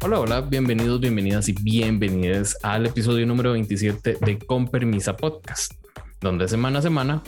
Hola, 0.00 0.20
hola, 0.20 0.40
bienvenidos, 0.42 1.00
bienvenidas 1.00 1.48
y 1.48 1.52
bienvenidas 1.52 2.56
al 2.62 2.86
episodio 2.86 3.26
número 3.26 3.52
27 3.52 4.18
de 4.20 4.38
Con 4.38 4.68
Permisa 4.68 5.16
Podcast, 5.16 5.72
donde 6.20 6.46
semana 6.46 6.78
a 6.78 6.82
semana 6.82 7.22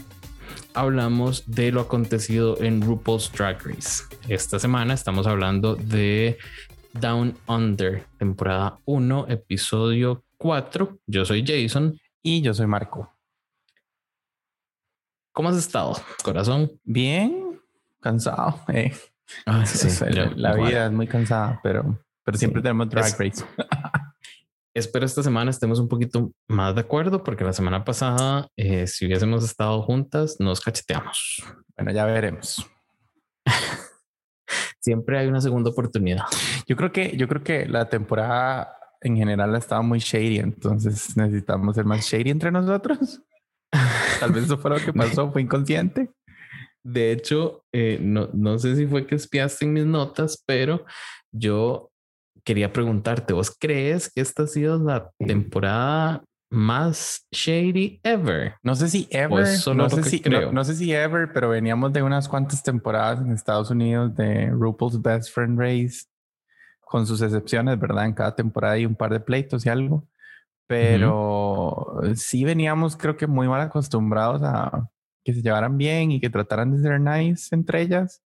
hablamos 0.72 1.51
de 1.51 1.72
lo 1.72 1.80
acontecido 1.80 2.62
en 2.62 2.80
RuPaul's 2.80 3.33
Drag 3.33 3.61
Race. 3.67 4.04
Esta 4.29 4.61
semana 4.61 4.94
estamos 4.94 5.26
hablando 5.26 5.75
de 5.75 6.38
Down 6.93 7.37
Under, 7.48 8.06
temporada 8.19 8.79
1, 8.84 9.26
episodio 9.29 10.22
4. 10.39 11.01
Yo 11.07 11.25
soy 11.25 11.44
Jason. 11.44 11.98
Y 12.22 12.40
yo 12.40 12.54
soy 12.54 12.69
Marco. 12.69 13.12
¿Cómo 15.33 15.48
has 15.48 15.57
estado, 15.57 15.97
corazón? 16.23 16.71
Bien, 16.84 17.61
cansado. 17.98 18.61
Eh. 18.69 18.93
Ah, 19.45 19.66
sí, 19.66 19.89
la, 20.11 20.30
la 20.37 20.55
vida 20.55 20.87
es 20.87 20.93
muy 20.93 21.09
cansada, 21.09 21.59
pero, 21.62 21.98
pero 22.30 22.39
siempre 22.39 22.62
tenemos 22.62 22.89
Drag 22.89 23.12
Race. 23.19 23.45
Espero 24.73 25.05
esta 25.05 25.20
semana 25.20 25.51
estemos 25.51 25.80
un 25.80 25.89
poquito 25.89 26.30
más 26.47 26.77
de 26.77 26.83
acuerdo 26.83 27.25
porque 27.25 27.43
la 27.43 27.53
semana 27.53 27.84
pasada, 27.84 28.47
eh, 28.56 28.87
si 28.87 29.05
hubiésemos 29.05 29.43
estado 29.43 29.83
juntas, 29.83 30.37
nos 30.39 30.61
cacheteamos. 30.61 31.43
Bueno, 31.77 31.91
ya 31.91 32.06
veremos. 32.06 32.65
Siempre 34.80 35.19
hay 35.19 35.27
una 35.27 35.41
segunda 35.41 35.70
oportunidad. 35.70 36.23
Yo 36.69 36.77
creo 36.77 36.93
que, 36.93 37.16
yo 37.16 37.27
creo 37.27 37.43
que 37.43 37.66
la 37.66 37.89
temporada 37.89 38.77
en 39.01 39.17
general 39.17 39.56
estaba 39.56 39.83
muy 39.83 39.98
shady, 39.98 40.39
entonces 40.39 41.17
necesitamos 41.17 41.75
ser 41.75 41.84
más 41.84 42.06
shady 42.06 42.31
entre 42.31 42.53
nosotros. 42.53 43.20
Tal 44.20 44.33
vez 44.33 44.45
eso 44.45 44.56
fue 44.56 44.70
lo 44.70 44.77
que 44.77 44.92
pasó, 44.92 45.33
fue 45.33 45.42
inconsciente. 45.42 46.11
De 46.84 47.11
hecho, 47.11 47.65
eh, 47.73 47.98
no, 48.01 48.28
no 48.33 48.56
sé 48.56 48.77
si 48.77 48.87
fue 48.87 49.05
que 49.05 49.17
espiaste 49.17 49.65
en 49.65 49.73
mis 49.73 49.84
notas, 49.84 50.45
pero 50.47 50.86
yo 51.33 51.89
quería 52.44 52.72
preguntarte, 52.72 53.33
¿vos 53.33 53.55
crees 53.58 54.10
que 54.12 54.20
esta 54.20 54.44
ha 54.44 54.46
sido 54.46 54.78
la 54.78 55.10
temporada 55.19 56.22
más 56.50 57.27
shady 57.30 58.00
ever? 58.02 58.55
No 58.62 58.74
sé 58.74 58.88
si 58.88 59.08
ever, 59.10 59.30
no 59.74 59.88
sé 59.88 60.02
si, 60.05 60.20
no, 60.28 60.52
no 60.52 60.64
sé 60.64 60.74
si 60.74 60.92
ever, 60.92 61.33
pero 61.33 61.48
veníamos 61.48 61.92
de 61.92 62.02
unas 62.02 62.28
cuantas 62.28 62.62
temporadas 62.62 63.20
en 63.20 63.33
Estados 63.33 63.70
Unidos 63.70 64.14
de 64.16 64.50
RuPaul's 64.50 65.00
Best 65.00 65.33
Friend 65.33 65.58
Race, 65.58 66.05
con 66.80 67.06
sus 67.06 67.22
excepciones, 67.22 67.78
¿verdad? 67.78 68.06
En 68.06 68.14
cada 68.14 68.34
temporada 68.34 68.74
hay 68.74 68.86
un 68.86 68.96
par 68.96 69.12
de 69.12 69.20
pleitos 69.20 69.64
y 69.64 69.68
algo, 69.68 70.06
pero 70.66 72.00
sí 72.14 72.44
veníamos 72.44 72.96
creo 72.96 73.16
que 73.16 73.27
muy 73.27 73.48
mal 73.48 73.61
acostumbrados 73.61 74.42
a 74.42 74.88
que 75.24 75.34
se 75.34 75.42
llevaran 75.42 75.77
bien 75.77 76.12
y 76.12 76.20
que 76.20 76.30
trataran 76.30 76.72
de 76.72 76.83
ser 76.83 77.00
nice 77.00 77.55
entre 77.55 77.83
ellas. 77.83 78.22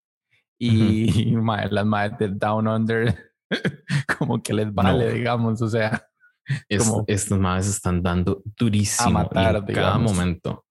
Y, 0.59 1.35
las 1.71 1.87
madres 1.87 2.19
del 2.19 2.39
Down 2.39 2.69
Under, 2.69 3.34
como 4.19 4.43
que 4.43 4.53
les 4.53 4.73
vale, 4.73 5.13
digamos, 5.13 5.61
o 5.63 5.69
sea. 5.69 6.07
como 6.79 7.05
estas 7.07 7.39
madres 7.39 7.69
están 7.69 8.03
dando 8.03 8.43
durísimo 8.57 9.21
a 9.21 9.23
matar, 9.25 9.57
en 9.57 9.75
cada 9.75 9.99
momento. 9.99 10.65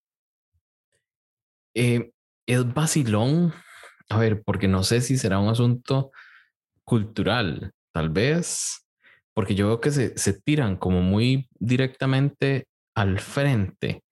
Eh, 1.75 2.11
es 2.47 2.73
vacilón, 2.73 3.53
a 4.09 4.17
ver, 4.17 4.43
porque 4.43 4.67
no 4.67 4.83
sé 4.83 5.01
si 5.01 5.17
será 5.17 5.39
un 5.39 5.49
asunto 5.49 6.11
cultural, 6.83 7.71
tal 7.91 8.09
vez, 8.09 8.85
porque 9.33 9.55
yo 9.55 9.67
veo 9.67 9.81
que 9.81 9.91
se, 9.91 10.17
se 10.17 10.39
tiran 10.39 10.77
como 10.77 11.01
muy 11.01 11.49
directamente 11.59 12.67
al 12.95 13.19
frente 13.19 14.03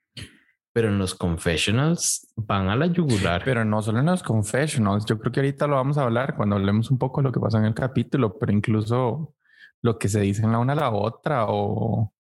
pero 0.74 0.88
en 0.88 0.98
los 0.98 1.16
confessionals 1.16 2.32
van 2.36 2.70
a 2.70 2.76
la 2.76 2.86
yugular. 2.88 3.42
Pero 3.44 3.66
no 3.66 3.82
solo 3.82 4.00
en 4.00 4.06
los 4.06 4.24
confessionals. 4.24 5.06
Yo 5.06 5.20
creo 5.20 5.32
que 5.32 5.40
ahorita 5.42 5.68
lo 5.68 5.76
vamos 5.76 5.98
a 5.98 6.04
hablar 6.04 6.36
cuando 6.36 6.56
hablemos 6.56 6.92
un 6.92 6.98
poco 6.98 7.22
de 7.22 7.26
lo 7.26 7.32
que 7.32 7.40
pasó 7.40 7.58
en 7.58 7.66
el 7.66 7.74
capítulo, 7.74 8.38
pero 8.38 8.52
incluso 8.52 9.36
lo 9.82 9.98
que 9.98 10.08
se 10.08 10.22
dicen 10.22 10.52
la 10.52 10.60
una 10.60 10.74
a 10.74 10.78
la 10.78 10.92
otra 10.92 11.46
o, 11.48 12.14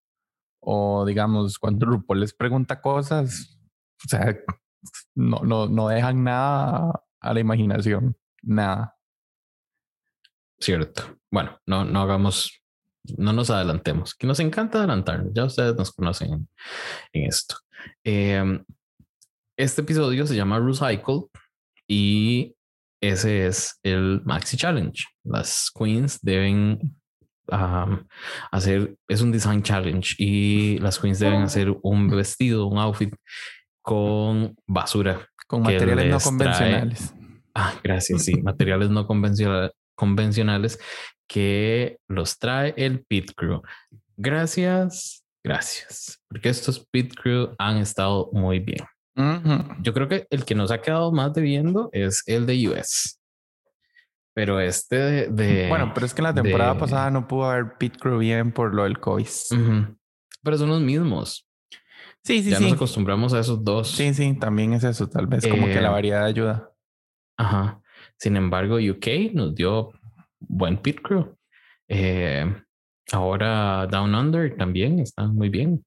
o 0.61 1.05
digamos, 1.05 1.59
cuando 1.59 1.85
RuPaul 1.85 2.19
les 2.19 2.33
pregunta 2.33 2.81
cosas, 2.81 3.59
o 4.05 4.09
sea, 4.09 4.35
no, 5.15 5.39
no, 5.43 5.67
no 5.67 5.87
dejan 5.87 6.23
nada 6.23 7.03
a 7.19 7.33
la 7.33 7.39
imaginación, 7.39 8.17
nada. 8.41 8.97
Cierto. 10.59 11.03
Bueno, 11.31 11.59
no, 11.65 11.85
no 11.85 12.01
hagamos, 12.01 12.60
no 13.17 13.33
nos 13.33 13.49
adelantemos, 13.49 14.13
que 14.15 14.27
nos 14.27 14.39
encanta 14.39 14.79
adelantar. 14.79 15.25
Ya 15.33 15.45
ustedes 15.45 15.75
nos 15.75 15.91
conocen 15.91 16.47
en 17.13 17.23
esto. 17.27 17.55
Em, 18.03 18.63
este 19.57 19.81
episodio 19.81 20.25
se 20.25 20.35
llama 20.35 20.59
Recycle 20.59 21.23
y 21.87 22.55
ese 23.01 23.47
es 23.47 23.79
el 23.83 24.21
Maxi 24.23 24.57
Challenge. 24.57 25.03
Las 25.23 25.71
queens 25.73 26.19
deben 26.21 26.95
hacer, 27.47 28.95
es 29.07 29.21
un 29.21 29.31
design 29.31 29.61
challenge 29.61 30.15
y 30.17 30.77
las 30.77 30.99
queens 30.99 31.19
deben 31.19 31.41
hacer 31.41 31.75
un 31.81 32.09
vestido, 32.09 32.67
un 32.67 32.77
outfit 32.77 33.13
con 33.81 34.55
basura. 34.67 35.27
Con 35.47 35.63
materiales 35.63 36.09
no 36.09 36.19
convencionales. 36.19 37.13
ah, 37.55 37.73
gracias, 37.83 38.23
sí, 38.23 38.41
materiales 38.41 38.89
no 38.89 39.05
convencionales 39.05 40.79
que 41.31 41.97
los 42.09 42.37
trae 42.37 42.73
el 42.75 43.05
Pit 43.05 43.31
Crew. 43.35 43.61
Gracias 44.17 45.21
Gracias, 45.43 46.21
porque 46.27 46.49
estos 46.49 46.85
Pit 46.91 47.15
Crew 47.15 47.55
han 47.57 47.77
estado 47.77 48.29
muy 48.31 48.59
bien. 48.59 48.85
Yo 49.81 49.93
creo 49.93 50.07
que 50.07 50.25
el 50.29 50.45
que 50.45 50.55
nos 50.55 50.71
ha 50.71 50.81
quedado 50.81 51.11
más 51.11 51.33
debiendo 51.33 51.89
es 51.91 52.23
el 52.25 52.45
de 52.45 52.69
US. 52.69 53.19
Pero 54.33 54.59
este 54.59 55.29
de, 55.29 55.67
Bueno, 55.67 55.91
pero 55.93 56.05
es 56.05 56.13
que 56.13 56.21
en 56.21 56.23
la 56.23 56.33
temporada 56.33 56.77
pasada 56.77 57.11
no 57.11 57.27
pudo 57.27 57.51
haber 57.51 57.77
Pit 57.77 57.97
Crew 57.97 58.19
bien 58.19 58.51
por 58.51 58.73
lo 58.73 58.83
del 58.83 58.99
COIS. 58.99 59.49
Pero 60.43 60.57
son 60.57 60.69
los 60.69 60.81
mismos. 60.81 61.47
Sí, 62.23 62.41
sí, 62.41 62.51
ya 62.51 62.57
sí. 62.57 62.63
nos 62.63 62.73
acostumbramos 62.73 63.33
a 63.33 63.39
esos 63.39 63.63
dos. 63.63 63.91
Sí, 63.91 64.13
sí, 64.13 64.37
también 64.39 64.73
es 64.73 64.83
eso. 64.83 65.09
Tal 65.09 65.27
vez 65.27 65.45
como 65.45 65.67
que 65.67 65.81
la 65.81 65.89
eh, 65.89 65.91
variedad 65.91 66.23
ayuda. 66.23 66.71
Ajá. 67.37 67.81
Sin 68.17 68.37
embargo, 68.37 68.75
UK 68.77 69.33
nos 69.33 69.53
dio 69.53 69.91
buen 70.41 70.77
Pit 70.77 71.01
Crew. 71.01 71.35
Eh, 71.87 72.45
Ahora 73.11 73.87
Down 73.87 74.15
Under 74.15 74.55
también 74.55 74.99
está 74.99 75.27
muy 75.27 75.49
bien. 75.49 75.83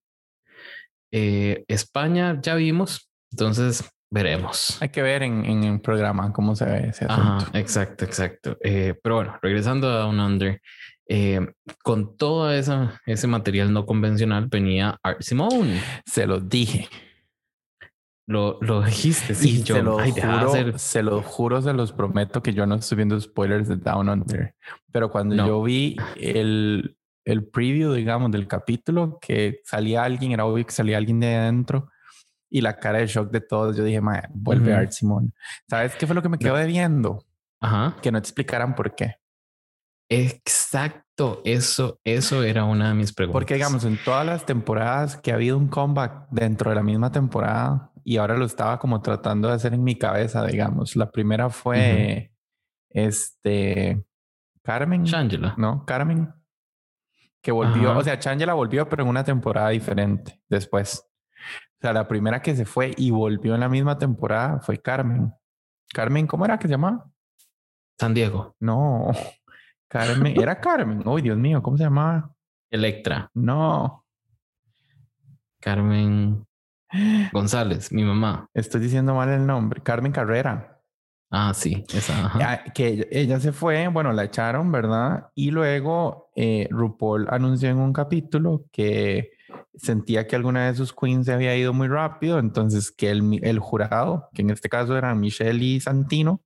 Eh, 1.12 1.64
España 1.68 2.38
ya 2.42 2.54
vimos, 2.54 3.10
entonces 3.30 3.88
veremos. 4.10 4.80
Hay 4.82 4.90
que 4.90 5.02
ver 5.02 5.22
en, 5.22 5.44
en 5.44 5.64
el 5.64 5.80
programa 5.80 6.32
cómo 6.32 6.54
se 6.54 6.66
ve 6.66 6.88
ese 6.88 7.06
asunto. 7.06 7.56
exacto, 7.56 8.04
exacto. 8.04 8.58
Eh, 8.62 8.94
pero 9.02 9.16
bueno, 9.16 9.38
regresando 9.40 9.88
a 9.88 10.00
Down 10.00 10.20
Under, 10.20 10.60
eh, 11.08 11.40
con 11.82 12.16
todo 12.16 12.50
esa, 12.52 13.00
ese 13.06 13.26
material 13.26 13.72
no 13.72 13.86
convencional 13.86 14.48
venía 14.48 14.98
Art 15.02 15.22
Simone. 15.22 15.80
Se 16.04 16.26
lo 16.26 16.40
dije. 16.40 16.88
Lo, 18.26 18.58
lo 18.62 18.80
dijiste, 18.82 19.34
sí, 19.34 19.62
yo. 19.62 19.76
Se 19.76 19.82
lo, 19.82 19.98
juro, 19.98 20.78
se 20.78 21.02
lo 21.02 21.22
juro, 21.22 21.62
se 21.62 21.72
los 21.74 21.92
prometo 21.92 22.42
que 22.42 22.54
yo 22.54 22.64
no 22.64 22.76
estoy 22.76 22.96
viendo 22.96 23.20
spoilers 23.20 23.68
de 23.68 23.76
Down 23.76 24.08
Under. 24.08 24.54
Pero 24.90 25.10
cuando 25.10 25.36
yo 25.36 25.62
vi 25.62 25.96
el, 26.16 26.96
el 27.24 27.46
preview, 27.46 27.92
digamos, 27.92 28.30
del 28.30 28.48
capítulo, 28.48 29.18
que 29.20 29.60
salía 29.64 30.04
alguien, 30.04 30.32
era 30.32 30.46
obvio 30.46 30.64
que 30.64 30.72
salía 30.72 30.96
alguien 30.96 31.20
de 31.20 31.34
adentro 31.34 31.90
y 32.48 32.62
la 32.62 32.78
cara 32.78 32.98
de 33.00 33.06
shock 33.08 33.30
de 33.30 33.40
todos, 33.40 33.76
yo 33.76 33.84
dije, 33.84 34.00
vuelve 34.30 34.72
Art 34.72 34.92
Simón. 34.92 35.34
¿Sabes 35.68 35.94
qué 35.96 36.06
fue 36.06 36.14
lo 36.14 36.22
que 36.22 36.28
me 36.28 36.38
quedó 36.38 36.56
debiendo? 36.56 37.26
Ajá. 37.60 37.96
Que 38.00 38.10
no 38.10 38.22
te 38.22 38.28
explicaran 38.28 38.74
por 38.74 38.94
qué. 38.94 39.16
Exacto, 40.08 41.42
eso, 41.44 42.00
eso 42.04 42.42
era 42.42 42.64
una 42.64 42.88
de 42.88 42.94
mis 42.94 43.12
preguntas. 43.12 43.34
Porque 43.34 43.54
digamos, 43.54 43.84
en 43.84 43.98
todas 44.02 44.24
las 44.24 44.46
temporadas 44.46 45.16
que 45.16 45.32
ha 45.32 45.34
habido 45.34 45.58
un 45.58 45.68
comeback 45.68 46.28
dentro 46.30 46.70
de 46.70 46.76
la 46.76 46.82
misma 46.82 47.10
temporada 47.10 47.90
y 48.04 48.18
ahora 48.18 48.36
lo 48.36 48.44
estaba 48.44 48.78
como 48.78 49.00
tratando 49.00 49.48
de 49.48 49.54
hacer 49.54 49.74
en 49.74 49.82
mi 49.82 49.96
cabeza, 49.96 50.44
digamos. 50.46 50.96
La 50.96 51.10
primera 51.10 51.50
fue 51.50 52.32
este 52.90 54.04
Carmen. 54.62 55.04
Shangela. 55.04 55.54
No, 55.56 55.84
Carmen 55.84 56.32
que 57.44 57.52
volvió, 57.52 57.96
o 57.96 58.02
sea, 58.02 58.18
la 58.36 58.54
volvió, 58.54 58.88
pero 58.88 59.02
en 59.02 59.10
una 59.10 59.22
temporada 59.22 59.68
diferente 59.68 60.40
después. 60.48 61.06
O 61.76 61.80
sea, 61.82 61.92
la 61.92 62.08
primera 62.08 62.40
que 62.40 62.56
se 62.56 62.64
fue 62.64 62.94
y 62.96 63.10
volvió 63.10 63.52
en 63.52 63.60
la 63.60 63.68
misma 63.68 63.98
temporada 63.98 64.60
fue 64.60 64.80
Carmen. 64.80 65.30
Carmen, 65.92 66.26
¿cómo 66.26 66.46
era 66.46 66.58
que 66.58 66.68
se 66.68 66.72
llamaba? 66.72 67.04
San 67.98 68.14
Diego. 68.14 68.56
No, 68.60 69.10
Carmen, 69.88 70.40
era 70.40 70.58
Carmen. 70.58 71.06
Uy, 71.06 71.20
Dios 71.20 71.36
mío, 71.36 71.62
¿cómo 71.62 71.76
se 71.76 71.84
llamaba? 71.84 72.34
Electra. 72.70 73.30
No. 73.34 74.06
Carmen 75.60 76.46
González, 77.32 77.92
mi 77.92 78.04
mamá. 78.04 78.48
Estoy 78.54 78.80
diciendo 78.80 79.14
mal 79.14 79.28
el 79.28 79.46
nombre. 79.46 79.82
Carmen 79.82 80.12
Carrera. 80.12 80.80
Ah, 81.30 81.52
sí, 81.52 81.84
esa. 81.92 82.62
Que 82.74 83.08
ella, 83.10 83.40
se 83.40 83.52
fue, 83.52 83.88
bueno, 83.88 84.12
la 84.12 84.24
echaron, 84.24 84.70
¿verdad? 84.70 85.30
Y 85.34 85.50
luego 85.50 86.30
eh, 86.36 86.68
RuPaul 86.70 87.26
anunció 87.28 87.68
en 87.70 87.78
un 87.78 87.92
capítulo 87.92 88.66
que 88.70 89.30
sentía 89.74 90.28
que 90.28 90.36
alguna 90.36 90.66
de 90.66 90.76
sus 90.76 90.92
queens 90.92 91.26
se 91.26 91.32
había 91.32 91.56
ido 91.56 91.72
muy 91.72 91.88
rápido, 91.88 92.38
entonces 92.38 92.92
que 92.92 93.10
el, 93.10 93.40
el 93.42 93.58
jurado, 93.58 94.28
que 94.32 94.42
en 94.42 94.50
este 94.50 94.68
caso 94.68 94.96
eran 94.96 95.18
Michelle 95.18 95.64
y 95.64 95.80
Santino, 95.80 96.40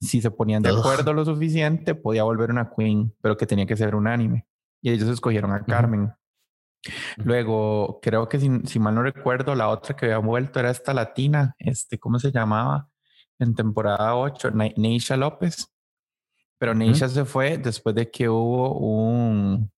si 0.00 0.22
se 0.22 0.30
ponían 0.30 0.62
de 0.62 0.70
acuerdo 0.70 1.12
lo 1.12 1.24
suficiente, 1.24 1.94
podía 1.94 2.22
volver 2.22 2.50
una 2.50 2.70
queen, 2.74 3.14
pero 3.20 3.36
que 3.36 3.46
tenía 3.46 3.66
que 3.66 3.76
ser 3.76 3.94
unánime. 3.94 4.46
Y 4.80 4.90
ellos 4.90 5.10
escogieron 5.10 5.52
a 5.52 5.62
Carmen. 5.62 6.10
Luego, 7.16 8.00
creo 8.00 8.28
que 8.28 8.38
si, 8.38 8.78
mal 8.78 8.94
no 8.94 9.02
recuerdo, 9.02 9.54
la 9.54 9.68
otra 9.68 9.94
que 9.94 10.06
había 10.06 10.18
vuelto 10.18 10.60
era 10.60 10.70
esta 10.70 10.94
latina, 10.94 11.54
este, 11.58 11.98
¿cómo 11.98 12.18
se 12.18 12.32
llamaba? 12.32 12.88
En 13.38 13.54
temporada 13.54 14.16
8, 14.16 14.50
Neisha 14.76 15.16
López. 15.16 15.72
Pero 16.58 16.74
Neisha 16.74 17.08
se 17.08 17.24
fue 17.24 17.56
después 17.56 17.94
de 17.94 18.10
que 18.10 18.28
hubo 18.28 18.78
un, 18.78 19.70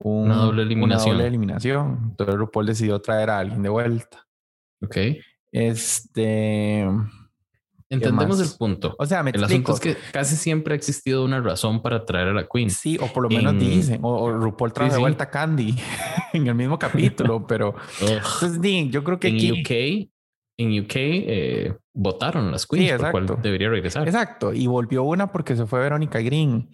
una 0.00 0.34
doble 0.34 0.62
eliminación. 0.62 1.08
Una 1.08 1.12
doble 1.12 1.26
eliminación. 1.26 1.98
Entonces 2.10 2.34
RuPaul 2.36 2.66
decidió 2.66 3.00
traer 3.00 3.30
a 3.30 3.38
alguien 3.38 3.62
de 3.62 3.68
vuelta. 3.68 4.26
Ok. 4.82 4.96
Este. 5.52 6.86
Entendemos 7.88 8.40
el 8.40 8.58
punto. 8.58 8.96
O 8.98 9.06
sea, 9.06 9.22
me 9.22 9.30
el 9.30 9.44
asunto 9.44 9.74
es 9.74 9.80
que 9.80 9.96
casi 10.12 10.34
siempre 10.34 10.74
ha 10.74 10.76
existido 10.76 11.24
una 11.24 11.40
razón 11.40 11.82
para 11.82 12.04
traer 12.04 12.28
a 12.28 12.32
la 12.32 12.46
Queen. 12.46 12.70
Sí, 12.70 12.98
o 13.00 13.06
por 13.06 13.22
lo 13.22 13.28
menos 13.28 13.56
dicen. 13.58 14.00
O, 14.02 14.30
RuPaul 14.32 14.72
trae 14.72 14.90
de 14.90 14.98
vuelta 14.98 15.24
a 15.24 15.30
Candy 15.30 15.76
en 16.32 16.46
el 16.46 16.54
mismo 16.54 16.78
capítulo, 16.78 17.46
pero. 17.48 17.76
Entonces, 18.00 18.90
yo 18.90 19.04
creo 19.04 19.20
que 19.20 19.28
en 19.28 19.36
aquí. 19.36 19.52
UK, 19.52 20.10
en 20.58 20.80
UK 20.80 20.94
eh, 20.96 21.76
votaron 21.94 22.50
las 22.50 22.66
Queens, 22.66 22.90
sí, 22.90 22.98
por 22.98 23.10
cual 23.12 23.42
debería 23.42 23.68
regresar. 23.68 24.06
Exacto. 24.06 24.52
Y 24.52 24.66
volvió 24.66 25.04
una 25.04 25.30
porque 25.30 25.54
se 25.54 25.66
fue 25.66 25.80
Verónica 25.80 26.20
Green 26.20 26.70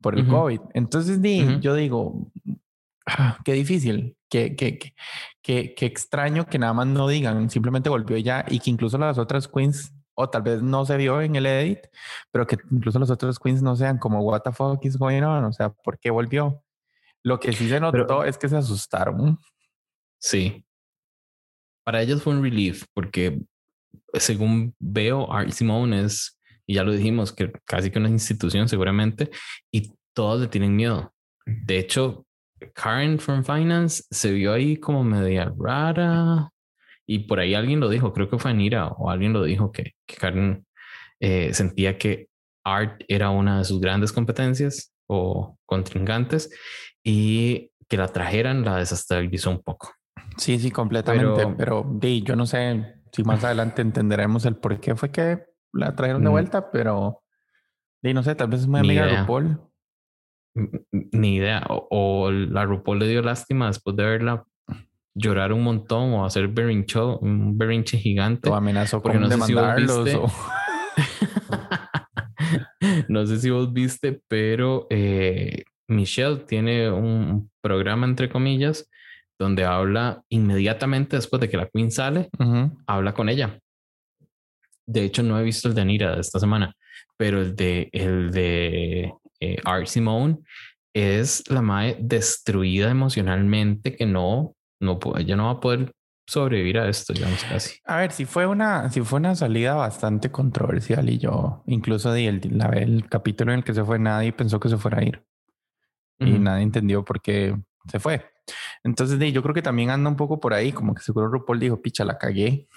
por 0.00 0.18
el 0.18 0.26
COVID. 0.26 0.60
Entonces, 0.72 1.18
yo 1.60 1.74
digo, 1.74 2.30
ah, 3.06 3.38
qué 3.44 3.52
difícil, 3.52 4.16
qué, 4.30 4.54
qué, 4.54 4.78
qué, 5.42 5.74
qué, 5.74 5.86
extraño 5.86 6.46
que 6.46 6.58
nada 6.58 6.74
más 6.74 6.86
no 6.86 7.08
digan, 7.08 7.48
simplemente 7.48 7.88
volvió 7.88 8.16
ya 8.18 8.44
y 8.48 8.60
que 8.60 8.70
incluso 8.70 8.98
las 8.98 9.16
otras 9.18 9.48
queens 9.48 9.94
o 10.14 10.28
tal 10.28 10.42
vez 10.42 10.62
no 10.62 10.84
se 10.84 10.96
vio 10.96 11.20
en 11.20 11.36
el 11.36 11.46
edit, 11.46 11.80
pero 12.30 12.46
que 12.46 12.56
incluso 12.70 12.98
los 12.98 13.10
otros 13.10 13.38
queens 13.38 13.62
no 13.62 13.76
sean 13.76 13.98
como 13.98 14.20
what 14.20 14.42
the 14.42 14.52
fuck 14.52 14.84
is 14.84 14.96
going 14.96 15.22
on, 15.22 15.44
o 15.44 15.52
sea, 15.52 15.70
¿por 15.70 15.98
qué 15.98 16.10
volvió? 16.10 16.62
Lo 17.22 17.40
que 17.40 17.52
sí 17.52 17.68
se 17.68 17.80
notó 17.80 18.24
es 18.24 18.36
que 18.36 18.48
se 18.48 18.56
asustaron. 18.56 19.38
Sí. 20.18 20.64
Para 21.84 22.02
ellos 22.02 22.22
fue 22.22 22.34
un 22.34 22.42
relief 22.42 22.84
porque 22.92 23.40
según 24.12 24.74
veo, 24.78 25.32
Art 25.32 25.50
Simone 25.50 26.04
es, 26.04 26.38
y 26.66 26.74
ya 26.74 26.84
lo 26.84 26.92
dijimos, 26.92 27.32
que 27.32 27.52
casi 27.64 27.90
que 27.90 27.98
una 27.98 28.08
institución 28.08 28.68
seguramente, 28.68 29.30
y 29.70 29.92
todos 30.12 30.40
le 30.40 30.48
tienen 30.48 30.76
miedo. 30.76 31.12
De 31.46 31.78
hecho, 31.78 32.26
Karen 32.74 33.18
from 33.18 33.44
Finance 33.44 34.04
se 34.10 34.32
vio 34.32 34.52
ahí 34.52 34.76
como 34.76 35.04
media 35.04 35.52
rara, 35.58 36.50
y 37.06 37.20
por 37.20 37.40
ahí 37.40 37.54
alguien 37.54 37.80
lo 37.80 37.88
dijo, 37.88 38.12
creo 38.12 38.28
que 38.28 38.38
fue 38.38 38.50
Anira 38.50 38.88
o 38.88 39.10
alguien 39.10 39.32
lo 39.32 39.42
dijo, 39.42 39.72
que, 39.72 39.92
que 40.06 40.16
Karen 40.16 40.66
eh, 41.20 41.52
sentía 41.52 41.98
que 41.98 42.28
Art 42.64 43.02
era 43.08 43.30
una 43.30 43.58
de 43.58 43.64
sus 43.64 43.80
grandes 43.80 44.12
competencias 44.12 44.94
o 45.06 45.58
contrincantes 45.66 46.50
y 47.02 47.70
que 47.88 47.96
la 47.96 48.08
trajeran 48.08 48.64
la 48.64 48.76
desestabilizó 48.76 49.50
un 49.50 49.62
poco. 49.62 49.92
Sí, 50.38 50.58
sí, 50.58 50.70
completamente. 50.70 51.46
Pero, 51.56 51.86
di, 51.88 52.22
yo 52.22 52.34
no 52.36 52.46
sé 52.46 52.96
si 53.12 53.22
más 53.22 53.44
adelante 53.44 53.82
entenderemos 53.82 54.46
el 54.46 54.56
por 54.56 54.80
qué 54.80 54.96
fue 54.96 55.10
que 55.10 55.44
la 55.72 55.94
trajeron 55.94 56.22
de 56.22 56.30
mm. 56.30 56.32
vuelta, 56.32 56.70
pero 56.70 57.22
no 58.02 58.22
sé, 58.22 58.34
tal 58.34 58.48
vez 58.48 58.60
es 58.60 58.66
muy 58.66 58.80
amiga 58.80 59.06
de 59.06 59.16
RuPaul. 59.18 59.60
Ni 60.92 61.36
idea. 61.36 61.64
O, 61.68 61.86
o, 61.90 62.30
la 62.30 62.64
RuPaul 62.64 62.98
le 62.98 63.08
dio 63.08 63.22
lástima 63.22 63.68
después 63.68 63.96
de 63.96 64.04
verla 64.04 64.44
llorar 65.14 65.52
un 65.52 65.62
montón 65.62 66.12
o 66.12 66.24
hacer 66.24 66.48
berrincho, 66.48 67.18
un 67.18 67.56
berrinche 67.56 67.98
gigante. 67.98 68.50
O 68.50 68.54
amenazó 68.54 69.00
con 69.00 69.20
no 69.20 69.28
demandarlos. 69.28 70.10
Si 70.10 70.16
no 73.08 73.26
sé 73.26 73.38
si 73.38 73.50
vos 73.50 73.72
viste, 73.72 74.20
pero 74.28 74.86
eh, 74.90 75.64
Michelle 75.88 76.38
tiene 76.46 76.90
un 76.90 77.50
programa, 77.60 78.06
entre 78.06 78.28
comillas, 78.28 78.88
donde 79.38 79.64
habla 79.64 80.22
inmediatamente 80.28 81.16
después 81.16 81.40
de 81.40 81.48
que 81.48 81.56
la 81.56 81.68
Queen 81.68 81.90
sale, 81.90 82.28
habla 82.86 83.14
con 83.14 83.28
ella. 83.28 83.58
De 84.86 85.04
hecho, 85.04 85.22
no 85.22 85.38
he 85.38 85.42
visto 85.42 85.68
el 85.68 85.74
de 85.74 85.80
Anira 85.80 86.14
de 86.14 86.20
esta 86.20 86.38
semana, 86.38 86.74
pero 87.16 87.40
el 87.40 87.56
de, 87.56 87.88
el 87.92 88.30
de 88.30 89.12
eh, 89.40 89.56
Art 89.64 89.86
Simone 89.86 90.38
es 90.94 91.48
la 91.50 91.62
madre 91.62 91.96
destruida 92.00 92.90
emocionalmente 92.90 93.96
que 93.96 94.06
no 94.06 94.54
no, 94.84 95.00
ella 95.16 95.36
no 95.36 95.46
va 95.46 95.50
a 95.52 95.60
poder 95.60 95.92
sobrevivir 96.26 96.78
a 96.78 96.88
esto, 96.88 97.12
digamos 97.12 97.44
casi. 97.44 97.78
A 97.84 97.98
ver, 97.98 98.12
si 98.12 98.24
fue 98.24 98.46
una, 98.46 98.90
si 98.90 99.02
fue 99.02 99.18
una 99.18 99.34
salida 99.34 99.74
bastante 99.74 100.30
controversial 100.30 101.08
y 101.10 101.18
yo 101.18 101.62
incluso 101.66 102.12
di 102.12 102.26
el, 102.26 102.40
la, 102.52 102.66
el 102.68 103.08
capítulo 103.08 103.52
en 103.52 103.58
el 103.58 103.64
que 103.64 103.74
se 103.74 103.84
fue 103.84 103.98
nadie 103.98 104.32
pensó 104.32 104.58
que 104.58 104.68
se 104.68 104.78
fuera 104.78 104.98
a 104.98 105.04
ir 105.04 105.24
y 106.18 106.38
nadie 106.38 106.62
entendió 106.62 107.04
por 107.04 107.20
qué 107.20 107.54
se 107.90 108.00
fue. 108.00 108.24
Entonces 108.82 109.18
yo 109.32 109.42
creo 109.42 109.54
que 109.54 109.62
también 109.62 109.90
anda 109.90 110.08
un 110.08 110.16
poco 110.16 110.40
por 110.40 110.54
ahí, 110.54 110.72
como 110.72 110.94
que 110.94 111.02
seguro 111.02 111.28
RuPaul 111.28 111.60
dijo, 111.60 111.82
picha, 111.82 112.04
la 112.04 112.18
cagué. 112.18 112.68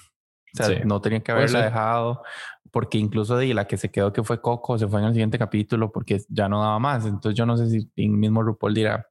O 0.59 0.63
sea, 0.63 0.83
no 0.85 1.01
tenía 1.01 1.21
que 1.21 1.31
haberla 1.31 1.63
dejado, 1.63 2.23
porque 2.71 2.97
incluso 2.97 3.37
de 3.37 3.53
la 3.53 3.67
que 3.67 3.77
se 3.77 3.91
quedó 3.91 4.11
que 4.11 4.23
fue 4.23 4.41
Coco, 4.41 4.77
se 4.77 4.87
fue 4.87 4.99
en 4.99 5.07
el 5.07 5.13
siguiente 5.13 5.37
capítulo 5.37 5.91
porque 5.91 6.21
ya 6.29 6.49
no 6.49 6.61
daba 6.61 6.79
más. 6.79 7.05
Entonces 7.05 7.37
yo 7.37 7.45
no 7.45 7.57
sé 7.57 7.69
si 7.69 7.89
el 7.95 8.09
mismo 8.09 8.41
RuPaul 8.41 8.73
dirá, 8.73 9.07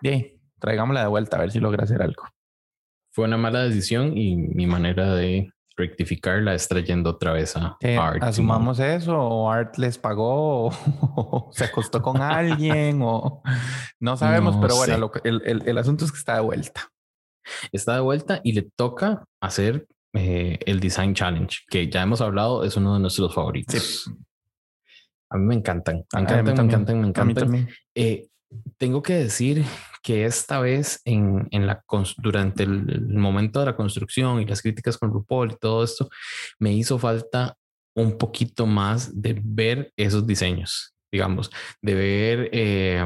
bien, 0.00 0.37
traigámosla 0.58 1.02
de 1.02 1.08
vuelta 1.08 1.36
a 1.36 1.40
ver 1.40 1.50
si 1.50 1.60
logra 1.60 1.84
hacer 1.84 2.02
algo. 2.02 2.24
Fue 3.12 3.24
una 3.24 3.36
mala 3.36 3.62
decisión 3.62 4.16
y 4.16 4.36
mi 4.36 4.66
manera 4.66 5.14
de 5.14 5.52
rectificarla 5.78 6.54
es 6.54 6.68
trayendo 6.68 7.10
otra 7.10 7.32
vez 7.32 7.56
a 7.56 7.78
Art. 7.98 8.22
Asumamos 8.22 8.80
eso, 8.80 9.16
o 9.16 9.50
Art 9.50 9.76
les 9.78 9.96
pagó, 9.96 10.66
o, 10.66 11.50
se 11.52 11.64
acostó 11.64 12.02
con 12.02 12.20
alguien, 12.20 13.00
o 13.02 13.42
no 14.00 14.16
sabemos, 14.16 14.56
pero 14.60 14.76
bueno, 14.76 15.10
el, 15.24 15.62
el, 15.64 15.78
asunto 15.78 16.04
es 16.04 16.12
que 16.12 16.18
está 16.18 16.34
de 16.34 16.40
vuelta. 16.40 16.90
Está 17.72 17.94
de 17.94 18.00
vuelta 18.00 18.40
y 18.44 18.52
le 18.52 18.62
toca 18.62 19.24
hacer 19.40 19.86
eh, 20.12 20.58
el 20.66 20.80
Design 20.80 21.14
Challenge, 21.14 21.60
que 21.70 21.88
ya 21.88 22.02
hemos 22.02 22.20
hablado, 22.20 22.64
es 22.64 22.76
uno 22.76 22.94
de 22.94 23.00
nuestros 23.00 23.34
favoritos. 23.34 24.10
A 25.30 25.36
mí 25.36 25.44
me 25.44 25.54
encantan, 25.54 26.04
me 26.12 26.20
encantan, 26.20 26.44
me 26.56 26.62
encantan, 26.62 27.00
me 27.00 27.08
encantan. 27.08 27.68
Eh, 27.94 28.28
tengo 28.78 29.02
que 29.02 29.14
decir 29.14 29.64
que 30.02 30.24
esta 30.24 30.60
vez 30.60 31.00
en, 31.04 31.48
en 31.50 31.66
la, 31.66 31.82
durante 32.18 32.62
el, 32.62 33.08
momento 33.08 33.60
de 33.60 33.66
la 33.66 33.76
construcción 33.76 34.40
y 34.40 34.46
las 34.46 34.62
críticas 34.62 34.96
con 34.98 35.12
RuPaul 35.12 35.52
y 35.52 35.56
todo 35.56 35.84
esto, 35.84 36.08
me 36.58 36.72
hizo 36.72 36.98
falta 36.98 37.56
un 37.94 38.16
poquito 38.16 38.66
más 38.66 39.20
de 39.20 39.40
ver 39.42 39.92
esos 39.96 40.26
diseños, 40.26 40.94
digamos, 41.10 41.50
de 41.82 41.94
ver, 41.94 42.50
eh, 42.52 43.04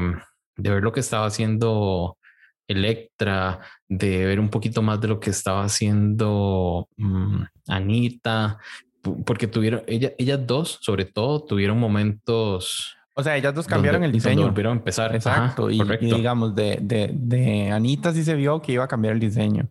de 0.55 0.69
ver 0.69 0.83
lo 0.83 0.91
que 0.91 0.99
estaba 0.99 1.25
haciendo 1.25 2.17
Electra, 2.67 3.59
de 3.89 4.25
ver 4.25 4.39
un 4.39 4.49
poquito 4.49 4.81
más 4.81 5.01
de 5.01 5.09
lo 5.09 5.19
que 5.19 5.31
estaba 5.31 5.65
haciendo 5.65 6.87
mm, 6.95 7.43
Anita, 7.67 8.57
porque 9.25 9.47
tuvieron, 9.47 9.83
ella, 9.85 10.13
ellas 10.17 10.39
dos, 10.47 10.79
sobre 10.81 11.05
todo, 11.05 11.43
tuvieron 11.43 11.77
momentos 11.77 12.95
o 13.15 13.23
sea, 13.23 13.37
ellas 13.37 13.53
dos 13.53 13.67
cambiaron 13.67 14.03
el 14.03 14.11
diseño. 14.11 14.45
Volvieron 14.45 14.73
a 14.73 14.75
empezar. 14.77 15.13
Exacto. 15.15 15.69
y, 15.69 15.79
digamos, 15.99 16.55
de, 16.55 16.79
de, 16.81 17.11
de, 17.13 17.71
Anita 17.71 18.11
sí 18.11 18.23
se 18.23 18.33
vio 18.33 18.61
que 18.61 18.71
iba 18.71 18.85
a 18.85 18.87
cambiar 18.87 19.13
el 19.13 19.19
diseño. 19.19 19.69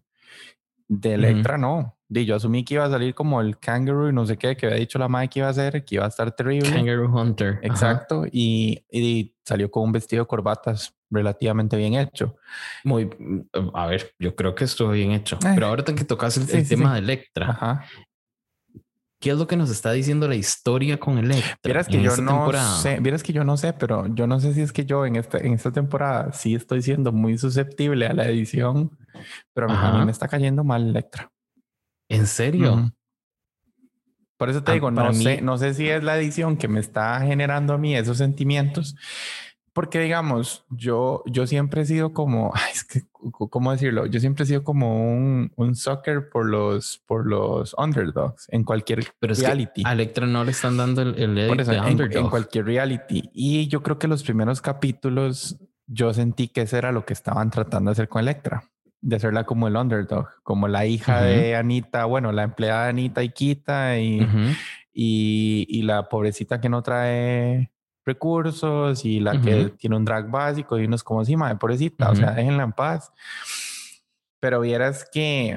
De 0.89 1.15
Electra 1.15 1.59
no. 1.59 1.97
De, 2.09 2.25
yo 2.25 2.37
asumí 2.37 2.65
que 2.65 2.75
iba 2.75 2.85
a 2.85 2.91
salir 2.91 3.15
como 3.15 3.41
el 3.41 3.59
Kangaroo 3.59 4.11
y 4.11 4.13
no 4.13 4.27
sé 4.27 4.37
qué, 4.37 4.57
que 4.57 4.67
había 4.67 4.79
dicho 4.79 4.99
la 4.99 5.09
madre 5.09 5.29
que 5.29 5.39
iba 5.41 5.49
a 5.49 5.55
ser, 5.55 5.85
que 5.85 5.95
iba 5.97 6.05
a 6.05 6.09
estar 6.09 6.31
terrible. 6.37 6.71
Kangaroo 6.71 7.11
Hunter. 7.11 7.59
Exacto. 7.63 8.27
Y, 8.31 8.85
y, 8.91 9.35
salió 9.45 9.71
con 9.73 9.83
un 9.83 9.93
vestido 9.93 10.23
de 10.23 10.29
corbatas 10.29 10.95
relativamente 11.11 11.77
bien 11.77 11.95
hecho. 11.95 12.37
Muy, 12.85 13.11
a 13.75 13.87
ver, 13.87 14.15
yo 14.21 14.37
creo 14.37 14.55
que 14.55 14.65
estuvo 14.65 14.91
bien 14.91 15.11
hecho. 15.11 15.39
Pero 15.41 15.67
ahora 15.67 15.83
que 15.85 16.05
tocar 16.05 16.31
el, 16.37 16.69
tema 16.69 16.95
de 16.95 17.01
Electra. 17.01 17.51
Ajá. 17.51 17.85
¿Qué 19.23 19.31
es 19.31 19.38
lo 19.38 19.47
que 19.47 19.57
nos 19.57 19.71
está 19.71 19.93
diciendo 19.93 20.26
la 20.26 20.35
historia 20.35 20.99
con 20.99 21.17
Electra? 21.17 21.57
Vieras 21.62 21.87
que 21.87 22.02
yo 22.02 22.17
no 22.17 22.52
sé, 22.81 22.99
vieras 22.99 23.23
que 23.23 23.33
yo 23.33 23.45
no 23.45 23.57
sé, 23.57 23.73
pero 23.73 24.12
yo 24.12 24.26
no 24.26 24.41
sé 24.41 24.52
si 24.52 24.62
es 24.62 24.73
que 24.73 24.85
yo 24.85 25.07
en 25.07 25.14
esta, 25.14 25.38
en 25.38 25.52
esta 25.52 25.71
temporada 25.71 26.33
sí 26.33 26.57
estoy 26.57 26.83
siendo 26.83 27.12
muy 27.12 27.38
susceptible 27.38 28.09
a 28.09 28.14
la 28.14 28.26
edición, 28.26 28.99
pero 29.55 29.71
a 29.71 29.97
mí 29.97 30.05
me 30.05 30.11
está 30.11 30.26
cayendo 30.26 30.64
mal 30.64 30.88
Electra. 30.88 31.31
¿En 32.09 32.26
serio? 32.26 32.93
Por 34.37 34.50
eso 34.50 34.64
te 34.64 34.73
ah, 34.73 34.75
digo, 34.75 34.91
no 34.91 35.12
sé, 35.12 35.41
no 35.41 35.57
sé 35.57 35.73
si 35.75 35.88
es 35.88 36.02
la 36.02 36.19
edición 36.19 36.57
que 36.57 36.67
me 36.67 36.81
está 36.81 37.21
generando 37.21 37.75
a 37.75 37.79
mí 37.79 37.95
esos 37.95 38.19
sentimientos, 38.19 38.97
porque 39.73 40.00
digamos, 40.00 40.64
yo, 40.69 41.23
yo 41.26 41.47
siempre 41.47 41.83
he 41.83 41.85
sido 41.87 42.12
como, 42.12 42.52
es 42.73 42.85
que, 42.85 43.02
¿cómo 43.31 43.73
decirlo? 43.73 44.07
Yo 44.07 44.21
siempre 44.21 44.45
he 44.45 44.47
sido 44.47 44.64
como 44.64 45.12
un, 45.12 45.52
un 45.57 45.75
soccer 45.75 46.29
por 46.29 46.47
los, 46.47 47.02
por 47.07 47.26
los 47.26 47.75
underdogs 47.79 48.47
en 48.50 48.64
cualquier 48.64 49.05
Pero 49.19 49.35
reality. 49.35 49.83
a 49.87 49.93
Electra 49.93 50.26
no 50.26 50.45
le 50.45 50.50
están 50.50 50.76
dando 50.76 51.02
el, 51.02 51.19
el 51.19 51.35
de 51.35 51.47
en, 51.49 52.00
en, 52.12 52.29
cualquier 52.29 52.67
reality. 52.67 53.31
Y 53.33 53.69
yo 53.69 53.83
creo 53.83 53.99
que 53.99 54.09
los 54.09 54.23
primeros 54.23 54.61
capítulos 54.61 55.59
yo 55.87 56.12
sentí 56.12 56.49
que 56.49 56.62
eso 56.62 56.76
era 56.76 56.93
lo 56.93 57.05
que 57.05 57.12
estaban 57.12 57.50
tratando 57.50 57.91
de 57.91 57.93
hacer 57.93 58.09
con 58.09 58.23
Electra. 58.23 58.64
De 59.00 59.17
hacerla 59.17 59.45
como 59.45 59.67
el 59.67 59.75
underdog, 59.75 60.29
como 60.45 60.69
la 60.69 60.87
hija 60.87 61.23
de 61.23 61.57
Anita, 61.57 62.05
bueno, 62.05 62.31
la 62.31 62.45
empleada 62.45 62.85
de 62.85 62.91
Anita 62.91 63.25
y, 63.25 63.31
y, 64.93 65.67
y 65.69 65.83
la 65.83 66.09
pobrecita 66.09 66.61
que 66.61 66.69
no 66.69 66.85
trae 66.85 67.72
recursos 68.04 69.04
y 69.04 69.21
la 69.21 69.40
que 69.40 69.73
tiene 69.78 69.97
un 69.97 70.04
drag 70.04 70.30
básico 70.30 70.78
y 70.78 70.85
uno 70.85 70.97
es 70.97 71.04
como 71.04 71.21
encima 71.21 71.49
de 71.49 71.56
pobrecita, 71.56 72.11
o 72.11 72.16
sea, 72.16 72.32
déjenla 72.32 72.64
en 72.64 72.73
paz. 72.73 73.12
Pero 74.40 74.61
vieras 74.61 75.09
que, 75.12 75.56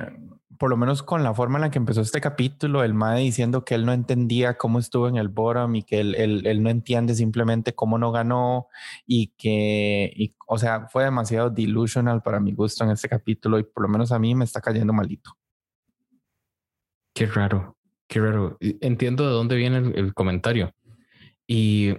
por 0.59 0.69
lo 0.69 0.77
menos 0.77 1.01
con 1.01 1.23
la 1.23 1.33
forma 1.33 1.57
en 1.57 1.63
la 1.63 1.71
que 1.71 1.79
empezó 1.79 2.01
este 2.01 2.21
capítulo, 2.21 2.83
el 2.83 2.93
MAE 2.93 3.21
diciendo 3.21 3.65
que 3.65 3.73
él 3.73 3.85
no 3.85 3.93
entendía 3.93 4.57
cómo 4.57 4.77
estuvo 4.77 5.07
en 5.07 5.17
el 5.17 5.29
bottom 5.29 5.75
y 5.75 5.83
que 5.83 5.99
él, 5.99 6.13
él, 6.15 6.45
él 6.45 6.61
no 6.61 6.69
entiende 6.69 7.15
simplemente 7.15 7.73
cómo 7.73 7.97
no 7.97 8.11
ganó 8.11 8.67
y 9.07 9.33
que, 9.37 10.13
y, 10.15 10.35
o 10.45 10.59
sea, 10.59 10.87
fue 10.87 11.03
demasiado 11.03 11.49
delusional 11.49 12.21
para 12.21 12.39
mi 12.39 12.53
gusto 12.53 12.83
en 12.83 12.91
este 12.91 13.09
capítulo 13.09 13.57
y 13.57 13.63
por 13.63 13.83
lo 13.83 13.89
menos 13.89 14.11
a 14.11 14.19
mí 14.19 14.35
me 14.35 14.45
está 14.45 14.61
cayendo 14.61 14.93
malito. 14.93 15.31
Qué 17.15 17.25
raro, 17.25 17.75
qué 18.07 18.19
raro. 18.19 18.57
Entiendo 18.59 19.25
de 19.25 19.31
dónde 19.31 19.55
viene 19.55 19.77
el, 19.77 19.97
el 19.97 20.13
comentario. 20.13 20.75
Y 21.47 21.93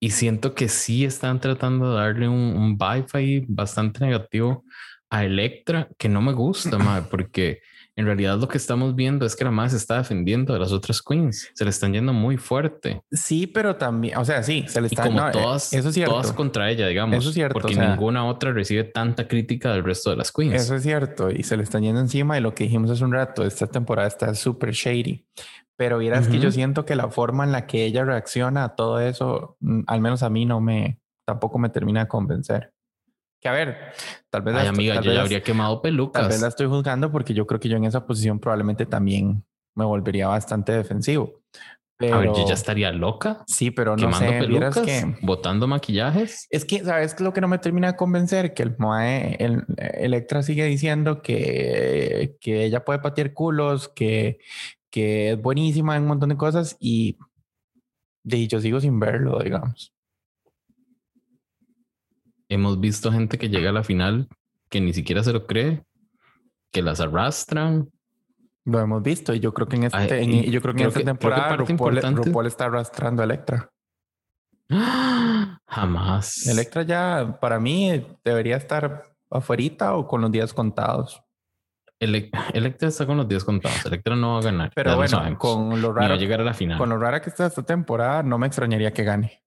y 0.00 0.10
siento 0.10 0.54
que 0.54 0.68
sí 0.68 1.04
están 1.04 1.40
tratando 1.40 1.90
de 1.90 2.00
darle 2.00 2.28
un, 2.28 2.56
un 2.56 2.78
vibe 2.78 3.06
ahí 3.12 3.44
bastante 3.46 4.04
negativo 4.04 4.64
a 5.10 5.24
Electra, 5.24 5.88
que 5.98 6.08
no 6.08 6.22
me 6.22 6.32
gusta, 6.32 6.78
madre, 6.78 7.06
porque 7.10 7.60
en 7.96 8.06
realidad 8.06 8.38
lo 8.38 8.48
que 8.48 8.56
estamos 8.56 8.94
viendo 8.94 9.26
es 9.26 9.36
que 9.36 9.44
la 9.44 9.50
madre 9.50 9.70
se 9.70 9.76
está 9.76 9.98
defendiendo 9.98 10.54
de 10.54 10.58
las 10.58 10.72
otras 10.72 11.02
queens. 11.02 11.50
Se 11.54 11.64
le 11.64 11.70
están 11.70 11.92
yendo 11.92 12.14
muy 12.14 12.38
fuerte. 12.38 13.02
Sí, 13.10 13.46
pero 13.46 13.76
también, 13.76 14.16
o 14.16 14.24
sea, 14.24 14.42
sí, 14.42 14.64
se 14.68 14.80
le 14.80 14.86
están... 14.86 15.08
como 15.08 15.28
eh, 15.28 15.32
todas, 15.32 15.72
eso 15.72 15.88
es 15.88 15.94
cierto. 15.94 16.14
todas 16.14 16.32
contra 16.32 16.70
ella, 16.70 16.86
digamos. 16.86 17.18
Eso 17.18 17.28
es 17.28 17.34
cierto. 17.34 17.60
Porque 17.60 17.76
ninguna 17.76 18.24
otra 18.26 18.52
recibe 18.52 18.84
tanta 18.84 19.28
crítica 19.28 19.72
del 19.72 19.84
resto 19.84 20.08
de 20.10 20.16
las 20.16 20.32
queens. 20.32 20.54
Eso 20.54 20.76
es 20.76 20.82
cierto. 20.82 21.30
Y 21.30 21.42
se 21.42 21.58
le 21.58 21.62
están 21.62 21.82
yendo 21.82 22.00
encima 22.00 22.38
y 22.38 22.40
lo 22.40 22.54
que 22.54 22.64
dijimos 22.64 22.90
hace 22.90 23.04
un 23.04 23.12
rato, 23.12 23.44
esta 23.44 23.66
temporada 23.66 24.08
está 24.08 24.34
súper 24.34 24.72
shady. 24.72 25.26
Pero 25.80 25.96
vieras 25.96 26.28
que 26.28 26.38
yo 26.38 26.52
siento 26.52 26.84
que 26.84 26.94
la 26.94 27.08
forma 27.08 27.42
en 27.42 27.52
la 27.52 27.66
que 27.66 27.86
ella 27.86 28.04
reacciona 28.04 28.64
a 28.64 28.74
todo 28.76 29.00
eso, 29.00 29.56
mm, 29.60 29.84
al 29.86 30.02
menos 30.02 30.22
a 30.22 30.28
mí 30.28 30.44
no 30.44 30.60
me, 30.60 31.00
tampoco 31.26 31.58
me 31.58 31.70
termina 31.70 32.00
de 32.00 32.06
convencer. 32.06 32.74
Que 33.40 33.48
a 33.48 33.52
ver, 33.52 33.78
tal 34.28 34.42
vez... 34.42 34.56
Ay, 34.56 34.66
amiga, 34.66 35.00
yo 35.00 35.10
ya 35.10 35.22
habría 35.22 35.42
quemado 35.42 35.80
pelucas. 35.80 36.20
Tal 36.20 36.28
vez 36.32 36.42
la 36.42 36.48
estoy 36.48 36.66
juzgando 36.66 37.10
porque 37.10 37.32
yo 37.32 37.46
creo 37.46 37.60
que 37.60 37.70
yo 37.70 37.78
en 37.78 37.86
esa 37.86 38.04
posición 38.04 38.38
probablemente 38.40 38.84
también 38.84 39.42
me 39.74 39.86
volvería 39.86 40.28
bastante 40.28 40.72
defensivo. 40.72 41.40
Pero, 41.96 42.16
a 42.16 42.18
ver, 42.18 42.32
yo 42.34 42.46
ya 42.46 42.54
estaría 42.54 42.92
loca. 42.92 43.42
Sí, 43.46 43.70
pero 43.70 43.96
no 43.96 44.12
sé, 44.12 44.26
pelucas, 44.32 44.80
que, 44.80 45.16
botando 45.22 45.66
maquillajes. 45.66 46.46
Es 46.50 46.66
que, 46.66 46.84
¿sabes 46.84 47.18
lo 47.20 47.32
que 47.32 47.40
no 47.40 47.48
me 47.48 47.56
termina 47.56 47.92
de 47.92 47.96
convencer? 47.96 48.52
Que 48.52 48.64
el 48.64 48.76
Moe, 48.78 49.36
el 49.38 49.64
Electra 49.78 50.42
sigue 50.42 50.64
diciendo 50.64 51.22
que, 51.22 52.36
que 52.38 52.64
ella 52.64 52.84
puede 52.84 52.98
patear 52.98 53.32
culos, 53.32 53.88
que, 53.88 54.40
que 54.90 55.32
es 55.32 55.40
buenísima 55.40 55.96
en 55.96 56.02
un 56.02 56.08
montón 56.08 56.28
de 56.30 56.36
cosas 56.36 56.76
y 56.80 57.16
de 58.22 58.46
yo 58.46 58.60
sigo 58.60 58.80
sin 58.80 58.98
verlo, 59.00 59.38
digamos. 59.38 59.94
Hemos 62.48 62.80
visto 62.80 63.12
gente 63.12 63.38
que 63.38 63.48
llega 63.48 63.70
a 63.70 63.72
la 63.72 63.84
final 63.84 64.28
que 64.68 64.80
ni 64.80 64.92
siquiera 64.92 65.22
se 65.22 65.32
lo 65.32 65.46
cree, 65.46 65.84
que 66.72 66.82
las 66.82 67.00
arrastran. 67.00 67.90
Lo 68.64 68.80
hemos 68.80 69.02
visto 69.02 69.34
y 69.34 69.40
yo 69.40 69.52
creo 69.52 69.68
que 69.68 69.76
en, 69.76 69.84
este, 69.84 70.50
yo 70.50 70.60
creo 70.60 70.74
que 70.74 70.82
en 70.82 70.88
esta 70.88 71.02
temporada 71.02 71.56
RuPaul, 71.56 72.46
está 72.46 72.66
arrastrando 72.66 73.22
a 73.22 73.24
Electra. 73.24 73.70
Jamás. 75.66 76.46
Electra 76.46 76.82
ya 76.82 77.38
para 77.40 77.58
mí 77.58 78.06
debería 78.24 78.56
estar 78.56 79.10
afuera 79.30 79.96
o 79.96 80.06
con 80.06 80.20
los 80.20 80.30
días 80.30 80.52
contados. 80.52 81.22
Electra 82.00 82.88
está 82.88 83.04
con 83.06 83.18
los 83.18 83.28
10 83.28 83.44
contados. 83.44 83.84
Electra 83.84 84.16
no 84.16 84.32
va 84.32 84.38
a 84.38 84.42
ganar. 84.42 84.72
Pero 84.74 84.96
bueno, 84.96 85.38
con 85.38 85.82
lo 85.82 85.92
raro. 85.92 86.16
llegar 86.16 86.40
a 86.40 86.44
la 86.44 86.54
final. 86.54 86.78
Con 86.78 86.88
lo 86.88 86.98
rara 86.98 87.20
que 87.20 87.28
está 87.28 87.46
esta 87.46 87.62
temporada, 87.62 88.22
no 88.22 88.38
me 88.38 88.46
extrañaría 88.46 88.92
que 88.92 89.04
gane. 89.04 89.42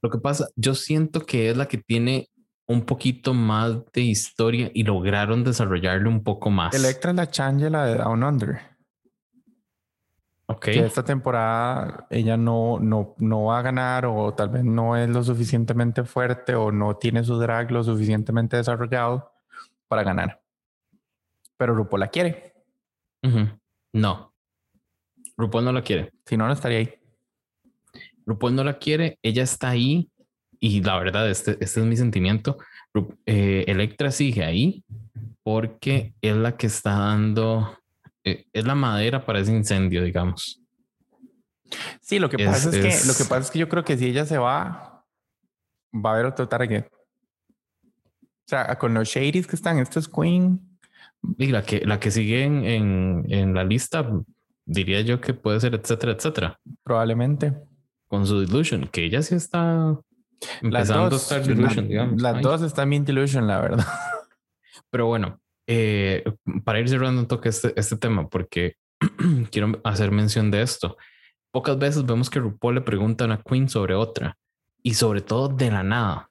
Lo 0.00 0.08
que 0.08 0.18
pasa, 0.18 0.48
yo 0.56 0.74
siento 0.74 1.26
que 1.26 1.50
es 1.50 1.56
la 1.56 1.66
que 1.66 1.76
tiene 1.76 2.30
un 2.66 2.86
poquito 2.86 3.34
más 3.34 3.84
de 3.92 4.00
historia 4.00 4.70
y 4.72 4.84
lograron 4.84 5.44
desarrollarle 5.44 6.08
un 6.08 6.22
poco 6.22 6.50
más. 6.50 6.74
Electra 6.74 7.10
es 7.10 7.16
la 7.16 7.30
Changela 7.30 7.84
de 7.84 7.96
Down 7.96 8.22
Under. 8.22 8.60
Ok. 10.46 10.64
Que 10.64 10.86
esta 10.86 11.04
temporada 11.04 12.06
ella 12.08 12.38
no, 12.38 12.78
no, 12.80 13.14
no 13.18 13.44
va 13.44 13.58
a 13.58 13.62
ganar 13.62 14.06
o 14.06 14.32
tal 14.32 14.48
vez 14.48 14.64
no 14.64 14.96
es 14.96 15.10
lo 15.10 15.22
suficientemente 15.22 16.04
fuerte 16.04 16.54
o 16.54 16.72
no 16.72 16.96
tiene 16.96 17.22
su 17.22 17.38
drag 17.38 17.70
lo 17.70 17.84
suficientemente 17.84 18.56
desarrollado 18.56 19.30
para 19.88 20.02
ganar. 20.04 20.40
Pero 21.58 21.74
RuPaul 21.74 22.00
la 22.00 22.08
quiere. 22.08 22.54
No. 23.92 24.32
RuPaul 25.36 25.64
no 25.64 25.72
la 25.72 25.82
quiere. 25.82 26.12
Si 26.24 26.36
no, 26.36 26.46
no 26.46 26.54
estaría 26.54 26.78
ahí. 26.78 26.94
RuPaul 28.24 28.54
no 28.54 28.64
la 28.64 28.78
quiere. 28.78 29.18
Ella 29.22 29.42
está 29.42 29.70
ahí. 29.70 30.10
Y 30.60 30.82
la 30.82 30.98
verdad, 30.98 31.28
este, 31.28 31.52
este 31.60 31.80
es 31.80 31.86
mi 31.86 31.96
sentimiento. 31.96 32.56
Eh, 33.26 33.64
Electra 33.68 34.10
sigue 34.10 34.44
ahí 34.44 34.84
porque 35.42 36.14
es 36.20 36.36
la 36.36 36.56
que 36.56 36.66
está 36.66 36.98
dando, 36.98 37.78
eh, 38.24 38.44
es 38.52 38.64
la 38.66 38.74
madera 38.74 39.24
para 39.24 39.40
ese 39.40 39.52
incendio, 39.52 40.02
digamos. 40.02 40.60
Sí, 42.00 42.18
lo 42.18 42.28
que 42.28 42.44
pasa 42.44 42.70
es, 42.70 42.76
que 42.76 43.08
lo 43.08 43.14
que 43.14 43.24
pasa 43.24 43.38
es 43.38 43.50
que 43.50 43.58
yo 43.58 43.68
creo 43.68 43.84
que 43.84 43.96
si 43.96 44.06
ella 44.06 44.26
se 44.26 44.38
va, 44.38 45.04
va 45.94 46.10
a 46.10 46.12
haber 46.14 46.26
otro 46.26 46.48
target. 46.48 46.86
O 46.90 48.48
sea, 48.48 48.78
con 48.78 48.94
los 48.94 49.08
shadies 49.08 49.46
que 49.46 49.56
están, 49.56 49.78
esto 49.78 49.98
es 49.98 50.08
Queen, 50.08 50.60
y 51.38 51.46
la 51.48 51.62
que, 51.62 51.84
la 51.84 52.00
que 52.00 52.10
sigue 52.10 52.44
en, 52.44 53.24
en, 53.28 53.54
la 53.54 53.64
lista, 53.64 54.08
diría 54.64 55.00
yo 55.00 55.20
que 55.20 55.34
puede 55.34 55.60
ser 55.60 55.74
etcétera, 55.74 56.12
etcétera. 56.12 56.60
Probablemente. 56.82 57.54
Con 58.06 58.26
su 58.26 58.40
Delusion, 58.40 58.88
que 58.88 59.04
ella 59.04 59.22
sí 59.22 59.34
está 59.34 59.98
empezando 60.62 61.10
las 61.10 61.10
dos, 61.10 61.32
a 61.32 61.36
estar 61.36 61.54
Delusion, 61.54 61.88
digamos. 61.88 62.22
Las 62.22 62.40
dos 62.40 62.62
están 62.62 62.90
bien 62.90 63.04
Delusion, 63.04 63.46
la 63.46 63.60
verdad. 63.60 63.86
Pero 64.90 65.06
bueno, 65.06 65.40
eh, 65.66 66.24
para 66.64 66.80
ir 66.80 66.88
cerrando 66.88 67.20
un 67.20 67.28
toque 67.28 67.50
este, 67.50 67.78
este 67.78 67.96
tema, 67.96 68.28
porque 68.28 68.76
quiero 69.50 69.80
hacer 69.84 70.10
mención 70.10 70.50
de 70.50 70.62
esto. 70.62 70.96
Pocas 71.50 71.78
veces 71.78 72.06
vemos 72.06 72.30
que 72.30 72.40
RuPaul 72.40 72.76
le 72.76 72.80
pregunta 72.80 73.24
a 73.24 73.26
una 73.26 73.42
queen 73.42 73.68
sobre 73.68 73.94
otra 73.94 74.38
y 74.82 74.94
sobre 74.94 75.20
todo 75.20 75.48
de 75.48 75.70
la 75.70 75.82
nada 75.82 76.28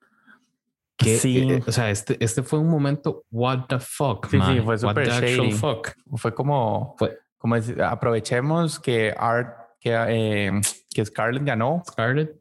sí. 0.99 1.49
Eh, 1.51 1.63
o 1.65 1.71
sea, 1.71 1.89
este, 1.89 2.17
este 2.23 2.43
fue 2.43 2.59
un 2.59 2.69
momento, 2.69 3.23
what 3.31 3.65
the 3.67 3.79
fuck, 3.79 4.27
sí, 4.29 4.39
Sí, 4.45 4.61
fue 4.61 4.77
super 4.77 5.07
shady. 5.07 5.51
Fuck? 5.51 5.89
Fue 6.15 6.33
como, 6.33 6.95
fue, 6.97 7.17
como 7.37 7.55
aprovechemos 7.55 8.79
que 8.79 9.13
Art, 9.17 9.55
que, 9.79 9.91
eh, 9.93 10.51
que 10.89 11.05
Scarlett 11.05 11.43
ganó. 11.43 11.83
Scarlett. 11.87 12.35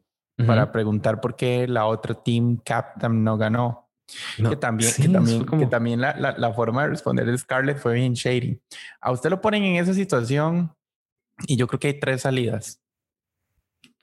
Para 0.45 0.71
preguntar 0.71 1.19
por 1.19 1.35
qué 1.35 1.67
la 1.67 1.87
otra 1.87 2.13
team 2.13 2.57
captain 2.63 3.23
no 3.23 3.37
ganó. 3.39 3.89
que 4.37 4.55
también, 4.55 4.91
que 4.95 5.09
también, 5.09 5.45
que 5.45 5.65
también 5.65 5.99
la, 5.99 6.15
la, 6.15 6.37
la, 6.37 6.53
forma 6.53 6.83
de 6.83 6.89
responder 6.89 7.25
de 7.25 7.35
Scarlett 7.35 7.79
fue 7.79 7.95
bien 7.95 8.13
shady. 8.13 8.61
A 9.01 9.11
usted 9.11 9.31
lo 9.31 9.41
ponen 9.41 9.63
en 9.63 9.77
esa 9.77 9.95
situación 9.95 10.71
y 11.47 11.57
yo 11.57 11.67
creo 11.67 11.79
que 11.79 11.87
hay 11.87 11.99
tres 11.99 12.21
salidas. 12.21 12.79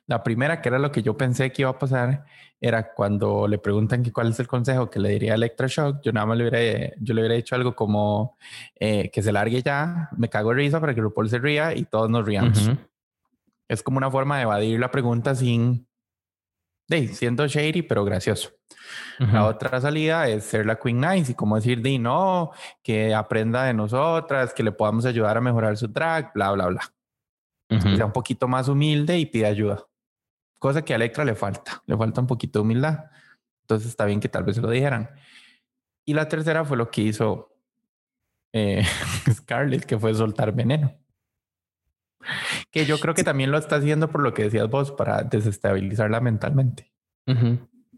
La 0.06 0.22
primera, 0.22 0.60
que 0.60 0.68
era 0.68 0.78
lo 0.78 0.92
que 0.92 1.02
yo 1.02 1.16
pensé 1.16 1.50
que 1.50 1.62
iba 1.62 1.70
a 1.70 1.78
pasar, 1.78 2.26
era 2.60 2.92
cuando 2.92 3.48
le 3.48 3.58
preguntan 3.58 4.02
que 4.02 4.12
cuál 4.12 4.30
es 4.30 4.40
el 4.40 4.46
consejo 4.46 4.90
que 4.90 5.00
le 5.00 5.10
diría 5.10 5.32
a 5.32 5.34
Electroshock, 5.36 6.02
yo 6.02 6.12
nada 6.12 6.26
más 6.26 6.36
le 6.36 6.48
hubiera, 6.48 6.94
yo 7.00 7.14
le 7.14 7.22
hubiera 7.22 7.34
dicho 7.36 7.54
algo 7.54 7.74
como 7.74 8.36
eh, 8.78 9.10
que 9.10 9.22
se 9.22 9.32
largue 9.32 9.62
ya, 9.62 10.10
me 10.16 10.28
cago 10.28 10.50
de 10.50 10.56
risa 10.56 10.80
para 10.80 10.94
que 10.94 11.00
RuPaul 11.00 11.30
se 11.30 11.38
ría 11.38 11.74
y 11.74 11.84
todos 11.84 12.10
nos 12.10 12.26
riamos. 12.26 12.70
Es 13.66 13.82
como 13.82 13.96
una 13.96 14.10
forma 14.10 14.36
de 14.36 14.42
evadir 14.42 14.78
la 14.78 14.90
pregunta 14.90 15.34
sin, 15.34 15.86
de, 16.86 17.08
siendo 17.08 17.46
shady, 17.46 17.82
pero 17.82 18.04
gracioso. 18.04 18.50
La 19.18 19.46
otra 19.46 19.80
salida 19.80 20.28
es 20.28 20.44
ser 20.44 20.66
la 20.66 20.76
Queen 20.76 21.00
Nice 21.00 21.32
y 21.32 21.34
como 21.34 21.56
decir, 21.56 21.80
di, 21.80 21.98
no, 21.98 22.50
que 22.82 23.14
aprenda 23.14 23.64
de 23.64 23.72
nosotras, 23.72 24.52
que 24.52 24.62
le 24.62 24.72
podamos 24.72 25.06
ayudar 25.06 25.38
a 25.38 25.40
mejorar 25.40 25.78
su 25.78 25.88
drag, 25.88 26.32
bla, 26.34 26.52
bla, 26.52 26.66
bla. 26.66 26.80
sea 27.96 28.04
un 28.04 28.12
poquito 28.12 28.46
más 28.46 28.68
humilde 28.68 29.18
y 29.18 29.24
pide 29.24 29.46
ayuda 29.46 29.86
cosa 30.64 30.82
que 30.82 30.94
a 30.94 30.96
Electra 30.96 31.26
le 31.26 31.34
falta, 31.34 31.82
le 31.84 31.94
falta 31.94 32.22
un 32.22 32.26
poquito 32.26 32.58
de 32.58 32.62
humildad. 32.62 33.04
Entonces 33.64 33.86
está 33.86 34.06
bien 34.06 34.18
que 34.18 34.30
tal 34.30 34.44
vez 34.44 34.56
se 34.56 34.62
lo 34.62 34.70
dijeran. 34.70 35.10
Y 36.06 36.14
la 36.14 36.26
tercera 36.26 36.64
fue 36.64 36.78
lo 36.78 36.90
que 36.90 37.02
hizo 37.02 37.54
eh, 38.50 38.82
Scarlett, 39.30 39.84
que 39.84 39.98
fue 39.98 40.14
soltar 40.14 40.54
veneno. 40.54 40.98
Que 42.70 42.86
yo 42.86 42.98
creo 42.98 43.12
que 43.12 43.24
también 43.24 43.50
lo 43.50 43.58
está 43.58 43.76
haciendo 43.76 44.10
por 44.10 44.22
lo 44.22 44.32
que 44.32 44.44
decías 44.44 44.70
vos, 44.70 44.90
para 44.90 45.22
desestabilizarla 45.22 46.22
mentalmente. 46.22 46.90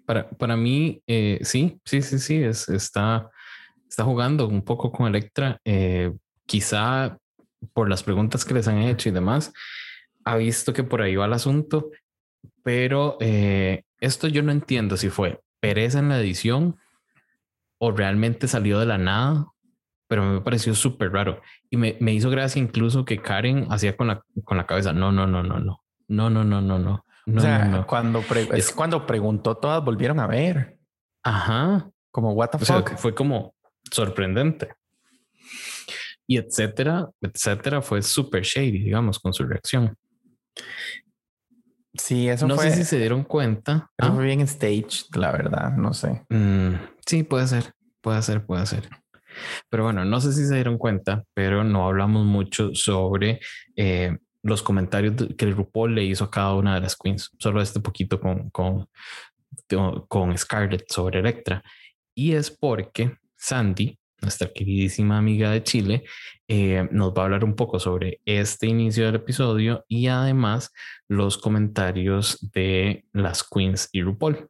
para, 0.04 0.28
para 0.30 0.56
mí, 0.56 1.00
eh, 1.06 1.38
sí, 1.42 1.80
sí, 1.84 2.02
sí, 2.02 2.18
sí, 2.18 2.42
es, 2.42 2.68
está, 2.68 3.30
está 3.88 4.02
jugando 4.02 4.48
un 4.48 4.62
poco 4.62 4.90
con 4.90 5.06
Electra. 5.06 5.60
Eh, 5.64 6.12
quizá 6.46 7.16
por 7.72 7.88
las 7.88 8.02
preguntas 8.02 8.44
que 8.44 8.54
les 8.54 8.66
han 8.66 8.78
hecho 8.78 9.08
y 9.08 9.12
demás, 9.12 9.52
ha 10.24 10.36
visto 10.36 10.72
que 10.72 10.82
por 10.82 11.00
ahí 11.00 11.14
va 11.14 11.26
el 11.26 11.32
asunto 11.32 11.92
pero 12.62 13.16
eh, 13.20 13.84
esto 14.00 14.28
yo 14.28 14.42
no 14.42 14.52
entiendo 14.52 14.96
si 14.96 15.08
fue 15.08 15.40
pereza 15.60 15.98
en 15.98 16.08
la 16.08 16.20
edición 16.20 16.76
o 17.78 17.92
realmente 17.92 18.48
salió 18.48 18.78
de 18.78 18.86
la 18.86 18.98
nada 18.98 19.46
pero 20.08 20.24
me 20.24 20.40
pareció 20.40 20.74
súper 20.74 21.12
raro. 21.12 21.40
Y 21.70 21.76
me, 21.76 21.96
me, 22.00 22.12
hizo 22.12 22.30
gracia 22.30 22.60
incluso 22.60 23.04
que 23.04 23.18
Karen 23.18 23.66
hacía 23.70 23.96
con 23.96 24.06
la, 24.06 24.22
con 24.44 24.56
la 24.56 24.66
cabeza, 24.66 24.92
no, 24.92 25.12
no, 25.12 25.26
no, 25.26 25.42
no, 25.42 25.58
no, 25.58 25.82
no, 26.08 26.30
no, 26.30 26.44
no, 26.44 26.60
no, 26.60 26.78
no. 26.78 27.04
No, 27.26 27.38
o 27.38 27.42
sea, 27.42 27.84
cuando 27.88 28.22
es 28.54 28.70
cuando 28.70 29.04
preguntó, 29.04 29.56
todas 29.56 29.84
volvieron 29.84 30.20
a 30.20 30.28
ver. 30.28 30.78
Ajá. 31.24 31.90
Como 32.12 32.32
what 32.32 32.50
the 32.50 32.58
fuck. 32.58 32.96
fue 32.96 33.16
como 33.16 33.52
sorprendente. 33.90 34.74
Y 36.28 36.38
etcétera, 36.38 37.08
etcétera, 37.20 37.82
fue 37.82 38.00
súper 38.02 38.44
shady, 38.44 38.78
digamos, 38.78 39.18
con 39.18 39.32
su 39.32 39.44
reacción. 39.44 39.96
Sí, 41.98 42.28
eso 42.28 42.46
no 42.46 42.56
fue. 42.56 42.66
No 42.66 42.70
sé 42.70 42.76
si 42.76 42.84
se 42.84 42.98
dieron 42.98 43.24
cuenta. 43.24 43.90
Eso 43.96 44.14
fue 44.14 44.24
bien 44.24 44.46
staged, 44.46 45.14
la 45.14 45.32
verdad, 45.32 45.72
no 45.76 45.92
sé. 45.92 46.24
Mm, 46.28 46.74
sí, 47.06 47.22
puede 47.22 47.46
ser, 47.46 47.74
puede 48.00 48.22
ser, 48.22 48.44
puede 48.44 48.66
ser. 48.66 48.88
Pero 49.68 49.84
bueno, 49.84 50.04
no 50.04 50.20
sé 50.20 50.32
si 50.32 50.46
se 50.46 50.54
dieron 50.54 50.78
cuenta, 50.78 51.24
pero 51.34 51.64
no 51.64 51.86
hablamos 51.86 52.24
mucho 52.24 52.74
sobre 52.74 53.40
eh, 53.76 54.16
los 54.42 54.62
comentarios 54.62 55.14
que 55.36 55.44
el 55.44 55.54
RuPaul 55.54 55.94
le 55.94 56.04
hizo 56.04 56.24
a 56.24 56.30
cada 56.30 56.54
una 56.54 56.74
de 56.74 56.80
las 56.80 56.96
queens. 56.96 57.30
Solo 57.38 57.60
este 57.60 57.80
poquito 57.80 58.20
con, 58.20 58.50
con, 58.50 58.88
con 60.08 60.38
Scarlett 60.38 60.90
sobre 60.90 61.20
Electra. 61.20 61.62
Y 62.14 62.32
es 62.32 62.50
porque 62.50 63.16
Sandy, 63.36 63.98
nuestra 64.20 64.48
queridísima 64.52 65.18
amiga 65.18 65.50
de 65.50 65.62
Chile, 65.62 66.04
eh, 66.48 66.88
nos 66.90 67.12
va 67.12 67.22
a 67.22 67.24
hablar 67.24 67.44
un 67.44 67.54
poco 67.54 67.78
sobre 67.78 68.20
este 68.24 68.66
inicio 68.66 69.06
del 69.06 69.16
episodio 69.16 69.84
y 69.88 70.06
además 70.08 70.72
los 71.08 71.38
comentarios 71.38 72.38
de 72.52 73.04
las 73.12 73.44
queens 73.44 73.88
y 73.92 74.02
RuPaul. 74.02 74.48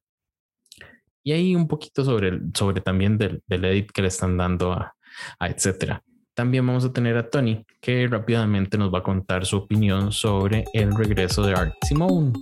Y 1.22 1.32
ahí 1.32 1.56
un 1.56 1.66
poquito 1.66 2.04
sobre, 2.04 2.38
sobre 2.54 2.80
también 2.80 3.18
del, 3.18 3.42
del 3.46 3.64
edit 3.64 3.90
que 3.90 4.02
le 4.02 4.08
están 4.08 4.36
dando 4.36 4.72
a, 4.72 4.94
a 5.38 5.48
etcétera. 5.48 6.02
También 6.34 6.66
vamos 6.66 6.84
a 6.84 6.92
tener 6.92 7.16
a 7.16 7.28
Tony, 7.30 7.64
que 7.80 8.06
rápidamente 8.06 8.76
nos 8.76 8.92
va 8.92 8.98
a 8.98 9.02
contar 9.02 9.46
su 9.46 9.56
opinión 9.56 10.12
sobre 10.12 10.64
el 10.74 10.94
regreso 10.94 11.42
de 11.42 11.54
Art 11.54 11.74
Simone. 11.82 12.32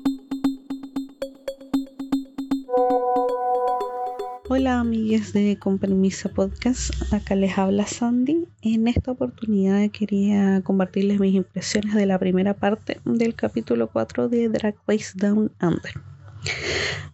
Hola 4.56 4.78
amigues 4.78 5.32
de 5.32 5.58
Con 5.58 5.80
Podcast, 5.80 7.12
acá 7.12 7.34
les 7.34 7.58
habla 7.58 7.88
Sandy. 7.88 8.46
En 8.62 8.86
esta 8.86 9.10
oportunidad 9.10 9.90
quería 9.90 10.60
compartirles 10.62 11.18
mis 11.18 11.34
impresiones 11.34 11.92
de 11.96 12.06
la 12.06 12.20
primera 12.20 12.54
parte 12.54 13.00
del 13.04 13.34
capítulo 13.34 13.90
4 13.90 14.28
de 14.28 14.48
Drag 14.48 14.76
Race 14.86 15.10
Down 15.16 15.50
Under. 15.60 15.92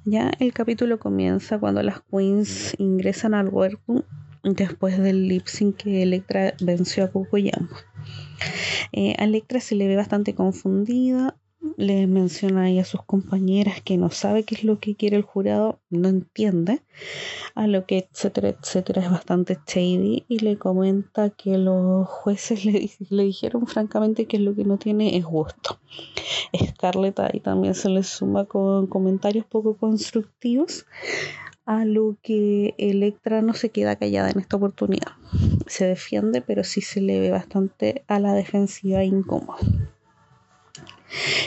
Ya 0.05 0.33
el 0.39 0.53
capítulo 0.53 0.99
comienza 0.99 1.59
cuando 1.59 1.83
las 1.83 2.03
queens 2.11 2.75
ingresan 2.77 3.33
al 3.33 3.49
workroom 3.49 4.03
después 4.45 4.99
del 4.99 5.27
lip 5.27 5.47
sync 5.47 5.77
que 5.77 6.03
Electra 6.03 6.53
venció 6.61 7.05
a 7.05 7.11
Cocoyamo. 7.11 7.71
Eh, 8.93 9.15
a 9.19 9.25
Electra 9.25 9.61
se 9.61 9.77
le 9.77 9.89
ve 9.89 9.97
bastante 9.97 10.35
confundida, 10.35 11.39
le 11.77 12.07
menciona 12.07 12.63
ahí 12.63 12.79
a 12.79 12.85
sus 12.85 13.03
compañeras 13.03 13.81
que 13.83 13.97
no 13.97 14.11
sabe 14.11 14.45
qué 14.45 14.55
es 14.55 14.65
lo 14.65 14.79
que 14.79 14.95
quiere 14.95 15.17
el 15.17 15.23
jurado, 15.23 15.79
no 15.91 16.09
entiende, 16.09 16.83
a 17.55 17.67
lo 17.67 17.87
que 17.87 18.09
etcétera, 18.11 18.49
etcétera 18.51 19.03
es 19.03 19.11
bastante 19.11 19.59
shady 19.67 20.25
y 20.29 20.39
le 20.39 20.57
comenta 20.59 21.31
que 21.31 21.59
los 21.59 22.09
jueces 22.09 22.65
le, 22.67 22.91
le 23.11 23.25
dijeron 23.25 23.67
francamente 23.67 24.27
que 24.27 24.39
lo 24.39 24.55
que 24.55 24.65
no 24.65 24.79
tiene 24.79 25.17
es 25.17 25.25
gusto. 25.25 25.79
Scarlett 26.57 27.19
ahí 27.21 27.41
también 27.41 27.75
se 27.75 27.89
le 27.89 28.03
suma 28.03 28.45
con 28.45 28.87
comentarios 28.87 29.45
poco 29.47 29.77
constructivos, 29.77 30.87
a 31.67 31.85
lo 31.85 32.17
que 32.23 32.75
Electra 32.79 33.43
no 33.43 33.55
se 33.55 33.69
queda 33.69 33.97
callada 33.97 34.31
en 34.31 34.41
esta 34.41 34.57
oportunidad. 34.57 35.13
Se 35.67 35.85
defiende, 35.85 36.41
pero 36.41 36.65
sí 36.65 36.81
se 36.81 37.01
le 37.01 37.21
ve 37.21 37.31
bastante 37.31 38.03
a 38.09 38.19
la 38.19 38.35
defensiva 38.35 39.05
incómoda. 39.05 39.59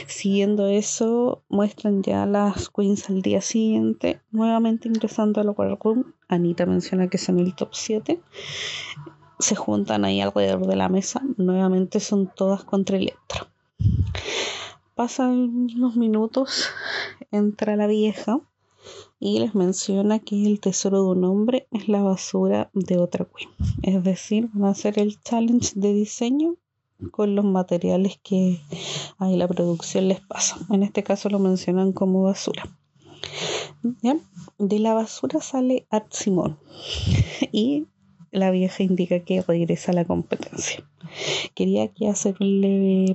Siguiendo 0.06 0.66
eso, 0.66 1.42
muestran 1.48 2.02
ya 2.02 2.26
las 2.26 2.68
queens 2.68 3.08
al 3.08 3.22
día 3.22 3.40
siguiente, 3.40 4.20
nuevamente 4.30 4.88
ingresando 4.88 5.40
al 5.40 5.54
room. 5.54 6.12
Anita 6.28 6.66
menciona 6.66 7.08
que 7.08 7.18
son 7.18 7.38
el 7.38 7.54
top 7.54 7.70
7. 7.72 8.20
Se 9.38 9.54
juntan 9.54 10.04
ahí 10.04 10.20
alrededor 10.20 10.66
de 10.66 10.76
la 10.76 10.88
mesa. 10.88 11.22
Nuevamente 11.36 12.00
son 12.00 12.30
todas 12.34 12.64
contra 12.64 12.96
Electra. 12.96 13.48
Pasan 14.94 15.70
unos 15.74 15.96
minutos, 15.96 16.68
entra 17.32 17.74
la 17.76 17.86
vieja 17.86 18.40
y 19.18 19.40
les 19.40 19.54
menciona 19.54 20.18
que 20.18 20.46
el 20.46 20.60
tesoro 20.60 21.02
de 21.02 21.08
un 21.10 21.24
hombre 21.24 21.66
es 21.70 21.88
la 21.88 22.02
basura 22.02 22.70
de 22.74 22.98
otra 22.98 23.24
queen. 23.24 23.50
Es 23.82 24.04
decir, 24.04 24.50
van 24.52 24.66
a 24.66 24.70
hacer 24.70 24.98
el 24.98 25.20
challenge 25.20 25.72
de 25.74 25.92
diseño 25.92 26.56
con 27.10 27.34
los 27.34 27.44
materiales 27.44 28.18
que 28.22 28.60
ahí 29.18 29.36
la 29.36 29.48
producción 29.48 30.08
les 30.08 30.20
pasa. 30.20 30.56
En 30.70 30.82
este 30.82 31.02
caso 31.02 31.28
lo 31.28 31.38
mencionan 31.38 31.92
como 31.92 32.22
basura. 32.22 32.64
De 34.58 34.78
la 34.78 34.94
basura 34.94 35.40
sale 35.40 35.86
Art 35.90 36.10
Simón 36.10 36.58
y 37.52 37.86
la 38.34 38.50
vieja 38.50 38.82
indica 38.82 39.20
que 39.20 39.42
regresa 39.42 39.92
a 39.92 39.94
la 39.94 40.04
competencia. 40.04 40.84
Quería 41.54 41.84
aquí 41.84 42.06
hacer 42.06 42.36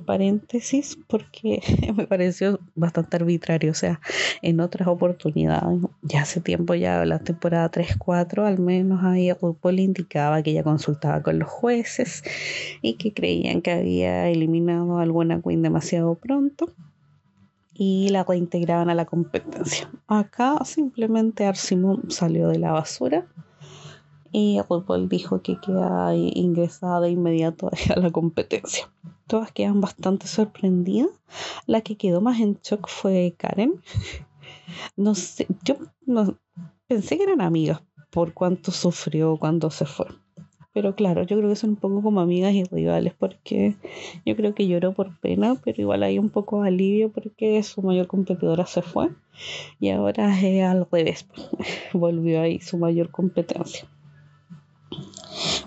paréntesis 0.06 0.98
porque 1.08 1.62
me 1.96 2.08
pareció 2.08 2.60
bastante 2.76 3.18
arbitrario. 3.18 3.72
O 3.72 3.76
sea, 3.76 4.00
en 4.42 4.62
otras 4.62 4.88
oportunidades, 4.88 5.82
ya 6.02 6.22
hace 6.22 6.40
tiempo, 6.40 6.74
ya 6.74 7.04
la 7.06 7.20
temporada 7.20 7.70
3-4, 7.70 8.48
al 8.48 8.60
menos 8.60 9.04
ahí 9.04 9.32
RuPaul 9.34 9.80
indicaba 9.80 10.42
que 10.42 10.52
ella 10.52 10.64
consultaba 10.64 11.22
con 11.22 11.38
los 11.40 11.50
jueces 11.50 12.24
y 12.82 12.94
que 12.94 13.14
creían 13.14 13.62
que 13.62 13.72
había 13.72 14.30
eliminado 14.30 15.00
a 15.00 15.04
alguna 15.04 15.42
queen 15.42 15.62
demasiado 15.62 16.16
pronto 16.16 16.72
y 17.74 18.10
la 18.10 18.24
reintegraban 18.24 18.90
a 18.90 18.96
la 18.96 19.06
competencia. 19.06 19.90
Acá 20.08 20.64
simplemente 20.64 21.46
Arsimon 21.46 22.10
salió 22.10 22.48
de 22.50 22.60
la 22.60 22.72
basura 22.72 23.28
y 24.32 24.60
RuPaul 24.70 25.10
dijo 25.10 25.42
que 25.42 25.60
queda 25.60 26.16
ingresada 26.16 27.02
de 27.02 27.12
inmediato 27.12 27.70
a 27.96 28.00
la 28.00 28.12
competencia. 28.12 28.90
Todas 29.28 29.52
quedan 29.52 29.82
bastante 29.82 30.28
sorprendidas. 30.28 31.10
La 31.68 31.82
que 31.82 31.98
quedó 31.98 32.22
más 32.22 32.40
en 32.40 32.60
shock 32.64 32.88
fue 32.88 33.36
Karen. 33.38 33.82
No 34.96 35.16
sé, 35.16 35.48
yo 35.64 35.76
no, 36.06 36.38
pensé 36.88 37.18
que 37.18 37.24
eran 37.24 37.42
amigas 37.42 37.82
por 38.12 38.34
cuánto 38.34 38.72
sufrió 38.72 39.38
cuando 39.38 39.72
se 39.72 39.86
fue. 39.86 40.06
Pero 40.74 40.96
claro, 40.96 41.24
yo 41.24 41.38
creo 41.38 41.50
que 41.50 41.56
son 41.56 41.72
un 41.72 41.76
poco 41.78 42.02
como 42.02 42.22
amigas 42.22 42.54
y 42.54 42.64
rivales 42.64 43.14
porque 43.18 43.76
yo 44.26 44.36
creo 44.36 44.54
que 44.54 44.68
lloró 44.68 44.94
por 44.94 45.20
pena, 45.20 45.56
pero 45.64 45.82
igual 45.82 46.04
hay 46.04 46.20
un 46.20 46.30
poco 46.30 46.62
de 46.62 46.70
alivio 46.70 47.12
porque 47.12 47.62
su 47.64 47.82
mayor 47.82 48.08
competidora 48.08 48.66
se 48.66 48.82
fue 48.82 49.10
y 49.80 49.90
ahora 49.90 50.40
es 50.40 50.64
al 50.64 50.88
revés, 50.92 51.28
volvió 51.94 52.42
ahí 52.42 52.60
su 52.60 52.78
mayor 52.78 53.10
competencia. 53.10 53.90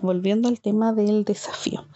Volviendo 0.00 0.48
al 0.48 0.60
tema 0.60 0.92
del 0.92 1.24
desafío, 1.24 1.86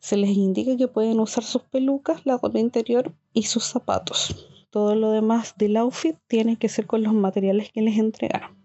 se 0.00 0.16
les 0.16 0.30
indica 0.30 0.76
que 0.76 0.88
pueden 0.88 1.20
usar 1.20 1.44
sus 1.44 1.62
pelucas, 1.62 2.24
la 2.24 2.38
ropa 2.38 2.58
interior 2.58 3.12
y 3.32 3.44
sus 3.44 3.64
zapatos. 3.64 4.48
Todo 4.70 4.94
lo 4.94 5.10
demás 5.10 5.54
del 5.56 5.76
outfit 5.76 6.16
tiene 6.28 6.58
que 6.58 6.68
ser 6.68 6.86
con 6.86 7.02
los 7.02 7.12
materiales 7.12 7.70
que 7.72 7.82
les 7.82 7.98
entregaron. 7.98 8.56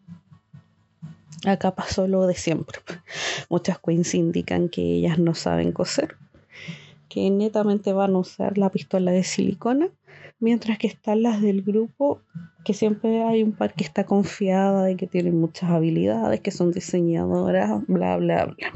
Acá 1.45 1.73
pasó 1.73 2.07
lo 2.07 2.27
de 2.27 2.35
siempre. 2.35 2.79
Muchas 3.49 3.79
queens 3.79 4.13
indican 4.13 4.69
que 4.69 4.81
ellas 4.81 5.17
no 5.17 5.33
saben 5.33 5.71
coser, 5.71 6.17
que 7.09 7.29
netamente 7.31 7.93
van 7.93 8.13
a 8.13 8.19
usar 8.19 8.57
la 8.57 8.69
pistola 8.69 9.11
de 9.11 9.23
silicona, 9.23 9.89
mientras 10.41 10.77
que 10.77 10.87
están 10.87 11.23
las 11.23 11.41
del 11.41 11.61
grupo, 11.61 12.19
que 12.65 12.73
siempre 12.73 13.23
hay 13.23 13.43
un 13.43 13.53
par 13.53 13.73
que 13.73 13.85
está 13.85 14.03
confiada 14.05 14.83
de 14.83 14.97
que 14.97 15.07
tienen 15.07 15.39
muchas 15.39 15.69
habilidades, 15.69 16.41
que 16.41 16.51
son 16.51 16.71
diseñadoras, 16.71 17.85
bla, 17.87 18.17
bla, 18.17 18.45
bla. 18.47 18.73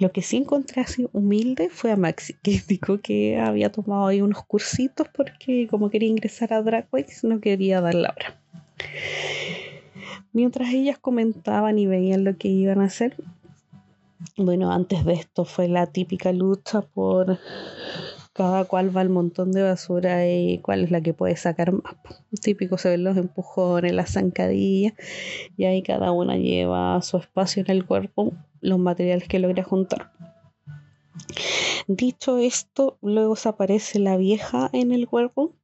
Lo 0.00 0.12
que 0.12 0.22
sí 0.22 0.36
encontré 0.36 0.82
así 0.82 1.08
humilde 1.12 1.70
fue 1.70 1.92
a 1.92 1.96
Maxi, 1.96 2.34
que 2.42 2.50
indicó 2.68 3.00
que 3.00 3.38
había 3.38 3.72
tomado 3.72 4.08
ahí 4.08 4.20
unos 4.20 4.44
cursitos 4.44 5.08
porque 5.14 5.68
como 5.68 5.90
quería 5.90 6.08
ingresar 6.08 6.52
a 6.52 6.62
Drag 6.62 6.88
Race 6.92 7.26
no 7.26 7.40
quería 7.40 7.80
dar 7.80 7.94
la 7.94 8.10
hora. 8.10 8.40
Mientras 10.32 10.70
ellas 10.70 10.98
comentaban 10.98 11.78
y 11.78 11.86
veían 11.86 12.24
lo 12.24 12.36
que 12.36 12.48
iban 12.48 12.80
a 12.80 12.84
hacer, 12.84 13.16
bueno, 14.36 14.72
antes 14.72 15.04
de 15.04 15.14
esto 15.14 15.44
fue 15.44 15.68
la 15.68 15.86
típica 15.86 16.32
lucha 16.32 16.82
por 16.82 17.38
cada 18.38 18.66
cual 18.66 18.96
va 18.96 19.00
al 19.00 19.08
montón 19.08 19.50
de 19.50 19.64
basura 19.64 20.24
y 20.32 20.58
cuál 20.58 20.84
es 20.84 20.92
la 20.92 21.00
que 21.00 21.12
puede 21.12 21.34
sacar 21.34 21.72
más. 21.72 21.96
Típico 22.40 22.78
se 22.78 22.88
ven 22.88 23.02
los 23.02 23.16
empujones, 23.16 23.92
las 23.92 24.12
zancadillas, 24.12 24.92
y 25.56 25.64
ahí 25.64 25.82
cada 25.82 26.12
una 26.12 26.36
lleva 26.36 27.02
su 27.02 27.16
espacio 27.16 27.64
en 27.66 27.72
el 27.72 27.84
cuerpo, 27.84 28.32
los 28.60 28.78
materiales 28.78 29.26
que 29.26 29.40
logra 29.40 29.64
juntar. 29.64 30.12
Dicho 31.88 32.38
esto, 32.38 32.96
luego 33.02 33.34
se 33.34 33.48
aparece 33.48 33.98
la 33.98 34.16
vieja 34.16 34.70
en 34.72 34.92
el 34.92 35.08
cuerpo 35.08 35.54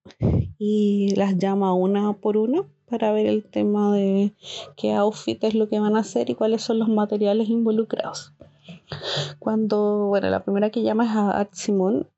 y 0.59 1.15
las 1.15 1.39
llama 1.39 1.75
una 1.75 2.15
por 2.15 2.37
una 2.37 2.65
para 2.91 3.13
ver 3.13 3.27
el 3.27 3.45
tema 3.45 3.95
de 3.95 4.33
qué 4.77 4.95
outfit 4.95 5.45
es 5.45 5.55
lo 5.55 5.69
que 5.69 5.79
van 5.79 5.95
a 5.95 6.01
hacer 6.01 6.29
y 6.29 6.35
cuáles 6.35 6.63
son 6.63 6.81
los 6.81 6.89
materiales 6.89 7.49
involucrados. 7.49 8.33
Cuando, 9.39 10.07
bueno, 10.09 10.29
la 10.29 10.43
primera 10.43 10.71
que 10.71 10.83
llama 10.83 11.05
es 11.05 11.11
a 11.11 11.31
Art 11.31 11.51
Simon 11.53 12.09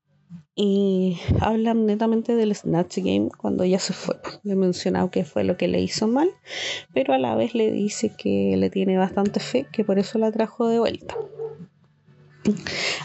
y 0.59 1.19
hablan 1.39 1.85
netamente 1.85 2.35
del 2.35 2.55
Snatch 2.55 2.97
Game 2.97 3.29
cuando 3.29 3.63
ella 3.63 3.77
se 3.77 3.93
fue. 3.93 4.15
Le 4.43 4.53
he 4.53 4.55
mencionado 4.55 5.11
que 5.11 5.23
fue 5.23 5.43
lo 5.43 5.55
que 5.55 5.67
le 5.67 5.79
hizo 5.79 6.07
mal, 6.07 6.29
pero 6.93 7.13
a 7.13 7.19
la 7.19 7.35
vez 7.35 7.53
le 7.53 7.71
dice 7.71 8.11
que 8.17 8.57
le 8.57 8.71
tiene 8.71 8.97
bastante 8.97 9.39
fe, 9.39 9.67
que 9.71 9.85
por 9.85 9.99
eso 9.99 10.17
la 10.17 10.31
trajo 10.31 10.67
de 10.67 10.79
vuelta. 10.79 11.15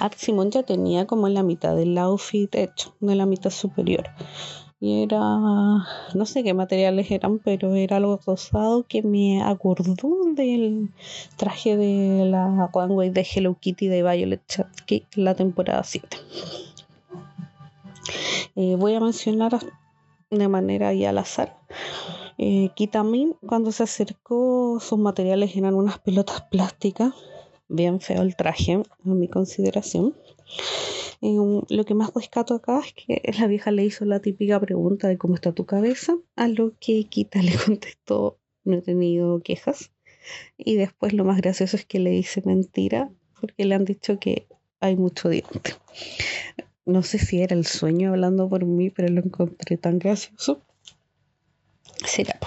Art 0.01 0.17
ya 0.51 0.63
tenía 0.63 1.07
como 1.07 1.29
la 1.29 1.43
mitad 1.43 1.77
del 1.77 1.99
outfit 1.99 2.55
hecho, 2.55 2.95
de 3.01 3.17
la 3.17 3.27
mitad 3.27 3.51
superior. 3.51 4.05
Y 4.81 5.03
era, 5.03 5.19
no 5.19 6.27
sé 6.27 6.43
qué 6.43 6.55
materiales 6.55 7.11
eran, 7.11 7.39
pero 7.39 7.75
era 7.75 7.99
algo 7.99 8.19
rosado 8.27 8.85
que 8.85 9.03
me 9.03 9.43
acordó 9.43 9.95
del 10.35 10.91
traje 11.37 11.77
de 11.77 12.25
la 12.25 12.69
One 12.73 13.11
de 13.11 13.27
Hello 13.31 13.57
Kitty 13.61 13.89
de 13.89 14.03
Violet 14.03 14.43
Chachki 14.49 15.07
la 15.15 15.35
temporada 15.35 15.85
7. 15.85 16.17
Eh, 18.57 18.77
voy 18.77 18.95
a 18.95 19.01
mencionar 19.01 19.59
de 20.31 20.49
manera 20.49 20.95
y 20.95 21.05
al 21.05 21.19
azar. 21.19 21.59
Eh, 22.39 22.71
Kitamin, 22.75 23.35
cuando 23.47 23.73
se 23.73 23.83
acercó, 23.83 24.79
sus 24.81 24.99
materiales 24.99 25.55
eran 25.57 25.75
unas 25.75 25.99
pelotas 25.99 26.43
plásticas. 26.51 27.15
Bien 27.69 28.01
feo 28.01 28.23
el 28.23 28.37
traje, 28.37 28.75
a 28.75 29.09
mi 29.09 29.29
consideración. 29.29 30.15
Eh, 31.21 31.37
lo 31.69 31.85
que 31.85 31.95
más 31.95 32.13
rescato 32.15 32.55
acá 32.55 32.81
es 32.81 32.93
que 32.95 33.23
la 33.39 33.47
vieja 33.47 33.71
le 33.71 33.85
hizo 33.85 34.05
la 34.05 34.21
típica 34.21 34.59
pregunta 34.61 35.09
de 35.09 35.19
cómo 35.19 35.35
está 35.35 35.53
tu 35.53 35.67
cabeza, 35.67 36.17
a 36.37 36.49
lo 36.49 36.73
que 36.81 37.05
Kita 37.05 37.41
le 37.43 37.53
contestó, 37.65 38.39
no 38.65 38.77
he 38.77 38.83
tenido 38.83 39.41
quejas. 39.41 39.93
Y 40.57 40.77
después 40.77 41.13
lo 41.13 41.25
más 41.25 41.41
gracioso 41.41 41.77
es 41.77 41.85
que 41.85 41.99
le 41.99 42.11
dice 42.11 42.43
mentira, 42.45 43.11
porque 43.41 43.65
le 43.65 43.75
han 43.75 43.85
dicho 43.85 44.19
que 44.19 44.47
hay 44.81 44.97
mucho 44.97 45.29
diente 45.29 45.75
no 46.85 47.03
sé 47.03 47.19
si 47.19 47.41
era 47.41 47.55
el 47.55 47.67
sueño 47.67 48.11
hablando 48.11 48.49
por 48.49 48.65
mí, 48.65 48.91
pero 48.91 49.09
lo 49.09 49.23
encontré 49.23 49.77
tan 49.77 49.99
gracioso. 49.99 50.61
Será. 52.05 52.39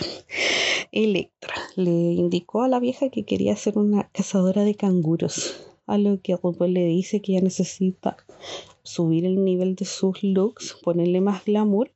Electra 0.91 1.55
le 1.75 1.91
indicó 1.91 2.63
a 2.63 2.67
la 2.67 2.79
vieja 2.79 3.09
que 3.09 3.23
quería 3.23 3.55
ser 3.55 3.77
una 3.77 4.09
cazadora 4.11 4.63
de 4.63 4.75
canguros, 4.75 5.67
a 5.87 5.97
lo 5.97 6.21
que 6.21 6.35
RuPaul 6.35 6.73
le 6.73 6.85
dice 6.85 7.21
que 7.21 7.33
ella 7.33 7.41
necesita 7.41 8.17
subir 8.83 9.25
el 9.25 9.43
nivel 9.43 9.75
de 9.75 9.85
sus 9.85 10.23
looks, 10.23 10.77
ponerle 10.83 11.21
más 11.21 11.43
glamour 11.45 11.91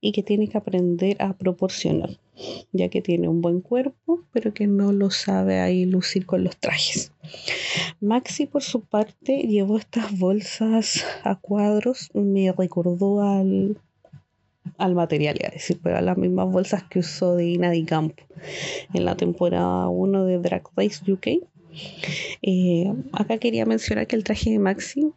y 0.00 0.12
que 0.12 0.22
tiene 0.22 0.48
que 0.48 0.58
aprender 0.58 1.16
a 1.22 1.34
proporcionar, 1.34 2.18
ya 2.72 2.88
que 2.88 3.02
tiene 3.02 3.28
un 3.28 3.40
buen 3.40 3.60
cuerpo, 3.60 4.24
pero 4.32 4.54
que 4.54 4.66
no 4.66 4.92
lo 4.92 5.10
sabe 5.10 5.60
ahí 5.60 5.84
lucir 5.84 6.26
con 6.26 6.44
los 6.44 6.56
trajes. 6.56 7.12
Maxi, 8.00 8.46
por 8.46 8.62
su 8.62 8.80
parte, 8.80 9.42
llevó 9.42 9.78
estas 9.78 10.18
bolsas 10.18 11.04
a 11.24 11.36
cuadros, 11.36 12.10
me 12.14 12.52
recordó 12.52 13.22
al, 13.22 13.78
al 14.78 14.94
material, 14.94 15.36
es 15.42 15.52
decir, 15.52 15.80
pero 15.82 15.98
a 15.98 16.00
las 16.00 16.16
mismas 16.16 16.50
bolsas 16.50 16.84
que 16.84 17.00
usó 17.00 17.36
Dina 17.36 17.70
Di 17.70 17.84
Campo 17.84 18.22
en 18.92 19.04
la 19.04 19.16
temporada 19.16 19.88
1 19.88 20.24
de 20.24 20.38
Drag 20.38 20.64
Race 20.76 21.10
UK 21.10 21.46
eh, 22.42 22.92
acá 23.12 23.38
quería 23.38 23.66
mencionar 23.66 24.06
que 24.06 24.16
el 24.16 24.24
traje 24.24 24.50
de 24.50 24.58
Maxi, 24.58 25.12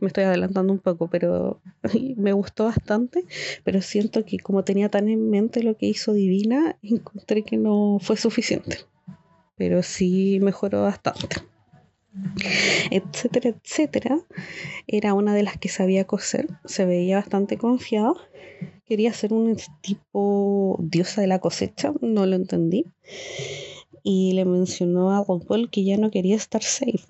me 0.00 0.08
estoy 0.08 0.24
adelantando 0.24 0.72
un 0.72 0.78
poco, 0.78 1.08
pero 1.08 1.60
me 2.16 2.32
gustó 2.32 2.64
bastante, 2.64 3.24
pero 3.64 3.82
siento 3.82 4.24
que 4.24 4.38
como 4.38 4.64
tenía 4.64 4.88
tan 4.88 5.08
en 5.08 5.30
mente 5.30 5.62
lo 5.62 5.76
que 5.76 5.86
hizo 5.86 6.12
Divina, 6.12 6.76
encontré 6.82 7.42
que 7.42 7.56
no 7.56 7.98
fue 8.00 8.16
suficiente, 8.16 8.78
pero 9.56 9.82
sí 9.82 10.38
mejoró 10.40 10.82
bastante. 10.82 11.36
Etcétera, 12.90 13.50
etcétera. 13.50 14.18
Era 14.88 15.14
una 15.14 15.32
de 15.32 15.44
las 15.44 15.58
que 15.58 15.68
sabía 15.68 16.06
coser, 16.06 16.48
se 16.64 16.84
veía 16.84 17.18
bastante 17.18 17.56
confiado. 17.56 18.16
Quería 18.84 19.12
ser 19.12 19.32
un 19.32 19.56
tipo 19.80 20.76
diosa 20.80 21.20
de 21.20 21.28
la 21.28 21.38
cosecha, 21.38 21.92
no 22.00 22.26
lo 22.26 22.34
entendí 22.34 22.86
y 24.02 24.32
le 24.32 24.44
mencionó 24.44 25.10
a 25.10 25.24
RuPaul 25.24 25.70
que 25.70 25.84
ya 25.84 25.96
no 25.96 26.10
quería 26.10 26.36
estar 26.36 26.62
safe. 26.62 27.00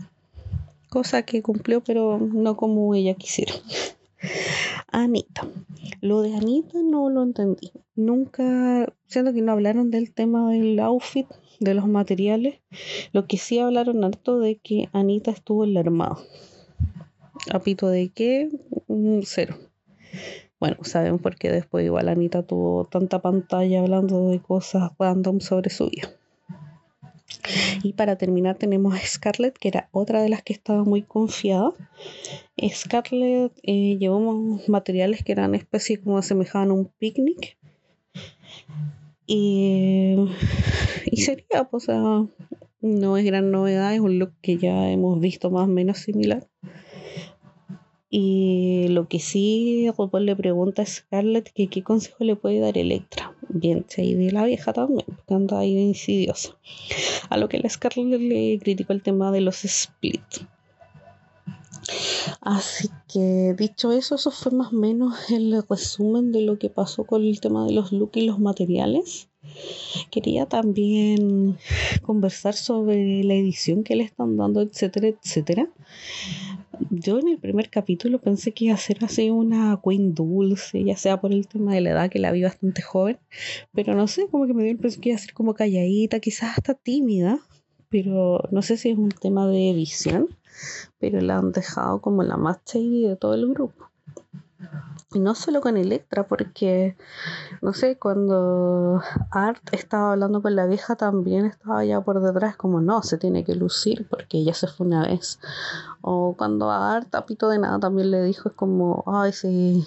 Cosa 0.88 1.22
que 1.22 1.42
cumplió, 1.42 1.82
pero 1.82 2.18
no 2.18 2.56
como 2.56 2.94
ella 2.94 3.14
quisiera. 3.14 3.54
Anita. 4.88 5.48
Lo 6.00 6.22
de 6.22 6.34
Anita 6.34 6.78
no 6.82 7.10
lo 7.10 7.22
entendí. 7.22 7.72
Nunca, 7.94 8.92
siento 9.06 9.32
que 9.32 9.42
no 9.42 9.52
hablaron 9.52 9.90
del 9.90 10.12
tema 10.12 10.50
del 10.50 10.78
outfit, 10.80 11.26
de 11.60 11.74
los 11.74 11.86
materiales. 11.86 12.60
Lo 13.12 13.26
que 13.26 13.38
sí 13.38 13.58
hablaron 13.58 14.04
harto 14.04 14.40
de 14.40 14.56
que 14.56 14.88
Anita 14.92 15.30
estuvo 15.30 15.64
en 15.64 15.74
la 15.74 15.80
armada. 15.80 16.18
¿Apito 17.52 17.88
de 17.88 18.10
qué? 18.10 18.50
Cero. 19.24 19.56
Bueno, 20.58 20.76
saben 20.82 21.18
por 21.18 21.36
qué 21.36 21.50
después 21.50 21.84
igual 21.84 22.08
Anita 22.08 22.42
tuvo 22.42 22.84
tanta 22.84 23.20
pantalla 23.20 23.80
hablando 23.80 24.28
de 24.28 24.40
cosas 24.40 24.90
random 24.98 25.40
sobre 25.40 25.70
su 25.70 25.88
vida. 25.88 26.10
Y 27.82 27.94
para 27.94 28.16
terminar 28.16 28.56
tenemos 28.56 28.94
a 28.94 28.98
Scarlett, 28.98 29.58
que 29.58 29.68
era 29.68 29.88
otra 29.92 30.22
de 30.22 30.28
las 30.28 30.42
que 30.42 30.52
estaba 30.52 30.84
muy 30.84 31.02
confiada. 31.02 31.72
Scarlett 32.68 33.52
eh, 33.62 33.96
llevó 33.98 34.60
materiales 34.68 35.24
que 35.24 35.32
eran 35.32 35.54
especie 35.54 36.00
como 36.00 36.18
asemejaban 36.18 36.70
a 36.70 36.74
un 36.74 36.90
picnic. 36.98 37.56
Y, 39.26 40.16
y 41.06 41.16
sería, 41.18 41.64
pues, 41.70 41.86
no 42.80 43.16
es 43.16 43.24
gran 43.24 43.50
novedad, 43.50 43.94
es 43.94 44.00
un 44.00 44.18
look 44.18 44.32
que 44.40 44.56
ya 44.56 44.90
hemos 44.90 45.20
visto 45.20 45.50
más 45.50 45.64
o 45.64 45.72
menos 45.72 45.98
similar. 45.98 46.48
Y 48.12 48.88
lo 48.88 49.06
que 49.06 49.20
sí, 49.20 49.88
RuPaul 49.96 50.26
le 50.26 50.34
pregunta 50.34 50.82
a 50.82 50.86
Scarlett 50.86 51.52
que 51.52 51.68
qué 51.68 51.84
consejo 51.84 52.24
le 52.24 52.34
puede 52.34 52.58
dar 52.58 52.76
Electra. 52.76 53.32
Bien, 53.48 53.86
y 53.96 54.14
de 54.14 54.32
la 54.32 54.44
vieja 54.44 54.72
también, 54.72 55.06
porque 55.06 55.34
anda 55.34 55.60
ahí 55.60 55.78
insidiosa. 55.78 56.56
A 57.28 57.36
lo 57.36 57.48
que 57.48 57.60
la 57.60 57.68
Scarlett 57.68 58.20
le 58.20 58.58
criticó 58.58 58.92
el 58.92 59.02
tema 59.02 59.30
de 59.30 59.42
los 59.42 59.58
splits. 59.58 60.44
Así 62.40 62.88
que 63.12 63.54
dicho 63.56 63.92
eso, 63.92 64.16
eso 64.16 64.30
fue 64.30 64.52
más 64.52 64.72
o 64.72 64.76
menos 64.76 65.30
el 65.30 65.62
resumen 65.68 66.32
de 66.32 66.42
lo 66.42 66.58
que 66.58 66.68
pasó 66.68 67.04
con 67.04 67.22
el 67.22 67.40
tema 67.40 67.64
de 67.64 67.72
los 67.72 67.92
looks 67.92 68.16
y 68.16 68.26
los 68.26 68.38
materiales. 68.38 69.28
Quería 70.10 70.46
también 70.46 71.56
conversar 72.02 72.54
sobre 72.54 73.24
la 73.24 73.34
edición 73.34 73.84
que 73.84 73.96
le 73.96 74.04
están 74.04 74.36
dando, 74.36 74.60
etcétera, 74.60 75.08
etcétera. 75.08 75.70
Yo 76.88 77.18
en 77.18 77.28
el 77.28 77.38
primer 77.38 77.68
capítulo 77.68 78.20
pensé 78.20 78.52
que 78.52 78.66
iba 78.66 78.74
a 78.74 78.78
ser 78.78 79.04
así 79.04 79.28
una 79.28 79.78
Queen 79.84 80.14
dulce, 80.14 80.82
ya 80.82 80.96
sea 80.96 81.20
por 81.20 81.32
el 81.32 81.46
tema 81.46 81.74
de 81.74 81.82
la 81.82 81.90
edad, 81.90 82.10
que 82.10 82.18
la 82.18 82.32
vi 82.32 82.42
bastante 82.42 82.80
joven, 82.80 83.18
pero 83.72 83.94
no 83.94 84.06
sé, 84.06 84.28
como 84.30 84.46
que 84.46 84.54
me 84.54 84.62
dio 84.62 84.70
el 84.70 84.76
impresión 84.76 85.02
que 85.02 85.08
iba 85.10 85.16
a 85.16 85.20
ser 85.20 85.34
como 85.34 85.54
calladita, 85.54 86.20
quizás 86.20 86.56
hasta 86.56 86.74
tímida, 86.74 87.40
pero 87.90 88.42
no 88.50 88.62
sé 88.62 88.76
si 88.76 88.90
es 88.90 88.98
un 88.98 89.10
tema 89.10 89.46
de 89.46 89.74
visión, 89.74 90.28
pero 90.98 91.20
la 91.20 91.38
han 91.38 91.52
dejado 91.52 92.00
como 92.00 92.22
la 92.22 92.36
más 92.36 92.58
shady 92.64 93.08
de 93.08 93.16
todo 93.16 93.34
el 93.34 93.48
grupo. 93.48 93.90
Y 95.12 95.18
no 95.18 95.34
solo 95.34 95.60
con 95.60 95.76
Electra, 95.76 96.28
porque, 96.28 96.96
no 97.62 97.72
sé, 97.72 97.98
cuando 97.98 99.02
Art 99.32 99.60
estaba 99.72 100.12
hablando 100.12 100.40
con 100.40 100.54
la 100.54 100.66
vieja 100.66 100.94
también 100.94 101.46
estaba 101.46 101.84
ya 101.84 102.00
por 102.00 102.22
detrás 102.22 102.56
como, 102.56 102.80
no, 102.80 103.02
se 103.02 103.18
tiene 103.18 103.44
que 103.44 103.56
lucir 103.56 104.06
porque 104.08 104.38
ella 104.38 104.54
se 104.54 104.68
fue 104.68 104.86
una 104.86 105.08
vez. 105.08 105.40
O 106.00 106.36
cuando 106.38 106.70
a 106.70 106.94
Art, 106.94 107.12
a 107.16 107.26
Pito 107.26 107.48
de 107.48 107.58
nada, 107.58 107.80
también 107.80 108.12
le 108.12 108.22
dijo, 108.22 108.50
es 108.50 108.54
como, 108.54 109.02
ay, 109.08 109.32
si 109.32 109.84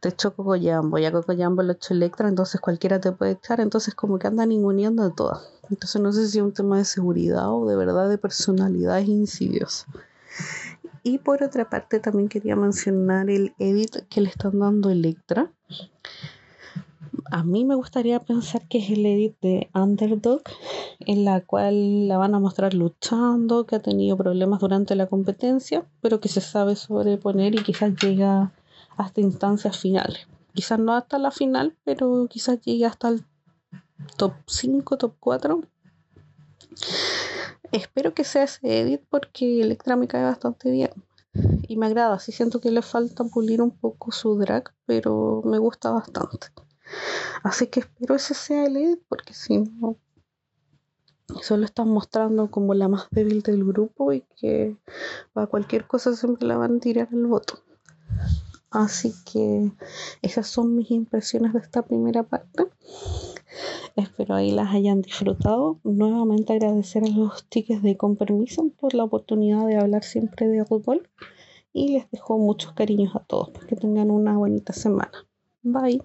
te 0.00 0.08
echó 0.08 0.34
Cocoyambo, 0.34 0.98
ya 0.98 1.12
Cocoyambo 1.12 1.62
lo 1.62 1.74
echó 1.74 1.94
Electra, 1.94 2.28
entonces 2.28 2.60
cualquiera 2.60 3.00
te 3.00 3.12
puede 3.12 3.32
echar, 3.32 3.60
entonces 3.60 3.94
como 3.94 4.18
que 4.18 4.26
anda 4.26 4.46
ninguneando 4.46 5.04
de 5.04 5.12
todas. 5.12 5.48
Entonces 5.70 6.02
no 6.02 6.12
sé 6.12 6.26
si 6.26 6.38
es 6.38 6.44
un 6.44 6.52
tema 6.52 6.78
de 6.78 6.84
seguridad 6.84 7.52
o 7.52 7.66
de 7.66 7.76
verdad 7.76 8.08
de 8.08 8.18
personalidad 8.18 8.98
es 8.98 9.06
insidiosa. 9.06 9.86
Y 11.06 11.18
por 11.18 11.44
otra 11.44 11.70
parte 11.70 12.00
también 12.00 12.28
quería 12.28 12.56
mencionar 12.56 13.30
el 13.30 13.54
edit 13.60 14.08
que 14.08 14.20
le 14.20 14.28
están 14.28 14.58
dando 14.58 14.90
Electra. 14.90 15.52
A 17.30 17.44
mí 17.44 17.64
me 17.64 17.76
gustaría 17.76 18.18
pensar 18.18 18.66
que 18.66 18.78
es 18.78 18.90
el 18.90 19.06
edit 19.06 19.36
de 19.40 19.70
Underdog, 19.72 20.42
en 20.98 21.24
la 21.24 21.42
cual 21.42 22.08
la 22.08 22.18
van 22.18 22.34
a 22.34 22.40
mostrar 22.40 22.74
luchando, 22.74 23.66
que 23.66 23.76
ha 23.76 23.82
tenido 23.82 24.16
problemas 24.16 24.58
durante 24.58 24.96
la 24.96 25.06
competencia, 25.06 25.86
pero 26.00 26.18
que 26.18 26.28
se 26.28 26.40
sabe 26.40 26.74
sobreponer 26.74 27.54
y 27.54 27.62
quizás 27.62 27.94
llega 28.02 28.52
hasta 28.96 29.20
instancias 29.20 29.78
finales. 29.78 30.26
Quizás 30.54 30.80
no 30.80 30.92
hasta 30.92 31.20
la 31.20 31.30
final, 31.30 31.76
pero 31.84 32.26
quizás 32.28 32.60
llegue 32.62 32.84
hasta 32.84 33.10
el 33.10 33.24
top 34.16 34.32
5, 34.48 34.98
top 34.98 35.14
4 35.20 35.60
Espero 37.72 38.14
que 38.14 38.24
sea 38.24 38.44
ese 38.44 38.80
edit 38.80 39.02
porque 39.08 39.60
Electra 39.60 39.96
me 39.96 40.08
cae 40.08 40.22
bastante 40.22 40.70
bien 40.70 40.90
y 41.68 41.76
me 41.76 41.86
agrada. 41.86 42.18
Siento 42.18 42.60
que 42.60 42.70
le 42.70 42.82
falta 42.82 43.24
pulir 43.24 43.62
un 43.62 43.70
poco 43.70 44.12
su 44.12 44.36
drag, 44.36 44.72
pero 44.86 45.42
me 45.44 45.58
gusta 45.58 45.90
bastante. 45.90 46.48
Así 47.42 47.66
que 47.68 47.80
espero 47.80 48.14
ese 48.14 48.34
sea 48.34 48.66
el 48.66 48.76
edit 48.76 49.02
porque 49.08 49.34
si 49.34 49.58
no, 49.58 49.96
solo 51.42 51.64
están 51.64 51.88
mostrando 51.88 52.50
como 52.50 52.74
la 52.74 52.88
más 52.88 53.08
débil 53.10 53.42
del 53.42 53.64
grupo 53.64 54.12
y 54.12 54.22
que 54.40 54.76
para 55.32 55.46
cualquier 55.46 55.86
cosa 55.86 56.14
siempre 56.14 56.46
la 56.46 56.56
van 56.56 56.76
a 56.76 56.80
tirar 56.80 57.08
al 57.12 57.26
voto. 57.26 57.62
Así 58.70 59.12
que 59.30 59.70
esas 60.22 60.48
son 60.48 60.74
mis 60.76 60.90
impresiones 60.90 61.52
de 61.52 61.60
esta 61.60 61.82
primera 61.82 62.24
parte. 62.24 62.64
Espero 63.94 64.34
ahí 64.34 64.50
las 64.50 64.74
hayan 64.74 65.02
disfrutado. 65.02 65.78
Nuevamente 65.84 66.52
agradecer 66.52 67.04
a 67.04 67.08
los 67.08 67.46
tickets 67.48 67.82
de 67.82 67.96
Con 67.96 68.16
Permiso 68.16 68.70
por 68.78 68.94
la 68.94 69.04
oportunidad 69.04 69.66
de 69.66 69.78
hablar 69.78 70.04
siempre 70.04 70.48
de 70.48 70.64
fútbol. 70.64 71.08
Y 71.72 71.92
les 71.92 72.10
dejo 72.10 72.38
muchos 72.38 72.72
cariños 72.72 73.14
a 73.14 73.20
todos. 73.20 73.50
Que 73.66 73.76
tengan 73.76 74.10
una 74.10 74.36
bonita 74.36 74.72
semana. 74.72 75.26
Bye. 75.62 76.02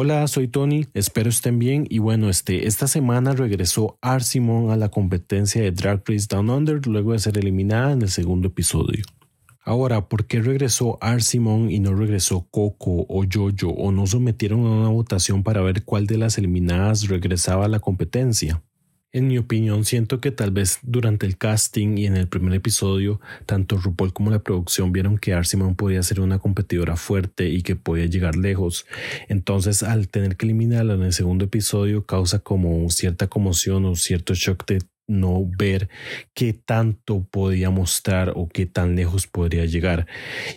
Hola, 0.00 0.28
soy 0.28 0.46
Tony, 0.46 0.86
espero 0.94 1.28
estén 1.28 1.58
bien 1.58 1.84
y 1.90 1.98
bueno, 1.98 2.28
este, 2.28 2.68
esta 2.68 2.86
semana 2.86 3.32
regresó 3.32 3.98
Arsimon 4.00 4.70
a 4.70 4.76
la 4.76 4.90
competencia 4.90 5.60
de 5.60 5.72
Drag 5.72 6.04
Race 6.06 6.28
Down 6.30 6.50
Under 6.50 6.86
luego 6.86 7.12
de 7.12 7.18
ser 7.18 7.36
eliminada 7.36 7.92
en 7.92 8.02
el 8.02 8.08
segundo 8.08 8.46
episodio. 8.46 9.02
Ahora, 9.68 10.08
¿por 10.08 10.24
qué 10.24 10.40
regresó 10.40 10.96
Arsimon 11.02 11.70
y 11.70 11.78
no 11.78 11.94
regresó 11.94 12.48
Coco 12.50 13.04
o 13.06 13.26
Jojo 13.30 13.68
o 13.68 13.92
no 13.92 14.06
sometieron 14.06 14.60
a 14.64 14.70
una 14.70 14.88
votación 14.88 15.42
para 15.42 15.60
ver 15.60 15.84
cuál 15.84 16.06
de 16.06 16.16
las 16.16 16.38
eliminadas 16.38 17.06
regresaba 17.06 17.66
a 17.66 17.68
la 17.68 17.78
competencia? 17.78 18.62
En 19.12 19.28
mi 19.28 19.36
opinión, 19.36 19.84
siento 19.84 20.22
que 20.22 20.30
tal 20.30 20.52
vez 20.52 20.78
durante 20.80 21.26
el 21.26 21.36
casting 21.36 21.98
y 21.98 22.06
en 22.06 22.16
el 22.16 22.28
primer 22.28 22.54
episodio, 22.54 23.20
tanto 23.44 23.76
RuPaul 23.76 24.14
como 24.14 24.30
la 24.30 24.38
producción 24.38 24.90
vieron 24.90 25.18
que 25.18 25.34
Arsimon 25.34 25.74
podía 25.74 26.02
ser 26.02 26.20
una 26.20 26.38
competidora 26.38 26.96
fuerte 26.96 27.50
y 27.50 27.60
que 27.60 27.76
podía 27.76 28.06
llegar 28.06 28.36
lejos. 28.36 28.86
Entonces, 29.28 29.82
al 29.82 30.08
tener 30.08 30.38
que 30.38 30.46
eliminarla 30.46 30.94
en 30.94 31.02
el 31.02 31.12
segundo 31.12 31.44
episodio, 31.44 32.06
causa 32.06 32.38
como 32.38 32.88
cierta 32.88 33.26
conmoción 33.26 33.84
o 33.84 33.96
cierto 33.96 34.32
shock 34.32 34.64
de 34.64 34.78
no 35.08 35.44
ver 35.58 35.88
qué 36.34 36.52
tanto 36.52 37.26
podía 37.28 37.70
mostrar 37.70 38.34
o 38.36 38.48
qué 38.48 38.66
tan 38.66 38.94
lejos 38.94 39.26
podría 39.26 39.64
llegar. 39.64 40.06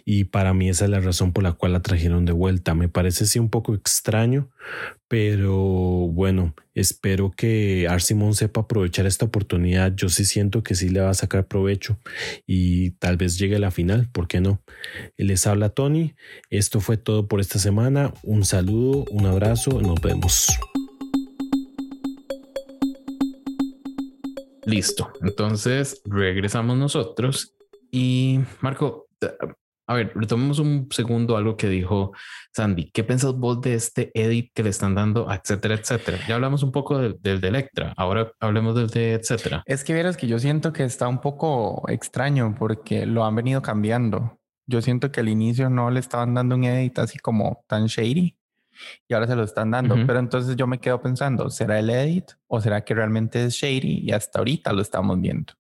Y 0.05 0.25
para 0.25 0.53
mí 0.53 0.69
esa 0.69 0.85
es 0.85 0.91
la 0.91 0.99
razón 0.99 1.31
por 1.31 1.43
la 1.43 1.53
cual 1.53 1.73
la 1.73 1.81
trajeron 1.81 2.25
de 2.25 2.33
vuelta. 2.33 2.75
Me 2.75 2.89
parece 2.89 3.39
un 3.39 3.49
poco 3.49 3.73
extraño, 3.73 4.49
pero 5.07 5.55
bueno, 5.55 6.53
espero 6.75 7.31
que 7.31 7.87
Arsimon 7.89 8.35
sepa 8.35 8.61
aprovechar 8.61 9.05
esta 9.05 9.25
oportunidad. 9.25 9.93
Yo 9.95 10.09
sí 10.09 10.25
siento 10.25 10.63
que 10.63 10.75
sí 10.75 10.89
le 10.89 10.99
va 10.99 11.09
a 11.09 11.15
sacar 11.15 11.47
provecho 11.47 11.97
y 12.45 12.91
tal 12.91 13.17
vez 13.17 13.37
llegue 13.37 13.55
a 13.55 13.59
la 13.59 13.71
final, 13.71 14.09
¿por 14.11 14.27
qué 14.27 14.41
no? 14.41 14.61
Les 15.17 15.47
habla 15.47 15.69
Tony. 15.69 16.15
Esto 16.49 16.81
fue 16.81 16.97
todo 16.97 17.27
por 17.27 17.39
esta 17.39 17.57
semana. 17.57 18.13
Un 18.23 18.43
saludo, 18.43 19.05
un 19.11 19.25
abrazo, 19.25 19.81
nos 19.81 19.99
vemos. 20.01 20.47
Listo. 24.65 25.11
Entonces 25.21 26.01
regresamos 26.05 26.77
nosotros 26.77 27.55
y 27.91 28.39
Marco, 28.61 29.07
a 29.87 29.93
ver, 29.93 30.13
retomemos 30.15 30.59
un 30.59 30.87
segundo 30.91 31.35
algo 31.35 31.57
que 31.57 31.67
dijo 31.67 32.13
Sandy. 32.55 32.91
¿Qué 32.91 33.03
pensás 33.03 33.33
vos 33.33 33.59
de 33.61 33.73
este 33.73 34.11
edit 34.13 34.51
que 34.53 34.63
le 34.63 34.69
están 34.69 34.95
dando, 34.95 35.29
etcétera, 35.31 35.75
etcétera? 35.75 36.19
Ya 36.27 36.35
hablamos 36.35 36.63
un 36.63 36.71
poco 36.71 36.97
del, 36.99 37.19
de 37.21 37.47
Electra, 37.47 37.93
ahora 37.97 38.31
hablemos 38.39 38.75
del 38.75 38.87
de 38.87 39.13
etcétera. 39.13 39.63
Es 39.65 39.83
que 39.83 39.93
vieras 39.93 40.15
que 40.15 40.27
yo 40.27 40.39
siento 40.39 40.71
que 40.71 40.83
está 40.83 41.07
un 41.07 41.19
poco 41.19 41.83
extraño 41.89 42.55
porque 42.57 43.05
lo 43.05 43.25
han 43.25 43.35
venido 43.35 43.61
cambiando. 43.61 44.39
Yo 44.67 44.81
siento 44.81 45.11
que 45.11 45.19
al 45.19 45.27
inicio 45.27 45.69
no 45.69 45.89
le 45.91 45.99
estaban 45.99 46.33
dando 46.35 46.55
un 46.55 46.63
edit 46.63 46.99
así 46.99 47.19
como 47.19 47.65
tan 47.67 47.87
shady 47.87 48.37
y 49.07 49.13
ahora 49.13 49.27
se 49.27 49.35
lo 49.35 49.43
están 49.43 49.71
dando. 49.71 49.95
Pero 50.05 50.19
entonces 50.19 50.55
yo 50.55 50.67
me 50.67 50.79
quedo 50.79 51.01
pensando, 51.01 51.49
¿será 51.49 51.79
el 51.79 51.89
edit 51.89 52.31
o 52.47 52.61
será 52.61 52.81
que 52.81 52.93
realmente 52.93 53.43
es 53.43 53.53
shady? 53.53 53.99
Y 54.05 54.11
hasta 54.11 54.39
ahorita 54.39 54.73
lo 54.73 54.81
estamos 54.81 55.19
viendo. 55.19 55.53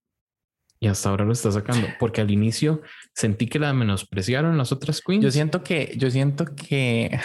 Y 0.79 0.87
hasta 0.87 1.09
ahora 1.09 1.25
lo 1.25 1.33
está 1.33 1.51
sacando, 1.51 1.87
porque 1.99 2.21
al 2.21 2.31
inicio 2.31 2.81
sentí 3.13 3.47
que 3.47 3.59
la 3.59 3.71
menospreciaron 3.71 4.57
las 4.57 4.71
otras 4.71 4.99
queens. 5.01 5.23
Yo 5.23 5.29
siento 5.29 5.61
que, 5.61 5.93
yo 5.95 6.09
siento 6.09 6.45
que 6.55 7.19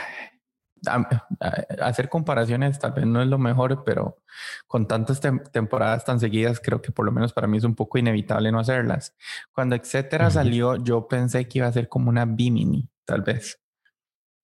hacer 1.81 2.09
comparaciones 2.09 2.79
tal 2.79 2.92
vez 2.92 3.07
no 3.07 3.22
es 3.22 3.29
lo 3.29 3.38
mejor, 3.38 3.83
pero 3.85 4.18
con 4.66 4.87
tantas 4.87 5.20
temporadas 5.53 6.05
tan 6.05 6.20
seguidas, 6.20 6.61
creo 6.61 6.83
que 6.83 6.92
por 6.92 7.07
lo 7.07 7.12
menos 7.12 7.33
para 7.33 7.46
mí 7.46 7.57
es 7.57 7.64
un 7.64 7.75
poco 7.75 7.96
inevitable 7.96 8.53
no 8.53 8.61
hacerlas. 8.61 9.16
Cuando 9.53 9.75
etcétera 9.75 10.31
salió, 10.31 10.77
yo 10.77 11.09
pensé 11.09 11.49
que 11.49 11.59
iba 11.59 11.66
a 11.66 11.72
ser 11.72 11.88
como 11.88 12.11
una 12.11 12.27
Bimini, 12.27 12.88
tal 13.05 13.22
vez 13.22 13.59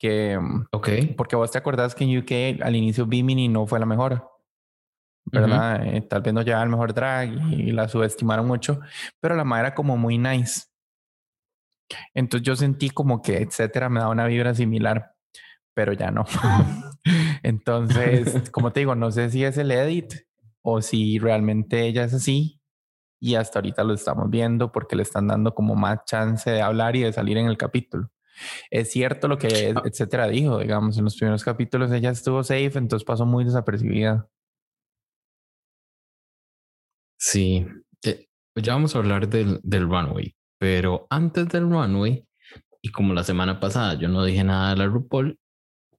que, 0.02 0.36
mm, 0.36 0.66
ok, 0.72 0.88
porque 1.16 1.36
vos 1.36 1.52
te 1.52 1.58
acordás 1.58 1.94
que 1.94 2.02
en 2.02 2.18
UK 2.18 2.60
al 2.60 2.74
inicio 2.74 3.06
Bimini 3.06 3.46
no 3.46 3.68
fue 3.68 3.78
la 3.78 3.86
mejor, 3.86 4.28
¿verdad? 5.26 5.86
Eh, 5.86 6.00
tal 6.00 6.22
vez 6.22 6.34
no 6.34 6.42
llevaba 6.42 6.64
el 6.64 6.70
mejor 6.70 6.92
drag 6.92 7.30
y, 7.52 7.70
la 7.70 7.88
subestimaron 7.88 8.48
mucho, 8.48 8.80
pero 9.20 9.36
la 9.36 9.44
madre 9.44 9.68
era 9.68 9.74
como 9.76 9.96
muy 9.96 10.18
nice. 10.18 10.62
Entonces 12.14 12.44
yo 12.44 12.56
sentí 12.56 12.90
como 12.90 13.22
que 13.22 13.36
etcétera 13.36 13.88
me 13.88 14.00
daba 14.00 14.10
una 14.10 14.26
vibra 14.26 14.54
similar, 14.54 15.14
pero 15.72 15.92
ya 15.92 16.10
no. 16.10 16.24
Entonces, 17.44 18.50
como 18.50 18.72
te 18.72 18.80
digo, 18.80 18.96
no 18.96 19.12
sé 19.12 19.30
si 19.30 19.44
es 19.44 19.56
el 19.56 19.70
edit 19.70 20.14
o 20.62 20.82
si 20.82 21.20
realmente 21.20 21.86
ella 21.86 22.02
es 22.02 22.14
así. 22.14 22.60
Y 23.20 23.36
hasta 23.36 23.60
ahorita 23.60 23.84
lo 23.84 23.94
estamos 23.94 24.28
viendo 24.30 24.72
porque 24.72 24.96
le 24.96 25.04
están 25.04 25.28
dando 25.28 25.54
como 25.54 25.76
más 25.76 26.04
chance 26.06 26.50
de 26.50 26.60
hablar 26.60 26.96
y 26.96 27.02
de 27.02 27.12
salir 27.12 27.38
en 27.38 27.46
el 27.46 27.56
capítulo. 27.56 28.10
Es 28.70 28.90
cierto 28.90 29.28
lo 29.28 29.38
que 29.38 29.72
ah. 29.76 29.82
etcétera 29.84 30.28
dijo, 30.28 30.58
digamos, 30.58 30.98
en 30.98 31.04
los 31.04 31.16
primeros 31.16 31.44
capítulos 31.44 31.90
ella 31.92 32.10
estuvo 32.10 32.42
safe, 32.42 32.72
entonces 32.74 33.04
pasó 33.04 33.26
muy 33.26 33.44
desapercibida. 33.44 34.28
Sí, 37.18 37.66
eh, 38.04 38.26
ya 38.56 38.74
vamos 38.74 38.94
a 38.94 38.98
hablar 38.98 39.28
del, 39.28 39.60
del 39.62 39.88
runway, 39.88 40.34
pero 40.58 41.06
antes 41.10 41.48
del 41.48 41.70
runway, 41.70 42.26
y 42.80 42.90
como 42.90 43.14
la 43.14 43.22
semana 43.22 43.60
pasada 43.60 43.94
yo 43.94 44.08
no 44.08 44.24
dije 44.24 44.42
nada 44.42 44.70
de 44.70 44.76
la 44.76 44.86
RuPaul, 44.86 45.38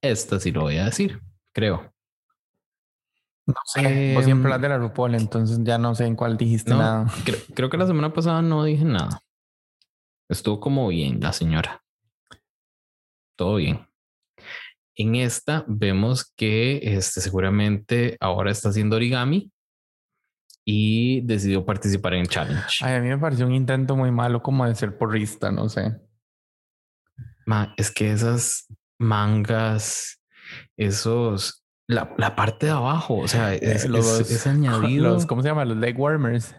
esta 0.02 0.38
sí 0.38 0.52
lo 0.52 0.62
voy 0.62 0.76
a 0.76 0.86
decir, 0.86 1.20
creo. 1.52 1.90
No 3.46 3.54
sé, 3.66 4.14
vos 4.14 4.24
siempre 4.24 4.48
em, 4.48 4.52
hablas 4.54 4.62
de 4.62 4.68
la 4.68 4.78
RuPaul, 4.78 5.14
entonces 5.14 5.58
ya 5.62 5.78
no 5.78 5.94
sé 5.94 6.06
en 6.06 6.16
cuál 6.16 6.36
dijiste 6.36 6.70
nada. 6.70 7.06
creo 7.54 7.70
que 7.70 7.76
la 7.76 7.86
semana 7.86 8.12
pasada 8.12 8.42
no 8.42 8.64
dije 8.64 8.84
nada. 8.84 9.20
Estuvo 10.28 10.60
como 10.60 10.88
bien 10.88 11.20
la 11.20 11.32
señora 11.32 11.83
todo 13.36 13.56
bien. 13.56 13.86
En 14.96 15.16
esta 15.16 15.64
vemos 15.66 16.32
que 16.36 16.80
este, 16.82 17.20
seguramente 17.20 18.16
ahora 18.20 18.50
está 18.50 18.68
haciendo 18.68 18.96
origami 18.96 19.50
y 20.64 21.20
decidió 21.22 21.64
participar 21.64 22.14
en 22.14 22.20
el 22.20 22.28
challenge. 22.28 22.84
a 22.84 23.00
mí 23.00 23.08
me 23.08 23.18
pareció 23.18 23.46
un 23.46 23.54
intento 23.54 23.96
muy 23.96 24.10
malo 24.10 24.42
como 24.42 24.66
de 24.66 24.74
ser 24.74 24.96
porrista, 24.96 25.50
no 25.50 25.68
sé. 25.68 26.00
es 27.76 27.90
que 27.90 28.12
esas 28.12 28.66
mangas, 28.98 30.22
esos, 30.76 31.64
la, 31.88 32.14
la 32.16 32.34
parte 32.34 32.66
de 32.66 32.72
abajo, 32.72 33.18
o 33.18 33.28
sea, 33.28 33.54
es, 33.54 33.84
los, 33.88 34.46
añadido. 34.46 35.18
¿Cómo 35.26 35.42
se 35.42 35.48
llama? 35.48 35.64
Los 35.64 35.76
leg 35.76 35.98
warmers. 35.98 36.54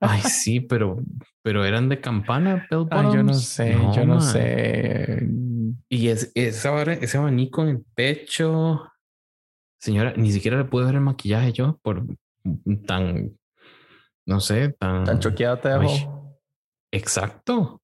Ay, 0.00 0.20
sí, 0.24 0.60
pero, 0.60 1.02
pero 1.42 1.64
eran 1.64 1.88
de 1.88 2.00
campana, 2.00 2.66
Ay, 2.90 3.06
yo 3.14 3.22
no 3.22 3.34
sé, 3.34 3.76
yo 3.94 4.04
no 4.04 4.20
sé. 4.20 5.26
Y 5.88 6.08
es, 6.08 6.32
esa 6.34 6.82
ese 6.82 7.18
abanico 7.18 7.62
en 7.62 7.68
el 7.68 7.84
pecho. 7.94 8.90
Señora, 9.78 10.14
ni 10.16 10.30
siquiera 10.32 10.58
le 10.58 10.64
pude 10.64 10.84
ver 10.84 10.94
el 10.94 11.00
maquillaje 11.00 11.52
yo 11.52 11.78
por 11.82 12.04
tan, 12.86 13.36
no 14.26 14.40
sé, 14.40 14.70
tan... 14.78 15.04
Tan 15.04 15.20
choqueado 15.20 15.58
te 15.58 15.68
dejó. 15.68 16.40
Exacto. 16.92 17.80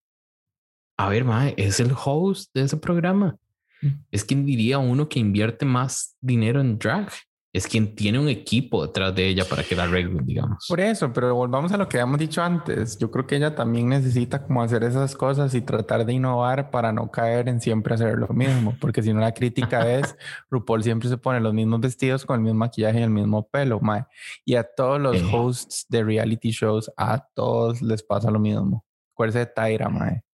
A 0.98 1.08
ver, 1.08 1.24
mae, 1.24 1.54
es 1.56 1.80
el 1.80 1.92
host 1.92 2.50
de 2.54 2.62
ese 2.62 2.76
programa. 2.76 3.36
Mm. 3.82 3.88
Es 4.10 4.24
quien 4.24 4.46
diría 4.46 4.78
uno 4.78 5.08
que 5.08 5.18
invierte 5.18 5.66
más 5.66 6.16
dinero 6.20 6.60
en 6.60 6.78
drag 6.78 7.12
es 7.56 7.66
quien 7.66 7.94
tiene 7.94 8.18
un 8.18 8.28
equipo 8.28 8.86
detrás 8.86 9.14
de 9.14 9.28
ella 9.28 9.44
para 9.48 9.62
que 9.62 9.74
la 9.74 9.84
arreglen, 9.84 10.26
digamos. 10.26 10.66
Por 10.68 10.78
eso, 10.78 11.10
pero 11.10 11.34
volvamos 11.34 11.72
a 11.72 11.78
lo 11.78 11.88
que 11.88 11.96
habíamos 11.96 12.18
dicho 12.18 12.42
antes. 12.42 12.98
Yo 12.98 13.10
creo 13.10 13.26
que 13.26 13.36
ella 13.36 13.54
también 13.54 13.88
necesita 13.88 14.44
como 14.44 14.62
hacer 14.62 14.84
esas 14.84 15.16
cosas 15.16 15.54
y 15.54 15.62
tratar 15.62 16.04
de 16.04 16.12
innovar 16.12 16.70
para 16.70 16.92
no 16.92 17.10
caer 17.10 17.48
en 17.48 17.62
siempre 17.62 17.94
hacer 17.94 18.18
lo 18.18 18.28
mismo, 18.28 18.76
porque 18.78 19.02
si 19.02 19.14
no 19.14 19.20
la 19.20 19.32
crítica 19.32 19.90
es 19.98 20.16
RuPaul 20.50 20.82
siempre 20.82 21.08
se 21.08 21.16
pone 21.16 21.40
los 21.40 21.54
mismos 21.54 21.80
vestidos 21.80 22.26
con 22.26 22.36
el 22.36 22.42
mismo 22.42 22.58
maquillaje 22.58 23.00
y 23.00 23.04
el 23.04 23.10
mismo 23.10 23.48
pelo, 23.48 23.80
mae. 23.80 24.04
Y 24.44 24.56
a 24.56 24.62
todos 24.62 25.00
los 25.00 25.16
hosts 25.32 25.86
de 25.88 26.04
reality 26.04 26.50
shows, 26.50 26.92
a 26.98 27.26
todos 27.34 27.80
les 27.80 28.02
pasa 28.02 28.30
lo 28.30 28.38
mismo. 28.38 28.84
Acuérdese 29.14 29.38
de 29.38 29.46
Tyra, 29.46 29.88
mae 29.88 30.25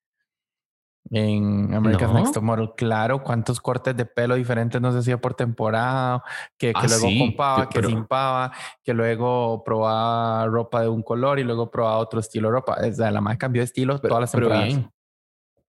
en 1.11 1.75
America's 1.75 2.13
Next 2.13 2.35
Top 2.35 2.43
Model. 2.43 2.71
Claro, 2.77 3.23
cuántos 3.23 3.61
cortes 3.61 3.97
de 3.97 4.07
pelo 4.07 4.35
diferentes 4.35 4.81
nos 4.81 4.95
hacía 4.95 5.21
por 5.21 5.35
temporada, 5.35 6.23
que, 6.57 6.73
que 6.73 6.81
ah, 6.81 6.87
luego 6.89 7.19
compaba, 7.19 7.69
que 7.69 7.83
simpaba, 7.83 8.53
que 8.83 8.95
luego 8.95 9.63
probaba 9.65 10.47
ropa 10.47 10.83
de 10.83 10.89
un 10.89 11.03
color 11.03 11.39
y 11.39 11.45
luego 11.45 11.71
probaba 11.71 11.99
otro 11.99 12.21
estilo 12.21 12.49
de 12.49 12.53
ropa. 12.53 12.77
O 12.81 12.93
sea, 12.93 13.11
la 13.11 13.21
más 13.21 13.37
cambió 13.37 13.61
de 13.61 13.65
estilo 13.65 13.99
todas 13.99 14.21
las 14.21 14.33
temporadas. 14.33 14.67
Bien. 14.67 14.91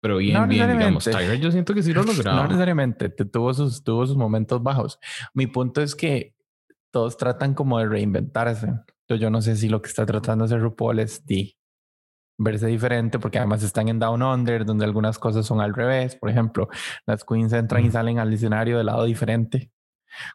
Pero 0.01 0.17
bien, 0.17 0.49
bien, 0.49 0.77
digamos. 0.77 1.05
yo 1.39 1.51
siento 1.51 1.73
que 1.73 1.83
sí 1.83 1.93
lo 1.93 2.03
lograba. 2.03 2.41
No 2.41 2.47
necesariamente, 2.47 3.09
tuvo 3.09 3.53
sus, 3.53 3.83
tuvo 3.83 4.05
sus 4.07 4.17
momentos 4.17 4.61
bajos. 4.61 4.99
Mi 5.33 5.47
punto 5.47 5.81
es 5.81 5.95
que 5.95 6.35
todos 6.91 7.17
tratan 7.17 7.53
como 7.53 7.77
de 7.79 7.87
reinventarse. 7.87 8.67
Entonces 8.67 9.21
yo 9.21 9.29
no 9.29 9.41
sé 9.41 9.55
si 9.55 9.69
lo 9.69 9.81
que 9.81 9.89
está 9.89 10.05
tratando 10.05 10.43
de 10.43 10.47
hacer 10.47 10.61
RuPaul 10.61 10.99
es 10.99 11.25
de 11.25 11.55
verse 12.43 12.67
diferente, 12.67 13.19
porque 13.19 13.37
además 13.37 13.63
están 13.63 13.87
en 13.87 13.99
Down 13.99 14.23
Under, 14.23 14.65
donde 14.65 14.85
algunas 14.85 15.19
cosas 15.19 15.45
son 15.45 15.61
al 15.61 15.73
revés. 15.73 16.15
Por 16.15 16.29
ejemplo, 16.29 16.69
las 17.05 17.23
queens 17.23 17.53
entran 17.53 17.85
y 17.85 17.91
salen 17.91 18.19
al 18.19 18.33
escenario 18.33 18.77
de 18.77 18.83
lado 18.83 19.03
diferente. 19.05 19.71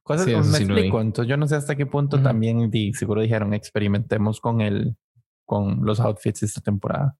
Cosas 0.02 0.26
que 0.26 0.36
me 0.36 0.58
explico. 0.58 1.00
Entonces 1.00 1.28
yo 1.28 1.36
no 1.36 1.46
sé 1.46 1.56
hasta 1.56 1.76
qué 1.76 1.86
punto 1.86 2.22
también 2.22 2.70
seguro 2.94 3.20
dijeron 3.20 3.52
experimentemos 3.52 4.40
con 4.40 4.60
el 4.60 4.96
con 5.44 5.84
los 5.84 6.00
outfits 6.00 6.42
esta 6.42 6.60
temporada. 6.60 7.16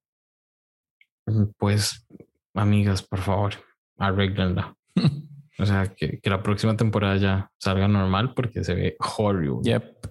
Pues, 1.58 2.06
amigas, 2.54 3.02
por 3.02 3.20
favor, 3.20 3.54
arreglenla. 3.98 4.76
o 5.58 5.66
sea, 5.66 5.86
que, 5.94 6.20
que, 6.20 6.30
la 6.30 6.42
próxima 6.42 6.76
temporada 6.76 7.16
ya 7.16 7.52
salga 7.58 7.88
normal 7.88 8.34
porque 8.34 8.64
se 8.64 8.74
ve 8.74 8.96
horrible. 9.18 9.60
Yep. 9.62 10.08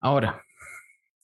Ahora, 0.00 0.42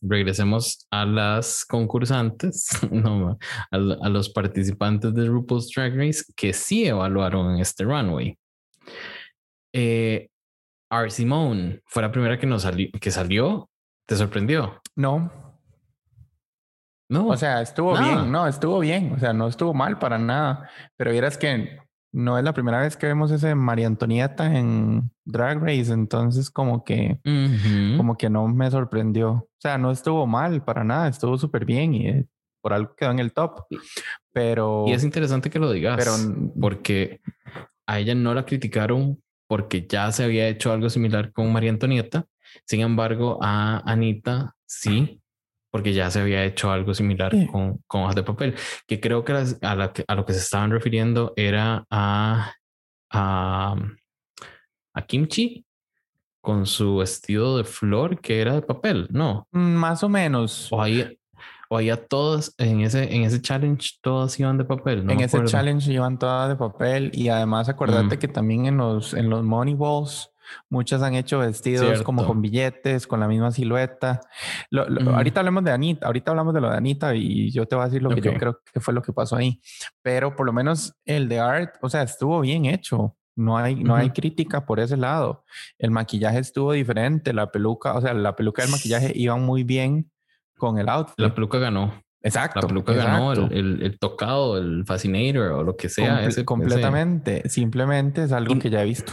regresemos 0.00 0.86
a 0.90 1.04
las 1.04 1.64
concursantes, 1.64 2.68
no, 2.90 3.38
a, 3.70 3.78
los 3.78 4.30
participantes 4.30 5.14
de 5.14 5.26
RuPaul's 5.26 5.70
Drag 5.74 5.96
Race 5.96 6.24
que 6.36 6.52
sí 6.52 6.86
evaluaron 6.86 7.58
este 7.58 7.84
runway. 7.84 8.38
Eh, 9.72 10.28
R. 10.90 11.10
Simone 11.10 11.80
fue 11.86 12.02
la 12.02 12.12
primera 12.12 12.38
que 12.38 12.46
nos 12.46 12.62
salió, 12.62 12.88
que 13.00 13.10
salió. 13.10 13.68
¿Te 14.06 14.16
sorprendió? 14.16 14.80
No. 14.96 15.30
No. 17.10 17.28
O 17.28 17.36
sea, 17.36 17.60
estuvo 17.60 17.96
bien, 17.98 18.30
no, 18.30 18.46
estuvo 18.46 18.80
bien. 18.80 19.12
O 19.12 19.18
sea, 19.18 19.32
no 19.32 19.48
estuvo 19.48 19.74
mal 19.74 19.98
para 19.98 20.18
nada. 20.18 20.70
Pero 20.96 21.10
vieras 21.10 21.36
que 21.36 21.78
no 22.12 22.38
es 22.38 22.44
la 22.44 22.52
primera 22.52 22.80
vez 22.80 22.96
que 22.96 23.06
vemos 23.06 23.30
ese 23.30 23.54
María 23.54 23.86
Antonieta 23.86 24.56
en 24.56 25.10
Drag 25.24 25.60
Race, 25.60 25.92
entonces 25.92 26.50
como 26.50 26.84
que, 26.84 27.20
como 27.96 28.16
que 28.16 28.30
no 28.30 28.48
me 28.48 28.70
sorprendió. 28.70 29.30
O 29.30 29.48
sea, 29.58 29.78
no 29.78 29.90
estuvo 29.90 30.26
mal 30.26 30.64
para 30.64 30.84
nada, 30.84 31.08
estuvo 31.08 31.36
súper 31.36 31.64
bien 31.64 31.94
y 31.94 32.08
eh, 32.08 32.26
por 32.60 32.72
algo 32.72 32.94
quedó 32.94 33.10
en 33.10 33.18
el 33.18 33.32
top. 33.32 33.64
Pero... 34.32 34.84
Y 34.86 34.92
es 34.92 35.04
interesante 35.04 35.50
que 35.50 35.58
lo 35.58 35.70
digas, 35.70 35.96
pero, 35.98 36.12
porque 36.60 37.20
a 37.86 37.98
ella 37.98 38.14
no 38.14 38.34
la 38.34 38.44
criticaron 38.44 39.22
porque 39.46 39.86
ya 39.86 40.10
se 40.12 40.24
había 40.24 40.48
hecho 40.48 40.72
algo 40.72 40.90
similar 40.90 41.32
con 41.32 41.52
María 41.52 41.70
Antonieta. 41.70 42.26
Sin 42.64 42.80
embargo, 42.80 43.38
a 43.42 43.82
Anita 43.90 44.56
sí 44.66 45.20
porque 45.70 45.92
ya 45.92 46.10
se 46.10 46.20
había 46.20 46.44
hecho 46.44 46.70
algo 46.70 46.94
similar 46.94 47.32
con, 47.50 47.78
con, 47.86 48.02
hojas 48.02 48.14
de 48.14 48.22
papel, 48.22 48.54
que 48.86 49.00
creo 49.00 49.24
que, 49.24 49.32
a, 49.32 49.74
la 49.74 49.92
a, 50.06 50.14
lo 50.14 50.24
que 50.24 50.32
se 50.32 50.40
estaban 50.40 50.70
refiriendo 50.70 51.32
era 51.36 51.84
a, 51.90 52.54
a, 53.10 53.76
a 54.94 55.06
Kimchi 55.06 55.64
con 56.40 56.66
su 56.66 56.96
vestido 56.96 57.58
de 57.58 57.64
flor 57.64 58.20
que 58.20 58.40
era 58.40 58.54
de 58.54 58.62
papel, 58.62 59.08
¿no? 59.10 59.46
Mm, 59.52 59.74
más 59.74 60.02
o 60.02 60.08
menos. 60.08 60.72
O 60.72 60.80
ahí, 60.80 61.18
o 61.68 61.76
ahí 61.76 61.90
a 61.90 62.06
todos 62.06 62.54
en 62.56 62.80
ese, 62.80 63.14
en 63.14 63.24
ese 63.24 63.42
challenge 63.42 63.98
todas 64.00 64.38
iban 64.40 64.56
de 64.56 64.64
papel. 64.64 65.04
No 65.04 65.12
en 65.12 65.20
ese 65.20 65.44
challenge 65.44 65.92
iban 65.92 66.18
todas 66.18 66.48
de 66.48 66.56
papel 66.56 67.10
y 67.12 67.28
además 67.28 67.68
acuérdate 67.68 68.16
mm. 68.16 68.18
que 68.18 68.28
también 68.28 68.66
en 68.66 68.78
los, 68.78 69.12
en 69.14 69.28
los 69.28 69.42
money 69.42 69.74
balls 69.74 70.30
Muchas 70.68 71.02
han 71.02 71.14
hecho 71.14 71.38
vestidos 71.38 72.02
como 72.02 72.26
con 72.26 72.42
billetes, 72.42 73.06
con 73.06 73.20
la 73.20 73.28
misma 73.28 73.50
silueta. 73.50 74.20
Ahorita 74.72 75.40
hablamos 75.40 75.64
de 75.64 75.72
Anita, 75.72 76.06
ahorita 76.06 76.30
hablamos 76.30 76.54
de 76.54 76.60
lo 76.60 76.70
de 76.70 76.76
Anita 76.76 77.14
y 77.14 77.50
yo 77.50 77.66
te 77.66 77.76
voy 77.76 77.84
a 77.84 77.86
decir 77.86 78.02
lo 78.02 78.10
que 78.10 78.20
yo 78.20 78.34
creo 78.34 78.60
que 78.72 78.80
fue 78.80 78.94
lo 78.94 79.02
que 79.02 79.12
pasó 79.12 79.36
ahí. 79.36 79.60
Pero 80.02 80.36
por 80.36 80.46
lo 80.46 80.52
menos 80.52 80.94
el 81.04 81.28
de 81.28 81.40
Art, 81.40 81.76
o 81.80 81.88
sea, 81.88 82.02
estuvo 82.02 82.40
bien 82.40 82.66
hecho. 82.66 83.14
No 83.36 83.56
hay, 83.56 83.76
no 83.76 83.94
hay 83.94 84.10
crítica 84.10 84.66
por 84.66 84.80
ese 84.80 84.96
lado. 84.96 85.44
El 85.78 85.92
maquillaje 85.92 86.40
estuvo 86.40 86.72
diferente, 86.72 87.32
la 87.32 87.52
peluca, 87.52 87.94
o 87.94 88.00
sea, 88.00 88.12
la 88.12 88.34
peluca 88.34 88.62
del 88.62 88.72
maquillaje 88.72 89.12
iba 89.14 89.36
muy 89.36 89.62
bien 89.62 90.10
con 90.56 90.78
el 90.78 90.88
outfit. 90.88 91.20
La 91.20 91.32
peluca 91.32 91.58
ganó. 91.58 92.02
Exacto. 92.20 92.60
La 92.60 92.66
peluca 92.66 92.92
ganó, 92.92 93.32
el, 93.32 93.82
el, 93.82 93.98
tocado, 93.98 94.58
el 94.58 94.84
fascinator 94.84 95.52
o 95.52 95.62
lo 95.62 95.76
que 95.76 95.88
sea. 95.88 96.24
ese, 96.24 96.44
completamente. 96.44 97.48
Simplemente 97.48 98.24
es 98.24 98.32
algo 98.32 98.58
que 98.58 98.70
ya 98.70 98.82
he 98.82 98.84
visto. 98.84 99.12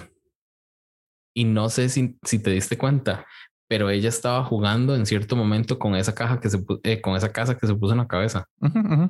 Y 1.35 1.43
no 1.43 1.69
sé 1.69 1.89
si, 1.89 2.17
si 2.23 2.39
te 2.39 2.49
diste 2.49 2.77
cuenta, 2.77 3.25
pero 3.67 3.89
ella 3.89 4.09
estaba 4.09 4.43
jugando 4.43 4.95
en 4.95 5.05
cierto 5.05 5.35
momento 5.35 5.77
con 5.77 5.95
esa 5.95 6.13
caja 6.13 6.39
que 6.39 6.49
se 6.49 6.63
eh, 6.83 7.01
con 7.01 7.15
esa 7.15 7.31
casa 7.31 7.57
que 7.57 7.67
se 7.67 7.75
puso 7.75 7.93
en 7.93 7.99
la 7.99 8.07
cabeza 8.07 8.47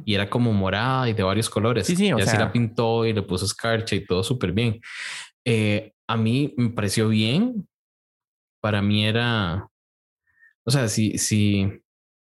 y 0.06 0.16
era 0.16 0.30
como 0.30 0.54
morada 0.54 1.10
y 1.10 1.14
de 1.14 1.24
varios 1.24 1.50
colores. 1.50 1.88
Sí, 1.88 1.96
sí, 1.96 2.08
y 2.08 2.12
así 2.12 2.38
la 2.38 2.52
pintó 2.52 3.06
y 3.06 3.14
le 3.14 3.22
puso 3.22 3.46
escarcha 3.46 3.96
y 3.96 4.06
todo 4.06 4.24
súper 4.24 4.54
bien. 4.54 4.80
Eh, 5.44 5.94
a 6.08 6.18
mí 6.18 6.54
me 6.58 6.70
pareció 6.70 7.10
bien. 7.10 7.68
Para 8.62 8.82
mí 8.82 9.06
era, 9.06 9.68
o 10.66 10.72
sea, 10.72 10.88
si, 10.88 11.20
si 11.20 11.72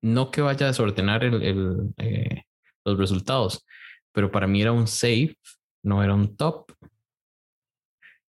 no 0.01 0.31
que 0.31 0.41
vaya 0.41 0.65
a 0.65 0.69
desordenar 0.69 1.23
el, 1.23 1.43
el 1.43 1.93
eh, 1.97 2.43
los 2.83 2.97
resultados, 2.97 3.63
pero 4.11 4.31
para 4.31 4.47
mí 4.47 4.61
era 4.61 4.71
un 4.71 4.87
safe, 4.87 5.35
no 5.83 6.03
era 6.03 6.15
un 6.15 6.35
top. 6.35 6.71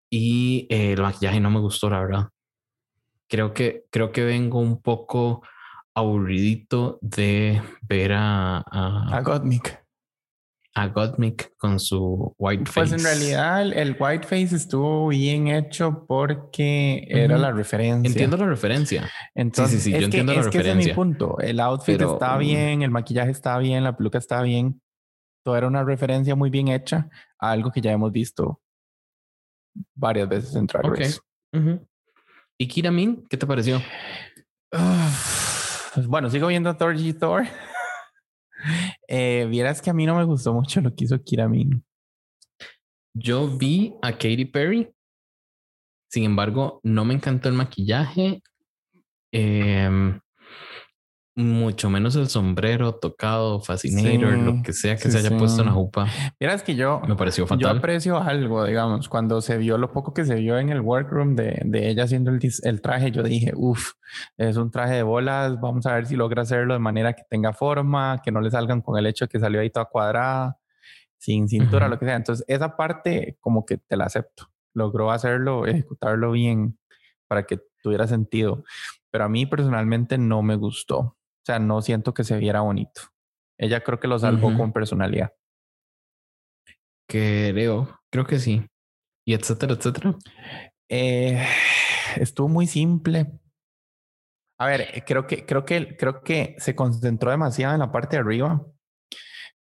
Y 0.10 0.68
eh, 0.70 0.94
el 0.94 1.02
maquillaje 1.02 1.40
no 1.40 1.52
me 1.52 1.60
gustó, 1.60 1.90
la 1.90 2.00
verdad. 2.00 2.30
Creo 3.28 3.54
que, 3.54 3.86
creo 3.92 4.12
que 4.12 4.24
vengo 4.24 4.60
un 4.60 4.82
poco 4.82 5.44
aburridito 5.94 6.98
de 7.02 7.62
ver 7.82 8.14
a... 8.14 8.58
A, 8.58 9.18
a 9.18 9.22
Gottmik. 9.22 9.80
A 10.74 10.88
Gottmik 10.88 11.56
con 11.58 11.80
su 11.80 12.34
white 12.38 12.66
face. 12.66 12.90
Pues 12.90 12.92
en 12.94 13.04
realidad 13.04 13.62
el, 13.62 13.96
white 14.00 14.26
face 14.26 14.56
estuvo 14.56 15.10
bien 15.10 15.48
hecho 15.48 16.06
porque 16.08 17.06
era 17.08 17.38
la 17.38 17.52
referencia. 17.52 18.10
Entiendo 18.10 18.38
la 18.38 18.48
referencia. 18.48 19.10
Entonces, 19.36 19.84
sí, 19.84 19.92
sí, 19.92 19.96
sí, 19.96 20.00
yo 20.00 20.06
entiendo 20.06 20.34
la 20.34 20.42
referencia. 20.42 20.74
Que 20.74 20.80
ese 20.80 20.80
es 20.80 20.88
mi 20.88 20.94
punto. 20.94 21.38
El 21.40 21.60
outfit 21.60 22.02
está 22.02 22.36
mm. 22.36 22.40
bien, 22.40 22.82
el 22.82 22.92
maquillaje 22.92 23.32
está 23.32 23.58
bien, 23.58 23.84
la 23.84 23.96
peluca 23.98 24.18
está 24.18 24.42
bien. 24.42 24.82
Todo 25.44 25.58
era 25.58 25.68
una 25.68 25.84
referencia 25.84 26.36
muy 26.36 26.50
bien 26.50 26.70
hecha 26.70 27.10
a 27.40 27.52
algo 27.52 27.72
que 27.72 27.82
ya 27.82 27.92
hemos 27.92 28.12
visto 28.12 28.62
varias 29.96 30.28
veces 30.28 30.56
en 30.56 30.66
Drag 30.68 30.86
Race. 30.86 31.20
¿Y 32.58 32.68
Kiramin? 32.68 33.26
¿Qué 33.30 33.38
te 33.38 33.48
pareció? 33.48 33.82
Bueno, 36.08 36.30
sigo 36.30 36.48
viendo 36.48 36.76
Thor 36.76 36.96
G 36.96 37.18
Thor. 37.18 37.46
eh, 39.08 39.48
vieras 39.50 39.82
que 39.82 39.90
a 39.90 39.94
mí 39.94 40.06
no 40.06 40.16
me 40.16 40.24
gustó 40.24 40.54
mucho 40.54 40.82
lo 40.82 40.94
que 40.94 41.06
hizo 41.06 41.22
Kiramin. 41.24 41.84
Yo 43.14 43.48
vi 43.48 43.96
a 44.02 44.12
Katy 44.12 44.46
Perry. 44.46 44.92
Sin 46.12 46.24
embargo, 46.24 46.80
no 46.84 47.06
me 47.06 47.14
encantó 47.14 47.50
el 47.50 47.56
maquillaje. 47.56 48.42
Eh, 49.32 50.20
mucho 51.40 51.90
menos 51.90 52.16
el 52.16 52.28
sombrero 52.28 52.96
tocado, 52.96 53.62
fascinator, 53.62 54.38
lo 54.38 54.62
que 54.62 54.74
sea 54.74 54.98
que 54.98 55.10
se 55.10 55.18
haya 55.18 55.38
puesto 55.38 55.62
en 55.62 55.68
la 55.68 55.74
jupa. 55.74 56.08
Miras 56.40 56.64
que 56.64 56.76
yo 56.76 57.02
me 57.08 57.16
pareció 57.16 57.48
fatal. 57.48 57.60
Yo 57.60 57.70
aprecio 57.70 58.18
algo, 58.18 58.66
digamos, 58.66 59.08
cuando 59.10 59.42
se 59.42 59.58
vio 59.58 59.78
lo 59.78 59.92
poco 59.92 60.14
que 60.14 60.26
se 60.26 60.36
vio 60.36 60.60
en 60.60 60.70
el 60.70 60.82
workroom 60.82 61.36
de, 61.36 61.62
de 61.66 61.90
ella 61.90 62.04
haciendo 62.04 62.32
el, 62.32 62.40
el 62.64 62.82
traje, 62.82 63.12
yo 63.12 63.24
dije, 63.24 63.54
uff, 63.56 63.94
es 64.38 64.58
un 64.58 64.70
traje 64.70 64.96
de 64.96 65.04
bolas, 65.04 65.60
vamos 65.60 65.86
a 65.86 65.94
ver 65.94 66.06
si 66.06 66.16
logra 66.16 66.42
hacerlo 66.42 66.74
de 66.74 66.80
manera 66.80 67.14
que 67.14 67.24
tenga 67.30 67.54
forma, 67.54 68.22
que 68.24 68.32
no 68.32 68.42
le 68.42 68.52
salgan 68.52 68.82
con 68.82 68.98
el 68.98 69.08
hecho 69.08 69.26
de 69.26 69.30
que 69.30 69.40
salió 69.40 69.62
ahí 69.62 69.70
toda 69.70 69.86
cuadrada, 69.86 70.58
sin 71.18 71.48
cintura, 71.48 71.88
lo 71.88 72.00
que 72.00 72.06
sea. 72.06 72.16
Entonces, 72.16 72.46
esa 72.48 72.76
parte 72.76 73.38
como 73.40 73.66
que 73.66 73.78
te 73.78 73.98
la 73.98 74.06
acepto. 74.06 74.52
Logró 74.74 75.12
hacerlo, 75.12 75.66
ejecutarlo 75.66 76.32
bien 76.32 76.78
para 77.28 77.44
que 77.44 77.60
tuviera 77.82 78.08
sentido. 78.08 78.64
Pero 79.12 79.26
a 79.26 79.30
mí 79.30 79.46
personalmente 79.46 80.18
no 80.18 80.42
me 80.44 80.56
gustó. 80.56 81.18
Sea, 81.50 81.58
no 81.58 81.82
siento 81.82 82.14
que 82.14 82.24
se 82.24 82.38
viera 82.38 82.62
bonito. 82.62 83.02
Ella 83.58 83.82
creo 83.82 84.00
que 84.00 84.08
lo 84.08 84.20
salvó 84.20 84.56
con 84.56 84.72
personalidad. 84.72 85.34
Creo, 87.10 88.00
creo 88.12 88.28
que 88.28 88.38
sí. 88.38 88.64
Y 89.26 89.34
etcétera, 89.34 89.74
etcétera. 89.74 90.16
Eh, 90.88 91.44
estuvo 92.18 92.48
muy 92.48 92.68
simple. 92.68 93.32
A 94.60 94.68
ver, 94.68 95.04
creo 95.08 95.26
que, 95.26 95.44
creo 95.44 95.66
que, 95.66 95.98
creo 95.98 96.22
que 96.22 96.56
se 96.60 96.76
concentró 96.76 97.32
demasiado 97.32 97.74
en 97.74 97.80
la 97.80 97.92
parte 97.92 98.18
de 98.18 98.22
arriba. 98.22 98.64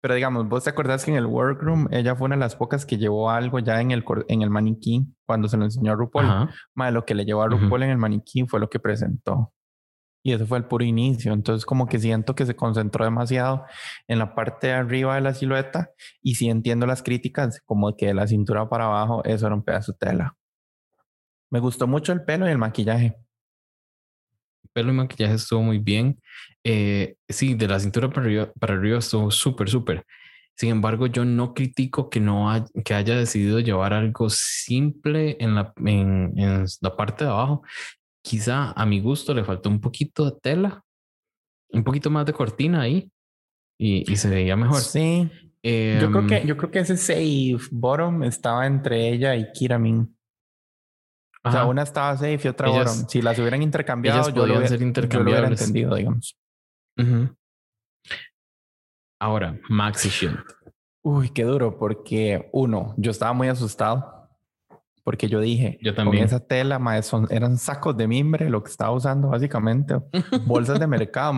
Pero 0.01 0.15
digamos, 0.15 0.49
vos 0.49 0.65
te 0.65 0.69
acordás 0.69 1.05
que 1.05 1.11
en 1.11 1.17
el 1.17 1.25
workroom 1.25 1.87
ella 1.91 2.17
fue 2.17 2.25
una 2.25 2.35
de 2.35 2.41
las 2.41 2.57
pocas 2.57 2.85
que 2.85 2.97
llevó 2.97 3.29
algo 3.29 3.59
ya 3.59 3.79
en 3.79 3.91
el, 3.91 4.03
en 4.27 4.41
el 4.41 4.49
maniquí 4.49 5.07
cuando 5.25 5.47
se 5.47 5.55
lo 5.55 5.63
enseñó 5.63 5.93
a 5.93 5.95
RuPaul. 5.95 6.49
Más 6.75 6.91
lo 6.91 7.05
que 7.05 7.15
le 7.15 7.23
llevó 7.23 7.43
a 7.43 7.47
RuPaul 7.47 7.83
en 7.83 7.91
el 7.91 7.97
maniquí 7.97 8.45
fue 8.45 8.59
lo 8.59 8.69
que 8.69 8.81
presentó. 8.81 9.53
Y 10.27 10.33
eso 10.33 10.45
fue 10.45 10.57
el 10.57 10.65
puro 10.65 10.83
inicio. 10.83 11.31
Entonces 11.31 11.65
como 11.65 11.87
que 11.87 11.99
siento 11.99 12.35
que 12.35 12.45
se 12.45 12.53
concentró 12.53 13.05
demasiado 13.05 13.63
en 14.09 14.19
la 14.19 14.35
parte 14.35 14.67
de 14.67 14.73
arriba 14.73 15.15
de 15.15 15.21
la 15.21 15.33
silueta 15.33 15.91
y 16.21 16.35
sí 16.35 16.49
entiendo 16.49 16.85
las 16.85 17.01
críticas 17.01 17.61
como 17.63 17.95
que 17.95 18.07
de 18.07 18.13
la 18.13 18.27
cintura 18.27 18.67
para 18.67 18.87
abajo 18.87 19.23
eso 19.23 19.45
era 19.45 19.55
un 19.55 19.63
pedazo 19.63 19.93
de 19.93 19.99
tela. 19.99 20.35
Me 21.49 21.61
gustó 21.61 21.87
mucho 21.87 22.11
el 22.11 22.25
pelo 22.25 22.45
y 22.45 22.51
el 22.51 22.57
maquillaje. 22.57 23.15
El 24.65 24.69
pelo 24.73 24.91
y 24.91 24.95
maquillaje 24.95 25.35
estuvo 25.35 25.61
muy 25.61 25.79
bien. 25.79 26.19
Eh, 26.61 27.15
sí, 27.29 27.53
de 27.53 27.69
la 27.69 27.79
cintura 27.79 28.09
para 28.09 28.23
arriba, 28.23 28.51
para 28.59 28.73
arriba 28.73 28.99
estuvo 28.99 29.31
súper, 29.31 29.69
súper. 29.69 30.05
Sin 30.57 30.71
embargo, 30.71 31.07
yo 31.07 31.23
no 31.23 31.53
critico 31.53 32.09
que 32.09 32.19
no 32.19 32.51
que 32.83 32.95
haya 32.95 33.15
decidido 33.15 33.59
llevar 33.59 33.93
algo 33.93 34.29
simple 34.29 35.37
en 35.39 35.55
la, 35.55 35.71
en, 35.85 36.33
la 36.81 36.95
parte 36.97 37.23
de 37.23 37.29
abajo. 37.29 37.61
Quizá 38.27 38.73
a 38.73 38.85
mi 38.85 38.99
gusto 38.99 39.33
le 39.33 39.45
faltó 39.45 39.69
un 39.69 39.79
poquito 39.79 40.25
de 40.25 40.37
tela, 40.41 40.83
un 41.69 41.81
poquito 41.85 42.09
más 42.09 42.25
de 42.25 42.33
cortina 42.33 42.81
ahí 42.81 43.09
y, 43.79 44.03
se 44.17 44.29
veía 44.29 44.57
mejor. 44.57 44.81
Sí. 44.81 45.31
yo 45.63 46.11
creo 46.11 46.27
que 46.27 46.37
em, 46.37 46.47
yo 46.47 46.57
creo 46.57 46.69
que 46.69 46.79
ese 46.79 46.97
safe 46.97 47.57
bottom 47.71 48.23
estaba 48.23 48.67
entre 48.67 49.09
ella 49.09 49.33
y 49.35 49.49
Kiramin. 49.53 50.13
O 51.41 51.51
sea, 51.51 51.65
una 51.65 51.83
estaba 51.83 52.17
safe 52.17 52.41
y 52.43 52.47
otra 52.49 52.67
bottom. 52.67 53.07
Si 53.07 53.21
las 53.21 53.39
hubieran 53.39 53.61
intercambiado, 53.61 54.29
yo 54.31 54.45
lo, 54.45 54.67
ser 54.67 54.81
intercambiables. 54.81 55.61
entendido, 55.61 55.95
digamos. 55.95 56.37
Ahora, 59.21 59.57
Maxi 59.69 60.09
Shield. 60.09 60.43
Uy, 61.01 61.29
qué 61.29 61.43
duro, 61.43 61.77
porque 61.77 62.49
uno, 62.51 62.93
yo 62.97 63.11
estaba 63.11 63.31
muy 63.31 63.47
asustado. 63.47 64.16
Porque 65.07 65.29
yo 65.29 65.39
dije, 65.39 65.79
yo 65.81 65.95
también. 65.95 66.25
esa 66.25 66.41
tela, 66.41 66.81
son, 67.01 67.27
eran 67.29 67.57
sacos 67.57 67.95
de 67.95 68.09
mimbre 68.09 68.49
lo 68.49 68.61
que 68.61 68.69
estaba 68.69 68.91
usando 68.91 69.29
básicamente, 69.29 69.95
bolsas 70.45 70.81
de 70.81 70.85
mercado, 70.85 71.33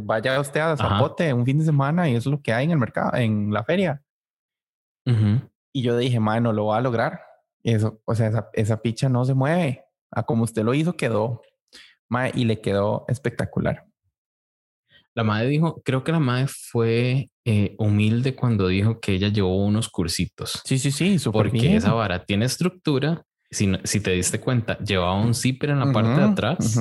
vaya 0.00 0.40
usted 0.40 0.60
a 0.60 0.74
Zapote 0.74 1.30
un 1.34 1.44
fin 1.44 1.58
de 1.58 1.66
semana 1.66 2.08
y 2.08 2.14
eso 2.14 2.30
es 2.30 2.36
lo 2.36 2.40
que 2.40 2.54
hay 2.54 2.64
en 2.64 2.70
el 2.70 2.78
mercado, 2.78 3.14
en 3.18 3.52
la 3.52 3.62
feria. 3.62 4.02
Y 5.04 5.82
yo 5.82 5.98
dije, 5.98 6.18
madre, 6.18 6.40
no 6.40 6.54
lo 6.54 6.64
va 6.64 6.78
a 6.78 6.80
lograr. 6.80 7.20
Eso, 7.62 8.00
o 8.06 8.14
sea, 8.14 8.28
esa, 8.28 8.48
esa 8.54 8.80
picha 8.80 9.10
no 9.10 9.22
se 9.26 9.34
mueve. 9.34 9.84
A 10.10 10.22
como 10.22 10.44
usted 10.44 10.62
lo 10.62 10.72
hizo, 10.72 10.96
quedó. 10.96 11.42
Madre, 12.08 12.32
y 12.36 12.46
le 12.46 12.62
quedó 12.62 13.04
espectacular. 13.06 13.84
La 15.14 15.24
madre 15.24 15.48
dijo, 15.48 15.82
creo 15.84 16.04
que 16.04 16.12
la 16.12 16.20
madre 16.20 16.46
fue 16.48 17.30
eh, 17.44 17.74
humilde 17.78 18.36
cuando 18.36 18.68
dijo 18.68 19.00
que 19.00 19.12
ella 19.12 19.28
llevó 19.28 19.64
unos 19.64 19.88
cursitos. 19.88 20.60
Sí, 20.64 20.78
sí, 20.78 20.90
sí, 20.90 21.16
porque 21.32 21.76
esa 21.76 21.92
vara 21.92 22.24
tiene 22.24 22.44
estructura. 22.44 23.24
Si, 23.50 23.72
si 23.82 24.00
te 24.00 24.12
diste 24.12 24.38
cuenta, 24.38 24.78
llevaba 24.78 25.20
un 25.20 25.34
zipper 25.34 25.70
en 25.70 25.80
la 25.80 25.92
parte 25.92 26.20
de 26.20 26.26
atrás. 26.26 26.80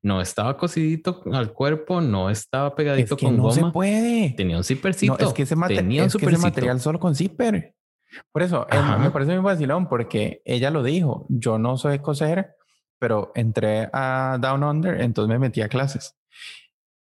No 0.00 0.20
estaba 0.20 0.56
cosidito 0.56 1.22
al 1.32 1.52
cuerpo, 1.52 2.00
no 2.00 2.30
estaba 2.30 2.74
pegadito 2.74 3.16
con 3.16 3.36
no 3.36 3.42
goma. 3.42 3.54
Se 3.54 3.64
puede. 3.72 4.34
Tenía 4.36 4.56
un 4.56 4.64
zippercito. 4.64 5.16
No, 5.18 5.26
es 5.26 5.34
que 5.34 5.42
ese, 5.42 5.56
Tenía 5.66 6.04
es 6.04 6.16
que 6.16 6.24
ese 6.24 6.38
material 6.38 6.80
solo 6.80 6.98
con 6.98 7.14
zipper. 7.14 7.74
Por 8.32 8.42
eso 8.42 8.66
me 9.00 9.10
parece 9.10 9.32
muy 9.32 9.42
vacilón 9.42 9.88
porque 9.88 10.40
ella 10.44 10.70
lo 10.70 10.82
dijo. 10.82 11.26
Yo 11.28 11.58
no 11.58 11.76
soy 11.76 11.98
coser, 11.98 12.54
pero 12.98 13.32
entré 13.34 13.88
a 13.92 14.38
Down 14.40 14.64
Under, 14.64 15.00
entonces 15.00 15.28
me 15.28 15.38
metí 15.38 15.60
a 15.60 15.68
clases. 15.68 16.14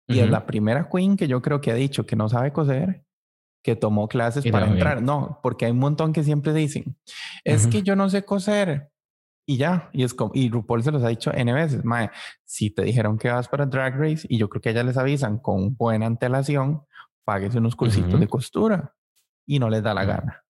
Y 0.07 0.19
es 0.19 0.29
la 0.29 0.45
primera 0.45 0.89
queen 0.89 1.15
que 1.15 1.27
yo 1.27 1.41
creo 1.41 1.61
que 1.61 1.71
ha 1.71 1.75
dicho 1.75 2.05
que 2.05 2.15
no 2.15 2.27
sabe 2.29 2.51
coser, 2.51 3.05
que 3.63 3.75
tomó 3.75 4.07
clases 4.07 4.45
para 4.51 4.67
entrar. 4.67 5.01
No, 5.01 5.39
porque 5.41 5.65
hay 5.65 5.71
un 5.71 5.79
montón 5.79 6.11
que 6.13 6.23
siempre 6.23 6.53
dicen, 6.53 6.97
es 7.43 7.67
que 7.67 7.81
yo 7.81 7.95
no 7.95 8.09
sé 8.09 8.23
coser. 8.23 8.89
Y 9.45 9.57
ya, 9.57 9.89
y 9.91 10.03
es 10.03 10.13
como, 10.13 10.31
y 10.33 10.49
RuPaul 10.49 10.83
se 10.83 10.91
los 10.91 11.03
ha 11.03 11.09
dicho 11.09 11.31
N 11.33 11.51
veces, 11.51 11.83
mae, 11.83 12.09
si 12.45 12.69
te 12.69 12.81
dijeron 12.83 13.17
que 13.17 13.29
vas 13.29 13.49
para 13.49 13.65
Drag 13.65 13.99
Race, 13.99 14.25
y 14.29 14.37
yo 14.37 14.47
creo 14.47 14.61
que 14.61 14.69
ellas 14.69 14.85
les 14.85 14.97
avisan 14.97 15.37
con 15.37 15.75
buena 15.75 16.05
antelación, 16.05 16.83
pagues 17.25 17.53
unos 17.55 17.75
cursitos 17.75 18.19
de 18.19 18.27
costura, 18.27 18.95
y 19.45 19.59
no 19.59 19.69
les 19.69 19.83
da 19.83 19.93
la 19.93 20.05
gana. 20.05 20.45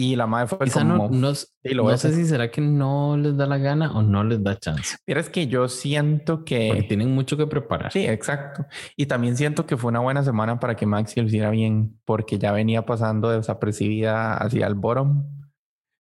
Y 0.00 0.14
la 0.14 0.28
madre 0.28 0.46
fue 0.46 0.70
como... 0.70 1.08
No, 1.08 1.32
no, 1.32 1.34
sé 1.34 2.12
si 2.12 2.24
será 2.24 2.52
que 2.52 2.60
no 2.60 3.16
les 3.16 3.36
da 3.36 3.48
la 3.48 3.58
gana 3.58 3.90
o 3.90 4.00
no 4.00 4.22
les 4.22 4.40
da 4.44 4.56
chance. 4.56 4.96
Pero 5.04 5.18
es 5.18 5.28
que 5.28 5.48
yo 5.48 5.66
siento 5.68 6.44
que... 6.44 6.68
Porque 6.68 6.84
tienen 6.84 7.12
mucho 7.12 7.36
que 7.36 7.48
preparar. 7.48 7.90
Sí, 7.90 8.06
exacto. 8.06 8.64
Y 8.94 9.06
también 9.06 9.36
siento 9.36 9.66
que 9.66 9.76
fue 9.76 9.88
una 9.88 9.98
buena 9.98 10.22
semana 10.22 10.60
para 10.60 10.76
que 10.76 10.86
Maxi 10.86 11.20
lo 11.20 11.26
hiciera 11.26 11.50
bien, 11.50 11.98
porque 12.04 12.38
ya 12.38 12.52
venía 12.52 12.86
pasando 12.86 13.30
desapercibida 13.30 14.36
hacia 14.36 14.68
el 14.68 14.76
bottom. 14.76 15.24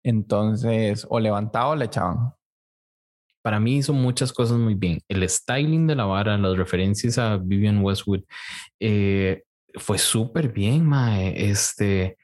Entonces, 0.02 1.06
o 1.08 1.20
levantaba 1.20 1.68
o 1.68 1.76
le 1.76 1.84
echaban. 1.84 2.34
Para 3.42 3.60
mí 3.60 3.76
hizo 3.76 3.92
muchas 3.92 4.32
cosas 4.32 4.58
muy 4.58 4.74
bien. 4.74 5.02
El 5.06 5.28
styling 5.28 5.86
de 5.86 5.94
la 5.94 6.06
vara, 6.06 6.36
las 6.36 6.56
referencias 6.56 7.16
a 7.16 7.36
Vivian 7.36 7.80
Westwood, 7.80 8.24
eh, 8.80 9.44
fue 9.76 9.98
súper 9.98 10.48
bien, 10.48 10.84
mae. 10.84 11.48
Este 11.48 12.16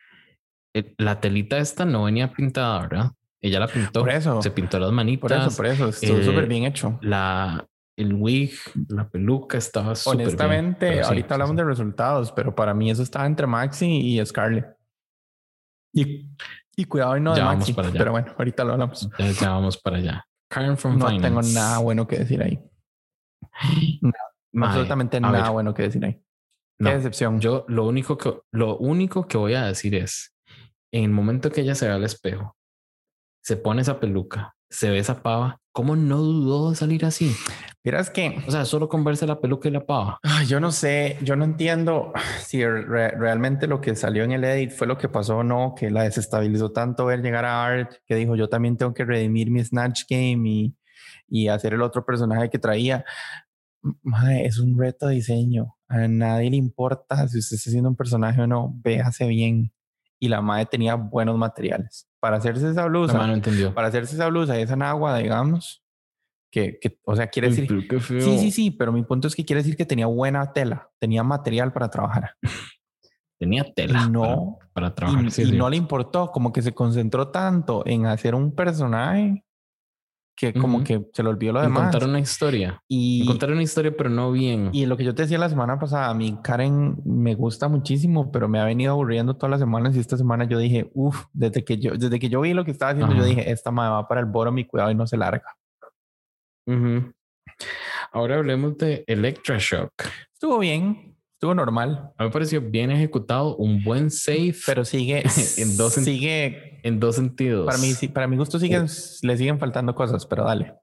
la 0.98 1.20
telita 1.20 1.58
esta 1.58 1.84
no 1.84 2.04
venía 2.04 2.32
pintada, 2.32 2.80
¿verdad? 2.80 3.10
Ella 3.42 3.60
la 3.60 3.68
pintó. 3.68 4.00
Por 4.00 4.10
eso. 4.10 4.42
Se 4.42 4.50
pintó 4.50 4.78
las 4.78 4.92
manitas. 4.92 5.20
Por 5.20 5.32
eso, 5.32 5.56
por 5.56 5.66
eso. 5.66 5.88
Estuvo 5.88 6.22
súper 6.22 6.46
bien 6.46 6.64
hecho. 6.64 6.98
La, 7.00 7.66
el 7.96 8.14
wig, 8.14 8.52
la 8.88 9.08
peluca 9.08 9.58
estaba 9.58 9.94
súper 9.94 10.26
Honestamente, 10.26 11.02
ahorita 11.02 11.34
hablamos 11.34 11.56
de 11.56 11.64
resultados, 11.64 12.32
pero 12.32 12.54
para 12.54 12.74
mí 12.74 12.90
eso 12.90 13.02
estaba 13.02 13.26
entre 13.26 13.46
Maxi 13.46 13.86
y 13.86 14.24
Scarlett. 14.24 14.76
Y, 15.92 16.28
y 16.76 16.84
cuidado 16.84 17.16
y 17.16 17.20
no 17.20 17.34
de 17.34 17.42
Maxi. 17.42 17.72
Para 17.72 17.88
allá. 17.88 17.98
Pero 17.98 18.12
bueno, 18.12 18.34
ahorita 18.36 18.64
lo 18.64 18.72
hablamos. 18.72 19.08
Ya, 19.40 19.50
vamos 19.50 19.78
para 19.78 19.96
allá. 19.96 20.24
Karen 20.48 20.76
from 20.76 20.98
no 20.98 21.06
tengo 21.20 21.42
nada 21.42 21.78
bueno 21.78 22.06
que 22.06 22.18
decir 22.18 22.42
ahí. 22.42 22.58
absolutamente 24.54 25.20
nada 25.20 25.50
bueno 25.50 25.72
que 25.72 25.82
decir 25.84 26.04
ahí. 26.04 26.20
Qué 26.78 26.94
decepción. 26.94 27.40
Yo 27.40 27.64
lo 27.68 27.86
único 27.86 28.16
que 28.16 28.40
lo 28.52 28.78
único 28.78 29.28
que 29.28 29.36
voy 29.36 29.54
a 29.54 29.64
decir 29.66 29.94
es 29.94 30.34
en 30.92 31.04
el 31.04 31.10
momento 31.10 31.50
que 31.50 31.62
ella 31.62 31.74
se 31.74 31.86
ve 31.86 31.92
al 31.92 32.04
espejo, 32.04 32.56
se 33.42 33.56
pone 33.56 33.82
esa 33.82 34.00
peluca, 34.00 34.54
se 34.68 34.90
ve 34.90 34.98
esa 34.98 35.22
pava, 35.22 35.60
¿cómo 35.72 35.96
no 35.96 36.18
dudó 36.18 36.70
de 36.70 36.76
salir 36.76 37.04
así? 37.04 37.34
Miras 37.82 38.10
que, 38.10 38.42
o 38.46 38.50
sea, 38.50 38.66
solo 38.66 38.88
con 38.88 39.04
verse 39.04 39.26
la 39.26 39.40
peluca 39.40 39.68
y 39.68 39.72
la 39.72 39.86
pava. 39.86 40.20
yo 40.46 40.60
no 40.60 40.70
sé, 40.70 41.16
yo 41.22 41.34
no 41.36 41.44
entiendo 41.44 42.12
si 42.44 42.64
realmente 42.64 43.66
lo 43.66 43.80
que 43.80 43.96
salió 43.96 44.24
en 44.24 44.32
el 44.32 44.44
edit 44.44 44.70
fue 44.70 44.86
lo 44.86 44.98
que 44.98 45.08
pasó 45.08 45.38
o 45.38 45.44
no, 45.44 45.74
que 45.76 45.90
la 45.90 46.02
desestabilizó 46.02 46.72
tanto 46.72 47.06
ver 47.06 47.22
llegar 47.22 47.44
a 47.44 47.64
Art, 47.64 47.94
que 48.06 48.16
dijo, 48.16 48.36
yo 48.36 48.48
también 48.48 48.76
tengo 48.76 48.92
que 48.92 49.04
redimir 49.04 49.50
mi 49.50 49.64
Snatch 49.64 50.02
Game 50.08 50.48
y, 50.48 50.76
y 51.28 51.48
hacer 51.48 51.74
el 51.74 51.82
otro 51.82 52.04
personaje 52.04 52.50
que 52.50 52.58
traía. 52.58 53.04
Madre, 54.02 54.44
es 54.44 54.58
un 54.58 54.78
reto 54.78 55.06
de 55.06 55.14
diseño. 55.14 55.76
A 55.88 56.06
nadie 56.06 56.50
le 56.50 56.56
importa 56.56 57.26
si 57.28 57.38
usted 57.38 57.56
está 57.56 57.70
haciendo 57.70 57.88
un 57.88 57.96
personaje 57.96 58.42
o 58.42 58.46
no, 58.46 58.72
véase 58.84 59.26
bien 59.26 59.72
y 60.20 60.28
la 60.28 60.40
madre 60.42 60.66
tenía 60.66 60.94
buenos 60.94 61.36
materiales. 61.36 62.06
Para 62.20 62.36
hacerse 62.36 62.70
esa 62.70 62.84
blusa, 62.84 63.26
no 63.26 63.32
entendió. 63.32 63.74
para 63.74 63.88
hacerse 63.88 64.14
esa 64.14 64.28
blusa 64.28 64.58
y 64.58 64.62
esa 64.62 64.74
agua, 64.88 65.18
digamos, 65.18 65.82
que, 66.52 66.78
que, 66.78 66.98
o 67.04 67.16
sea, 67.16 67.28
quiere 67.28 67.48
decir... 67.48 67.68
Sí, 68.06 68.38
sí, 68.38 68.50
sí, 68.50 68.70
pero 68.70 68.92
mi 68.92 69.02
punto 69.02 69.26
es 69.26 69.34
que 69.34 69.44
quiere 69.44 69.62
decir 69.62 69.76
que 69.76 69.86
tenía 69.86 70.06
buena 70.06 70.52
tela, 70.52 70.90
tenía 70.98 71.24
material 71.24 71.72
para 71.72 71.88
trabajar. 71.88 72.36
tenía 73.38 73.64
tela 73.72 74.06
no, 74.06 74.58
para, 74.74 74.94
trabajar. 74.94 75.24
Y, 75.38 75.52
no 75.52 75.70
le 75.70 75.76
importó, 75.76 76.30
como 76.30 76.52
que 76.52 76.60
se 76.60 76.74
concentró 76.74 77.28
tanto 77.28 77.82
en 77.86 78.04
hacer 78.04 78.34
un 78.34 78.54
personaje 78.54 79.44
que 80.36 80.54
como 80.54 80.82
que 80.82 81.04
se 81.12 81.22
le 81.22 81.28
olvidó 81.28 81.52
lo 81.52 81.62
demás. 81.62 81.90
Contar 81.90 82.08
una 82.08 82.18
historia. 82.18 82.82
Y 82.88 83.26
contar 83.26 83.52
una 83.52 83.62
historia, 83.62 83.94
pero 83.96 84.08
no 84.08 84.32
bien. 84.32 84.70
Y 84.72 84.86
lo 84.86 84.96
que 84.96 85.04
yo 85.04 85.14
te 85.14 85.22
decía 85.22 85.38
la 85.38 85.48
semana 85.48 85.78
pasada, 85.78 86.08
a 86.08 86.14
mí 86.14 86.38
Karen 86.42 86.96
me 87.04 87.34
gusta 87.34 87.68
muchísimo, 87.68 88.32
pero 88.32 88.48
me 88.48 88.58
ha 88.58 88.64
venido 88.64 88.92
aburriendo 88.92 89.34
todas 89.34 89.50
las 89.50 89.60
semanas 89.60 89.94
y 89.96 90.00
esta 90.00 90.16
semana 90.16 90.44
yo 90.44 90.58
dije, 90.58 90.90
uff, 90.94 91.24
desde 91.32 91.64
que 91.64 91.76
yo, 91.78 91.92
desde 91.92 92.18
que 92.18 92.28
yo 92.28 92.40
vi 92.40 92.54
lo 92.54 92.64
que 92.64 92.70
estaba 92.70 92.92
haciendo, 92.92 93.14
yo 93.14 93.24
dije, 93.24 93.50
esta 93.50 93.70
madre 93.70 93.92
va 93.92 94.08
para 94.08 94.20
el 94.20 94.26
boro, 94.26 94.50
mi 94.50 94.64
cuidado 94.64 94.90
y 94.90 94.94
no 94.94 95.06
se 95.06 95.16
larga. 95.16 95.56
Ahora 98.12 98.36
hablemos 98.36 98.78
de 98.78 99.04
Electroshock. 99.06 99.92
Estuvo 100.32 100.58
bien. 100.58 101.09
Estuvo 101.40 101.54
normal. 101.54 102.12
A 102.18 102.22
mí 102.22 102.28
me 102.28 102.32
pareció 102.34 102.60
bien 102.60 102.90
ejecutado, 102.90 103.56
un 103.56 103.82
buen 103.82 104.10
safe. 104.10 104.56
Pero 104.66 104.84
sigue 104.84 105.22
en 105.56 105.74
dos 105.78 105.94
sigue 105.94 106.78
en 106.86 107.00
dos 107.00 107.16
sentidos. 107.16 107.64
Para 107.64 107.78
mí, 107.78 107.94
para 108.12 108.26
mi 108.26 108.36
gusto 108.36 108.58
siguen, 108.58 108.84
le 109.22 109.36
siguen 109.38 109.58
faltando 109.58 109.94
cosas, 109.94 110.26
pero 110.26 110.44
dale. 110.44 110.74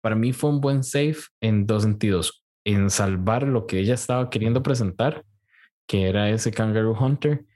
Para 0.00 0.16
mí 0.16 0.32
fue 0.32 0.50
un 0.50 0.60
buen 0.60 0.82
safe 0.82 1.20
en 1.40 1.68
dos 1.68 1.84
sentidos. 1.84 2.44
En 2.64 2.90
salvar 2.90 3.44
lo 3.44 3.68
que 3.68 3.78
ella 3.78 3.94
estaba 3.94 4.28
queriendo 4.28 4.64
presentar, 4.64 5.24
que 5.86 6.08
era 6.08 6.28
ese 6.30 6.50
Kangaroo 6.50 6.98
Hunter, 6.98 7.46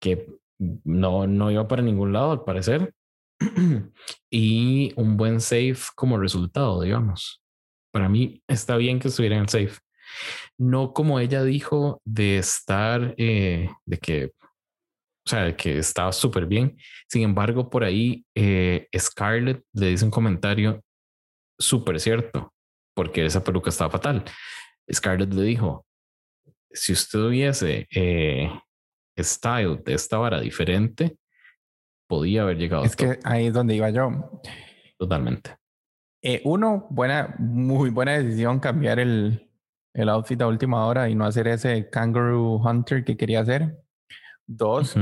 que 0.00 0.26
no, 0.58 1.28
no 1.28 1.52
iba 1.52 1.68
para 1.68 1.80
ningún 1.80 2.12
lado 2.12 2.32
al 2.32 2.42
parecer. 2.42 2.92
y 4.32 4.92
un 4.96 5.16
buen 5.16 5.40
safe 5.40 5.78
como 5.94 6.18
resultado, 6.18 6.82
digamos. 6.82 7.40
Para 7.92 8.08
mí 8.08 8.42
está 8.48 8.76
bien 8.76 8.98
que 8.98 9.06
estuviera 9.06 9.36
en 9.36 9.42
el 9.42 9.48
safe 9.48 9.78
no 10.58 10.92
como 10.92 11.20
ella 11.20 11.44
dijo 11.44 12.02
de 12.04 12.38
estar, 12.38 13.14
eh, 13.16 13.70
de 13.86 13.98
que, 13.98 14.26
o 14.26 15.28
sea, 15.28 15.44
de 15.44 15.56
que 15.56 15.78
estaba 15.78 16.12
súper 16.12 16.46
bien. 16.46 16.76
Sin 17.08 17.22
embargo, 17.22 17.70
por 17.70 17.84
ahí 17.84 18.24
eh, 18.34 18.88
Scarlett 18.96 19.64
le 19.72 19.86
dice 19.88 20.04
un 20.04 20.10
comentario 20.10 20.82
súper 21.58 22.00
cierto, 22.00 22.52
porque 22.94 23.24
esa 23.24 23.42
peluca 23.44 23.70
estaba 23.70 23.90
fatal. 23.90 24.24
Scarlett 24.92 25.32
le 25.32 25.42
dijo, 25.42 25.86
si 26.72 26.92
usted 26.92 27.20
hubiese 27.20 27.86
eh, 27.94 28.50
style 29.16 29.80
de 29.84 29.94
esta 29.94 30.18
vara 30.18 30.40
diferente, 30.40 31.16
podía 32.08 32.42
haber 32.42 32.58
llegado. 32.58 32.84
Es 32.84 32.96
que 32.96 33.18
ahí 33.24 33.46
es 33.46 33.52
donde 33.52 33.76
iba 33.76 33.90
yo. 33.90 34.40
Totalmente. 34.98 35.56
uno, 36.44 36.86
buena, 36.90 37.36
muy 37.38 37.90
buena 37.90 38.18
decisión 38.18 38.58
cambiar 38.58 38.98
el, 38.98 39.47
el 39.94 40.08
outfit 40.08 40.40
a 40.40 40.46
última 40.46 40.86
hora 40.86 41.08
y 41.08 41.14
no 41.14 41.24
hacer 41.24 41.48
ese 41.48 41.88
kangaroo 41.90 42.56
hunter 42.56 43.04
que 43.04 43.16
quería 43.16 43.40
hacer. 43.40 43.78
Dos, 44.46 44.94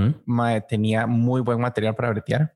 tenía 0.68 1.06
muy 1.06 1.40
buen 1.40 1.60
material 1.60 1.94
para 1.94 2.10
bretear. 2.10 2.54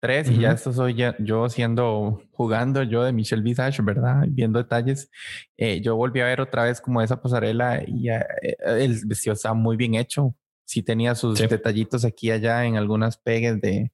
Tres, 0.00 0.30
y 0.30 0.38
ya 0.38 0.52
esto 0.52 0.70
soy 0.70 0.94
yo 1.18 1.48
siendo, 1.48 2.22
jugando 2.32 2.82
yo 2.82 3.02
de 3.04 3.12
Michelle 3.12 3.42
Visage, 3.42 3.80
¿verdad? 3.82 4.24
Viendo 4.28 4.58
detalles. 4.58 5.10
Eh, 5.56 5.80
yo 5.80 5.96
volví 5.96 6.20
a 6.20 6.26
ver 6.26 6.42
otra 6.42 6.64
vez 6.64 6.78
como 6.78 7.00
esa 7.00 7.22
pasarela 7.22 7.82
y 7.86 8.10
eh, 8.10 8.22
el 8.66 9.00
vestido 9.06 9.32
estaba 9.32 9.54
muy 9.54 9.76
bien 9.76 9.94
hecho. 9.94 10.36
Sí 10.66 10.82
tenía 10.82 11.14
sus 11.14 11.38
detallitos 11.38 12.04
aquí 12.04 12.28
y 12.28 12.32
allá 12.32 12.66
en 12.66 12.76
algunas 12.76 13.16
pegues 13.16 13.60
de, 13.62 13.92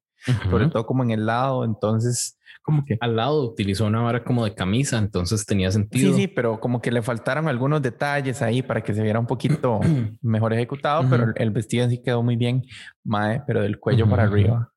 sobre 0.50 0.68
todo 0.68 0.86
como 0.86 1.02
en 1.02 1.10
el 1.10 1.26
lado. 1.26 1.64
Entonces, 1.64 2.38
como 2.62 2.84
que 2.84 2.96
al 3.00 3.16
lado 3.16 3.42
utilizó 3.42 3.86
una 3.86 4.02
vara 4.02 4.22
como 4.22 4.44
de 4.44 4.54
camisa, 4.54 4.98
entonces 4.98 5.46
tenía 5.46 5.70
sentido. 5.70 6.14
Sí, 6.14 6.22
sí, 6.22 6.28
pero 6.28 6.60
como 6.60 6.80
que 6.80 6.90
le 6.90 7.02
faltaron 7.02 7.48
algunos 7.48 7.82
detalles 7.82 8.42
ahí 8.42 8.62
para 8.62 8.82
que 8.82 8.94
se 8.94 9.02
viera 9.02 9.18
un 9.18 9.26
poquito 9.26 9.80
mejor 10.20 10.52
ejecutado, 10.52 11.08
pero 11.08 11.32
el 11.36 11.50
vestido 11.50 11.88
sí 11.88 12.02
quedó 12.02 12.22
muy 12.22 12.36
bien, 12.36 12.62
mae, 13.04 13.42
pero 13.46 13.62
del 13.62 13.78
cuello 13.78 14.08
para 14.08 14.24
arriba. 14.24 14.72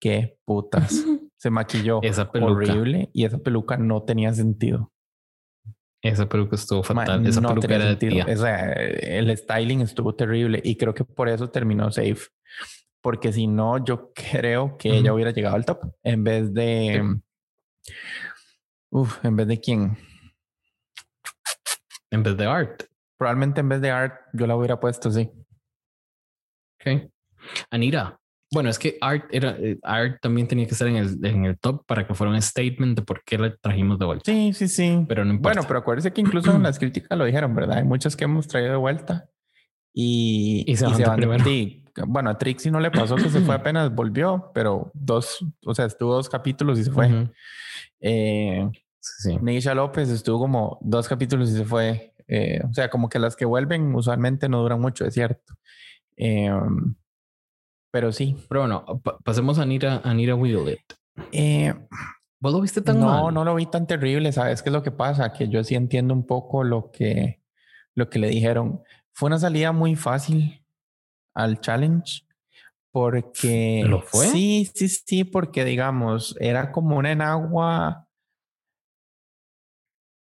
Qué 0.00 0.38
putas. 0.44 1.04
Se 1.36 1.50
maquilló 1.50 2.00
esa 2.02 2.32
peluca. 2.32 2.52
horrible 2.52 3.10
y 3.12 3.26
esa 3.26 3.36
peluca 3.36 3.76
no 3.76 4.02
tenía 4.02 4.32
sentido. 4.32 4.92
Esa 6.00 6.26
peluca 6.26 6.56
estuvo 6.56 6.82
fatal. 6.82 7.26
esa 7.26 7.42
peluca 7.42 7.74
era 7.74 7.88
sentido. 7.88 8.26
el 8.26 9.36
styling 9.36 9.82
estuvo 9.82 10.14
terrible 10.14 10.60
y 10.64 10.76
creo 10.76 10.94
que 10.94 11.04
por 11.04 11.28
eso 11.28 11.50
terminó 11.50 11.90
safe 11.90 12.28
porque 13.04 13.34
si 13.34 13.46
no, 13.46 13.84
yo 13.84 14.14
creo 14.14 14.78
que 14.78 14.88
ella 14.88 15.12
hubiera 15.12 15.30
llegado 15.30 15.56
al 15.56 15.66
top 15.66 15.92
en 16.02 16.24
vez 16.24 16.54
de. 16.54 17.20
Uf, 18.90 19.22
en 19.22 19.36
vez 19.36 19.46
de 19.46 19.60
quién? 19.60 19.98
En 22.10 22.22
vez 22.22 22.34
de 22.34 22.46
Art. 22.46 22.84
Probablemente 23.18 23.60
en 23.60 23.68
vez 23.68 23.82
de 23.82 23.90
Art, 23.90 24.14
yo 24.32 24.46
la 24.46 24.56
hubiera 24.56 24.80
puesto, 24.80 25.10
sí. 25.10 25.30
Ok. 26.80 27.12
Anira. 27.70 28.18
Bueno, 28.50 28.70
es 28.70 28.78
que 28.78 28.96
Art 29.02 29.26
era 29.30 29.50
eh, 29.58 29.78
Art 29.82 30.18
también 30.22 30.48
tenía 30.48 30.64
que 30.64 30.72
estar 30.72 30.88
en 30.88 30.96
el, 30.96 31.26
en 31.26 31.44
el 31.44 31.58
top 31.58 31.84
para 31.84 32.06
que 32.06 32.14
fuera 32.14 32.32
un 32.32 32.40
statement 32.40 32.96
de 32.96 33.04
por 33.04 33.22
qué 33.22 33.36
la 33.36 33.54
trajimos 33.54 33.98
de 33.98 34.06
vuelta. 34.06 34.32
Sí, 34.32 34.54
sí, 34.54 34.66
sí. 34.66 35.04
Pero 35.06 35.26
no 35.26 35.32
importa. 35.32 35.58
Bueno, 35.58 35.68
pero 35.68 35.80
acuérdese 35.80 36.10
que 36.14 36.22
incluso 36.22 36.56
en 36.56 36.62
las 36.62 36.78
críticas 36.78 37.18
lo 37.18 37.26
dijeron, 37.26 37.54
¿verdad? 37.54 37.76
Hay 37.76 37.84
muchas 37.84 38.16
que 38.16 38.24
hemos 38.24 38.48
traído 38.48 38.70
de 38.70 38.78
vuelta 38.78 39.28
y, 39.92 40.64
y 40.66 40.76
se, 40.76 40.86
van, 40.86 41.20
de 41.20 41.83
bueno, 42.06 42.30
a 42.30 42.38
Trixie 42.38 42.70
no 42.70 42.80
le 42.80 42.90
pasó 42.90 43.16
que 43.16 43.30
se 43.30 43.40
fue 43.40 43.54
apenas, 43.54 43.94
volvió, 43.94 44.50
pero 44.54 44.90
dos, 44.94 45.44
o 45.64 45.74
sea, 45.74 45.86
estuvo 45.86 46.14
dos 46.14 46.28
capítulos 46.28 46.78
y 46.78 46.84
se 46.84 46.90
fue. 46.90 47.30
Eh, 48.00 48.68
Neisha 49.40 49.74
López 49.74 50.08
estuvo 50.08 50.38
como 50.38 50.78
dos 50.80 51.08
capítulos 51.08 51.50
y 51.50 51.56
se 51.56 51.64
fue. 51.64 52.14
Eh, 52.26 52.60
o 52.68 52.72
sea, 52.72 52.88
como 52.88 53.08
que 53.08 53.18
las 53.18 53.36
que 53.36 53.44
vuelven 53.44 53.94
usualmente 53.94 54.48
no 54.48 54.62
duran 54.62 54.80
mucho, 54.80 55.04
es 55.04 55.14
cierto. 55.14 55.54
Eh, 56.16 56.50
pero 57.90 58.12
sí. 58.12 58.36
Pero 58.48 58.62
bueno, 58.62 59.02
pasemos 59.22 59.58
a 59.58 59.66
Nira, 59.66 60.00
a 60.02 60.14
Nira 60.14 60.36
Eh, 61.32 61.74
¿Vos 62.40 62.52
lo 62.52 62.60
viste 62.60 62.82
tan 62.82 62.98
no, 62.98 63.06
mal? 63.06 63.20
No, 63.22 63.30
no 63.30 63.44
lo 63.44 63.54
vi 63.54 63.66
tan 63.66 63.86
terrible. 63.86 64.32
¿Sabes 64.32 64.62
qué 64.62 64.70
es 64.70 64.72
lo 64.72 64.82
que 64.82 64.90
pasa? 64.90 65.32
Que 65.32 65.48
yo 65.48 65.62
sí 65.62 65.74
entiendo 65.76 66.12
un 66.12 66.26
poco 66.26 66.64
lo 66.64 66.90
que, 66.90 67.40
lo 67.94 68.10
que 68.10 68.18
le 68.18 68.28
dijeron. 68.28 68.82
Fue 69.12 69.28
una 69.28 69.38
salida 69.38 69.70
muy 69.72 69.94
fácil 69.94 70.63
al 71.34 71.60
challenge 71.60 72.24
porque 72.94 73.82
¿Lo 73.84 74.02
fue? 74.02 74.26
Sí, 74.28 74.70
sí, 74.72 74.88
sí, 74.88 75.24
porque 75.24 75.64
digamos, 75.64 76.36
era 76.38 76.70
como 76.70 76.96
una 76.96 77.10
enagua. 77.10 78.06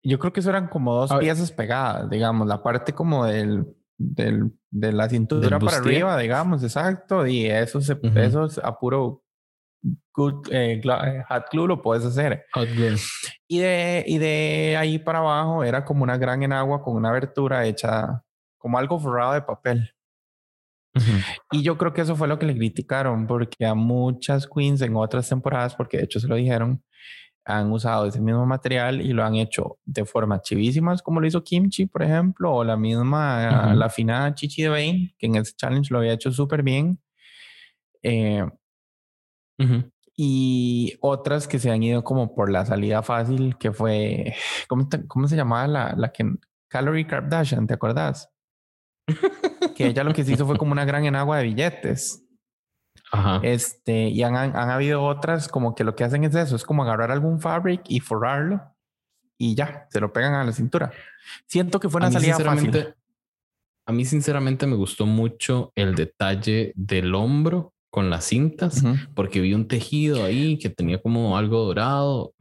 Yo 0.04 0.20
creo 0.20 0.34
que 0.34 0.42
eso 0.42 0.50
eran 0.50 0.68
como 0.68 0.94
dos 0.94 1.14
piezas 1.18 1.54
pegadas, 1.54 2.10
digamos, 2.10 2.46
la 2.46 2.62
parte 2.62 2.92
como 2.92 3.26
del, 3.26 3.74
del 3.98 4.52
de 4.70 4.92
la 4.92 5.08
cintura 5.08 5.60
para 5.60 5.78
arriba, 5.78 6.18
digamos, 6.18 6.62
exacto, 6.62 7.26
y 7.26 7.46
eso 7.46 7.80
se, 7.80 7.98
eso 8.16 8.46
es 8.46 8.58
a 8.58 8.78
puro 8.78 9.24
good, 10.14 10.48
eh, 10.52 10.82
eh, 10.84 11.24
hot 11.30 11.46
glue 11.50 11.68
lo 11.68 11.82
puedes 11.82 12.04
hacer. 12.04 12.46
Y 13.48 13.60
de, 13.60 14.04
y 14.06 14.18
de 14.18 14.76
ahí 14.78 15.00
para 15.00 15.20
abajo 15.20 15.64
era 15.64 15.86
como 15.86 16.04
una 16.04 16.18
gran 16.18 16.44
enagua 16.44 16.84
con 16.84 16.98
una 16.98 17.10
abertura 17.10 17.66
hecha 17.66 18.26
como 18.58 18.78
algo 18.78 19.00
forrado 19.00 19.34
de 19.34 19.42
papel. 19.42 19.94
Y 21.52 21.62
yo 21.64 21.78
creo 21.78 21.94
que 21.94 22.02
eso 22.02 22.16
fue 22.16 22.28
lo 22.28 22.40
que 22.40 22.46
le 22.46 22.56
criticaron, 22.56 23.28
porque 23.28 23.66
a 23.66 23.74
muchas 23.74 24.48
queens 24.48 24.82
en 24.82 24.96
otras 24.96 25.30
temporadas, 25.30 25.76
porque 25.76 25.98
de 25.98 26.04
hecho 26.04 26.20
se 26.20 26.28
lo 26.28 26.36
dijeron, 26.36 26.84
han 27.48 27.72
usado 27.72 28.06
ese 28.06 28.20
mismo 28.20 28.46
material 28.46 29.02
y 29.02 29.14
lo 29.14 29.24
han 29.24 29.36
hecho 29.36 29.80
de 29.86 30.04
forma 30.06 30.42
chivísimas, 30.42 31.02
como 31.02 31.22
lo 31.22 31.28
hizo 31.28 31.44
Kimchi, 31.44 31.86
por 31.86 32.04
ejemplo, 32.04 32.54
o 32.54 32.64
la 32.64 32.76
misma, 32.76 33.74
la 33.74 33.86
afinada 33.86 34.34
Chichi 34.34 34.64
de 34.64 34.70
Bane, 34.70 35.16
que 35.18 35.28
en 35.28 35.38
ese 35.38 35.54
challenge 35.56 35.92
lo 35.92 36.00
había 36.00 36.14
hecho 36.14 36.32
súper 36.32 36.62
bien. 36.62 37.00
Eh, 38.04 38.46
y 40.16 40.98
otras 41.00 41.48
que 41.48 41.60
se 41.60 41.72
han 41.72 41.84
ido 41.84 42.04
como 42.04 42.36
por 42.36 42.52
la 42.52 42.66
salida 42.66 43.02
fácil, 43.02 43.58
que 43.58 43.72
fue, 43.72 44.36
¿cómo, 44.68 44.90
cómo 45.08 45.28
se 45.28 45.38
llamaba 45.38 45.68
la, 45.68 45.94
la 45.96 46.12
que 46.12 46.26
Calorie 46.68 47.08
Kardashian? 47.08 47.66
¿Te 47.66 47.76
acordás? 47.76 48.30
que 49.78 49.88
ella 49.88 50.04
lo 50.04 50.14
que 50.14 50.24
se 50.24 50.34
hizo 50.34 50.48
fue 50.48 50.58
como 50.58 50.72
una 50.72 50.86
gran 50.86 51.06
enagua 51.06 51.38
de 51.38 51.44
billetes. 51.44 52.24
Ajá. 53.12 53.40
Este, 53.44 54.10
y 54.10 54.24
han, 54.24 54.36
han, 54.36 54.70
habido 54.70 55.04
otras 55.04 55.48
como 55.48 55.76
que 55.76 55.84
lo 55.84 55.96
que 55.96 56.04
hacen 56.04 56.24
es 56.24 56.36
eso, 56.36 56.56
es 56.56 56.66
como 56.66 56.84
agarrar 56.84 57.12
algún 57.12 57.40
fabric 57.40 57.82
y 57.88 58.00
forrarlo 58.00 58.62
y 59.38 59.56
ya, 59.56 59.88
se 59.92 60.00
lo 60.00 60.12
pegan 60.12 60.34
a 60.34 60.44
la 60.44 60.52
cintura. 60.52 60.92
Siento 61.46 61.80
que 61.80 61.90
fue 61.90 62.00
una 62.00 62.12
salida 62.12 62.40
fácil. 62.40 62.96
A 63.86 63.92
mí 63.92 64.04
sinceramente 64.04 64.68
me 64.68 64.76
gustó 64.76 65.06
mucho 65.06 65.72
el 65.76 65.96
detalle 65.96 66.74
del 66.76 67.16
hombro 67.16 67.74
con 67.90 68.10
las 68.10 68.26
cintas, 68.26 68.84
porque 69.16 69.40
vi 69.40 69.54
un 69.54 69.68
tejido 69.68 70.26
ahí 70.26 70.58
que 70.58 70.70
tenía 70.70 71.02
como 71.02 71.38
algo 71.38 71.64
dorado, 71.64 72.34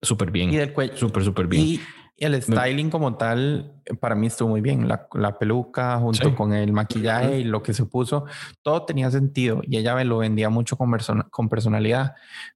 súper 0.00 0.30
bien. 0.30 0.52
Y 0.52 0.56
del 0.56 0.72
cuello. 0.72 0.96
Súper, 0.96 1.24
súper 1.24 1.48
bien. 1.48 1.64
Y, 1.64 1.80
el 2.18 2.42
styling 2.42 2.88
como 2.90 3.16
tal, 3.16 3.82
para 4.00 4.14
mí 4.14 4.28
estuvo 4.28 4.48
muy 4.48 4.60
bien. 4.60 4.88
La, 4.88 5.06
la 5.12 5.38
peluca 5.38 5.98
junto 5.98 6.34
con 6.34 6.52
el 6.54 6.72
maquillaje 6.72 7.40
y 7.40 7.44
lo 7.44 7.62
que 7.62 7.74
se 7.74 7.84
puso, 7.84 8.24
todo 8.62 8.84
tenía 8.84 9.10
sentido 9.10 9.60
y 9.64 9.76
ella 9.76 9.94
me 9.94 10.04
lo 10.04 10.18
vendía 10.18 10.48
mucho 10.48 10.76
con, 10.76 10.96
con 11.30 11.48
personalidad, 11.48 12.14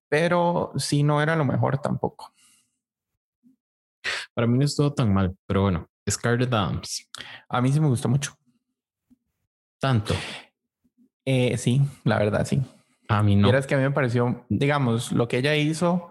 pero 0.08 0.72
sí 0.76 1.02
no 1.02 1.20
era 1.22 1.36
lo 1.36 1.44
mejor 1.44 1.78
tampoco. 1.78 2.32
Para 4.34 4.46
mí 4.46 4.58
no 4.58 4.64
estuvo 4.64 4.92
tan 4.92 5.12
mal, 5.12 5.36
pero 5.46 5.62
bueno, 5.62 5.88
Scarlett 6.08 6.52
Adams. 6.52 7.08
A 7.48 7.60
mí 7.60 7.70
sí 7.72 7.80
me 7.80 7.88
gustó 7.88 8.08
mucho. 8.08 8.34
¿Tanto? 9.78 10.14
Eh, 11.24 11.56
sí, 11.58 11.82
la 12.04 12.18
verdad, 12.18 12.46
sí. 12.46 12.62
A 13.08 13.22
mí 13.22 13.36
no. 13.36 13.50
es 13.50 13.66
que 13.66 13.74
a 13.74 13.78
mí 13.78 13.82
me 13.82 13.90
pareció, 13.90 14.44
digamos, 14.48 15.12
lo 15.12 15.26
que 15.28 15.38
ella 15.38 15.54
hizo 15.56 16.09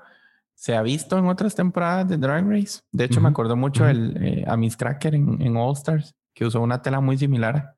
se 0.60 0.76
ha 0.76 0.82
visto 0.82 1.18
en 1.18 1.26
otras 1.28 1.56
temporadas 1.56 2.10
de 2.10 2.18
Drag 2.18 2.46
Race. 2.46 2.82
De 2.92 3.06
hecho, 3.06 3.22
me 3.22 3.30
acuerdo 3.30 3.56
mucho 3.56 3.88
el, 3.88 4.22
eh, 4.22 4.44
a 4.46 4.58
Miss 4.58 4.76
Cracker 4.76 5.16
en, 5.16 5.56
All 5.56 5.72
Stars, 5.72 6.14
que 6.34 6.46
usó 6.46 6.60
una 6.60 6.82
tela 6.82 7.00
muy 7.00 7.18
similar 7.18 7.78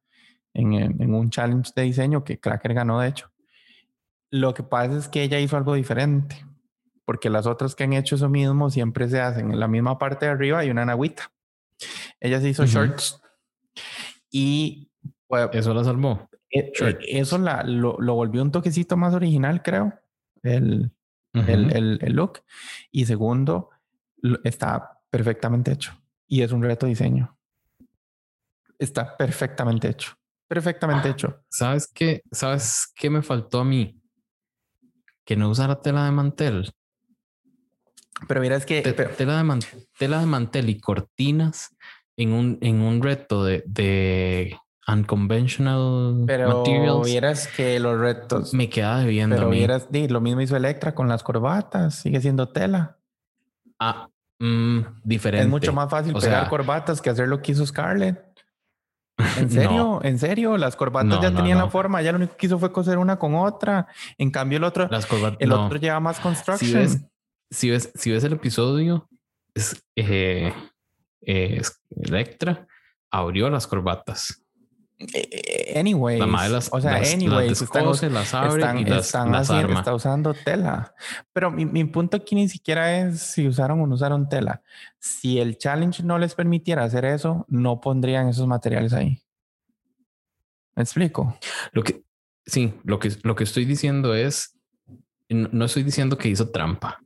en, 0.56 0.74
en, 0.74 1.14
un 1.14 1.30
challenge 1.30 1.74
de 1.76 1.84
diseño 1.84 2.24
que 2.24 2.40
Cracker 2.40 2.74
ganó, 2.74 3.00
de 3.00 3.10
hecho. 3.10 3.32
Lo 4.32 4.56
que 4.56 4.64
pasa 4.64 4.98
es 4.98 5.08
que 5.08 5.22
ella 5.22 5.40
hizo 5.40 5.58
algo 5.58 5.76
diferente, 5.76 6.44
porque 7.06 7.30
las 7.30 7.46
otras 7.46 7.76
que 7.76 7.84
han 7.84 7.94
hecho 7.94 8.16
eso 8.16 8.30
mismo 8.30 8.72
siempre 8.72 9.08
se 9.08 9.22
hacen 9.22 9.52
en 9.52 9.60
la 9.60 9.68
misma 9.68 10.00
parte 10.00 10.26
de 10.26 10.32
arriba 10.32 10.66
y 10.66 10.72
una 10.72 10.84
naguita. 10.84 11.32
Ella 12.20 12.42
se 12.42 12.50
hizo 12.50 12.66
shorts 12.66 13.22
y 14.32 14.90
pues, 15.28 15.50
eso 15.54 15.76
la 15.76 15.84
salvó. 15.84 16.28
Eh, 16.50 16.72
eh, 16.82 16.98
eso 17.10 17.38
la, 17.38 17.62
lo, 17.62 17.98
lo, 18.00 18.16
volvió 18.16 18.42
un 18.42 18.52
toquecito 18.52 18.98
más 18.98 19.14
original, 19.14 19.62
creo. 19.62 19.94
El, 20.42 20.92
el, 21.34 22.00
el, 22.02 22.14
look. 22.14 22.44
Y 22.92 23.06
segundo, 23.06 23.70
está 24.44 25.00
perfectamente 25.10 25.72
hecho. 25.72 25.94
Y 26.28 26.42
es 26.42 26.52
un 26.52 26.64
reto 26.64 26.86
diseño. 26.86 27.38
Está 28.78 29.16
perfectamente 29.16 29.90
hecho. 29.90 30.14
Perfectamente 30.48 31.08
ah, 31.08 31.12
hecho. 31.12 31.44
¿Sabes 31.50 31.88
qué? 31.94 32.24
¿Sabes 32.32 32.92
qué 32.96 33.10
me 33.10 33.22
faltó 33.22 33.60
a 33.60 33.66
mí? 33.66 34.02
Que 35.24 35.36
no 35.36 35.50
usara 35.50 35.82
tela 35.82 36.06
de 36.06 36.12
mantel. 36.12 36.74
Pero 38.28 38.42
mira, 38.42 38.56
es 38.56 38.66
que... 38.66 38.82
tela, 38.82 39.38
de 39.38 39.44
mantel, 39.44 39.88
tela 39.98 40.20
de 40.20 40.26
mantel 40.26 40.70
y 40.70 40.80
cortinas 40.80 41.76
en 42.18 42.34
un, 42.34 42.58
en 42.62 42.82
un 42.82 43.02
reto 43.02 43.44
de, 43.44 43.64
de 43.66 44.58
unconventional 44.92 46.24
pero 46.26 46.64
vieras 47.04 47.48
que 47.48 47.80
los 47.80 48.00
retos 48.00 48.54
me 48.54 48.70
queda 48.70 49.00
debiendo 49.00 49.36
pero 49.36 49.50
vieras 49.50 49.88
lo 49.92 50.22
mismo 50.22 50.42
hizo 50.42 50.56
Electra 50.56 50.94
con 50.94 51.08
las 51.08 51.24
corbatas 51.24 51.96
sigue 51.96 52.22
siendo 52.22 52.50
tela. 52.50 52.98
Ah 53.80 54.08
mm, 54.39 54.80
diferente. 55.04 55.44
es 55.44 55.50
mucho 55.50 55.74
más 55.74 55.89
fácil 55.89 56.14
pegar 56.14 56.50
corbatas 56.50 57.02
que 57.02 57.10
hacer 57.10 57.28
lo 57.28 57.42
que 57.42 57.54
hizo 57.54 57.66
Scarlett. 57.66 58.32
En 59.38 59.52
serio 59.52 60.00
en 60.04 60.18
serio 60.18 60.58
las 60.58 60.76
corbatas 60.76 61.22
ya 61.22 61.34
tenían 61.34 61.60
la 61.60 61.70
forma 61.70 62.02
ya 62.02 62.12
lo 62.12 62.18
único 62.18 62.36
que 62.38 62.48
hizo 62.48 62.58
fue 62.58 62.72
coser 62.72 62.98
una 62.98 63.20
con 63.20 63.36
otra. 63.36 63.88
En 64.18 64.32
cambio 64.32 64.58
el 64.58 64.64
otro 64.64 64.89
el 65.39 65.52
otro 65.52 65.78
lleva 65.78 66.00
más 66.00 66.20
construction. 66.20 66.68
si 67.50 67.70
ves 67.70 67.92
si 67.96 68.12
ves, 68.12 68.24
el 68.24 68.34
episodio 68.34 69.10
es, 69.54 69.84
eh, 69.96 70.54
eh, 71.22 71.62
Electra 71.89 72.68
abrió 73.12 73.50
las 73.50 73.68
corbatas. 73.68 74.42
Eh, 75.14 75.80
anyway, 75.80 76.20
o 76.22 76.82
sea, 76.82 76.95
anyway, 76.97 77.49
están, 77.52 77.86
las 78.14 78.34
abre 78.34 78.82
y 78.82 78.86
las, 78.86 79.06
están 79.06 79.34
Está 79.34 79.95
usando 79.95 80.34
tela. 80.34 80.93
Pero 81.34 81.49
mi, 81.49 81.66
mi, 81.66 81.84
punto 81.86 82.18
aquí 82.18 82.36
ni 82.36 82.47
siquiera 82.47 82.99
es 82.99 83.20
si 83.20 83.47
usaron 83.47 83.82
o 83.82 83.88
no 83.88 83.95
usaron 83.95 84.30
tela. 84.30 84.62
Si 84.99 85.39
el 85.39 85.58
challenge 85.58 86.04
no 86.04 86.20
les 86.20 86.36
permitiera 86.36 86.84
hacer 86.84 87.06
eso, 87.06 87.45
no 87.47 87.82
pondrían 87.82 88.30
esos 88.30 88.47
materiales 88.47 88.93
ahí. 88.93 89.22
¿Me 90.76 90.84
explico? 90.84 91.38
Lo 91.72 91.84
que, 91.84 92.04
sí, 92.45 92.74
lo 92.84 92.99
que, 92.99 93.12
lo 93.24 93.36
que 93.36 93.43
estoy 93.43 93.66
diciendo 93.66 94.14
es, 94.16 94.58
no 95.30 95.66
estoy 95.66 95.84
diciendo 95.84 96.18
que 96.18 96.30
hizo 96.30 96.49
trampa. 96.52 97.02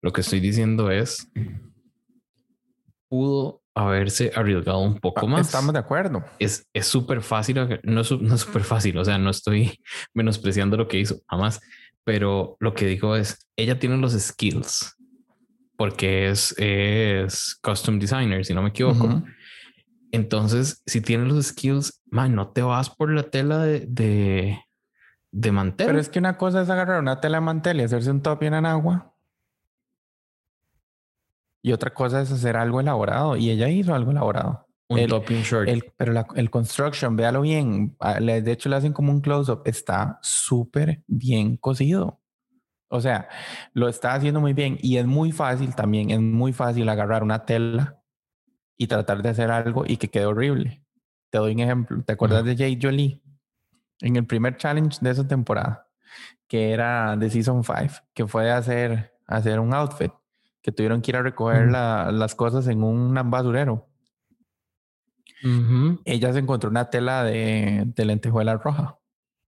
Lo 0.00 0.12
que 0.12 0.22
estoy 0.22 0.40
diciendo 0.40 0.90
es, 0.90 1.30
pudo 3.08 3.59
haberse 3.80 4.32
arriesgado 4.34 4.80
un 4.80 4.98
poco 4.98 5.26
más. 5.26 5.46
Estamos 5.46 5.72
de 5.72 5.78
acuerdo. 5.78 6.24
Es 6.38 6.66
súper 6.82 7.22
fácil, 7.22 7.56
no 7.82 8.00
es 8.00 8.08
súper 8.08 8.62
fácil, 8.62 8.98
o 8.98 9.04
sea, 9.04 9.18
no 9.18 9.30
estoy 9.30 9.80
menospreciando 10.14 10.76
lo 10.76 10.88
que 10.88 10.98
hizo, 10.98 11.16
jamás, 11.28 11.60
pero 12.04 12.56
lo 12.60 12.74
que 12.74 12.86
digo 12.86 13.16
es, 13.16 13.48
ella 13.56 13.78
tiene 13.78 13.96
los 13.96 14.12
skills, 14.12 14.96
porque 15.76 16.28
es, 16.28 16.54
es 16.58 17.58
custom 17.62 17.98
designer, 17.98 18.44
si 18.44 18.54
no 18.54 18.62
me 18.62 18.70
equivoco. 18.70 19.22
Entonces, 20.12 20.82
si 20.86 21.00
tiene 21.00 21.26
los 21.26 21.46
skills, 21.46 22.02
man, 22.10 22.34
no 22.34 22.48
te 22.48 22.62
vas 22.62 22.90
por 22.90 23.12
la 23.12 23.22
tela 23.22 23.58
de, 23.58 23.86
de, 23.86 24.60
de 25.30 25.52
mantel. 25.52 25.86
Pero 25.86 26.00
es 26.00 26.08
que 26.08 26.18
una 26.18 26.36
cosa 26.36 26.62
es 26.62 26.70
agarrar 26.70 27.00
una 27.00 27.20
tela 27.20 27.38
de 27.38 27.42
mantel 27.42 27.80
y 27.80 27.84
hacerse 27.84 28.10
un 28.10 28.20
top 28.20 28.42
en 28.42 28.66
agua. 28.66 29.09
Y 31.62 31.72
otra 31.72 31.92
cosa 31.92 32.22
es 32.22 32.32
hacer 32.32 32.56
algo 32.56 32.80
elaborado. 32.80 33.36
Y 33.36 33.50
ella 33.50 33.68
hizo 33.68 33.94
algo 33.94 34.10
elaborado. 34.10 34.66
Un 34.88 34.98
el, 34.98 35.08
topping 35.08 35.42
short. 35.42 35.68
pero 35.96 36.26
el 36.34 36.50
construction, 36.50 37.16
véalo 37.16 37.42
bien. 37.42 37.96
De 38.20 38.52
hecho, 38.52 38.68
le 38.68 38.76
hacen 38.76 38.92
como 38.92 39.12
un 39.12 39.20
close-up. 39.20 39.62
Está 39.64 40.18
súper 40.22 41.02
bien 41.06 41.56
cosido. 41.56 42.20
O 42.88 43.00
sea, 43.00 43.28
lo 43.72 43.88
está 43.88 44.14
haciendo 44.14 44.40
muy 44.40 44.52
bien. 44.52 44.78
Y 44.80 44.96
es 44.96 45.06
muy 45.06 45.32
fácil 45.32 45.74
también. 45.74 46.10
Es 46.10 46.20
muy 46.20 46.52
fácil 46.52 46.88
agarrar 46.88 47.22
una 47.22 47.44
tela 47.44 48.02
y 48.76 48.86
tratar 48.86 49.22
de 49.22 49.28
hacer 49.28 49.50
algo 49.50 49.84
y 49.86 49.96
que 49.96 50.08
quede 50.08 50.26
horrible. 50.26 50.82
Te 51.30 51.38
doy 51.38 51.52
un 51.52 51.60
ejemplo. 51.60 52.02
¿Te 52.02 52.14
acuerdas 52.14 52.44
de 52.44 52.56
Jay 52.56 52.78
Jolie? 52.80 53.22
En 54.00 54.16
el 54.16 54.26
primer 54.26 54.56
challenge 54.56 54.98
de 55.02 55.10
esa 55.10 55.28
temporada, 55.28 55.86
que 56.48 56.72
era 56.72 57.14
de 57.16 57.28
Season 57.28 57.62
5, 57.62 58.02
que 58.14 58.26
fue 58.26 58.50
hacer, 58.50 59.14
hacer 59.26 59.60
un 59.60 59.74
outfit 59.74 60.10
que 60.62 60.72
tuvieron 60.72 61.00
que 61.00 61.10
ir 61.10 61.16
a 61.16 61.22
recoger 61.22 61.68
las 61.68 62.34
cosas 62.34 62.66
en 62.68 62.82
un 62.82 63.14
basurero. 63.30 63.88
Ella 66.04 66.32
se 66.32 66.38
encontró 66.38 66.70
una 66.70 66.90
tela 66.90 67.24
de, 67.24 67.84
de 67.86 68.04
lentejuela 68.04 68.56
roja. 68.56 68.98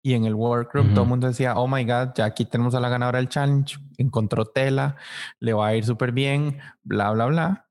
Y 0.03 0.15
en 0.15 0.25
el 0.25 0.35
workroom 0.35 0.91
todo 0.91 1.03
el 1.03 1.09
mundo 1.09 1.27
decía, 1.27 1.57
oh 1.57 1.67
my 1.67 1.85
God, 1.85 2.11
ya 2.15 2.27
aquí 2.27 2.45
tenemos 2.45 2.77
a 2.77 2.81
la 2.81 2.89
ganadora 2.89 3.19
del 3.19 3.29
challenge. 3.29 3.77
Encontró 3.99 4.45
tela, 4.45 4.97
le 5.41 5.53
va 5.53 5.67
a 5.69 5.75
ir 5.75 5.85
súper 5.85 6.13
bien, 6.13 6.59
bla, 6.85 7.11
bla, 7.11 7.27
bla. 7.27 7.69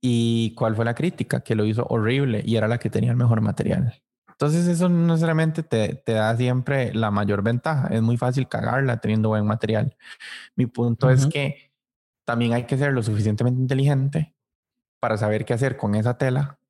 ¿Y 0.00 0.54
cuál 0.54 0.74
fue 0.74 0.86
la 0.86 0.94
crítica? 0.94 1.40
Que 1.40 1.54
lo 1.54 1.66
hizo 1.66 1.84
horrible 1.90 2.42
y 2.44 2.56
era 2.56 2.68
la 2.68 2.78
que 2.78 2.88
tenía 2.88 3.10
el 3.10 3.18
mejor 3.18 3.42
material. 3.42 4.02
Entonces 4.30 4.66
eso 4.66 4.88
no 4.88 5.08
necesariamente 5.08 5.62
te, 5.62 5.96
te 5.96 6.12
da 6.12 6.34
siempre 6.34 6.94
la 6.94 7.10
mayor 7.10 7.42
ventaja. 7.42 7.88
Es 7.88 8.00
muy 8.00 8.16
fácil 8.16 8.48
cagarla 8.48 8.96
teniendo 8.96 9.28
buen 9.28 9.46
material. 9.46 9.94
Mi 10.56 10.64
punto 10.64 11.10
es 11.10 11.26
que 11.26 11.69
también 12.30 12.52
hay 12.52 12.62
que 12.62 12.78
ser 12.78 12.92
lo 12.92 13.02
suficientemente 13.02 13.60
inteligente 13.60 14.36
para 15.00 15.16
saber 15.16 15.44
qué 15.44 15.52
hacer 15.52 15.76
con 15.76 15.96
esa 15.96 16.16
tela. 16.16 16.60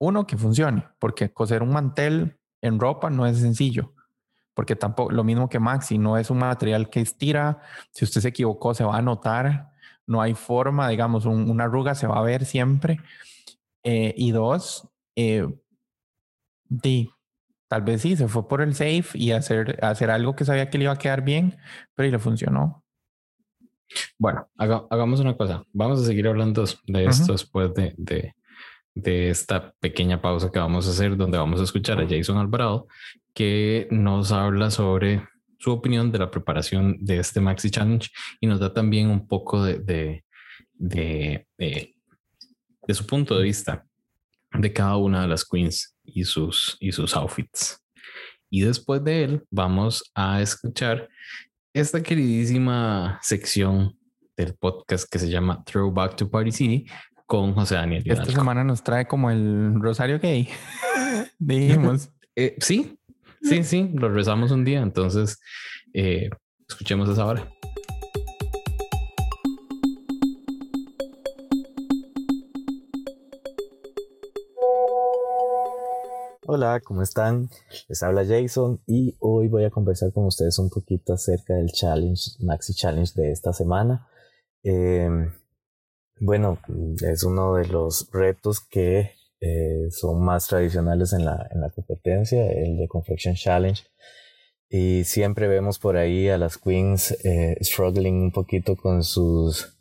Uno, 0.00 0.26
que 0.26 0.36
funcione, 0.36 0.84
porque 0.98 1.32
coser 1.32 1.62
un 1.62 1.70
mantel 1.70 2.40
en 2.60 2.80
ropa 2.80 3.08
no 3.08 3.24
es 3.24 3.38
sencillo, 3.38 3.94
porque 4.52 4.74
tampoco, 4.74 5.12
lo 5.12 5.22
mismo 5.22 5.48
que 5.48 5.60
Maxi, 5.60 5.96
no 5.96 6.18
es 6.18 6.28
un 6.28 6.38
material 6.38 6.90
que 6.90 6.98
estira, 6.98 7.60
si 7.92 8.04
usted 8.04 8.20
se 8.20 8.30
equivocó 8.30 8.74
se 8.74 8.82
va 8.82 8.96
a 8.96 9.00
notar, 9.02 9.70
no 10.08 10.20
hay 10.20 10.34
forma, 10.34 10.88
digamos, 10.88 11.24
una 11.24 11.64
arruga 11.64 11.94
se 11.94 12.08
va 12.08 12.18
a 12.18 12.22
ver 12.22 12.44
siempre. 12.44 12.98
Eh, 13.84 14.12
y 14.16 14.32
dos, 14.32 14.88
eh, 15.14 15.46
tal 17.68 17.82
vez 17.82 18.02
sí, 18.02 18.16
se 18.16 18.26
fue 18.26 18.48
por 18.48 18.60
el 18.60 18.74
safe 18.74 19.10
y 19.14 19.30
hacer, 19.30 19.78
hacer 19.84 20.10
algo 20.10 20.34
que 20.34 20.44
sabía 20.44 20.68
que 20.68 20.78
le 20.78 20.84
iba 20.84 20.94
a 20.94 20.98
quedar 20.98 21.22
bien, 21.22 21.58
pero 21.94 22.08
y 22.08 22.10
le 22.10 22.18
funcionó. 22.18 22.82
Bueno, 24.18 24.48
hagamos 24.56 25.20
una 25.20 25.36
cosa. 25.36 25.64
Vamos 25.72 26.00
a 26.00 26.04
seguir 26.04 26.28
hablando 26.28 26.64
de 26.86 27.04
esto 27.04 27.32
después 27.32 27.72
de, 27.74 27.94
de, 27.96 28.34
de, 28.94 29.30
esta 29.30 29.72
pequeña 29.80 30.20
pausa 30.20 30.50
que 30.50 30.58
vamos 30.58 30.86
a 30.86 30.90
hacer, 30.90 31.16
donde 31.16 31.38
vamos 31.38 31.60
a 31.60 31.64
escuchar 31.64 32.00
a 32.00 32.08
Jason 32.08 32.38
Alvarado, 32.38 32.86
que 33.34 33.88
nos 33.90 34.32
habla 34.32 34.70
sobre 34.70 35.26
su 35.58 35.72
opinión 35.72 36.10
de 36.10 36.18
la 36.18 36.30
preparación 36.30 36.96
de 37.00 37.18
este 37.18 37.40
Maxi 37.40 37.70
Challenge 37.70 38.08
y 38.40 38.46
nos 38.46 38.60
da 38.60 38.72
también 38.72 39.08
un 39.08 39.26
poco 39.26 39.62
de, 39.62 39.78
de, 39.78 40.24
de, 40.74 41.46
de 42.86 42.94
su 42.94 43.06
punto 43.06 43.36
de 43.36 43.44
vista 43.44 43.86
de 44.52 44.72
cada 44.72 44.96
una 44.96 45.22
de 45.22 45.28
las 45.28 45.44
queens 45.44 45.96
y 46.04 46.24
sus, 46.24 46.76
y 46.80 46.92
sus 46.92 47.14
outfits. 47.14 47.80
Y 48.48 48.62
después 48.62 49.04
de 49.04 49.24
él, 49.24 49.42
vamos 49.50 50.10
a 50.14 50.42
escuchar 50.42 51.08
esta 51.72 52.02
queridísima 52.02 53.18
sección 53.22 53.96
del 54.36 54.54
podcast 54.54 55.08
que 55.10 55.18
se 55.18 55.28
llama 55.28 55.62
Throwback 55.64 56.16
to 56.16 56.30
Party 56.30 56.50
City 56.52 56.86
con 57.26 57.54
José 57.54 57.76
Daniel. 57.76 58.02
Esta 58.04 58.26
semana 58.26 58.64
nos 58.64 58.82
trae 58.82 59.06
como 59.06 59.30
el 59.30 59.74
Rosario 59.80 60.18
Gay. 60.18 60.48
Dijimos. 61.38 62.10
Eh, 62.36 62.56
sí, 62.60 62.96
sí, 63.42 63.64
sí, 63.64 63.90
lo 63.92 64.08
rezamos 64.08 64.52
un 64.52 64.64
día. 64.64 64.80
Entonces, 64.80 65.40
eh, 65.92 66.30
escuchemos 66.66 67.08
esa 67.08 67.26
hora. 67.26 67.46
Hola, 76.62 76.80
¿cómo 76.80 77.00
están? 77.00 77.48
Les 77.88 78.02
habla 78.02 78.22
Jason 78.22 78.82
y 78.86 79.16
hoy 79.20 79.48
voy 79.48 79.64
a 79.64 79.70
conversar 79.70 80.12
con 80.12 80.26
ustedes 80.26 80.58
un 80.58 80.68
poquito 80.68 81.14
acerca 81.14 81.54
del 81.54 81.68
challenge, 81.72 82.32
Maxi 82.40 82.74
Challenge 82.74 83.10
de 83.14 83.32
esta 83.32 83.54
semana. 83.54 84.06
Em, 84.62 85.32
bueno, 86.20 86.58
es 87.00 87.24
uno 87.24 87.54
de 87.54 87.66
los 87.66 88.10
retos 88.12 88.60
que 88.60 89.12
eh, 89.40 89.88
son 89.90 90.22
más 90.22 90.48
tradicionales 90.48 91.14
en 91.14 91.24
la, 91.24 91.48
en 91.50 91.62
la 91.62 91.70
competencia, 91.70 92.46
el 92.52 92.76
de 92.76 92.88
Confection 92.88 93.36
Challenge. 93.36 93.82
Y 94.68 95.04
siempre 95.04 95.48
vemos 95.48 95.78
por 95.78 95.96
ahí 95.96 96.28
a 96.28 96.36
las 96.36 96.58
queens 96.58 97.12
eh, 97.24 97.56
struggling 97.62 98.16
un 98.16 98.32
poquito 98.32 98.76
con 98.76 99.02
sus 99.02 99.78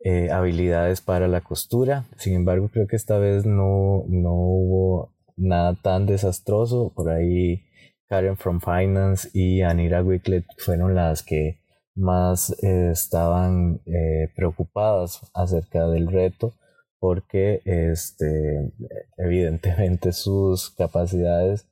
eh, 0.00 0.30
habilidades 0.30 1.02
para 1.02 1.28
la 1.28 1.42
costura. 1.42 2.06
Sin 2.16 2.32
embargo, 2.32 2.70
creo 2.72 2.86
que 2.86 2.96
esta 2.96 3.18
vez 3.18 3.44
no, 3.44 4.06
no 4.08 4.32
hubo 4.32 5.12
nada 5.42 5.74
tan 5.74 6.06
desastroso. 6.06 6.92
Por 6.94 7.10
ahí 7.10 7.64
Karen 8.08 8.36
from 8.36 8.60
Finance 8.60 9.28
y 9.32 9.62
Anira 9.62 10.02
Wicklet 10.02 10.44
fueron 10.58 10.94
las 10.94 11.22
que 11.22 11.58
más 11.94 12.50
eh, 12.62 12.90
estaban 12.90 13.80
eh, 13.86 14.28
preocupadas 14.34 15.20
acerca 15.34 15.86
del 15.88 16.10
reto 16.10 16.54
porque 16.98 17.60
este, 17.64 18.72
evidentemente 19.18 20.12
sus 20.12 20.70
capacidades 20.70 21.66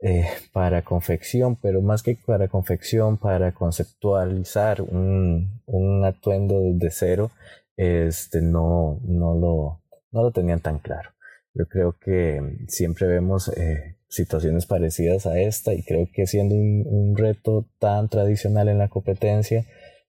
eh, 0.00 0.26
para 0.52 0.82
confección, 0.82 1.56
pero 1.56 1.82
más 1.82 2.02
que 2.02 2.16
para 2.26 2.48
confección, 2.48 3.18
para 3.18 3.52
conceptualizar 3.52 4.80
un, 4.80 5.60
un 5.66 6.04
atuendo 6.04 6.60
desde 6.60 6.90
cero, 6.90 7.30
este, 7.76 8.40
no, 8.40 8.98
no, 9.04 9.34
lo, 9.34 9.80
no 10.10 10.22
lo 10.22 10.30
tenían 10.32 10.60
tan 10.60 10.78
claro. 10.78 11.11
Yo 11.54 11.66
creo 11.66 11.96
que 11.98 12.40
siempre 12.68 13.06
vemos 13.06 13.48
eh, 13.48 13.96
situaciones 14.08 14.66
parecidas 14.66 15.26
a 15.26 15.38
esta 15.38 15.74
y 15.74 15.82
creo 15.82 16.08
que 16.12 16.26
siendo 16.26 16.54
un, 16.54 17.14
reto 17.16 17.66
tan 17.78 18.08
tradicional 18.08 18.68
en 18.68 18.78
la 18.78 18.88
competencia, 18.88 19.66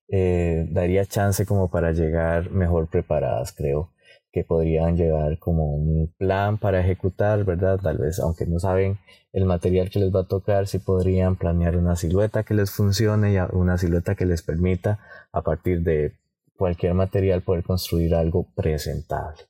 eh, 0.08 0.66
daría 0.70 1.06
chance 1.06 1.46
como 1.46 1.70
para 1.70 1.92
llegar 1.92 2.52
mejor 2.52 2.88
preparadas, 2.90 3.52
creo 3.52 3.92
que 4.32 4.44
podrían 4.44 4.98
llevar 4.98 5.38
como 5.38 5.76
un 5.76 6.12
plan 6.18 6.58
para 6.58 6.80
ejecutar, 6.80 7.44
¿verdad? 7.44 7.80
Tal 7.80 8.00
vez, 8.00 8.20
aunque 8.20 8.48
no 8.48 8.60
saben 8.60 8.98
el 9.32 9.46
material 9.46 9.90
que 9.92 10.00
les 10.00 10.14
va 10.14 10.22
a 10.22 10.28
tocar, 10.28 10.68
sí 10.68 10.80
podrían 10.80 11.36
planear 11.36 11.78
una 11.78 11.96
silueta 11.96 12.44
que 12.44 12.56
les 12.56 12.72
funcione 12.72 13.34
y 13.34 13.38
una 13.52 13.78
silueta 13.78 14.16
que 14.16 14.26
les 14.26 14.42
permita 14.42 15.00
a 15.32 15.44
partir 15.44 15.82
de 15.82 16.14
cualquier 16.58 16.96
material 16.96 17.42
poder 17.42 17.64
construir 17.64 18.16
algo 18.16 18.48
presentable. 18.56 19.44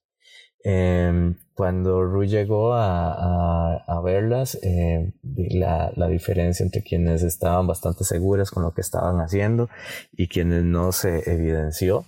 Em, 0.63 1.35
cuando 1.55 2.03
Ru 2.03 2.23
llegó 2.25 2.73
a, 2.73 3.75
a, 3.85 4.01
verlas, 4.01 4.57
eh, 4.63 5.13
la, 5.23 5.91
la, 5.95 6.07
diferencia 6.07 6.63
entre 6.63 6.83
quienes 6.83 7.21
estaban 7.21 7.67
bastante 7.67 8.03
seguras 8.03 8.49
con 8.49 8.63
lo 8.63 8.73
que 8.73 8.81
estaban 8.81 9.19
haciendo 9.21 9.69
y 10.11 10.27
quienes 10.27 10.63
no 10.63 10.91
se 10.91 11.31
evidenció. 11.31 12.05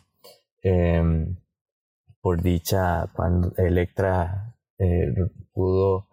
Em, 0.64 1.38
por 2.22 2.42
dicha, 2.42 3.08
cuando 3.14 3.54
Electra 3.58 4.56
eh, 4.80 5.14
pudo 5.54 6.08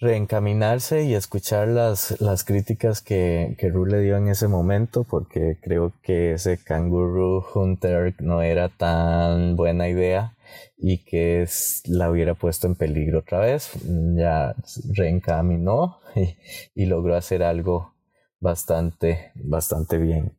reencaminarse 0.00 1.04
y 1.04 1.14
escuchar 1.14 1.68
las, 1.68 2.20
las 2.20 2.44
críticas 2.44 3.02
que, 3.02 3.56
que 3.58 3.68
Ru 3.68 3.84
le 3.84 4.00
dio 4.00 4.16
en 4.16 4.28
ese 4.28 4.48
momento, 4.48 5.04
porque 5.04 5.58
creo 5.60 5.92
que 6.02 6.32
ese 6.32 6.56
Kangaroo 6.56 7.44
Hunter 7.54 8.14
no 8.20 8.42
era 8.42 8.68
tan 8.70 9.56
buena 9.56 9.88
idea 9.88 10.32
y 10.76 11.04
que 11.04 11.46
la 11.86 12.10
hubiera 12.10 12.34
puesto 12.34 12.66
en 12.66 12.76
peligro 12.76 13.20
otra 13.20 13.40
vez. 13.40 13.70
Ya 14.16 14.54
reencaminó 14.94 15.98
y, 16.74 16.86
logró 16.86 17.16
hacer 17.16 17.42
algo 17.42 17.94
bastante, 18.40 19.32
bastante 19.34 19.98
bien. 19.98 20.32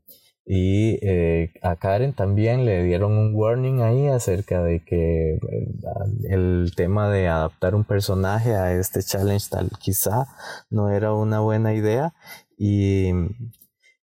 Y 0.46 0.98
eh, 1.08 1.54
a 1.62 1.76
Karen 1.76 2.14
también 2.14 2.66
le 2.66 2.84
dieron 2.84 3.12
un 3.12 3.36
warning 3.36 3.82
ahí 3.82 4.08
acerca 4.08 4.64
de 4.64 4.84
que 4.84 5.36
eh, 5.36 5.40
el 6.30 6.72
tema 6.76 7.10
de 7.12 7.28
adaptar 7.28 7.76
un 7.76 7.84
personaje 7.84 8.56
a 8.56 8.74
este 8.74 9.04
challenge 9.04 9.50
tal 9.52 9.70
quizá 9.80 10.26
no 10.72 10.90
era 10.90 11.14
una 11.14 11.40
buena 11.40 11.74
idea. 11.76 12.14
Y, 12.58 13.12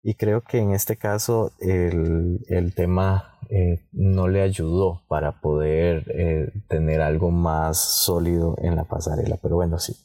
y 0.04 0.14
creo 0.14 0.42
que 0.42 0.60
en 0.60 0.72
este 0.72 0.98
caso 0.98 1.52
el, 1.60 2.40
el 2.48 2.76
tema 2.76 3.35
eh, 3.50 3.80
no 3.92 4.28
le 4.28 4.42
ayudó 4.42 5.02
para 5.08 5.34
poder 5.42 6.52
tener 6.68 7.02
algo 7.02 7.32
más 7.32 7.78
sólido 7.78 8.56
en 8.62 8.76
la 8.76 8.84
pasarela. 8.84 9.38
Pero 9.42 9.56
bueno, 9.56 9.80
sí, 9.80 9.96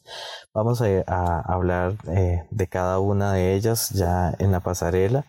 vamos 0.53 0.81
a, 0.81 0.85
a 1.07 1.39
hablar 1.53 1.93
de 2.03 2.67
cada 2.67 2.99
una 2.99 3.33
de 3.33 3.53
ellas 3.53 3.89
ya 3.89 4.35
en 4.39 4.51
la 4.51 4.59
pasarela 4.59 5.25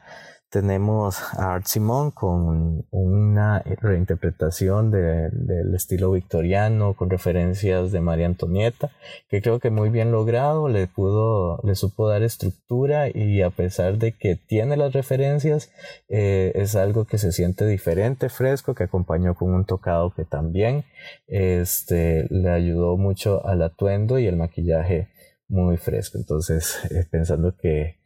tenemos 0.52 1.18
a 1.32 1.54
Art 1.54 1.64
Simon 1.66 2.10
con 2.10 2.84
una 2.90 3.62
reinterpretación 3.80 4.90
del 4.90 5.74
estilo 5.74 6.10
victoriano 6.10 6.92
con 6.92 7.08
referencias 7.08 7.90
de 7.90 8.02
María 8.02 8.26
Antonieta 8.26 8.90
que 9.30 9.40
creo 9.40 9.60
que 9.60 9.70
muy 9.70 9.88
bien 9.88 10.12
logrado 10.12 10.68
le 10.68 10.86
pudo 10.88 11.58
le 11.64 11.74
supo 11.74 12.06
dar 12.06 12.22
estructura 12.22 13.08
y 13.08 13.40
a 13.40 13.48
pesar 13.48 13.96
de 13.96 14.12
que 14.12 14.36
tiene 14.36 14.76
las 14.76 14.92
referencias 14.92 15.70
eh, 16.10 16.52
es 16.54 16.76
algo 16.76 17.06
que 17.06 17.16
se 17.16 17.32
siente 17.32 17.66
diferente 17.66 18.28
fresco 18.28 18.74
que 18.74 18.84
acompañó 18.84 19.34
con 19.34 19.54
un 19.54 19.64
tocado 19.64 20.12
que 20.14 20.26
también 20.26 20.84
este 21.28 22.26
le 22.28 22.50
ayudó 22.50 22.98
mucho 22.98 23.46
al 23.46 23.62
atuendo 23.62 24.18
y 24.18 24.26
el 24.26 24.36
maquillaje 24.36 25.08
muy 25.48 25.78
fresco. 25.78 26.18
Entonces 26.18 26.78
eh, 26.90 27.06
pensando 27.10 27.56
que 27.56 28.01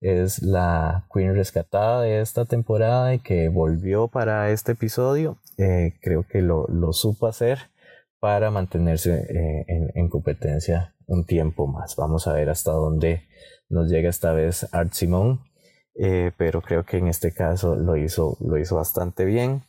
es 0.00 0.42
la 0.42 1.06
Queen 1.12 1.34
rescatada 1.34 2.02
de 2.02 2.20
esta 2.20 2.44
temporada 2.44 3.14
y 3.14 3.18
que 3.18 3.48
volvió 3.48 4.08
para 4.08 4.50
este 4.50 4.72
episodio. 4.72 5.38
Eh, 5.56 5.94
creo 6.00 6.24
que 6.28 6.40
lo, 6.40 6.66
lo, 6.68 6.92
supo 6.92 7.26
hacer 7.26 7.58
para 8.20 8.50
mantenerse 8.50 9.26
eh, 9.28 9.90
en, 9.94 10.08
competencia 10.08 10.94
un 11.06 11.24
tiempo 11.24 11.66
más. 11.66 11.96
Vamos 11.96 12.26
a 12.26 12.32
ver 12.32 12.48
hasta 12.50 12.72
dónde 12.72 13.22
nos 13.68 13.88
llega 13.88 14.08
esta 14.08 14.32
vez 14.32 14.72
Art 14.72 14.92
Simon, 14.92 15.40
eh, 15.94 16.32
pero 16.36 16.62
creo 16.62 16.84
que 16.84 16.98
en 16.98 17.08
este 17.08 17.32
caso 17.32 17.74
lo 17.74 17.96
hizo, 17.96 18.36
lo 18.40 18.56
hizo 18.58 18.76
bastante 18.76 19.24
bien. 19.24 19.62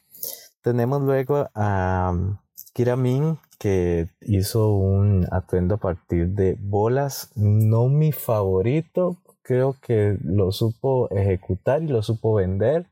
Tenemos 0.61 1.01
luego 1.01 1.49
a 1.55 2.11
um, 2.13 2.37
Kira 2.73 2.95
Min, 2.95 3.39
que 3.57 4.09
hizo 4.21 4.73
un 4.73 5.27
atuendo 5.31 5.75
a 5.75 5.79
partir 5.79 6.29
de 6.29 6.55
bolas, 6.59 7.31
no 7.35 7.87
mi 7.87 8.11
favorito, 8.11 9.17
creo 9.49 9.75
que 9.81 10.15
lo 10.23 10.51
supo 10.51 11.09
ejecutar 11.09 11.81
y 11.81 11.87
lo 11.87 12.03
supo 12.03 12.35
vender, 12.35 12.85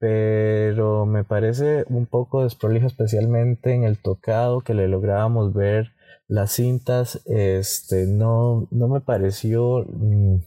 pero 0.00 1.06
me 1.06 1.22
parece 1.22 1.84
un 1.88 2.06
poco 2.06 2.42
desprolijo, 2.42 2.88
especialmente 2.88 3.72
en 3.72 3.84
el 3.84 3.98
tocado 3.98 4.62
que 4.62 4.74
le 4.74 4.88
lográbamos 4.88 5.54
ver 5.54 5.92
las 6.26 6.50
cintas, 6.50 7.20
este, 7.26 8.08
no, 8.08 8.66
no 8.72 8.88
me 8.88 9.00
pareció 9.00 9.86
mm, 9.86 10.38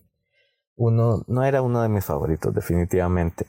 uno, 0.76 1.24
no 1.26 1.43
era 1.45 1.62
uno 1.62 1.82
de 1.82 1.88
mis 1.88 2.03
favoritos 2.03 2.53
definitivamente. 2.53 3.45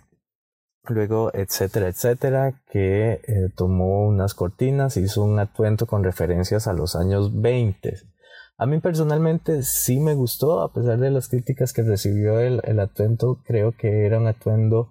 Luego, 0.89 1.33
etcétera, 1.35 1.89
etcétera, 1.89 2.55
que 2.71 3.21
eh, 3.27 3.51
tomó 3.57 4.07
unas 4.07 4.35
cortinas, 4.35 4.97
hizo 4.97 5.25
un 5.25 5.41
atuendo 5.41 5.87
con 5.87 6.05
referencias 6.05 6.69
a 6.69 6.73
los 6.73 6.95
años 6.95 7.43
20 7.43 8.16
a 8.59 8.67
mí 8.67 8.81
personalmente 8.81 9.63
sí 9.63 10.01
me 10.01 10.15
gustó, 10.15 10.63
a 10.63 10.73
pesar 10.73 10.99
de 10.99 11.11
las 11.11 11.29
críticas 11.29 11.73
que 11.73 11.83
recibió 11.83 12.41
el, 12.41 12.81
atuendo, 12.81 13.43
creo 13.45 13.73
que 13.73 14.07
era 14.07 14.19
un 14.19 14.27
atuendo 14.27 14.89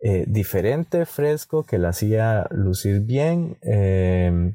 eh, 0.00 0.24
diferente, 0.26 1.04
fresco, 1.04 1.64
que 1.64 1.78
la 1.78 1.90
hacía 1.90 2.46
lucir 2.50 3.00
bien 3.00 3.58
em, 3.62 4.54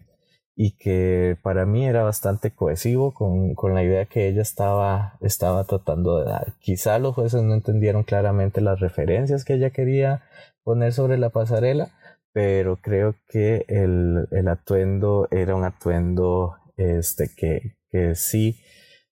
y 0.55 0.76
que 0.78 1.38
para 1.43 1.66
mí 1.68 1.86
era 1.86 2.03
bastante 2.03 2.51
cohesivo 2.51 3.14
con, 3.14 3.55
la 3.76 3.84
idea 3.84 4.05
que 4.05 4.28
ella 4.28 4.41
estaba, 4.41 5.18
estaba 5.22 5.64
tratando 5.66 6.18
de 6.18 6.26
dar. 6.26 6.53
Quizá 6.60 6.97
los 6.99 7.14
jueces 7.16 7.43
no 7.43 7.53
entendieron 7.53 8.03
claramente 8.03 8.62
las 8.62 8.80
referencias 8.80 9.45
que 9.45 9.53
ella 9.53 9.70
quería 9.70 10.24
poner 10.64 10.93
sobre 10.93 11.18
la 11.20 11.30
pasarela, 11.30 11.91
pero 12.34 12.78
creo 12.78 13.16
que 13.30 13.66
el, 13.68 14.28
el 14.32 14.47
atuendo 14.47 15.28
era 15.32 15.55
un 15.55 15.64
atuendo 15.64 16.55
este, 16.76 17.30
que, 17.36 17.76
que 17.91 18.15
sí 18.15 18.59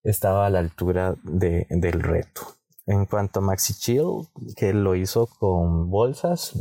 estaba 0.04 0.46
a 0.46 0.50
la 0.50 0.60
altura 0.60 1.16
de, 1.24 1.68
del 1.70 2.02
reto. 2.02 2.42
En 2.88 3.08
cuanto 3.08 3.40
a 3.40 3.42
Maxi 3.42 3.74
Chill, 3.74 4.28
que 4.56 4.72
lo 4.72 4.96
hizo 4.96 5.26
con 5.26 5.90
bolsas, 5.90 6.54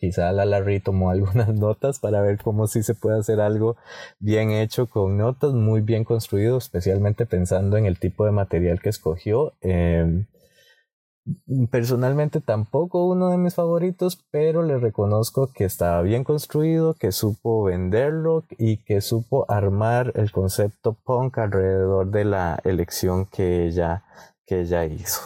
quizá 0.00 0.32
la 0.32 0.44
Larry 0.44 0.80
tomó 0.80 1.10
algunas 1.10 1.54
notas 1.54 2.00
para 2.00 2.20
ver 2.20 2.38
cómo 2.42 2.66
sí 2.66 2.82
se 2.82 2.94
puede 2.94 3.20
hacer 3.20 3.40
algo 3.40 3.76
bien 4.18 4.50
hecho 4.50 4.88
con 4.88 5.16
notas, 5.16 5.52
muy 5.52 5.80
bien 5.80 6.02
construido, 6.02 6.58
especialmente 6.58 7.26
pensando 7.26 7.76
en 7.76 7.86
el 7.86 7.98
tipo 7.98 8.24
de 8.24 8.32
material 8.32 8.80
que 8.80 8.88
escogió. 8.88 9.54
Eh, 9.60 10.24
Personalmente 11.70 12.40
tampoco 12.40 13.06
uno 13.06 13.30
de 13.30 13.38
mis 13.38 13.54
favoritos, 13.54 14.24
pero 14.30 14.62
le 14.62 14.78
reconozco 14.78 15.50
que 15.52 15.64
estaba 15.64 16.02
bien 16.02 16.24
construido, 16.24 16.94
que 16.94 17.12
supo 17.12 17.64
venderlo 17.64 18.44
y 18.56 18.78
que 18.78 19.00
supo 19.00 19.44
armar 19.50 20.12
el 20.14 20.30
concepto 20.32 20.94
punk 21.04 21.38
alrededor 21.38 22.10
de 22.10 22.24
la 22.24 22.60
elección 22.64 23.26
que 23.26 23.66
ella, 23.66 24.04
que 24.46 24.60
ella 24.60 24.84
hizo. 24.84 25.20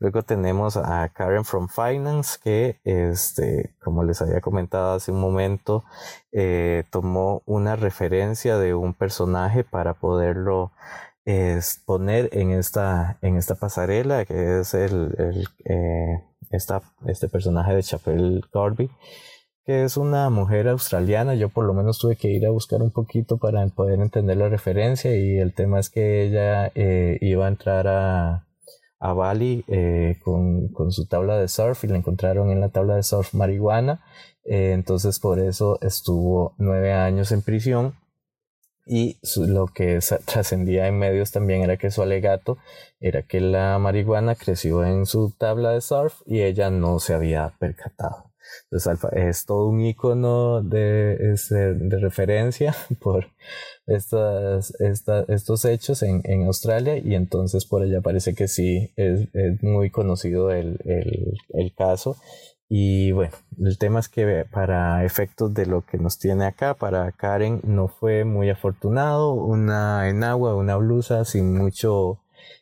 Luego 0.00 0.22
tenemos 0.22 0.76
a 0.76 1.08
Karen 1.08 1.44
from 1.44 1.68
Finance 1.68 2.38
que, 2.42 2.80
este, 2.84 3.74
como 3.82 4.04
les 4.04 4.20
había 4.22 4.40
comentado 4.40 4.94
hace 4.94 5.12
un 5.12 5.20
momento, 5.20 5.84
eh, 6.32 6.84
tomó 6.90 7.42
una 7.46 7.76
referencia 7.76 8.58
de 8.58 8.74
un 8.74 8.94
personaje 8.94 9.64
para 9.64 9.94
poderlo 9.94 10.72
es 11.28 11.82
poner 11.84 12.30
en 12.32 12.52
esta, 12.52 13.18
en 13.20 13.36
esta 13.36 13.54
pasarela, 13.54 14.24
que 14.24 14.60
es 14.60 14.72
el, 14.72 15.14
eh, 15.66 16.22
este 17.06 17.28
personaje 17.28 17.74
de 17.74 17.82
Chapel 17.82 18.46
Corby, 18.50 18.88
que 19.66 19.84
es 19.84 19.98
una 19.98 20.30
mujer 20.30 20.68
australiana. 20.68 21.34
Yo 21.34 21.50
por 21.50 21.66
lo 21.66 21.74
menos 21.74 21.98
tuve 21.98 22.16
que 22.16 22.30
ir 22.30 22.46
a 22.46 22.50
buscar 22.50 22.80
un 22.80 22.92
poquito 22.92 23.36
para 23.36 23.66
poder 23.68 24.00
entender 24.00 24.38
la 24.38 24.48
referencia 24.48 25.14
y 25.14 25.36
el 25.36 25.52
tema 25.52 25.80
es 25.80 25.90
que 25.90 26.24
ella 26.24 26.72
eh, 26.74 27.18
iba 27.20 27.44
a 27.44 27.48
entrar 27.48 27.88
a, 27.88 28.46
a 28.98 29.12
Bali 29.12 29.66
eh, 29.68 30.18
con, 30.24 30.68
con, 30.68 30.92
su 30.92 31.04
tabla 31.08 31.36
de 31.36 31.48
surf 31.48 31.84
y 31.84 31.88
la 31.88 31.98
encontraron 31.98 32.50
en 32.50 32.60
la 32.60 32.70
tabla 32.70 32.96
de 32.96 33.02
surf 33.02 33.34
marihuana. 33.34 34.02
entonces 34.44 35.18
por 35.18 35.38
eso 35.38 35.78
estuvo 35.82 36.54
nueve 36.56 36.94
años 36.94 37.32
en 37.32 37.42
prisión 37.42 37.92
y 38.88 39.18
lo 39.36 39.66
que 39.66 40.00
trascendía 40.24 40.88
en 40.88 40.98
medios 40.98 41.30
también 41.30 41.62
era 41.62 41.76
que 41.76 41.90
su 41.90 42.02
alegato 42.02 42.58
era 43.00 43.22
que 43.22 43.40
la 43.40 43.78
marihuana 43.78 44.34
creció 44.34 44.84
en 44.84 45.06
su 45.06 45.30
tabla 45.36 45.72
de 45.72 45.80
surf 45.80 46.22
y 46.26 46.40
ella 46.40 46.70
no 46.70 46.98
se 46.98 47.14
había 47.14 47.52
percatado. 47.58 48.28
Entonces 48.70 48.98
es 49.12 49.44
todo 49.44 49.66
un 49.66 49.80
icono 49.82 50.62
de, 50.62 51.36
de 51.50 51.98
referencia 51.98 52.74
por 53.00 53.26
estas, 53.86 54.74
estos 54.80 55.64
hechos 55.64 56.02
en, 56.02 56.22
en, 56.24 56.46
Australia 56.46 56.96
y 56.98 57.14
entonces 57.14 57.64
por 57.64 57.84
ella 57.84 58.00
parece 58.00 58.34
que 58.34 58.48
sí 58.48 58.92
es, 58.96 59.28
es 59.34 59.62
muy 59.62 59.90
conocido 59.90 60.50
el, 60.50 60.78
el, 60.84 61.38
el 61.50 61.74
caso 61.74 62.16
y 62.68 63.12
bueno, 63.12 63.32
el 63.58 63.78
tema 63.78 64.00
es 64.00 64.08
que 64.08 64.44
para 64.50 65.04
efectos 65.04 65.54
de 65.54 65.66
lo 65.66 65.86
que 65.86 65.98
nos 65.98 66.18
tiene 66.18 66.44
acá, 66.46 66.74
para 66.74 67.10
Karen 67.12 67.60
no 67.64 67.88
fue 67.88 68.24
muy 68.24 68.50
afortunado, 68.50 69.32
una 69.32 70.08
enagua, 70.08 70.54
una 70.54 70.76
blusa 70.76 71.24
sin 71.24 71.56
mucho 71.56 72.20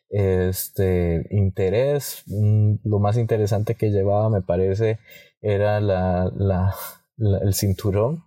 este 0.09 1.27
interés. 1.31 2.23
Mm, 2.27 2.75
lo 2.85 2.99
más 2.99 3.17
interesante 3.17 3.75
que 3.75 3.91
llevaba 3.91 4.29
me 4.29 4.41
parece 4.41 4.99
era 5.41 5.81
la, 5.81 6.31
la, 6.35 6.73
el 7.17 7.53
cinturón 7.53 8.26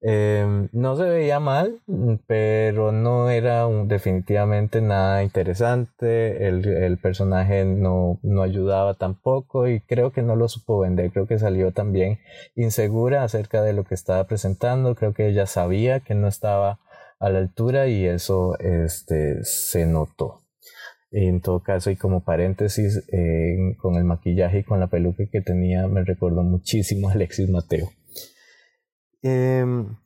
Em, 0.00 0.68
no 0.72 0.96
se 0.96 1.02
veía 1.04 1.40
mal, 1.40 1.80
pero 2.28 2.92
no 2.92 3.30
era 3.30 3.66
definitivamente 3.84 4.80
nada 4.80 5.22
interesante. 5.24 6.46
El, 6.46 6.98
personaje 6.98 7.64
no, 7.64 8.18
no, 8.22 8.42
ayudaba 8.42 8.94
tampoco 8.94 9.66
y 9.68 9.80
creo 9.80 10.12
que 10.12 10.22
no 10.22 10.36
lo 10.36 10.48
supo 10.48 10.80
vender. 10.80 11.10
Creo 11.10 11.26
que 11.26 11.38
salió 11.38 11.72
también 11.72 12.18
insegura 12.54 13.24
acerca 13.24 13.62
de 13.62 13.72
lo 13.72 13.84
que 13.84 13.94
estaba 13.94 14.24
presentando. 14.24 14.94
Creo 14.94 15.14
que 15.14 15.28
ella 15.28 15.46
sabía 15.46 16.00
que 16.00 16.14
no 16.14 16.28
estaba 16.28 16.78
a 17.18 17.30
la 17.30 17.38
altura 17.40 17.88
y 17.88 18.06
eso 18.06 18.56
este, 18.60 19.42
se 19.42 19.86
notó. 19.86 20.42
En 21.10 21.40
todo 21.40 21.62
caso, 21.62 21.90
y 21.90 21.96
como 21.96 22.22
paréntesis, 22.22 23.02
con 23.78 23.94
el 23.96 24.04
maquillaje 24.04 24.58
y 24.58 24.64
con 24.64 24.78
la 24.78 24.88
peluca 24.88 25.24
que 25.32 25.40
tenía, 25.40 25.88
me 25.88 26.04
recordó 26.04 26.42
muchísimo 26.42 27.08
a 27.08 27.12
Alexis 27.12 27.48
Mateo. 27.48 27.88
Em, 29.22 29.96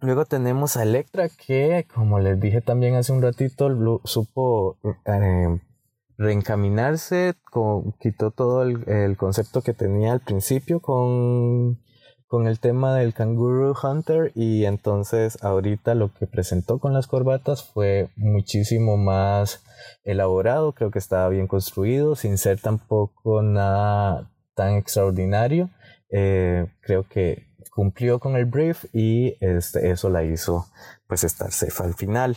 luego 0.00 0.24
tenemos 0.24 0.76
a 0.76 0.82
Electra 0.82 1.28
que, 1.28 1.86
como 1.94 2.18
les 2.18 2.40
dije 2.40 2.60
también 2.60 2.96
hace 2.96 3.12
un 3.12 3.22
ratito, 3.22 3.68
supo 4.04 4.78
em, 5.04 5.60
reencaminarse, 6.16 7.34
quitó 8.00 8.30
todo 8.32 8.62
el, 8.62 9.16
concepto 9.16 9.62
que 9.62 9.72
tenía 9.74 10.12
al 10.12 10.20
principio 10.20 10.80
con, 10.80 11.80
con 12.26 12.48
el 12.48 12.58
tema 12.58 12.94
del 12.96 13.14
Kangaroo 13.14 13.74
Hunter 13.80 14.32
y 14.34 14.64
entonces 14.64 15.42
ahorita 15.44 15.94
lo 15.94 16.12
que 16.12 16.26
presentó 16.26 16.80
con 16.80 16.92
las 16.92 17.06
corbatas 17.06 17.62
fue 17.62 18.10
muchísimo 18.16 18.96
más 18.96 19.62
elaborado, 20.02 20.72
creo 20.72 20.90
que 20.90 20.98
estaba 20.98 21.28
bien 21.28 21.46
construido, 21.46 22.16
sin 22.16 22.36
ser 22.36 22.60
tampoco 22.60 23.42
nada 23.42 24.30
tan 24.54 24.74
extraordinario. 24.74 25.70
Eh, 26.10 26.66
creo 26.80 27.06
que 27.08 27.47
cumplió 27.78 28.18
con 28.18 28.34
el 28.34 28.44
brief 28.44 28.86
y 28.92 29.36
este, 29.38 29.92
eso 29.92 30.10
la 30.10 30.24
hizo 30.24 30.66
pues 31.06 31.22
estar 31.22 31.52
safe 31.52 31.80
al 31.84 31.94
final. 31.94 32.36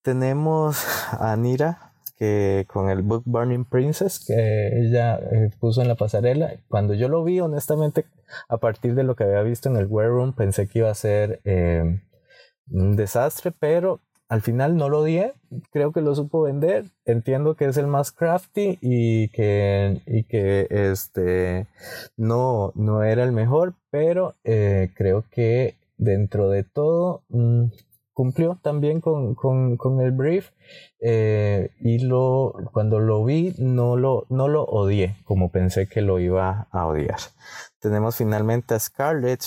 Tenemos 0.00 0.82
a 1.12 1.36
Nira 1.36 1.92
que 2.16 2.64
con 2.66 2.88
el 2.88 3.02
book 3.02 3.22
Burning 3.26 3.66
Princess 3.66 4.24
que 4.26 4.70
ella 4.80 5.18
eh, 5.18 5.50
puso 5.60 5.82
en 5.82 5.88
la 5.88 5.94
pasarela. 5.94 6.54
Cuando 6.68 6.94
yo 6.94 7.10
lo 7.10 7.22
vi, 7.22 7.38
honestamente, 7.38 8.06
a 8.48 8.56
partir 8.56 8.94
de 8.94 9.02
lo 9.02 9.14
que 9.14 9.24
había 9.24 9.42
visto 9.42 9.68
en 9.68 9.76
el 9.76 9.88
War 9.88 10.08
Room, 10.08 10.32
pensé 10.32 10.66
que 10.66 10.78
iba 10.78 10.90
a 10.90 10.94
ser 10.94 11.42
eh, 11.44 12.00
un 12.70 12.96
desastre, 12.96 13.50
pero 13.50 14.00
al 14.28 14.42
final 14.42 14.76
no 14.76 14.88
lo 14.88 15.04
di, 15.04 15.20
creo 15.70 15.92
que 15.92 16.00
lo 16.00 16.14
supo 16.14 16.42
vender, 16.42 16.86
entiendo 17.04 17.54
que 17.54 17.66
es 17.66 17.76
el 17.76 17.86
más 17.86 18.10
crafty 18.10 18.78
y 18.80 19.28
que, 19.28 20.00
y 20.06 20.24
que 20.24 20.66
este, 20.70 21.66
no, 22.16 22.72
no 22.74 23.02
era 23.02 23.22
el 23.22 23.32
mejor, 23.32 23.74
pero 23.90 24.34
eh, 24.44 24.90
creo 24.94 25.24
que 25.30 25.76
dentro 25.96 26.50
de 26.50 26.64
todo 26.64 27.22
mm, 27.28 27.66
cumplió 28.12 28.58
también 28.62 29.00
con, 29.00 30.00
el 30.00 30.10
brief 30.10 30.50
eh, 31.00 31.70
y 31.80 31.98
lo, 31.98 32.54
cuando 32.72 32.98
lo 32.98 33.24
vi 33.24 33.54
no 33.58 33.96
lo, 33.96 34.26
no 34.28 34.48
lo 34.48 34.64
odié 34.64 35.16
como 35.24 35.50
pensé 35.50 35.86
que 35.86 36.00
lo 36.00 36.18
iba 36.18 36.66
a 36.70 36.86
odiar. 36.86 37.18
Tenemos 37.78 38.16
finalmente 38.16 38.74
a 38.74 38.80
Scarlett 38.80 39.42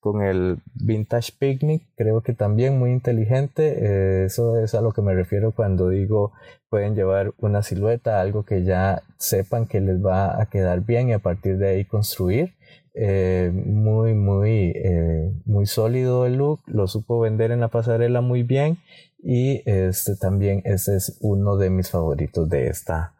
con 0.00 0.22
el 0.22 0.58
Vintage 0.74 1.32
Picnic, 1.38 1.82
creo 1.96 2.20
que 2.22 2.32
también 2.32 2.78
muy 2.78 2.90
inteligente. 2.90 3.76
Eh, 3.78 4.24
eso 4.26 4.58
es 4.58 4.74
a 4.74 4.80
lo 4.80 4.92
que 4.92 5.02
me 5.02 5.14
refiero 5.14 5.52
cuando 5.52 5.88
digo 5.88 6.32
pueden 6.68 6.94
llevar 6.94 7.32
una 7.38 7.62
silueta, 7.62 8.20
algo 8.20 8.44
que 8.44 8.64
ya 8.64 9.02
sepan 9.18 9.66
que 9.66 9.80
les 9.80 10.04
va 10.04 10.40
a 10.40 10.46
quedar 10.46 10.80
bien 10.80 11.08
y 11.08 11.12
a 11.12 11.18
partir 11.18 11.58
de 11.58 11.68
ahí 11.68 11.84
construir. 11.84 12.54
Eh, 12.96 13.50
muy, 13.52 14.14
muy, 14.14 14.72
eh, 14.74 15.32
muy 15.46 15.66
sólido 15.66 16.26
el 16.26 16.36
look, 16.36 16.60
lo 16.66 16.86
supo 16.86 17.18
vender 17.18 17.50
en 17.50 17.60
la 17.60 17.68
pasarela 17.68 18.20
muy 18.20 18.44
bien 18.44 18.78
y 19.18 19.62
este 19.68 20.14
también 20.16 20.62
ese 20.64 20.96
es 20.96 21.18
uno 21.20 21.56
de 21.56 21.70
mis 21.70 21.90
favoritos 21.90 22.48
de 22.48 22.68
esta 22.68 23.13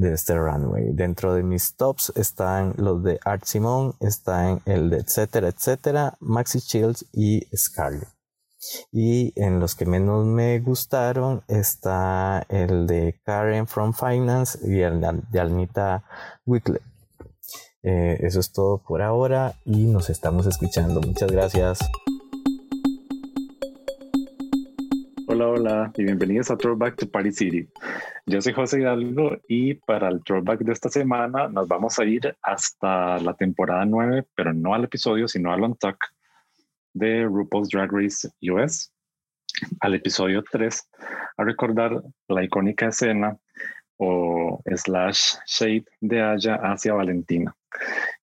de 0.00 0.14
este 0.14 0.36
runway. 0.36 0.92
Dentro 0.92 1.34
de 1.34 1.42
mis 1.42 1.76
tops 1.76 2.12
están 2.16 2.74
los 2.76 3.02
de 3.02 3.20
Art 3.24 3.44
Simon, 3.44 3.94
están 4.00 4.60
el 4.64 4.90
de 4.90 4.98
etcétera, 4.98 5.48
etcétera, 5.48 6.16
Maxi 6.20 6.60
Chills 6.60 7.04
y 7.12 7.46
Scarlet. 7.54 8.08
Y 8.92 9.32
en 9.40 9.58
los 9.60 9.74
que 9.74 9.86
menos 9.86 10.26
me 10.26 10.58
gustaron 10.60 11.42
está 11.48 12.44
el 12.48 12.86
de 12.86 13.20
Karen 13.24 13.66
from 13.66 13.94
Finance 13.94 14.58
y 14.62 14.80
el 14.80 15.00
de 15.00 15.40
Alnita 15.40 16.04
Weekly. 16.44 16.78
Eh, 17.82 18.18
eso 18.20 18.40
es 18.40 18.52
todo 18.52 18.78
por 18.78 19.00
ahora 19.00 19.54
y 19.64 19.86
nos 19.86 20.10
estamos 20.10 20.46
escuchando. 20.46 21.00
Muchas 21.00 21.30
gracias. 21.30 21.78
Hola, 25.40 25.48
hola 25.48 25.92
y 25.96 26.04
bienvenidos 26.04 26.50
a 26.50 26.58
Throwback 26.58 26.96
to 26.96 27.10
Party 27.10 27.32
City. 27.32 27.66
Yo 28.26 28.42
soy 28.42 28.52
José 28.52 28.80
Hidalgo 28.80 29.38
y 29.48 29.72
para 29.72 30.08
el 30.08 30.22
Throwback 30.22 30.60
de 30.60 30.72
esta 30.72 30.90
semana 30.90 31.48
nos 31.48 31.66
vamos 31.66 31.98
a 31.98 32.04
ir 32.04 32.36
hasta 32.42 33.18
la 33.20 33.32
temporada 33.32 33.86
9, 33.86 34.26
pero 34.34 34.52
no 34.52 34.74
al 34.74 34.84
episodio, 34.84 35.26
sino 35.28 35.50
al 35.50 35.64
On 35.64 35.74
Talk 35.76 35.96
de 36.92 37.24
RuPaul's 37.24 37.70
Drag 37.70 37.90
Race 37.90 38.28
US, 38.52 38.92
al 39.80 39.94
episodio 39.94 40.42
3, 40.42 40.90
a 41.38 41.44
recordar 41.44 42.02
la 42.28 42.44
icónica 42.44 42.88
escena 42.88 43.38
o 43.96 44.62
slash 44.76 45.36
shade 45.46 45.86
de 46.02 46.20
Aya 46.20 46.56
hacia 46.56 46.92
Valentina. 46.92 47.56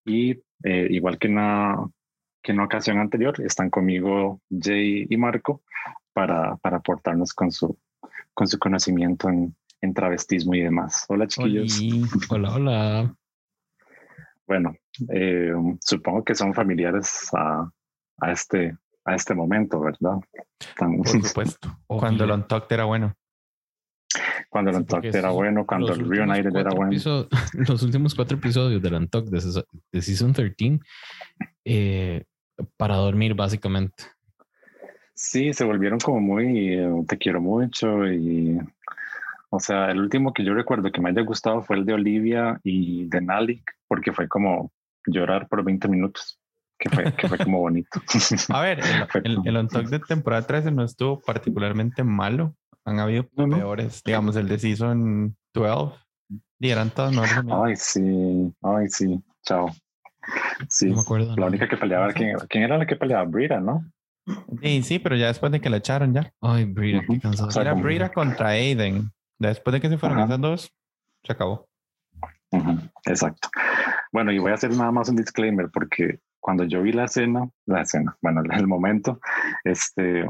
Y 0.05 0.33
eh, 0.63 0.87
igual 0.91 1.17
que 1.17 1.29
en, 1.29 1.35
la, 1.37 1.83
que 2.47 2.53
en 2.53 2.59
la 2.59 2.63
ocasión 2.63 2.97
anterior, 2.97 3.35
están 3.41 3.69
conmigo 3.69 4.39
Jay 4.49 5.05
y 5.09 5.17
Marco 5.17 5.63
para, 6.13 6.55
para 6.55 6.77
aportarnos 6.77 7.33
con 7.33 7.51
su, 7.51 7.77
con 8.33 8.47
su 8.47 8.57
conocimiento 8.57 9.27
en, 9.27 9.53
en 9.81 9.93
travestismo 9.93 10.55
y 10.55 10.61
demás. 10.61 11.03
Hola 11.09 11.27
chiquillos. 11.27 11.77
Hola, 12.29 12.55
hola. 12.55 13.15
Bueno, 14.47 14.73
eh, 15.13 15.51
supongo 15.81 16.23
que 16.23 16.35
son 16.35 16.53
familiares 16.53 17.27
a, 17.33 17.69
a, 18.21 18.31
este, 18.31 18.77
a 19.03 19.15
este 19.15 19.35
momento, 19.35 19.81
¿verdad? 19.81 20.17
Por 20.77 21.05
supuesto. 21.05 21.77
Cuando 21.87 22.23
el 22.23 22.31
Untucked 22.31 22.71
era 22.73 22.85
bueno. 22.85 23.13
Cuando 24.49 24.71
el 24.71 24.77
Untucked 24.77 25.13
era 25.13 25.31
bueno, 25.31 25.65
cuando 25.65 25.91
el 25.91 26.09
Reunited 26.09 26.55
era 26.55 26.71
bueno. 26.73 26.93
los 27.67 27.83
últimos 27.83 28.15
cuatro 28.15 28.37
episodios 28.37 28.81
del 28.81 28.93
Untucked 28.93 29.31
de, 29.31 29.63
de 29.91 30.01
Season 30.01 30.31
13, 30.31 30.79
eh, 31.65 32.23
para 32.77 32.95
dormir 32.95 33.33
básicamente. 33.33 34.03
Sí, 35.13 35.51
se 35.53 35.63
volvieron 35.63 35.99
como 35.99 36.19
muy, 36.19 36.73
eh, 36.73 36.89
te 37.07 37.17
quiero 37.17 37.41
mucho 37.41 38.05
y, 38.05 38.59
o 39.49 39.59
sea, 39.59 39.89
el 39.89 39.99
último 39.99 40.33
que 40.33 40.43
yo 40.43 40.53
recuerdo 40.53 40.91
que 40.91 41.01
me 41.01 41.09
haya 41.09 41.21
gustado 41.21 41.63
fue 41.63 41.77
el 41.77 41.85
de 41.85 41.93
Olivia 41.93 42.59
y 42.63 43.07
de 43.07 43.21
Nalik, 43.21 43.63
porque 43.87 44.13
fue 44.13 44.27
como 44.27 44.71
llorar 45.07 45.47
por 45.47 45.63
20 45.63 45.87
minutos, 45.87 46.39
que 46.77 46.89
fue, 46.89 47.13
que 47.15 47.27
fue 47.27 47.37
como 47.39 47.59
bonito. 47.59 47.99
A 48.49 48.61
ver, 48.61 48.79
el, 49.23 49.39
el, 49.43 49.57
On 49.57 49.67
Talk 49.67 49.87
de 49.87 49.99
temporada 49.99 50.45
13 50.45 50.71
no 50.71 50.83
estuvo 50.83 51.19
particularmente 51.19 52.03
malo, 52.03 52.55
han 52.85 52.99
habido 52.99 53.27
peores, 53.27 54.03
digamos, 54.03 54.35
el 54.35 54.47
de 54.47 54.59
Season 54.59 55.35
12, 55.53 55.95
y 56.59 56.69
eran 56.69 56.89
todos 56.91 57.15
Ay, 57.51 57.75
sí, 57.75 58.53
ay, 58.61 58.89
sí, 58.89 59.19
chao. 59.43 59.71
Sí, 60.69 60.89
me 60.89 61.01
acuerdo, 61.01 61.35
la 61.35 61.47
única 61.47 61.67
que 61.67 61.77
peleaba, 61.77 62.11
¿quién, 62.13 62.37
¿quién 62.49 62.63
era 62.63 62.77
la 62.77 62.85
que 62.85 62.95
peleaba? 62.95 63.23
Brita, 63.23 63.59
¿no? 63.59 63.85
Sí, 64.61 64.83
sí, 64.83 64.99
pero 64.99 65.15
ya 65.15 65.27
después 65.27 65.51
de 65.51 65.61
que 65.61 65.69
la 65.69 65.77
echaron 65.77 66.13
ya. 66.13 66.31
Ay, 66.41 66.65
Brita, 66.65 67.05
qué 67.07 67.19
cansado. 67.19 67.61
Era 67.61 67.73
Brita 67.73 68.11
contra 68.11 68.49
Aiden. 68.49 69.11
Después 69.39 69.73
de 69.73 69.81
que 69.81 69.89
se 69.89 69.97
fueron 69.97 70.19
esas 70.19 70.41
dos, 70.41 70.73
se 71.23 71.31
acabó. 71.31 71.67
Exacto. 73.05 73.49
Bueno, 74.11 74.31
y 74.31 74.39
voy 74.39 74.51
a 74.51 74.55
hacer 74.55 74.71
nada 74.71 74.91
más 74.91 75.09
un 75.09 75.15
disclaimer 75.15 75.69
porque 75.71 76.19
cuando 76.39 76.63
yo 76.63 76.81
vi 76.81 76.91
la 76.91 77.05
escena, 77.05 77.49
la 77.65 77.81
escena, 77.81 78.17
bueno, 78.21 78.41
el 78.49 78.67
momento, 78.67 79.19
este, 79.63 80.25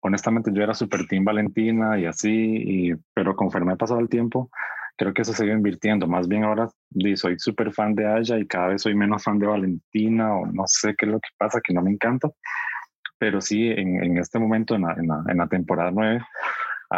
honestamente 0.00 0.50
yo 0.52 0.62
era 0.62 0.74
súper 0.74 1.06
team 1.06 1.24
Valentina 1.24 1.98
y 1.98 2.06
así, 2.06 2.30
y, 2.30 2.94
pero 3.14 3.36
conforme 3.36 3.72
ha 3.72 3.76
pasado 3.76 4.00
el 4.00 4.08
tiempo, 4.08 4.50
creo 4.96 5.12
que 5.12 5.22
eso 5.22 5.32
se 5.32 5.44
ido 5.44 5.54
invirtiendo. 5.54 6.06
Más 6.06 6.28
bien 6.28 6.44
ahora 6.44 6.68
soy 7.16 7.38
súper 7.38 7.72
fan 7.72 7.94
de 7.94 8.06
Aya 8.06 8.38
y 8.38 8.46
cada 8.46 8.68
vez 8.68 8.82
soy 8.82 8.94
menos 8.94 9.24
fan 9.24 9.38
de 9.38 9.46
Valentina 9.46 10.34
o 10.34 10.46
no 10.46 10.64
sé 10.66 10.94
qué 10.96 11.06
es 11.06 11.12
lo 11.12 11.20
que 11.20 11.30
pasa, 11.38 11.60
que 11.62 11.74
no 11.74 11.82
me 11.82 11.90
encanta 11.90 12.30
pero 13.24 13.40
sí, 13.40 13.68
en, 13.68 14.18
este 14.18 14.38
momento, 14.38 14.74
en 14.74 14.82
la, 14.82 15.46
temporada 15.48 15.90
9, 15.90 16.20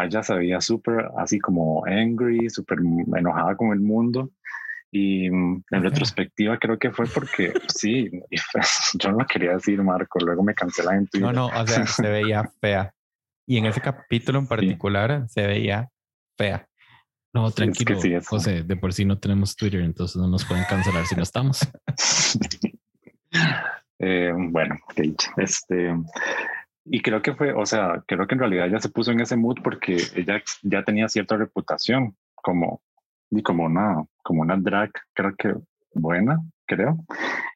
ella 0.05 0.23
se 0.25 0.35
veía 0.35 0.61
súper 0.61 1.09
así 1.19 1.39
como 1.39 1.85
angry, 1.87 2.51
súper 2.51 2.79
enojada 3.17 3.57
con 3.57 3.73
el 3.73 3.79
mundo. 3.79 4.31
Y 4.91 5.31
mm, 5.31 5.65
en 5.71 5.83
retrospectiva 5.85 6.59
creo 6.59 6.79
que 6.81 6.91
fue 6.91 7.07
porque 7.07 7.53
sí, 7.69 8.11
yo 8.99 9.13
no 9.13 9.25
quería 9.27 9.53
decir 9.53 9.81
Marco, 9.85 10.19
luego 10.19 10.43
me 10.43 10.55
cancelé 10.55 10.97
en 10.97 11.07
Twitter. 11.07 11.33
No, 11.33 11.49
no, 11.49 11.61
o 11.61 11.67
sea, 11.67 11.87
se 11.87 12.09
veía 12.09 12.43
fea. 12.61 12.93
Y 13.47 13.59
en 13.59 13.67
ese 13.67 13.81
capítulo 13.81 14.41
en 14.41 14.47
particular 14.49 15.29
se 15.29 15.47
veía 15.47 15.91
fea. 16.37 16.67
No, 17.37 17.51
tranquilo, 17.51 18.01
José, 18.25 18.63
de 18.63 18.77
por 18.77 18.95
sí 18.95 19.05
no 19.05 19.19
tenemos 19.19 19.55
Twitter, 19.55 19.83
entonces 19.83 20.17
no 20.17 20.27
nos 20.27 20.45
pueden 20.47 20.65
cancelar 20.65 21.07
si 21.07 21.15
no 21.15 21.23
estamos. 21.23 21.61
Eh, 23.99 24.31
bueno, 24.35 24.77
este, 25.39 25.95
y 26.85 27.01
creo 27.01 27.23
que 27.23 27.35
fue, 27.35 27.55
o 27.55 27.65
sea, 27.65 28.05
creo 28.07 28.27
que 28.27 28.35
en 28.35 28.41
realidad 28.41 28.67
ella 28.67 28.79
se 28.79 28.91
puso 28.91 29.11
en 29.11 29.21
ese 29.21 29.37
mood 29.37 29.57
porque 29.65 29.97
ella 30.15 30.43
ya 30.63 30.85
tenía 30.85 31.09
cierta 31.09 31.39
reputación 31.39 32.15
como, 32.35 32.83
y 33.31 33.43
como 33.43 33.65
una, 33.65 34.05
como 34.23 34.43
una 34.43 34.57
drag, 34.59 34.93
creo 35.15 35.35
que 35.37 35.55
buena, 35.95 36.39
creo. 36.67 37.07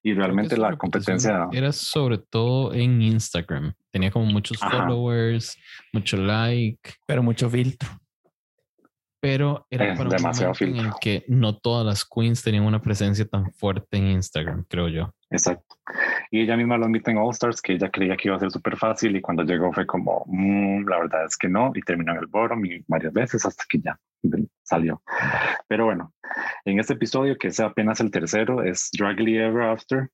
Y 0.03 0.15
realmente 0.15 0.57
la 0.57 0.77
competencia 0.77 1.49
era 1.53 1.73
sobre 1.73 2.19
todo 2.19 2.73
en 2.73 3.03
Instagram. 3.03 3.75
Tenía 3.91 4.11
como 4.11 4.25
muchos 4.25 4.59
followers, 4.59 5.59
mucho 5.93 6.17
like, 6.17 6.95
pero 7.07 7.23
mucho 7.23 7.51
filtro. 7.51 7.89
Pero 9.21 9.67
era 9.69 9.95
para 9.95 10.09
demasiado 10.09 10.53
un 10.61 10.69
en 10.69 10.77
el 10.87 10.93
que 11.01 11.25
no 11.29 11.59
todas 11.59 11.85
las 11.85 12.05
queens 12.05 12.43
tenían 12.43 12.65
una 12.65 12.81
presencia 12.81 13.27
tan 13.27 13.53
fuerte 13.53 13.99
en 13.99 14.07
Instagram, 14.07 14.65
creo 14.69 14.89
yo. 14.89 15.15
Exacto. 15.29 15.77
Y 16.31 16.41
ella 16.41 16.57
misma 16.57 16.79
lo 16.79 16.87
admite 16.87 17.11
en 17.11 17.19
All 17.19 17.31
Stars, 17.31 17.61
que 17.61 17.75
ella 17.75 17.91
creía 17.91 18.17
que 18.17 18.29
iba 18.29 18.37
a 18.37 18.41
ser 18.41 18.51
súper 18.51 18.77
fácil 18.77 19.15
y 19.17 19.21
cuando 19.21 19.43
llegó 19.43 19.73
fue 19.73 19.87
como, 19.87 20.25
mm, 20.27 20.89
la 20.89 20.99
verdad 21.01 21.25
es 21.27 21.37
que 21.37 21.49
no, 21.49 21.71
y 21.75 21.83
terminó 21.83 22.13
en 22.13 22.19
el 22.19 22.27
bottom 22.27 22.65
y 22.65 22.83
varias 22.87 23.13
veces 23.13 23.45
hasta 23.45 23.65
que 23.69 23.81
ya 23.81 23.99
salió. 24.63 25.03
Pero 25.69 25.85
bueno, 25.85 26.13
en 26.65 26.79
este 26.81 26.95
episodio, 26.95 27.37
que 27.37 27.49
es 27.49 27.61
apenas 27.61 28.01
el 28.01 28.11
tercero, 28.11 28.63
es 28.63 28.89
Dragly 28.97 29.37
Ever 29.39 29.65
After, 29.65 30.09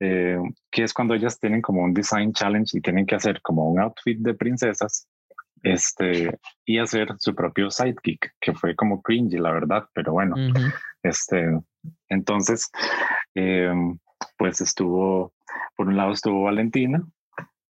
eh, 0.00 0.38
que 0.70 0.82
es 0.82 0.92
cuando 0.92 1.14
ellas 1.14 1.38
tienen 1.38 1.62
como 1.62 1.82
un 1.82 1.94
design 1.94 2.32
challenge 2.32 2.76
y 2.76 2.80
tienen 2.80 3.06
que 3.06 3.14
hacer 3.14 3.40
como 3.42 3.68
un 3.70 3.80
outfit 3.80 4.18
de 4.18 4.34
princesas 4.34 5.08
este, 5.66 6.38
y 6.64 6.78
hacer 6.78 7.08
su 7.18 7.34
propio 7.34 7.70
sidekick, 7.70 8.32
que 8.40 8.54
fue 8.54 8.76
como 8.76 9.02
cringy, 9.02 9.38
la 9.38 9.50
verdad, 9.50 9.84
pero 9.94 10.12
bueno, 10.12 10.36
este, 11.02 11.60
entonces, 12.08 12.70
eh, 13.34 13.72
pues 14.38 14.60
estuvo, 14.60 15.32
por 15.76 15.88
un 15.88 15.96
lado 15.96 16.12
estuvo 16.12 16.44
Valentina, 16.44 17.02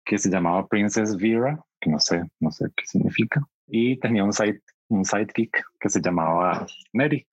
que 0.04 0.18
se 0.18 0.30
llamaba 0.30 0.68
Princess 0.68 1.16
Vera, 1.16 1.58
que 1.80 1.90
no 1.90 2.00
sé, 2.00 2.22
no 2.40 2.52
sé 2.52 2.66
qué 2.76 2.86
significa, 2.86 3.42
y 3.68 3.98
tenía 4.00 4.26
un, 4.26 4.34
side, 4.34 4.62
un 4.90 5.06
sidekick 5.06 5.64
que 5.80 5.90
se 5.90 6.02
llamaba 6.02 6.68
Neri, 6.92 7.26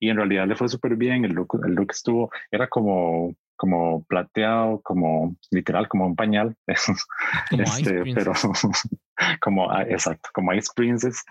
y 0.00 0.08
en 0.08 0.16
realidad 0.16 0.46
le 0.46 0.56
fue 0.56 0.68
súper 0.68 0.96
bien, 0.96 1.26
el 1.26 1.32
look, 1.32 1.60
el 1.62 1.74
look 1.74 1.88
estuvo, 1.90 2.30
era 2.50 2.68
como 2.68 3.34
como 3.58 4.04
plateado, 4.04 4.82
como 4.82 5.34
literal, 5.50 5.88
como 5.88 6.06
un 6.06 6.14
pañal. 6.14 6.54
este, 6.66 8.02
pero 8.14 8.32
como, 9.40 9.70
ah, 9.70 9.82
exacto, 9.82 10.30
como 10.32 10.52
Ice 10.52 10.70
Princess. 10.74 11.24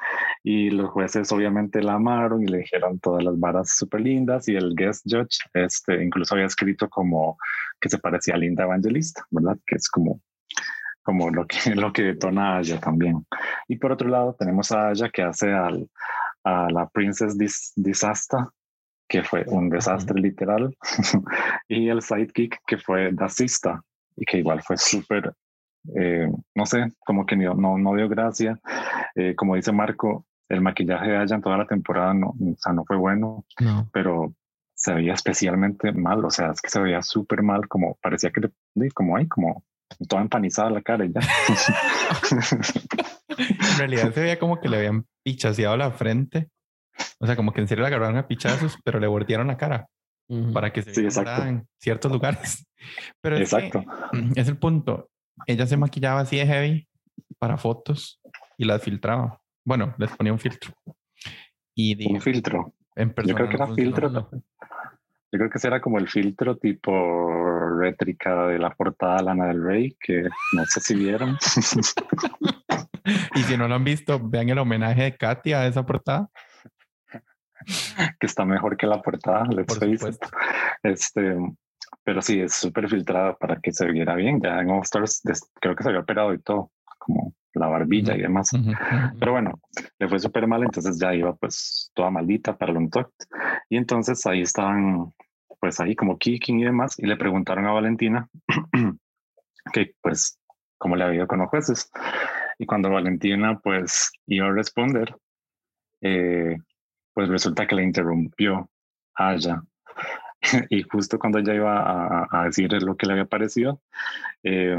Y 0.43 0.69
los 0.69 0.89
jueces 0.91 1.31
obviamente 1.31 1.81
la 1.81 1.93
amaron 1.93 2.43
y 2.43 2.47
le 2.47 2.59
dijeron 2.59 2.99
todas 2.99 3.23
las 3.23 3.39
varas 3.39 3.75
súper 3.75 4.01
lindas. 4.01 4.47
Y 4.47 4.55
el 4.55 4.75
guest 4.75 5.03
judge, 5.05 5.37
este, 5.53 6.03
incluso 6.03 6.35
había 6.35 6.47
escrito 6.47 6.89
como 6.89 7.37
que 7.79 7.89
se 7.89 7.97
parecía 7.99 8.35
a 8.35 8.37
Linda 8.37 8.63
Evangelista, 8.63 9.25
¿verdad? 9.31 9.57
Que 9.65 9.75
es 9.75 9.89
como, 9.89 10.21
como 11.03 11.29
lo 11.29 11.45
que, 11.45 11.57
lo 11.75 11.93
que 11.93 12.03
detona 12.03 12.55
a 12.55 12.57
Aya 12.57 12.79
también. 12.79 13.25
Y 13.67 13.77
por 13.77 13.91
otro 13.91 14.09
lado, 14.09 14.35
tenemos 14.37 14.71
a 14.71 14.89
Aya 14.89 15.09
que 15.09 15.21
hace 15.21 15.51
al, 15.51 15.89
a 16.43 16.69
la 16.69 16.87
Princess 16.87 17.37
Disaster, 17.75 18.39
que 19.07 19.23
fue 19.23 19.43
un 19.47 19.69
desastre 19.69 20.19
literal, 20.19 20.75
y 21.67 21.89
el 21.89 22.01
sidekick, 22.01 22.59
que 22.65 22.77
fue 22.77 23.11
Dacista, 23.13 23.81
y 24.15 24.25
que 24.25 24.39
igual 24.39 24.61
fue 24.63 24.77
súper, 24.77 25.33
eh, 25.95 26.29
no 26.53 26.65
sé, 26.65 26.91
como 27.05 27.25
que 27.25 27.35
no, 27.35 27.77
no 27.77 27.95
dio 27.95 28.09
gracia. 28.09 28.59
Eh, 29.15 29.35
como 29.35 29.55
dice 29.55 29.71
Marco, 29.71 30.25
el 30.49 30.61
maquillaje 30.61 31.09
de 31.09 31.23
ella 31.23 31.35
en 31.35 31.41
toda 31.41 31.57
la 31.57 31.67
temporada 31.67 32.13
no, 32.13 32.29
o 32.29 32.55
sea, 32.57 32.73
no 32.73 32.85
fue 32.85 32.97
bueno, 32.97 33.45
pero 33.91 34.33
se 34.73 34.93
veía 34.93 35.13
especialmente 35.13 35.91
mal, 35.93 36.23
o 36.23 36.29
sea, 36.29 36.51
es 36.51 36.61
que 36.61 36.69
se 36.69 36.79
veía 36.79 37.01
súper 37.01 37.43
mal, 37.43 37.67
como 37.67 37.97
parecía 38.01 38.31
que, 38.31 38.49
como 38.93 39.17
hay, 39.17 39.27
como 39.27 39.63
toda 40.09 40.21
empanizada 40.21 40.69
la 40.69 40.81
cara 40.81 41.05
y 41.05 41.13
ya. 41.13 41.21
en 43.37 43.77
realidad 43.77 44.13
se 44.13 44.21
veía 44.21 44.39
como 44.39 44.59
que 44.59 44.69
le 44.69 44.77
habían 44.77 45.05
pichaseado 45.23 45.77
la 45.77 45.91
frente 45.91 46.49
o 47.19 47.25
sea, 47.25 47.35
como 47.35 47.51
que 47.51 47.61
en 47.61 47.67
serio 47.67 47.83
la 47.83 47.89
agarraron 47.89 48.17
a 48.17 48.27
pichazos, 48.27 48.77
pero 48.83 48.99
le 48.99 49.07
voltearon 49.07 49.47
la 49.47 49.57
cara 49.57 49.87
para 50.53 50.73
que 50.73 50.81
se 50.81 50.93
sí, 50.93 51.21
en 51.21 51.67
ciertos 51.79 52.11
lugares. 52.11 52.65
Pero 53.21 53.37
exacto. 53.37 53.83
Es, 54.35 54.47
el 54.47 54.57
punto. 54.57 55.09
Ella 55.47 55.65
se 55.67 55.77
maquillaba 55.77 56.21
así 56.21 56.37
de 56.37 56.47
heavy 56.47 56.87
para 57.37 57.57
fotos 57.57 58.21
y 58.57 58.65
las 58.65 58.81
filtraba. 58.81 59.39
Bueno, 59.63 59.93
les 59.97 60.11
ponía 60.15 60.33
un 60.33 60.39
filtro. 60.39 60.73
Y 61.73 62.13
un 62.13 62.21
filtro. 62.21 62.73
En 62.95 63.13
Yo 63.25 63.35
creo 63.35 63.49
que 63.49 63.55
era 63.55 63.67
filtro. 63.73 64.29
Yo 65.31 65.39
creo 65.39 65.49
que 65.49 65.57
ese 65.57 65.67
era 65.67 65.81
como 65.81 65.97
el 65.97 66.07
filtro 66.07 66.57
tipo 66.57 67.77
rétrica 67.77 68.47
de 68.47 68.57
la 68.57 68.69
portada 68.69 69.21
Lana 69.21 69.47
del 69.47 69.63
Rey, 69.63 69.97
que 69.99 70.23
no 70.53 70.65
sé 70.65 70.79
si 70.79 70.95
vieron. 70.95 71.37
y 73.35 73.39
si 73.39 73.57
no 73.57 73.67
lo 73.67 73.75
han 73.75 73.83
visto, 73.83 74.17
vean 74.23 74.47
el 74.47 74.59
homenaje 74.59 75.03
de 75.03 75.17
Katia 75.17 75.59
a 75.59 75.67
esa 75.67 75.85
portada. 75.85 76.29
que 78.19 78.27
está 78.27 78.45
mejor 78.45 78.77
que 78.77 78.87
la 78.87 79.01
portada, 79.01 79.45
Este, 80.83 81.37
pero 82.05 82.21
sí, 82.21 82.39
es 82.39 82.53
súper 82.53 82.87
filtrada 82.87 83.35
para 83.35 83.59
que 83.59 83.71
se 83.71 83.91
viera 83.91 84.15
bien. 84.15 84.39
Ya 84.39 84.61
en 84.61 84.69
All 84.69 84.83
Stars 84.83 85.23
creo 85.59 85.75
que 85.75 85.83
se 85.83 85.89
había 85.89 86.01
operado 86.01 86.33
y 86.33 86.39
todo, 86.39 86.71
como 86.99 87.33
la 87.53 87.67
barbilla 87.67 88.15
y 88.15 88.21
demás. 88.21 88.51
Pero 89.19 89.31
bueno, 89.31 89.59
le 89.97 90.07
fue 90.07 90.19
súper 90.19 90.45
mal, 90.45 90.63
entonces 90.63 90.99
ya 90.99 91.15
iba 91.15 91.35
pues 91.35 91.91
toda 91.95 92.11
maldita 92.11 92.55
para 92.55 92.71
el 92.71 92.77
Untucked. 92.77 93.25
Y 93.69 93.77
entonces 93.77 94.23
ahí 94.27 94.41
estaban, 94.41 95.13
pues 95.59 95.79
ahí 95.79 95.95
como 95.95 96.19
kicking 96.19 96.59
y 96.59 96.65
demás, 96.65 96.99
y 96.99 97.07
le 97.07 97.17
preguntaron 97.17 97.65
a 97.65 97.71
Valentina 97.71 98.29
que 99.73 99.95
pues 99.99 100.39
cómo 100.77 100.95
le 100.95 101.05
había 101.05 101.17
ido 101.17 101.27
con 101.27 101.39
los 101.39 101.49
jueces. 101.49 101.89
Y 102.59 102.67
cuando 102.67 102.91
Valentina 102.91 103.59
pues 103.63 104.11
iba 104.27 104.45
a 104.45 104.51
responder, 104.51 105.15
eh, 106.01 106.57
pues 107.15 107.29
resulta 107.29 107.65
que 107.65 107.75
le 107.75 107.83
interrumpió 107.83 108.69
a. 109.15 109.35
y 110.69 110.83
justo 110.83 111.19
cuando 111.19 111.39
ella 111.39 111.53
iba 111.53 111.79
a, 111.79 112.27
a, 112.31 112.45
decir 112.45 112.71
lo 112.81 112.95
que 112.95 113.05
le 113.05 113.13
había 113.13 113.25
parecido, 113.25 113.81
eh, 114.43 114.77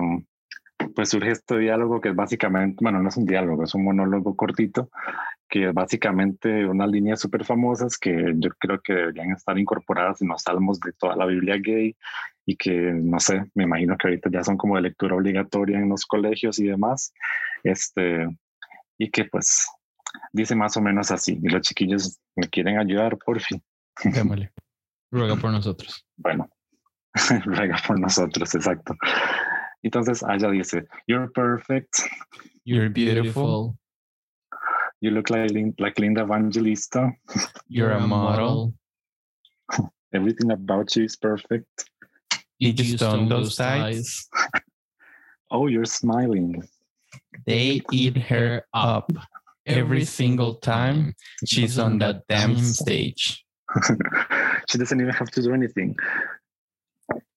pues 0.94 1.10
surge 1.10 1.30
este 1.30 1.58
diálogo 1.58 2.00
que 2.00 2.10
es 2.10 2.14
básicamente, 2.14 2.78
bueno, 2.80 3.02
no 3.02 3.08
es 3.08 3.16
un 3.16 3.26
diálogo, 3.26 3.64
es 3.64 3.74
un 3.74 3.84
monólogo 3.84 4.36
cortito, 4.36 4.90
que 5.48 5.68
es 5.68 5.74
básicamente 5.74 6.66
unas 6.66 6.90
líneas 6.90 7.20
súper 7.20 7.44
famosas 7.44 7.98
que 7.98 8.34
yo 8.36 8.50
creo 8.58 8.80
que 8.80 8.92
deberían 8.92 9.30
estar 9.32 9.58
incorporadas 9.58 10.20
en 10.22 10.28
los 10.28 10.42
salmos 10.42 10.80
de 10.80 10.92
toda 10.92 11.16
la 11.16 11.26
Biblia 11.26 11.56
gay 11.58 11.96
y 12.44 12.56
que, 12.56 12.72
no 12.72 13.18
sé, 13.20 13.44
me 13.54 13.64
imagino 13.64 13.96
que 13.96 14.08
ahorita 14.08 14.30
ya 14.30 14.44
son 14.44 14.56
como 14.56 14.76
de 14.76 14.82
lectura 14.82 15.16
obligatoria 15.16 15.78
en 15.78 15.88
los 15.88 16.06
colegios 16.06 16.58
y 16.58 16.66
demás, 16.66 17.12
este, 17.64 18.28
y 18.98 19.10
que 19.10 19.24
pues 19.24 19.66
dice 20.32 20.54
más 20.54 20.76
o 20.76 20.80
menos 20.80 21.10
así. 21.10 21.38
Y 21.42 21.48
los 21.48 21.62
chiquillos 21.62 22.18
me 22.36 22.48
quieren 22.48 22.78
ayudar, 22.78 23.18
por 23.18 23.40
fin. 23.40 23.62
Démosle. 24.04 24.52
Ruega 25.16 25.36
por 25.36 25.50
nosotros. 25.50 26.04
Bueno, 26.18 26.50
ruega 27.46 27.78
por 27.86 27.98
nosotros, 27.98 28.54
exacto. 28.54 28.94
Entonces 29.82 30.22
ella 30.22 30.50
dice, 30.50 30.86
You're 31.06 31.30
perfect. 31.32 32.02
You're 32.64 32.90
beautiful. 32.90 33.78
You 35.00 35.12
look 35.12 35.30
like, 35.30 35.52
like 35.78 35.98
Linda 35.98 36.22
Evangelista. 36.22 37.12
You're 37.68 37.92
a 37.92 38.06
model. 38.06 38.74
Everything 40.12 40.50
about 40.50 40.94
you 40.94 41.04
is 41.04 41.16
perfect. 41.16 41.88
You 42.58 42.74
just 42.74 42.98
don't 42.98 43.28
those 43.28 43.58
eyes. 43.58 44.28
oh, 45.50 45.66
you're 45.66 45.86
smiling. 45.86 46.62
They 47.46 47.80
eat 47.90 48.16
her 48.16 48.66
up 48.74 49.10
every 49.64 50.04
single 50.04 50.56
time 50.56 51.14
she's 51.46 51.78
on 51.78 51.98
that 51.98 52.22
damn 52.28 52.58
stage. 52.58 53.45
she 54.68 54.78
doesn't 54.78 55.00
even 55.00 55.12
have 55.12 55.30
to 55.30 55.42
do 55.42 55.52
anything. 55.52 55.96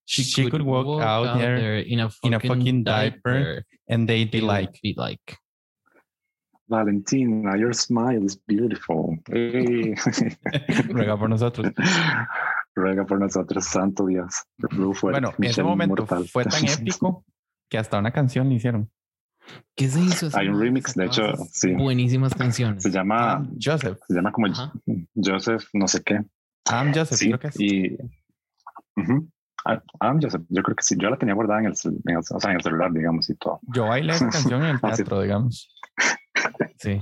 She, 0.05 0.23
she 0.23 0.43
could, 0.43 0.51
could 0.51 0.61
walk, 0.63 0.87
walk 0.87 1.01
out, 1.01 1.27
out 1.27 1.37
there, 1.37 1.59
there 1.59 1.79
in 1.79 1.99
a 1.99 2.09
in 2.23 2.33
a 2.33 2.39
fucking 2.39 2.83
diaper, 2.83 3.63
and 3.87 4.09
they'd 4.09 4.31
be 4.31 4.41
like, 4.41 4.81
be 4.81 4.95
like, 4.97 5.37
Valentina, 6.69 7.57
your 7.57 7.73
smile 7.73 8.23
is 8.23 8.35
beautiful. 8.35 9.17
Hey. 9.27 9.95
Ruega 10.89 11.17
por 11.17 11.29
nosotros. 11.29 11.73
Ruega 12.75 13.05
por 13.05 13.19
nosotros, 13.19 13.65
santo 13.65 14.05
Dios. 14.05 14.45
Bueno, 15.01 15.33
en 15.37 15.43
ese 15.43 15.63
momento 15.63 16.05
fue 16.05 16.45
tan 16.45 16.65
épico 16.65 17.25
que 17.69 17.77
hasta 17.77 17.97
una 17.97 18.11
canción 18.11 18.49
le 18.49 18.55
hicieron. 18.55 18.89
¿Qué 19.75 19.87
se 19.87 20.01
hizo? 20.01 20.29
Hay 20.33 20.49
un 20.49 20.59
remix, 20.59 20.93
de 20.93 21.05
hecho, 21.05 21.33
sí. 21.51 21.73
Buenísimas 21.73 22.33
canciones. 22.35 22.83
Se 22.83 22.91
llama 22.91 23.47
Joseph. 23.61 23.97
Se 24.07 24.13
llama 24.13 24.31
como 24.31 24.47
Joseph, 25.15 25.63
no 25.73 25.87
sé 25.87 26.03
qué. 26.03 26.19
I'm 26.69 26.93
Joseph, 26.93 27.19
creo 27.19 27.39
que 27.39 27.47
es. 27.47 27.59
Y, 27.59 27.97
I'm 28.95 30.19
Joseph, 30.21 30.43
yo 30.49 30.63
creo 30.63 30.75
que 30.75 30.83
sí. 30.83 30.95
Yo 30.99 31.09
la 31.09 31.17
tenía 31.17 31.33
guardada 31.33 31.61
en 31.61 31.67
el, 31.67 31.71
o 31.71 31.75
sea, 32.21 32.51
en 32.51 32.57
el 32.57 32.61
celular, 32.63 32.91
digamos, 32.91 33.29
y 33.29 33.35
todo. 33.35 33.59
Yo 33.73 33.87
bailé 33.87 34.13
esa 34.13 34.29
canción 34.29 34.63
en 34.63 34.69
el 34.71 34.79
ah, 34.83 34.93
teatro, 34.93 35.21
digamos. 35.21 35.69
Sí, 36.77 37.01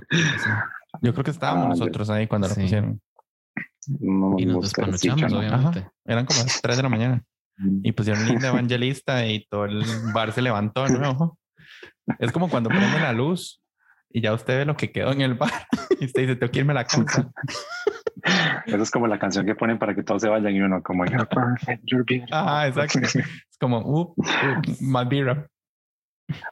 Yo 1.02 1.14
creo 1.14 1.24
que 1.24 1.32
estábamos 1.32 1.66
ah, 1.66 1.70
nosotros 1.70 2.10
ahí 2.10 2.28
cuando 2.28 2.48
la 2.48 2.56
pusieron. 2.56 3.02
y 4.38 4.46
nos 4.46 4.62
despanuchamos, 4.64 5.34
obviamente. 5.34 5.90
Eran 6.06 6.26
como 6.26 6.44
las 6.44 6.62
3 6.62 6.78
de 6.78 6.84
la 6.84 6.90
mañana. 6.90 7.24
y 7.84 7.92
pusieron 7.92 8.26
linda 8.28 8.50
evangelista 8.50 9.26
y 9.26 9.46
todo 9.48 9.66
el 9.66 9.84
bar 10.14 10.32
se 10.32 10.42
levantó, 10.42 10.88
¿no? 10.88 11.38
Es 12.20 12.32
como 12.32 12.50
cuando 12.50 12.70
prenden 12.70 13.02
la 13.02 13.14
luz 13.14 13.62
y 14.10 14.22
ya 14.22 14.34
usted 14.34 14.60
ve 14.60 14.66
lo 14.66 14.78
que 14.78 14.92
quedó 14.92 15.12
en 15.12 15.22
el 15.22 15.36
bar 15.36 15.52
y 16.00 16.06
usted 16.06 16.22
dice, 16.22 16.36
tengo 16.36 16.52
que 16.52 16.60
irme 16.60 16.72
a 16.72 16.76
la 16.76 16.86
casa. 16.86 17.32
Eso 18.66 18.84
es 18.84 18.92
como 18.92 19.08
la 19.08 19.20
canción 19.20 19.46
que 19.46 19.56
ponen 19.56 19.80
para 19.80 19.96
que 19.96 20.04
todos 20.04 20.22
se 20.22 20.30
vayan 20.30 20.54
y 20.54 20.62
uno 20.62 20.82
como, 20.82 21.06
you're 21.06 21.26
perfect, 21.26 21.84
you're 21.86 22.04
beautiful. 22.04 22.30
Ah, 22.32 22.68
exacto. 22.68 23.00
Es 23.00 23.58
como, 23.60 23.80
uh, 23.80 24.14
uh 24.18 24.62
más 24.82 25.08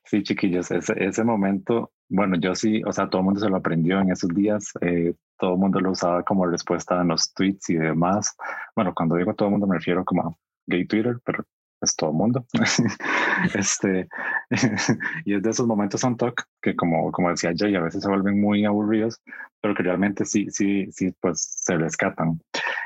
Sí, 0.05 0.23
chiquillos, 0.23 0.71
ese, 0.71 0.93
ese 1.03 1.23
momento, 1.23 1.91
bueno, 2.07 2.38
yo 2.39 2.55
sí, 2.55 2.82
o 2.86 2.93
sea, 2.93 3.09
todo 3.09 3.19
el 3.19 3.26
mundo 3.26 3.41
se 3.41 3.49
lo 3.49 3.57
aprendió 3.57 3.99
en 3.99 4.11
esos 4.11 4.30
días, 4.30 4.71
eh, 4.80 5.13
todo 5.38 5.53
el 5.53 5.59
mundo 5.59 5.82
lo 5.82 5.91
usaba 5.91 6.23
como 6.23 6.45
respuesta 6.45 7.01
en 7.01 7.09
los 7.09 7.34
tweets 7.34 7.69
y 7.69 7.76
demás. 7.76 8.38
Bueno, 8.73 8.93
cuando 8.95 9.15
digo 9.15 9.34
todo 9.34 9.49
el 9.49 9.51
mundo 9.51 9.67
me 9.67 9.76
refiero 9.76 10.05
como 10.05 10.21
a 10.21 10.36
gay 10.67 10.86
Twitter, 10.86 11.19
pero 11.26 11.43
es 11.86 11.96
todo 11.96 12.10
el 12.10 12.16
mundo. 12.18 12.46
este, 13.56 14.08
y 15.26 15.36
es 15.36 15.42
de 15.44 15.50
esos 15.50 15.68
momentos 15.68 16.04
on 16.04 16.18
talk 16.18 16.44
que 16.62 16.76
como, 16.76 17.12
como 17.12 17.30
decía 17.30 17.54
Jay, 17.56 17.76
a 17.76 17.82
veces 17.82 18.04
se 18.04 18.10
vuelven 18.10 18.42
muy 18.42 18.66
aburridos, 18.66 19.22
pero 19.62 19.74
que 19.74 19.84
realmente 19.84 20.26
sí, 20.26 20.48
sí, 20.50 20.92
sí, 20.92 21.12
pues 21.22 21.42
se 21.42 21.78
rescatan. 21.78 22.42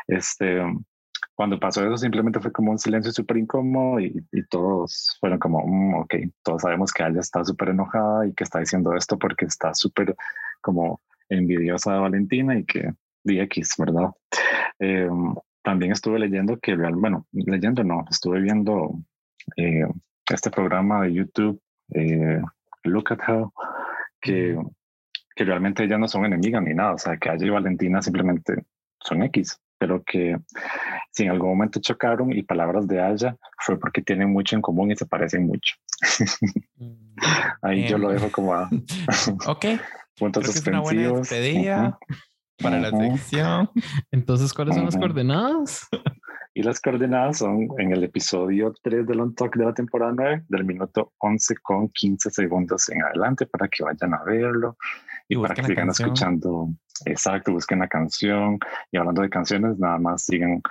Este, 0.08 0.62
cuando 1.40 1.60
pasó 1.60 1.86
eso 1.86 1.98
simplemente 1.98 2.40
fue 2.42 2.52
como 2.52 2.72
un 2.72 2.80
silencio 2.80 3.12
súper 3.12 3.38
incómodo 3.38 4.00
y, 4.02 4.14
todos 4.50 5.16
fueron 5.22 5.40
como, 5.40 5.66
mm, 5.66 5.94
ok, 6.02 6.16
todos 6.44 6.64
sabemos 6.64 6.92
que 6.92 7.04
ella 7.04 7.22
está 7.22 7.46
súper 7.46 7.70
enojada 7.70 8.28
y 8.28 8.34
que 8.34 8.44
está 8.44 8.60
diciendo 8.60 8.94
esto 8.94 9.18
porque 9.18 9.46
está 9.46 9.74
súper 9.74 10.16
como 10.62 11.00
envidiosa 11.30 11.94
de 11.94 12.00
Valentina 12.00 12.58
y 12.58 12.66
que 12.66 12.94
DX, 13.24 13.76
¿verdad? 13.78 14.12
Em, 14.80 15.34
también 15.64 15.92
estuve 15.92 16.20
leyendo 16.20 16.58
que 16.60 16.76
real, 16.76 16.96
bueno, 16.96 17.26
leyendo 17.32 17.84
no, 17.84 18.06
estuve 18.10 18.42
viendo 18.42 19.00
eh, 19.58 19.86
este 20.32 20.50
programa 20.52 21.04
de 21.04 21.14
YouTube, 21.14 21.62
eh, 21.94 22.42
Look 22.84 23.12
at 23.12 23.20
How, 23.28 23.52
que, 24.22 24.58
que 25.36 25.44
realmente 25.44 25.84
ellas 25.84 26.00
no 26.00 26.08
son 26.08 26.26
enemigas 26.26 26.64
ni 26.64 26.74
nada, 26.74 26.94
o 26.94 26.98
sea, 26.98 27.18
que 27.18 27.30
ella 27.30 27.46
y 27.46 27.50
Valentina 27.50 28.02
simplemente 28.02 28.66
son 29.00 29.24
X 29.24 29.60
pero 29.80 30.04
que 30.04 30.38
si 31.12 31.24
en 31.24 31.32
algún 31.32 31.50
momento 31.50 31.80
chocaron 31.80 32.32
y 32.34 32.44
palabras 32.44 32.88
de 32.88 33.02
Aya 33.02 33.36
fue 33.58 33.80
porque 33.80 34.02
tienen 34.02 34.32
mucho 34.32 34.56
en 34.56 34.62
común 34.62 34.92
y 34.92 34.96
se 34.96 35.06
parecen 35.06 35.48
mucho. 35.48 35.76
Mm, 36.76 37.16
Ahí 37.64 37.88
yo 37.88 37.98
lo 37.98 38.10
dejo 38.10 38.30
como 38.32 38.54
a 38.54 38.70
ok. 39.48 39.66
puntos 40.20 40.46
suspensivos. 40.46 41.30
Para 42.62 42.80
la 42.80 42.92
sección. 42.92 43.70
Entonces, 44.12 44.54
¿cuáles 44.54 44.76
son 44.76 44.86
las 44.86 44.98
coordenadas? 44.98 45.88
Y 46.56 46.64
las 46.64 46.82
coordenadas 46.82 47.38
son 47.38 47.70
en 47.78 47.94
el 47.94 48.04
episodio 48.04 48.74
3 48.82 49.06
del 49.08 49.22
On 49.22 49.34
Talk 49.34 49.56
de 49.56 49.66
la 49.66 49.74
temporada 49.74 50.12
9, 50.14 50.46
del 50.50 50.66
minuto 50.66 51.14
11 51.20 51.56
con 51.62 51.88
15 51.90 52.32
segundos 52.32 52.90
en 52.90 53.02
adelante, 53.04 53.46
para 53.46 53.68
que 53.70 53.84
vayan 53.84 54.14
a 54.16 54.24
verlo 54.26 54.76
y, 55.30 55.38
para 55.38 55.54
que 55.54 55.64
sigan 55.64 55.90
escuchando. 55.90 56.70
Exacto, 57.06 57.54
busquen 57.54 57.80
la 57.80 57.88
canción. 57.88 58.60
Y 58.92 58.98
hablando 58.98 59.22
de 59.22 59.30
canciones, 59.30 59.78
nada 59.78 60.00
más 60.00 60.26
sigan 60.26 60.62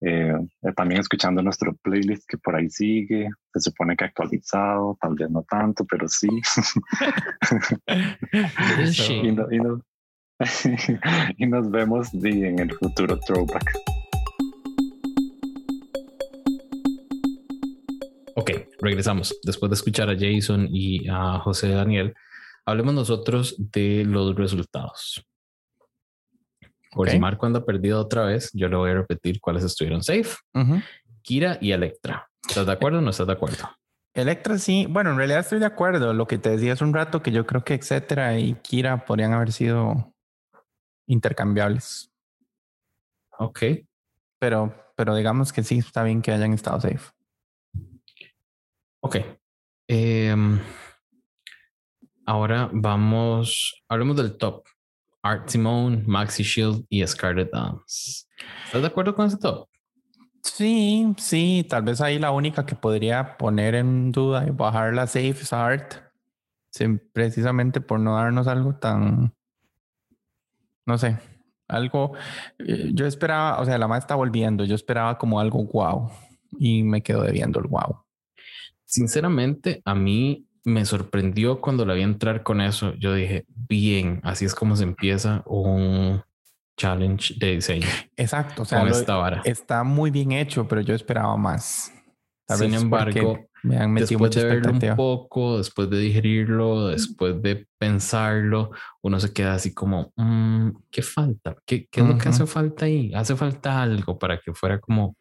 eh, 0.00 0.34
también 0.74 1.00
escuchando 1.00 1.42
nuestro 1.42 1.74
playlist 1.76 2.28
que 2.28 2.38
por 2.38 2.56
ahí 2.56 2.68
sigue. 2.68 3.28
Se 3.52 3.60
supone 3.60 3.96
que 3.96 4.04
actualizado, 4.04 4.98
tal 5.00 5.14
vez 5.14 5.30
no 5.30 5.42
tanto, 5.42 5.84
pero 5.84 6.08
sí. 6.08 6.28
y, 9.52 9.60
nos 11.38 11.70
vemos 11.70 12.12
en 12.12 12.58
el 12.58 12.72
futuro 12.74 13.18
throwback. 13.20 13.72
Ok, 18.34 18.50
regresamos. 18.80 19.38
Después 19.44 19.70
de 19.70 19.74
escuchar 19.76 20.10
a 20.10 20.16
Jason 20.18 20.68
y 20.70 21.08
a 21.08 21.38
José 21.38 21.70
Daniel, 21.70 22.14
hablemos 22.66 22.94
nosotros 22.94 23.56
de 23.58 24.04
los 24.04 24.34
resultados. 24.36 25.26
Por 26.90 27.10
si 27.10 27.18
Marco 27.18 27.46
anda 27.46 27.64
perdido 27.64 28.00
otra 28.00 28.24
vez, 28.24 28.50
yo 28.52 28.68
le 28.68 28.76
voy 28.76 28.90
a 28.90 28.94
repetir 28.94 29.40
cuáles 29.40 29.64
estuvieron 29.64 30.02
safe. 30.02 30.36
Kira 31.22 31.58
y 31.60 31.72
Electra. 31.72 32.28
¿Estás 32.46 32.66
de 32.66 32.72
acuerdo 32.72 32.98
o 32.98 33.02
no 33.02 33.10
estás 33.10 33.26
de 33.26 33.32
acuerdo? 33.32 33.70
Electra 34.14 34.56
sí, 34.58 34.86
bueno, 34.88 35.10
en 35.10 35.16
realidad 35.16 35.40
estoy 35.40 35.58
de 35.58 35.66
acuerdo. 35.66 36.14
Lo 36.14 36.26
que 36.26 36.38
te 36.38 36.50
decía 36.50 36.74
hace 36.74 36.84
un 36.84 36.94
rato, 36.94 37.22
que 37.22 37.32
yo 37.32 37.46
creo 37.46 37.64
que 37.64 37.74
etcétera 37.74 38.38
y 38.38 38.54
Kira 38.62 39.04
podrían 39.04 39.32
haber 39.32 39.52
sido 39.52 40.15
intercambiables. 41.06 42.12
Ok. 43.38 43.62
Pero, 44.38 44.74
pero 44.96 45.14
digamos 45.14 45.52
que 45.52 45.62
sí, 45.62 45.78
está 45.78 46.02
bien 46.02 46.22
que 46.22 46.32
hayan 46.32 46.52
estado 46.52 46.80
safe. 46.80 47.10
Ok. 49.00 49.16
Em, 49.88 50.60
Ahora 52.28 52.68
vamos, 52.72 53.84
hablemos 53.88 54.16
del 54.16 54.36
top. 54.36 54.64
Art 55.22 55.48
Simone, 55.48 56.02
Maxi 56.06 56.42
Shield 56.42 56.84
y 56.88 57.06
Scarlett 57.06 57.52
Dance. 57.52 58.26
¿Estás 58.64 58.82
de 58.82 58.86
acuerdo 58.88 59.14
con 59.14 59.26
ese 59.26 59.36
top? 59.38 59.68
Sí, 60.42 61.14
sí, 61.18 61.64
tal 61.68 61.84
vez 61.84 62.00
ahí 62.00 62.18
la 62.18 62.32
única 62.32 62.66
que 62.66 62.74
podría 62.74 63.36
poner 63.36 63.76
en 63.76 64.10
duda 64.10 64.44
y 64.46 64.50
bajar 64.50 64.92
la 64.94 65.06
safe 65.06 65.30
es 65.30 65.52
Art. 65.52 65.94
precisamente 67.12 67.80
por 67.80 68.00
no 68.00 68.16
darnos 68.16 68.48
algo 68.48 68.74
tan, 68.74 69.35
no 70.86 70.98
sé, 70.98 71.18
algo, 71.68 72.12
eh, 72.58 72.90
yo 72.94 73.06
esperaba, 73.06 73.60
o 73.60 73.64
sea, 73.64 73.76
la 73.78 73.88
más 73.88 74.00
está 74.00 74.14
volviendo, 74.14 74.64
yo 74.64 74.74
esperaba 74.74 75.18
como 75.18 75.40
algo 75.40 75.64
wow 75.64 76.10
y 76.58 76.82
me 76.82 77.02
quedo 77.02 77.22
debiendo 77.22 77.60
el 77.60 77.66
wow. 77.66 78.04
Sinceramente, 78.84 79.82
a 79.84 79.94
mí 79.94 80.46
me 80.64 80.84
sorprendió 80.84 81.60
cuando 81.60 81.84
la 81.84 81.94
vi 81.94 82.02
entrar 82.02 82.42
con 82.42 82.60
eso. 82.60 82.94
Yo 82.94 83.14
dije, 83.14 83.46
bien, 83.48 84.20
así 84.22 84.44
es 84.44 84.54
como 84.54 84.76
se 84.76 84.84
empieza 84.84 85.42
un 85.46 86.22
challenge 86.76 87.34
de 87.38 87.56
diseño. 87.56 87.86
Exacto, 88.16 88.62
o 88.62 88.64
sea, 88.64 88.84
está 89.44 89.84
muy 89.84 90.10
bien 90.10 90.32
hecho, 90.32 90.66
pero 90.68 90.80
yo 90.80 90.94
esperaba 90.94 91.36
más. 91.36 91.92
Sin 92.48 92.74
embargo, 92.74 93.38
me 93.66 93.76
han 93.76 93.92
metido 93.92 94.18
después 94.18 94.34
de 94.34 94.44
verlo 94.44 94.72
un 94.72 94.96
poco, 94.96 95.58
después 95.58 95.90
de 95.90 95.98
digerirlo, 95.98 96.88
después 96.88 97.40
de 97.42 97.66
pensarlo, 97.78 98.70
uno 99.02 99.20
se 99.20 99.32
queda 99.32 99.54
así 99.54 99.74
como, 99.74 100.12
mm, 100.16 100.70
¿qué 100.90 101.02
falta? 101.02 101.56
¿Qué, 101.66 101.86
qué 101.90 102.00
es 102.00 102.06
lo 102.06 102.18
que 102.18 102.28
hace 102.28 102.46
falta 102.46 102.86
ahí? 102.86 103.12
Hace 103.14 103.36
falta 103.36 103.82
algo 103.82 104.18
para 104.18 104.38
que 104.38 104.54
fuera 104.54 104.78
como, 104.80 105.16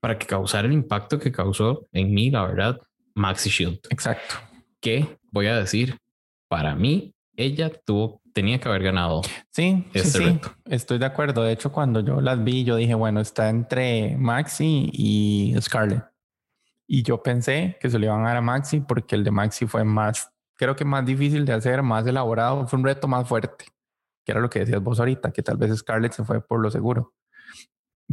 para 0.00 0.18
que 0.18 0.26
causara 0.26 0.68
el 0.68 0.74
impacto 0.74 1.18
que 1.18 1.32
causó 1.32 1.86
en 1.92 2.12
mí, 2.12 2.30
la 2.30 2.46
verdad, 2.46 2.80
Maxi 3.14 3.50
Shield. 3.50 3.80
Exacto 3.90 4.36
que 4.86 5.18
voy 5.32 5.48
a 5.48 5.56
decir, 5.56 5.98
para 6.46 6.76
mí, 6.76 7.12
ella 7.36 7.72
tuvo, 7.84 8.22
tenía 8.32 8.60
que 8.60 8.68
haber 8.68 8.84
ganado. 8.84 9.22
Sí, 9.50 9.84
sí, 9.92 9.98
este 9.98 10.18
sí, 10.18 10.40
estoy 10.66 10.98
de 10.98 11.06
acuerdo. 11.06 11.42
De 11.42 11.52
hecho, 11.52 11.72
cuando 11.72 12.00
yo 12.00 12.20
las 12.20 12.44
vi, 12.44 12.62
yo 12.62 12.76
dije, 12.76 12.94
bueno, 12.94 13.20
está 13.20 13.48
entre 13.48 14.16
Maxi 14.16 14.88
y 14.92 15.54
Scarlett. 15.60 16.04
Y 16.88 17.02
yo 17.02 17.22
pensé 17.22 17.76
que 17.80 17.90
se 17.90 17.98
le 17.98 18.06
iban 18.06 18.24
a 18.24 18.28
dar 18.28 18.36
a 18.36 18.40
Maxi 18.40 18.80
porque 18.80 19.16
el 19.16 19.24
de 19.24 19.30
Maxi 19.30 19.66
fue 19.66 19.84
más, 19.84 20.30
creo 20.56 20.76
que 20.76 20.84
más 20.84 21.04
difícil 21.04 21.44
de 21.44 21.52
hacer, 21.52 21.82
más 21.82 22.06
elaborado, 22.06 22.66
fue 22.66 22.78
un 22.78 22.84
reto 22.84 23.08
más 23.08 23.28
fuerte, 23.28 23.66
que 24.24 24.32
era 24.32 24.40
lo 24.40 24.48
que 24.48 24.60
decías 24.60 24.82
vos 24.82 25.00
ahorita, 25.00 25.32
que 25.32 25.42
tal 25.42 25.56
vez 25.56 25.76
Scarlett 25.76 26.12
se 26.12 26.24
fue 26.24 26.40
por 26.40 26.60
lo 26.60 26.70
seguro. 26.70 27.14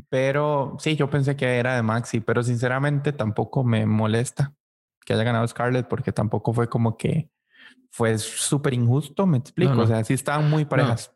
Pero 0.09 0.75
sí, 0.79 0.95
yo 0.95 1.09
pensé 1.09 1.35
que 1.35 1.57
era 1.57 1.75
de 1.75 1.83
Maxi, 1.83 2.19
pero 2.19 2.41
sinceramente 2.41 3.13
tampoco 3.13 3.63
me 3.63 3.85
molesta 3.85 4.53
que 5.05 5.13
haya 5.13 5.23
ganado 5.23 5.47
Scarlett 5.47 5.87
porque 5.87 6.11
tampoco 6.11 6.53
fue 6.53 6.67
como 6.67 6.97
que 6.97 7.29
fue 7.91 8.17
súper 8.17 8.73
injusto, 8.73 9.27
me 9.27 9.37
explico. 9.37 9.81
O 9.81 9.87
sea, 9.87 10.03
sí 10.03 10.13
estaban 10.13 10.49
muy 10.49 10.65
parejas. 10.65 11.15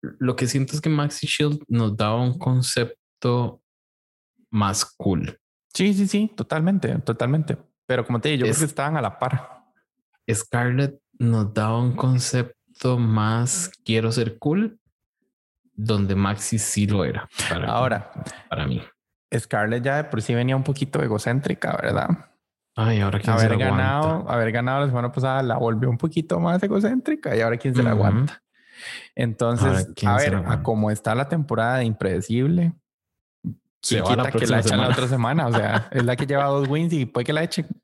Lo 0.00 0.34
que 0.34 0.46
siento 0.46 0.74
es 0.74 0.80
que 0.80 0.88
Maxi 0.88 1.26
Shield 1.26 1.62
nos 1.68 1.96
daba 1.96 2.20
un 2.20 2.38
concepto 2.38 3.62
más 4.50 4.84
cool. 4.84 5.38
Sí, 5.72 5.94
sí, 5.94 6.06
sí, 6.06 6.32
totalmente, 6.34 6.98
totalmente. 7.00 7.56
Pero 7.86 8.04
como 8.04 8.20
te 8.20 8.30
digo, 8.30 8.46
yo 8.46 8.52
creo 8.52 8.58
que 8.58 8.64
estaban 8.66 8.96
a 8.96 9.02
la 9.02 9.18
par. 9.18 9.64
Scarlett 10.30 11.00
nos 11.18 11.52
daba 11.54 11.78
un 11.78 11.96
concepto 11.96 12.98
más 12.98 13.70
quiero 13.84 14.12
ser 14.12 14.38
cool, 14.38 14.78
donde 15.74 16.14
Maxi 16.14 16.58
sí 16.58 16.86
lo 16.86 17.04
era. 17.04 17.28
Ahora, 17.66 18.10
para 18.48 18.66
mí. 18.66 18.82
Scarlett 19.36 19.84
ya 19.84 19.96
de 19.96 20.04
por 20.04 20.22
sí 20.22 20.34
venía 20.34 20.56
un 20.56 20.64
poquito 20.64 21.02
egocéntrica, 21.02 21.76
¿verdad? 21.80 22.08
Ay, 22.74 23.00
ahora 23.00 23.18
quién 23.18 23.34
haber 23.34 23.58
ganado, 23.58 24.30
haber 24.30 24.52
ganado 24.52 24.80
la 24.80 24.86
semana 24.86 25.10
pasada 25.10 25.42
la 25.42 25.56
volvió 25.56 25.90
un 25.90 25.98
poquito 25.98 26.38
más 26.38 26.62
egocéntrica 26.62 27.34
y 27.34 27.40
ahora 27.40 27.56
quién 27.56 27.74
se 27.74 27.82
la 27.82 27.90
aguanta. 27.90 28.42
Entonces, 29.16 29.88
a 30.06 30.16
ver, 30.16 30.36
a 30.36 30.62
como 30.62 30.90
está 30.90 31.14
la 31.14 31.28
temporada 31.28 31.78
de 31.78 31.84
impredecible, 31.84 32.72
se 33.82 34.02
quita 34.02 34.30
que 34.32 34.46
la 34.46 34.60
echan 34.60 34.80
la 34.80 34.88
otra 34.88 35.08
semana. 35.08 35.46
O 35.46 35.52
sea, 35.52 35.88
es 35.90 36.04
la 36.04 36.16
que 36.16 36.26
lleva 36.26 36.44
dos 36.44 36.68
wins 36.68 36.92
y 36.92 37.06
puede 37.06 37.24
que 37.24 37.32
la 37.32 37.42
echen. 37.42 37.66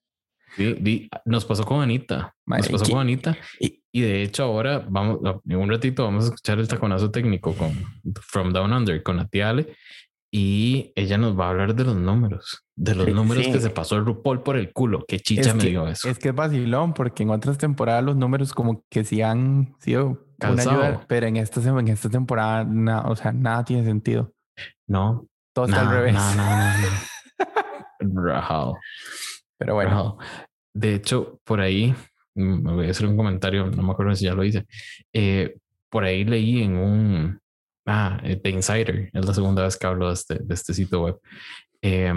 Sí, 0.57 1.09
nos 1.25 1.45
pasó 1.45 1.65
con 1.65 1.83
Anita. 1.83 2.33
Nos 2.47 2.69
pasó 2.69 2.85
con 2.89 3.01
Anita. 3.01 3.37
Y, 3.59 3.83
y, 3.91 4.03
de 4.03 4.23
hecho, 4.23 4.45
ahora 4.45 4.87
vamos, 4.89 5.19
en 5.49 5.57
un 5.57 5.69
ratito 5.69 6.05
vamos 6.05 6.25
a 6.25 6.27
escuchar 6.29 6.61
el 6.61 6.69
taconazo 6.69 7.11
técnico 7.11 7.55
con 7.55 7.73
From 8.23 8.53
Down 8.53 8.73
Under 8.73 9.03
con 9.03 9.19
Atiale. 9.19 9.75
y 10.31 10.93
ella 10.95 11.19
nos 11.19 11.37
va 11.37 11.47
a 11.47 11.51
hablar 11.51 11.75
de 11.75 11.83
los 11.83 11.97
números, 11.97 12.65
de 12.77 12.95
los 12.95 13.09
números 13.09 13.49
que 13.49 13.61
se 13.61 13.71
pasó 13.71 13.97
el 13.97 14.05
RuPaul 14.05 14.45
por 14.45 14.57
el 14.57 14.73
culo. 14.73 15.05
Qué 15.09 15.19
chicha 15.19 15.55
me 15.55 15.65
dio 15.65 15.89
eso. 15.89 16.09
Es 16.09 16.21
que 16.21 16.29
es 16.29 16.35
vacilón, 16.37 16.95
porque 16.95 17.25
en 17.25 17.31
otras 17.31 17.59
temporadas 17.59 18.05
los 18.05 18.15
números 18.15 18.53
como 18.53 18.85
que 18.89 19.03
sí 19.03 19.23
han 19.23 19.75
sido 19.81 20.25
una 20.41 20.63
ayuda, 20.63 21.05
pero 21.09 21.27
en 21.27 21.37
esta, 21.37 21.61
en 21.69 21.89
esta 21.89 22.09
temporada, 22.11 22.65
o 23.09 23.17
sea, 23.17 23.33
nada 23.33 23.65
tiene 23.65 23.85
sentido. 23.85 24.33
No. 24.87 25.27
Todo 25.55 25.65
está 25.67 25.81
al 25.81 25.91
revés. 25.91 26.15
No, 26.15 26.35
no, 26.35 26.45
no, 28.01 28.75
Pero 29.57 29.75
bueno. 29.75 30.19
De 30.75 30.97
hecho, 30.97 31.41
por 31.45 31.61
ahí, 31.61 31.95
mm, 32.35 32.63
me 32.63 32.73
voy 32.73 32.89
a 32.89 32.91
hacer 32.91 33.07
un 33.07 33.17
comentario, 33.17 33.67
no 33.67 33.83
me 33.83 33.93
acuerdo 33.93 34.15
si 34.15 34.25
ya 34.25 34.35
lo 34.35 34.45
hice. 34.45 34.67
Eh, 35.13 35.57
por 35.89 36.05
ahí 36.05 36.25
leí 36.25 36.63
en 36.63 36.77
un, 36.77 37.41
Ah, 37.87 38.19
eh, 38.25 38.37
The 38.37 38.51
Insider, 38.51 39.11
es 39.13 39.27
la 39.27 39.35
segunda 39.35 39.63
vez 39.63 39.77
que 39.77 39.87
hablo 39.87 40.09
de 40.09 40.15
este, 40.15 40.39
de 40.41 40.55
este 40.55 40.73
sitio 40.73 41.03
web. 41.03 41.21
Eh, 41.83 42.13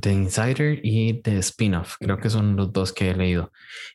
The 0.00 0.12
Insider 0.12 0.80
y 0.82 1.22
The 1.22 1.38
Spin-off, 1.38 1.96
creo 2.00 2.18
que 2.18 2.30
son 2.30 2.56
los 2.56 2.72
dos 2.72 2.92
que 2.92 3.10
he 3.10 3.14
leído. 3.14 3.52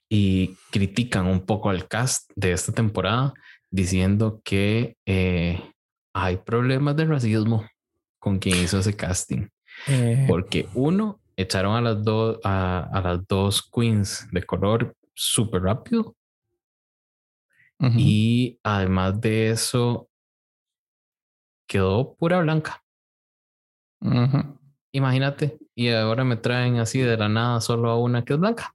Y 0.10 0.56
critican 0.72 1.26
un 1.28 1.46
poco 1.46 1.70
al 1.70 1.88
cast 1.88 2.32
de 2.36 2.54
esta 2.54 2.72
temporada 2.72 3.34
diciendo 3.70 4.42
que 4.46 4.96
eh, 5.06 5.62
hay 6.24 6.38
problemas 6.38 6.96
de 6.96 7.06
racismo 7.06 7.66
con 8.20 8.40
quien 8.40 8.58
hizo 8.58 8.80
ese 8.80 8.96
casting. 8.96 9.48
Eh. 9.88 10.26
Porque 10.28 10.68
uno, 10.74 11.20
echaron 11.36 11.76
a 11.76 11.82
las, 11.82 12.04
dos 12.04 12.40
a, 12.44 12.90
a 12.92 13.02
las 13.02 13.28
dos 13.28 13.70
queens 13.72 14.28
de 14.32 14.44
color 14.44 14.96
súper 15.14 15.62
rápido 15.64 16.18
y 17.80 18.60
además 18.64 19.20
de 19.22 19.52
eso, 19.52 20.10
quedó 21.68 22.16
pura 22.16 22.40
blanca. 22.42 22.84
Imagínate, 24.92 25.58
y 25.76 25.90
ahora 25.90 26.24
me 26.24 26.38
traen 26.38 26.78
así 26.78 27.00
de 27.00 27.18
la 27.18 27.30
nada 27.30 27.62
solo 27.62 27.90
a 27.90 28.00
una 28.00 28.24
que 28.24 28.34
es 28.34 28.40
blanca. 28.40 28.74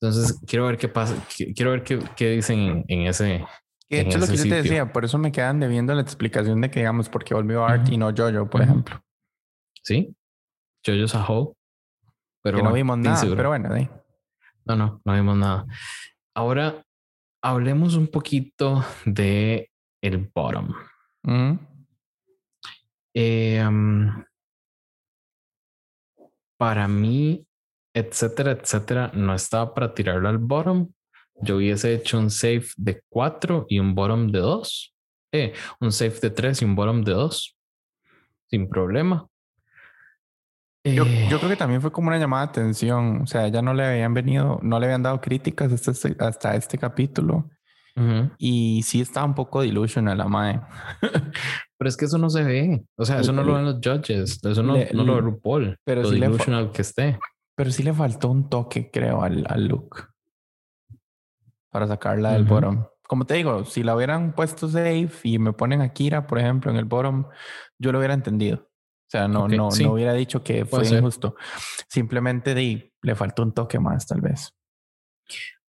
Entonces, 0.00 0.40
quiero 0.46 0.66
ver 0.66 0.76
qué 0.76 0.88
pasa, 0.88 1.16
quiero 1.54 1.70
ver 1.70 1.84
qué, 1.84 2.00
qué 2.16 2.30
dicen 2.30 2.84
en, 2.88 3.06
ese. 3.06 3.46
De 3.92 4.00
hecho, 4.00 4.18
lo 4.18 4.26
que 4.26 4.36
yo 4.36 4.44
te 4.44 4.62
decía, 4.62 4.90
por 4.90 5.04
eso 5.04 5.18
me 5.18 5.30
quedan 5.30 5.60
debiendo 5.60 5.94
la 5.94 6.00
explicación 6.00 6.62
de 6.62 6.70
que, 6.70 6.80
digamos, 6.80 7.10
porque 7.10 7.34
volvió 7.34 7.64
Art 7.64 7.88
y 7.90 7.98
no 7.98 8.10
Jojo, 8.16 8.48
por 8.48 8.62
ejemplo. 8.62 9.04
Sí, 9.82 10.16
Jojo 10.84 11.08
Saho. 11.08 11.56
Pero 12.42 12.56
que 12.56 12.62
no 12.62 12.72
vimos 12.72 12.96
nada, 12.96 13.20
pero 13.36 13.50
bueno. 13.50 13.68
No, 14.64 14.76
no, 14.76 15.02
no 15.04 15.12
vimos 15.12 15.36
nada. 15.36 15.66
Ahora, 16.34 16.82
hablemos 17.42 17.94
un 17.94 18.08
poquito 18.08 18.82
de 19.04 19.70
el 20.02 20.30
bottom. 20.34 20.74
Em, 23.14 24.24
para 26.56 26.88
mí, 26.88 27.46
etcétera, 27.94 28.52
etcétera, 28.52 29.10
no 29.12 29.34
estaba 29.34 29.74
para 29.74 29.92
tirarlo 29.92 30.30
al 30.30 30.38
bottom. 30.38 30.90
Yo 31.42 31.56
hubiese 31.56 31.94
hecho 31.94 32.18
un 32.18 32.30
safe 32.30 32.68
de 32.76 33.02
4 33.08 33.66
y 33.68 33.80
un 33.80 33.94
bottom 33.94 34.30
de 34.30 34.38
2. 34.38 34.94
Eh, 35.32 35.52
un 35.80 35.90
safe 35.90 36.20
de 36.20 36.30
3 36.30 36.62
y 36.62 36.64
un 36.64 36.76
bottom 36.76 37.02
de 37.02 37.12
2. 37.12 37.56
Sin 38.48 38.68
problema. 38.68 39.26
Yo, 40.84 41.04
eh. 41.04 41.28
yo, 41.30 41.38
creo 41.38 41.50
que 41.50 41.56
también 41.56 41.80
fue 41.80 41.90
como 41.90 42.08
una 42.08 42.18
llamada 42.18 42.46
de 42.46 42.50
atención. 42.50 43.22
O 43.22 43.26
sea, 43.26 43.48
ya 43.48 43.60
no 43.60 43.74
le 43.74 43.84
habían 43.84 44.14
venido, 44.14 44.60
no 44.62 44.78
le 44.78 44.86
habían 44.86 45.02
dado 45.02 45.20
críticas 45.20 45.72
hasta 45.72 45.90
este, 45.90 46.16
hasta 46.18 46.54
este 46.54 46.78
capítulo. 46.78 47.50
Y 48.38 48.82
sí 48.84 49.02
está 49.02 49.22
un 49.22 49.34
poco 49.34 49.60
delusional 49.60 50.16
la 50.16 50.26
mae. 50.26 50.60
pero 51.76 51.88
es 51.88 51.96
que 51.96 52.06
eso 52.06 52.16
no 52.16 52.30
se 52.30 52.42
ve. 52.42 52.84
O 52.96 53.04
sea, 53.04 53.20
eso 53.20 53.32
no 53.32 53.42
lo 53.42 53.54
ven 53.54 53.64
los 53.64 53.80
judges. 53.82 54.42
Eso 54.42 54.62
no, 54.62 54.74
no 54.92 55.04
lo 55.04 55.14
ve 55.16 55.20
RuPaul. 55.20 55.76
Pero 55.84 56.02
lo 56.02 56.08
sí 56.08 56.18
delusional 56.18 56.72
que 56.72 56.82
esté. 56.82 57.18
Pero 57.54 57.70
sí 57.70 57.82
le 57.82 57.92
faltó 57.92 58.30
un 58.30 58.48
toque, 58.48 58.90
creo, 58.90 59.22
al, 59.22 59.44
al 59.46 59.66
look. 59.66 60.11
Para 61.72 61.88
sacarla 61.88 62.32
del 62.32 62.44
bottom. 62.44 62.84
Como 63.08 63.24
te 63.24 63.34
digo, 63.34 63.64
si 63.64 63.82
la 63.82 63.96
hubieran 63.96 64.34
puesto 64.34 64.68
safe 64.68 65.10
y 65.24 65.38
me 65.38 65.52
ponen 65.52 65.80
a 65.80 65.92
Kira, 65.92 66.26
por 66.26 66.38
ejemplo, 66.38 66.70
en 66.70 66.76
el 66.76 66.84
bottom, 66.84 67.26
yo 67.78 67.90
lo 67.90 67.98
hubiera 67.98 68.14
entendido. 68.14 68.58
O 68.58 69.10
sea, 69.10 69.26
no, 69.26 69.48
no, 69.48 69.68
no 69.70 69.92
hubiera 69.92 70.12
dicho 70.12 70.42
que 70.42 70.64
fue 70.64 70.86
injusto. 70.86 71.34
Simplemente 71.88 72.54
di, 72.54 72.92
le 73.02 73.14
faltó 73.14 73.42
un 73.42 73.52
toque 73.52 73.78
más, 73.78 74.06
tal 74.06 74.20
vez. 74.20 74.54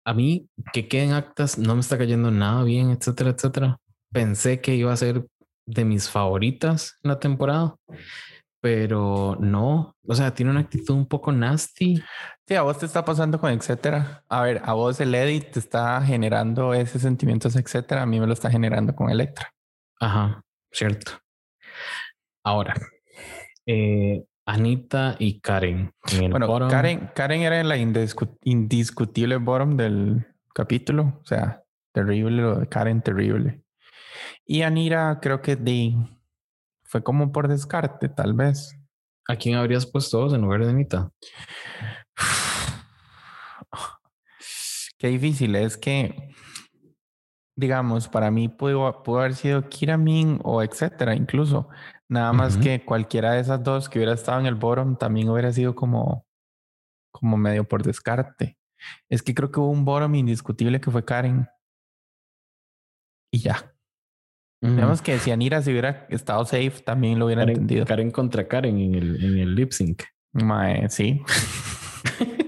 A 0.05 0.14
mí, 0.14 0.48
que 0.73 0.89
queden 0.89 1.12
actas, 1.12 1.59
no 1.59 1.74
me 1.74 1.81
está 1.81 1.97
cayendo 1.97 2.31
nada 2.31 2.64
bien, 2.64 2.90
etcétera, 2.90 3.31
etcétera. 3.31 3.78
Pensé 4.12 4.60
que 4.60 4.74
iba 4.74 4.93
a 4.93 4.97
ser 4.97 5.27
de 5.66 5.85
mis 5.85 6.09
favoritas 6.10 6.98
en 7.02 7.10
la 7.10 7.19
temporada, 7.20 7.77
pero 8.62 9.36
no. 9.40 9.97
O 10.06 10.14
sea, 10.14 10.32
tiene 10.32 10.52
una 10.52 10.60
actitud 10.60 10.94
un 10.94 11.06
poco 11.06 11.32
nasty. 11.32 12.01
Sí, 12.47 12.55
a 12.55 12.62
vos 12.62 12.78
te 12.78 12.86
está 12.86 13.05
pasando 13.05 13.40
con 13.40 13.51
etcétera. 13.51 14.24
A 14.28 14.43
ver, 14.43 14.62
a 14.64 14.72
vos 14.74 15.01
el 15.01 15.12
edit 15.16 15.51
te 15.51 15.59
está 15.59 16.01
generando 16.01 16.72
ese 16.72 17.01
sentimiento, 17.01 17.48
etcétera. 17.48 18.02
A 18.02 18.06
mí 18.06 18.20
me 18.20 18.26
lo 18.26 18.32
está 18.32 18.51
generando 18.51 18.94
con 18.94 19.10
Electra. 19.10 19.52
Ajá, 19.98 20.44
cierto. 20.70 21.12
Ahora, 22.44 22.74
eh, 23.66 24.22
Anita 24.47 25.16
y 25.18 25.40
Karen. 25.40 25.93
bueno, 26.30 26.68
Karen, 26.68 27.10
Karen 27.16 27.43
era 27.43 27.64
la 27.64 27.76
indiscutible 27.76 29.36
bottom 29.39 29.76
del 29.76 30.24
capítulo. 30.55 31.18
O 31.20 31.26
sea, 31.26 31.64
terrible 31.93 32.43
lo 32.43 32.60
de 32.60 32.68
Karen, 32.68 33.02
terrible. 33.02 33.64
Y 34.44 34.62
Anira 34.62 35.18
creo 35.20 35.43
que 35.43 35.56
de, 35.56 35.97
fue 36.93 37.02
como 37.02 37.32
por 37.32 37.48
descarte, 37.48 38.10
tal 38.10 38.35
vez. 38.35 38.78
¿A 39.27 39.36
quién 39.36 39.56
habrías 39.56 39.86
puesto 39.86 40.35
en 40.35 40.43
lugar 40.43 40.62
de 40.62 40.70
Anita? 40.70 41.10
Qué 44.98 45.09
difícil 45.09 45.56
es 45.56 45.78
que, 45.78 46.35
digamos, 47.56 48.09
para 48.09 48.31
mí 48.31 48.51
pudo, 48.51 49.02
pudo 49.02 49.20
haber 49.20 49.35
sido 49.35 49.70
Kiramin 49.70 50.40
o 50.44 50.62
etcétera, 50.62 51.14
incluso. 51.14 51.70
Nada 52.10 52.35
más 52.35 52.59
que 52.59 52.85
cualquiera 52.85 53.32
de 53.32 53.40
esas 53.40 53.64
dos 53.64 53.89
que 53.89 53.98
hubiera 53.98 54.12
estado 54.12 54.40
en 54.40 54.47
el 54.47 54.56
bottom 54.56 54.98
también 54.98 55.31
hubiera 55.31 55.51
sido 55.51 55.74
como, 55.74 56.27
como 57.10 57.39
medio 57.39 57.66
por 57.66 57.82
descarte. 57.82 58.59
Es 59.09 59.23
que 59.23 59.35
creo 59.35 59.51
que 59.51 59.60
hubo 59.60 59.70
un 59.70 59.86
bottom 59.86 60.14
indiscutible 60.14 60.78
que 60.78 60.90
fue 60.90 61.06
Karen. 61.06 61.48
Y 63.32 63.39
ya. 63.39 63.71
Digamos 64.62 65.02
que 65.02 65.18
si 65.18 65.32
Anira 65.32 65.60
si 65.60 65.72
hubiera 65.72 66.06
estado 66.09 66.44
safe, 66.44 66.82
también 66.84 67.18
lo 67.18 67.26
hubiera 67.26 67.43
entendido. 67.43 67.84
Karen 67.84 68.12
contra 68.12 68.47
Karen 68.47 68.78
en 68.78 68.94
el, 68.94 69.24
en 69.24 69.39
el 69.39 69.55
lip 69.56 69.72
sync. 69.72 70.05
sí. 70.89 71.20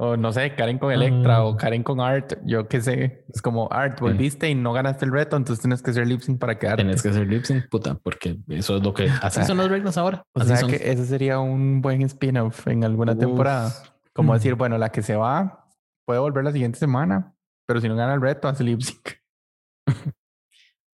O 0.00 0.16
no 0.16 0.32
sé, 0.32 0.54
Karen 0.54 0.78
con 0.78 0.92
Electra 0.92 1.42
o 1.42 1.54
ah. 1.54 1.56
Karen 1.56 1.82
con 1.82 2.00
Art, 2.00 2.34
yo 2.44 2.68
qué 2.68 2.80
sé. 2.80 3.24
Es 3.34 3.42
como 3.42 3.68
Art, 3.72 3.98
volviste 3.98 4.48
y 4.48 4.54
no 4.54 4.72
ganaste 4.72 5.04
el 5.04 5.10
reto, 5.10 5.36
entonces 5.36 5.60
tienes 5.60 5.82
que 5.82 5.90
hacer 5.90 6.06
lip 6.06 6.20
sync 6.20 6.38
para 6.38 6.56
quedarte. 6.56 6.84
Tienes 6.84 7.02
que 7.02 7.08
hacer 7.08 7.26
lip 7.26 7.42
sync, 7.42 7.68
puta, 7.68 7.96
porque 7.96 8.38
eso 8.46 8.76
es 8.76 8.84
lo 8.84 8.94
que. 8.94 9.10
Así 9.22 9.42
son 9.42 9.56
las 9.56 9.68
reglas 9.68 9.98
ahora. 9.98 10.22
O 10.34 10.44
sea 10.44 10.62
que 10.62 10.76
ese 10.76 11.04
sería 11.04 11.40
un 11.40 11.80
buen 11.80 12.02
spin-off 12.02 12.68
en 12.68 12.84
alguna 12.84 13.18
temporada. 13.18 13.72
Como 14.12 14.34
decir, 14.34 14.54
bueno, 14.54 14.78
la 14.78 14.90
que 14.90 15.02
se 15.02 15.16
va 15.16 15.66
puede 16.06 16.20
volver 16.20 16.44
la 16.44 16.52
siguiente 16.52 16.78
semana, 16.78 17.34
pero 17.66 17.80
si 17.80 17.88
no 17.88 17.96
gana 17.96 18.14
el 18.14 18.20
reto, 18.20 18.46
hace 18.46 18.62
lip 18.62 18.80
sync. 18.80 19.14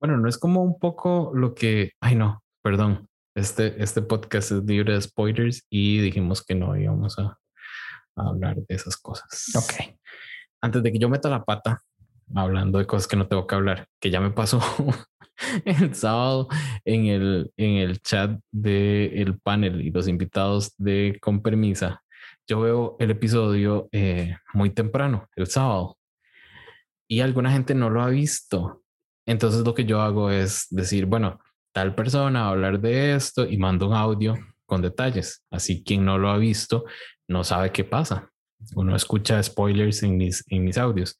bueno, 0.03 0.17
no 0.17 0.27
es 0.27 0.37
como 0.37 0.61
un 0.61 0.77
poco 0.77 1.31
lo 1.33 1.55
que. 1.55 1.93
Ay, 2.01 2.15
no, 2.15 2.43
perdón. 2.61 3.07
Este, 3.35 3.81
este 3.81 4.01
podcast 4.01 4.51
es 4.51 4.63
libre 4.65 4.95
de 4.95 5.01
spoilers 5.01 5.65
y 5.69 6.01
dijimos 6.01 6.45
que 6.45 6.55
no 6.55 6.75
íbamos 6.75 7.17
a 7.17 7.39
hablar 8.17 8.57
de 8.57 8.75
esas 8.75 8.97
cosas. 8.97 9.49
Ok. 9.55 9.95
Antes 10.59 10.83
de 10.83 10.91
que 10.91 10.99
yo 10.99 11.07
meta 11.07 11.29
la 11.29 11.45
pata 11.45 11.81
hablando 12.35 12.79
de 12.79 12.85
cosas 12.85 13.07
que 13.07 13.15
no 13.15 13.29
tengo 13.29 13.47
que 13.47 13.55
hablar, 13.55 13.87
que 14.01 14.11
ya 14.11 14.19
me 14.19 14.31
pasó 14.31 14.59
el 15.63 15.95
sábado 15.95 16.49
en 16.83 17.05
el, 17.05 17.53
en 17.55 17.77
el 17.77 18.01
chat 18.01 18.37
del 18.51 19.17
el 19.17 19.39
panel 19.39 19.79
y 19.79 19.89
los 19.89 20.09
invitados 20.09 20.73
de 20.77 21.17
Con 21.21 21.41
Permisa. 21.41 22.03
Yo 22.45 22.59
veo 22.59 22.97
el 22.99 23.11
episodio 23.11 23.87
eh, 23.93 24.35
muy 24.53 24.69
temprano, 24.71 25.29
el 25.37 25.47
sábado, 25.47 25.97
y 27.07 27.21
alguna 27.21 27.53
gente 27.53 27.73
no 27.73 27.89
lo 27.89 28.01
ha 28.01 28.09
visto. 28.09 28.82
Entonces 29.25 29.61
lo 29.65 29.73
que 29.73 29.85
yo 29.85 30.01
hago 30.01 30.29
es 30.29 30.67
decir, 30.69 31.05
bueno, 31.05 31.39
tal 31.73 31.95
persona 31.95 32.41
va 32.41 32.47
a 32.47 32.51
hablar 32.51 32.79
de 32.79 33.15
esto 33.15 33.45
y 33.45 33.57
mando 33.57 33.87
un 33.87 33.93
audio 33.93 34.35
con 34.65 34.81
detalles. 34.81 35.43
Así 35.51 35.83
quien 35.83 36.05
no 36.05 36.17
lo 36.17 36.29
ha 36.29 36.37
visto 36.37 36.85
no 37.27 37.43
sabe 37.43 37.71
qué 37.71 37.83
pasa. 37.83 38.29
Uno 38.75 38.95
escucha 38.95 39.41
spoilers 39.41 40.03
en 40.03 40.17
mis, 40.17 40.43
en 40.47 40.63
mis 40.63 40.77
audios. 40.77 41.17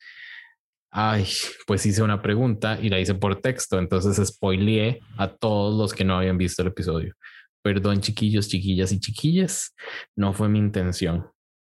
Ay, 0.92 1.28
pues 1.66 1.86
hice 1.86 2.04
una 2.04 2.22
pregunta 2.22 2.80
y 2.80 2.90
la 2.90 3.00
hice 3.00 3.16
por 3.16 3.42
texto, 3.42 3.80
entonces 3.80 4.26
spoileé 4.28 5.00
a 5.18 5.28
todos 5.28 5.76
los 5.76 5.92
que 5.92 6.06
no 6.06 6.16
habían 6.16 6.38
visto 6.38 6.62
el 6.62 6.68
episodio. 6.68 7.16
Perdón, 7.64 8.02
chiquillos, 8.02 8.48
chiquillas 8.48 8.92
y 8.92 9.00
chiquillas, 9.00 9.74
no 10.16 10.34
fue 10.34 10.50
mi 10.50 10.60
intención. 10.60 11.32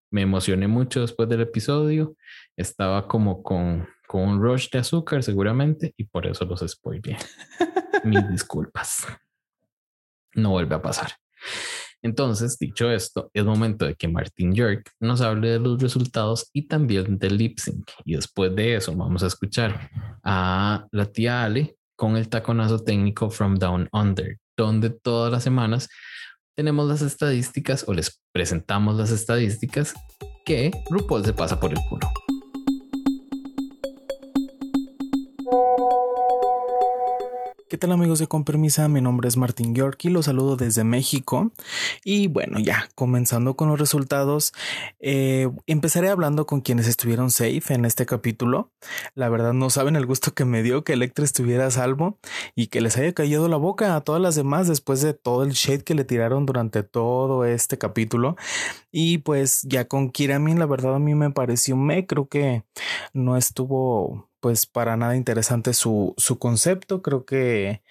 Me 0.09 0.23
emocioné 0.23 0.67
mucho 0.67 1.01
después 1.01 1.29
del 1.29 1.41
episodio, 1.41 2.15
estaba 2.57 3.07
como 3.07 3.43
con, 3.43 3.87
con 4.11 4.23
un 4.23 4.41
rush 4.41 4.69
de 4.69 4.79
azúcar 4.79 5.23
seguramente 5.23 5.93
y 5.95 6.03
por 6.03 6.27
eso 6.27 6.43
los 6.43 6.61
bien. 7.01 7.17
Mis 8.03 8.29
disculpas. 8.29 9.07
No 10.35 10.49
vuelve 10.49 10.75
a 10.75 10.81
pasar. 10.81 11.13
Entonces, 12.01 12.59
dicho 12.59 12.91
esto, 12.91 13.31
es 13.33 13.45
momento 13.45 13.85
de 13.85 13.95
que 13.95 14.09
Martin 14.09 14.53
York 14.53 14.91
nos 14.99 15.21
hable 15.21 15.51
de 15.51 15.59
los 15.59 15.81
resultados 15.81 16.49
y 16.51 16.67
también 16.67 17.19
del 17.19 17.37
lip 17.37 17.57
sync. 17.57 17.89
Y 18.03 18.15
después 18.15 18.53
de 18.53 18.75
eso, 18.75 18.93
vamos 18.93 19.23
a 19.23 19.27
escuchar 19.27 19.89
a 20.25 20.85
la 20.91 21.05
tía 21.05 21.45
Ale 21.45 21.77
con 21.95 22.17
el 22.17 22.27
taconazo 22.27 22.83
técnico 22.83 23.29
From 23.29 23.55
Down 23.55 23.87
Under, 23.93 24.39
donde 24.57 24.89
todas 24.89 25.31
las 25.31 25.43
semanas 25.43 25.87
tenemos 26.53 26.85
las 26.85 27.01
estadísticas 27.01 27.85
o 27.87 27.93
les 27.93 28.21
presentamos 28.33 28.97
las 28.97 29.09
estadísticas 29.11 29.93
que 30.43 30.69
RuPaul 30.89 31.23
se 31.23 31.31
pasa 31.31 31.57
por 31.57 31.71
el 31.71 31.79
culo. 31.87 32.11
¿Qué 37.71 37.77
tal 37.77 37.93
amigos 37.93 38.19
de 38.19 38.27
Con 38.27 38.43
Permisa? 38.43 38.89
Mi 38.89 38.99
nombre 38.99 39.29
es 39.29 39.37
Martín 39.37 39.73
York 39.73 40.03
y 40.03 40.09
los 40.09 40.25
saludo 40.25 40.57
desde 40.57 40.83
México. 40.83 41.53
Y 42.03 42.27
bueno, 42.27 42.59
ya 42.59 42.89
comenzando 42.95 43.55
con 43.55 43.69
los 43.69 43.79
resultados, 43.79 44.51
eh, 44.99 45.49
empezaré 45.67 46.09
hablando 46.09 46.45
con 46.45 46.59
quienes 46.59 46.85
estuvieron 46.85 47.31
safe 47.31 47.73
en 47.73 47.85
este 47.85 48.05
capítulo. 48.05 48.73
La 49.15 49.29
verdad 49.29 49.53
no 49.53 49.69
saben 49.69 49.95
el 49.95 50.05
gusto 50.05 50.33
que 50.33 50.43
me 50.43 50.63
dio 50.63 50.83
que 50.83 50.91
Electra 50.91 51.23
estuviera 51.23 51.67
a 51.67 51.71
salvo 51.71 52.19
y 52.55 52.67
que 52.67 52.81
les 52.81 52.97
haya 52.97 53.13
caído 53.13 53.47
la 53.47 53.55
boca 53.55 53.95
a 53.95 54.01
todas 54.01 54.21
las 54.21 54.35
demás 54.35 54.67
después 54.67 54.99
de 54.99 55.13
todo 55.13 55.43
el 55.43 55.51
shade 55.51 55.85
que 55.85 55.95
le 55.95 56.03
tiraron 56.03 56.45
durante 56.45 56.83
todo 56.83 57.45
este 57.45 57.77
capítulo. 57.77 58.35
Y 58.91 59.19
pues 59.19 59.61
ya 59.61 59.87
con 59.87 60.09
Kiramin, 60.09 60.59
la 60.59 60.65
verdad 60.65 60.95
a 60.95 60.99
mí 60.99 61.15
me 61.15 61.31
pareció 61.31 61.77
me, 61.77 62.05
creo 62.05 62.27
que 62.27 62.65
no 63.13 63.37
estuvo 63.37 64.29
pues 64.41 64.65
para 64.65 64.97
nada 64.97 65.15
interesante 65.15 65.73
su, 65.73 66.13
su 66.17 66.39
concepto. 66.39 67.01
Creo 67.01 67.25
que 67.25 67.81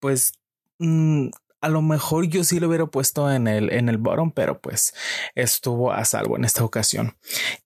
pues 0.00 0.34
mm, 0.78 1.28
a 1.62 1.68
lo 1.70 1.80
mejor 1.80 2.26
yo 2.26 2.44
sí 2.44 2.60
lo 2.60 2.68
hubiera 2.68 2.84
puesto 2.86 3.32
en 3.32 3.48
el, 3.48 3.72
en 3.72 3.88
el 3.88 3.96
bottom, 3.96 4.32
pero 4.32 4.60
pues 4.60 4.92
estuvo 5.34 5.92
a 5.92 6.04
salvo 6.04 6.36
en 6.36 6.44
esta 6.44 6.62
ocasión. 6.62 7.16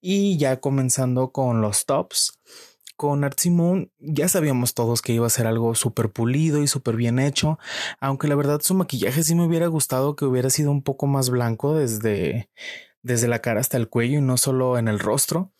Y 0.00 0.38
ya 0.38 0.60
comenzando 0.60 1.32
con 1.32 1.60
los 1.60 1.84
tops. 1.84 2.38
Con 2.96 3.22
Art 3.22 3.38
Simone 3.38 3.90
ya 4.00 4.28
sabíamos 4.28 4.74
todos 4.74 5.02
que 5.02 5.12
iba 5.12 5.26
a 5.26 5.30
ser 5.30 5.46
algo 5.46 5.76
súper 5.76 6.10
pulido 6.10 6.62
y 6.62 6.66
súper 6.66 6.96
bien 6.96 7.20
hecho, 7.20 7.56
aunque 8.00 8.26
la 8.26 8.34
verdad 8.34 8.60
su 8.60 8.74
maquillaje 8.74 9.22
sí 9.22 9.36
me 9.36 9.46
hubiera 9.46 9.68
gustado 9.68 10.16
que 10.16 10.24
hubiera 10.24 10.50
sido 10.50 10.72
un 10.72 10.82
poco 10.82 11.06
más 11.06 11.30
blanco 11.30 11.76
desde, 11.76 12.50
desde 13.08 13.26
la 13.26 13.40
cara 13.40 13.60
hasta 13.60 13.76
el 13.76 13.88
cuello 13.88 14.18
y 14.18 14.22
no 14.22 14.36
solo 14.36 14.78
en 14.78 14.86
el 14.86 15.00
rostro, 15.00 15.50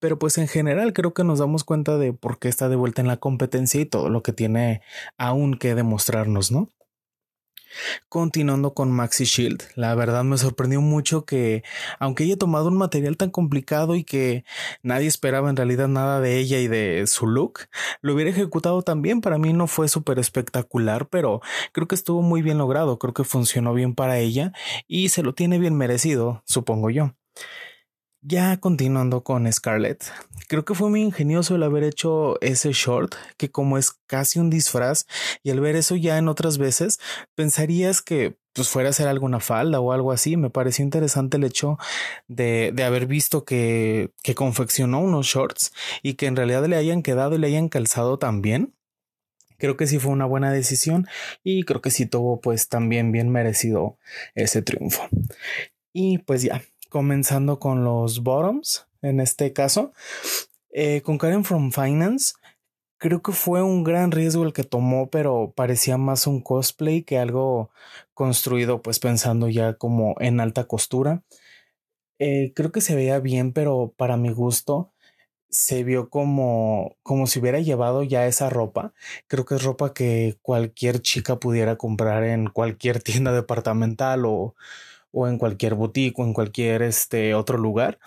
pero 0.00 0.18
pues 0.18 0.36
en 0.38 0.48
general 0.48 0.92
creo 0.92 1.14
que 1.14 1.24
nos 1.24 1.38
damos 1.38 1.64
cuenta 1.64 1.96
de 1.96 2.12
por 2.12 2.38
qué 2.38 2.48
está 2.48 2.68
de 2.68 2.76
vuelta 2.76 3.00
en 3.00 3.08
la 3.08 3.16
competencia 3.18 3.80
y 3.80 3.86
todo 3.86 4.10
lo 4.10 4.22
que 4.22 4.32
tiene 4.32 4.82
aún 5.16 5.56
que 5.56 5.74
demostrarnos, 5.74 6.52
¿no? 6.52 6.68
Continuando 8.08 8.74
con 8.74 8.90
Maxi 8.90 9.24
Shield, 9.24 9.62
la 9.74 9.94
verdad 9.94 10.24
me 10.24 10.38
sorprendió 10.38 10.80
mucho 10.80 11.24
que, 11.24 11.64
aunque 11.98 12.24
haya 12.24 12.36
tomado 12.36 12.68
un 12.68 12.76
material 12.76 13.16
tan 13.16 13.30
complicado 13.30 13.94
y 13.96 14.04
que 14.04 14.44
nadie 14.82 15.06
esperaba 15.06 15.50
en 15.50 15.56
realidad 15.56 15.88
nada 15.88 16.20
de 16.20 16.38
ella 16.38 16.58
y 16.60 16.68
de 16.68 17.04
su 17.06 17.26
look, 17.26 17.68
lo 18.00 18.14
hubiera 18.14 18.30
ejecutado 18.30 18.82
también. 18.82 19.20
Para 19.20 19.38
mí 19.38 19.52
no 19.52 19.66
fue 19.66 19.88
súper 19.88 20.18
espectacular, 20.18 21.08
pero 21.08 21.40
creo 21.72 21.88
que 21.88 21.94
estuvo 21.94 22.22
muy 22.22 22.42
bien 22.42 22.58
logrado, 22.58 22.98
creo 22.98 23.14
que 23.14 23.24
funcionó 23.24 23.74
bien 23.74 23.94
para 23.94 24.18
ella 24.18 24.52
y 24.86 25.08
se 25.10 25.22
lo 25.22 25.34
tiene 25.34 25.58
bien 25.58 25.76
merecido, 25.76 26.42
supongo 26.46 26.90
yo. 26.90 27.14
Ya 28.28 28.56
continuando 28.56 29.22
con 29.22 29.50
Scarlett, 29.52 30.02
creo 30.48 30.64
que 30.64 30.74
fue 30.74 30.90
muy 30.90 31.00
ingenioso 31.00 31.54
el 31.54 31.62
haber 31.62 31.84
hecho 31.84 32.40
ese 32.40 32.72
short, 32.72 33.14
que 33.36 33.52
como 33.52 33.78
es 33.78 33.92
casi 33.92 34.40
un 34.40 34.50
disfraz, 34.50 35.06
y 35.44 35.50
al 35.50 35.60
ver 35.60 35.76
eso 35.76 35.94
ya 35.94 36.18
en 36.18 36.26
otras 36.26 36.58
veces, 36.58 36.98
pensarías 37.36 38.02
que 38.02 38.36
pues 38.52 38.68
fuera 38.68 38.88
a 38.88 38.92
ser 38.92 39.06
alguna 39.06 39.38
falda 39.38 39.78
o 39.78 39.92
algo 39.92 40.10
así. 40.10 40.36
Me 40.36 40.50
pareció 40.50 40.84
interesante 40.84 41.36
el 41.36 41.44
hecho 41.44 41.78
de, 42.26 42.72
de 42.74 42.82
haber 42.82 43.06
visto 43.06 43.44
que, 43.44 44.10
que 44.24 44.34
confeccionó 44.34 44.98
unos 44.98 45.26
shorts 45.26 45.72
y 46.02 46.14
que 46.14 46.26
en 46.26 46.34
realidad 46.34 46.66
le 46.66 46.74
hayan 46.74 47.02
quedado 47.02 47.36
y 47.36 47.38
le 47.38 47.46
hayan 47.46 47.68
calzado 47.68 48.18
también. 48.18 48.74
Creo 49.58 49.76
que 49.76 49.86
sí 49.86 50.00
fue 50.00 50.10
una 50.10 50.26
buena 50.26 50.50
decisión 50.50 51.06
y 51.44 51.62
creo 51.62 51.80
que 51.80 51.92
sí 51.92 52.06
tuvo 52.06 52.40
pues 52.40 52.68
también 52.68 53.12
bien 53.12 53.28
merecido 53.30 53.98
ese 54.34 54.62
triunfo. 54.62 55.08
Y 55.92 56.18
pues 56.18 56.42
ya, 56.42 56.62
comenzando 56.96 57.58
con 57.58 57.84
los 57.84 58.22
bottoms, 58.22 58.86
en 59.02 59.20
este 59.20 59.52
caso, 59.52 59.92
eh, 60.72 61.02
con 61.02 61.18
Karen 61.18 61.44
from 61.44 61.70
Finance, 61.70 62.32
creo 62.96 63.20
que 63.20 63.32
fue 63.32 63.62
un 63.62 63.84
gran 63.84 64.12
riesgo 64.12 64.44
el 64.44 64.54
que 64.54 64.64
tomó, 64.64 65.10
pero 65.10 65.52
parecía 65.54 65.98
más 65.98 66.26
un 66.26 66.40
cosplay 66.40 67.02
que 67.02 67.18
algo 67.18 67.70
construido, 68.14 68.80
pues 68.80 68.98
pensando 68.98 69.50
ya 69.50 69.74
como 69.74 70.14
en 70.20 70.40
alta 70.40 70.64
costura. 70.64 71.22
Eh, 72.18 72.52
creo 72.54 72.72
que 72.72 72.80
se 72.80 72.94
veía 72.94 73.18
bien, 73.20 73.52
pero 73.52 73.92
para 73.94 74.16
mi 74.16 74.30
gusto 74.30 74.94
se 75.50 75.84
vio 75.84 76.08
como, 76.08 76.96
como 77.02 77.26
si 77.26 77.40
hubiera 77.40 77.60
llevado 77.60 78.04
ya 78.04 78.26
esa 78.26 78.48
ropa. 78.48 78.94
Creo 79.26 79.44
que 79.44 79.56
es 79.56 79.62
ropa 79.62 79.92
que 79.92 80.38
cualquier 80.40 81.02
chica 81.02 81.38
pudiera 81.38 81.76
comprar 81.76 82.24
en 82.24 82.48
cualquier 82.48 83.02
tienda 83.02 83.32
departamental 83.32 84.24
o, 84.24 84.54
o 85.16 85.28
en 85.28 85.38
cualquier 85.38 85.74
boutique 85.74 86.20
o 86.20 86.24
en 86.24 86.34
cualquier 86.34 86.82
este 86.82 87.34
otro 87.34 87.56
lugar. 87.56 87.98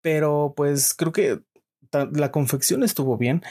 Pero 0.00 0.54
pues 0.56 0.94
creo 0.94 1.10
que 1.10 1.40
la 2.12 2.30
confección 2.30 2.84
estuvo 2.84 3.18
bien, 3.18 3.42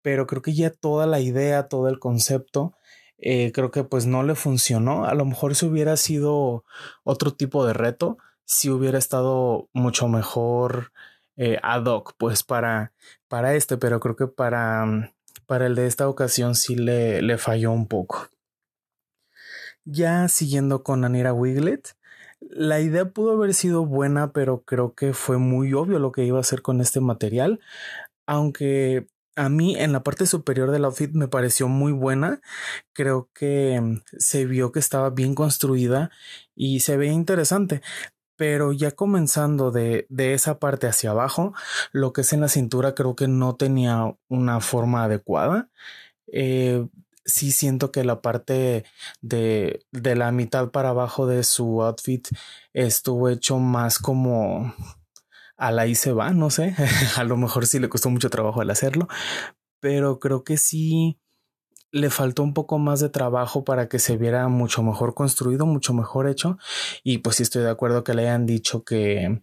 pero 0.00 0.26
creo 0.26 0.40
que 0.40 0.54
ya 0.54 0.70
toda 0.70 1.06
la 1.06 1.20
idea, 1.20 1.68
todo 1.68 1.88
el 1.88 1.98
concepto, 1.98 2.74
eh, 3.18 3.52
creo 3.52 3.70
que 3.70 3.84
pues 3.84 4.06
no 4.06 4.22
le 4.22 4.34
funcionó. 4.34 5.04
A 5.04 5.14
lo 5.14 5.26
mejor 5.26 5.54
si 5.56 5.66
hubiera 5.66 5.98
sido 5.98 6.64
otro 7.04 7.34
tipo 7.34 7.66
de 7.66 7.74
reto, 7.74 8.16
si 8.46 8.70
hubiera 8.70 8.96
estado 8.96 9.68
mucho 9.74 10.08
mejor 10.08 10.92
eh, 11.36 11.58
ad 11.62 11.84
hoc, 11.84 12.14
pues 12.16 12.44
para, 12.44 12.94
para 13.28 13.54
este, 13.54 13.76
pero 13.76 14.00
creo 14.00 14.16
que 14.16 14.26
para, 14.26 15.12
para 15.46 15.66
el 15.66 15.74
de 15.74 15.86
esta 15.86 16.08
ocasión 16.08 16.54
sí 16.54 16.76
le, 16.76 17.20
le 17.20 17.36
falló 17.36 17.72
un 17.72 17.88
poco. 17.88 18.30
Ya 19.84 20.28
siguiendo 20.28 20.82
con 20.82 21.04
Anira 21.04 21.34
Wiglet, 21.34 21.97
la 22.58 22.80
idea 22.80 23.10
pudo 23.10 23.32
haber 23.32 23.54
sido 23.54 23.86
buena, 23.86 24.32
pero 24.32 24.62
creo 24.64 24.94
que 24.94 25.14
fue 25.14 25.38
muy 25.38 25.72
obvio 25.74 25.98
lo 25.98 26.12
que 26.12 26.24
iba 26.24 26.38
a 26.38 26.40
hacer 26.40 26.60
con 26.62 26.80
este 26.80 27.00
material. 27.00 27.60
Aunque 28.26 29.06
a 29.36 29.48
mí 29.48 29.76
en 29.76 29.92
la 29.92 30.02
parte 30.02 30.26
superior 30.26 30.70
del 30.72 30.84
outfit 30.84 31.12
me 31.12 31.28
pareció 31.28 31.68
muy 31.68 31.92
buena. 31.92 32.40
Creo 32.92 33.30
que 33.34 33.80
mm, 33.80 34.02
se 34.18 34.46
vio 34.46 34.72
que 34.72 34.80
estaba 34.80 35.10
bien 35.10 35.34
construida 35.34 36.10
y 36.54 36.80
se 36.80 36.96
ve 36.96 37.06
interesante. 37.08 37.82
Pero 38.36 38.72
ya 38.72 38.92
comenzando 38.92 39.70
de, 39.70 40.06
de, 40.10 40.34
esa 40.34 40.58
parte 40.60 40.86
hacia 40.88 41.10
abajo, 41.10 41.54
lo 41.92 42.12
que 42.12 42.22
es 42.22 42.32
en 42.32 42.40
la 42.40 42.48
cintura 42.48 42.94
creo 42.94 43.16
que 43.16 43.28
no 43.28 43.56
tenía 43.56 44.16
una 44.28 44.60
forma 44.60 45.04
adecuada. 45.04 45.70
Eh, 46.32 46.86
sí 47.28 47.52
siento 47.52 47.92
que 47.92 48.04
la 48.04 48.20
parte 48.20 48.84
de, 49.20 49.84
de 49.92 50.16
la 50.16 50.32
mitad 50.32 50.70
para 50.70 50.90
abajo 50.90 51.26
de 51.26 51.44
su 51.44 51.82
outfit 51.82 52.26
estuvo 52.72 53.28
hecho 53.28 53.58
más 53.58 53.98
como 53.98 54.74
a 55.56 55.70
la 55.70 55.86
y 55.86 55.94
se 55.94 56.12
va, 56.12 56.30
no 56.30 56.50
sé, 56.50 56.74
a 57.16 57.24
lo 57.24 57.36
mejor 57.36 57.66
sí 57.66 57.78
le 57.78 57.88
costó 57.88 58.10
mucho 58.10 58.30
trabajo 58.30 58.60
al 58.60 58.70
hacerlo, 58.70 59.08
pero 59.80 60.18
creo 60.18 60.44
que 60.44 60.56
sí 60.56 61.18
le 61.90 62.10
faltó 62.10 62.42
un 62.42 62.54
poco 62.54 62.78
más 62.78 63.00
de 63.00 63.08
trabajo 63.08 63.64
para 63.64 63.88
que 63.88 63.98
se 63.98 64.16
viera 64.16 64.48
mucho 64.48 64.82
mejor 64.82 65.14
construido, 65.14 65.66
mucho 65.66 65.94
mejor 65.94 66.28
hecho 66.28 66.58
y 67.02 67.18
pues 67.18 67.36
sí 67.36 67.42
estoy 67.44 67.62
de 67.62 67.70
acuerdo 67.70 68.04
que 68.04 68.14
le 68.14 68.22
hayan 68.22 68.46
dicho 68.46 68.84
que 68.84 69.42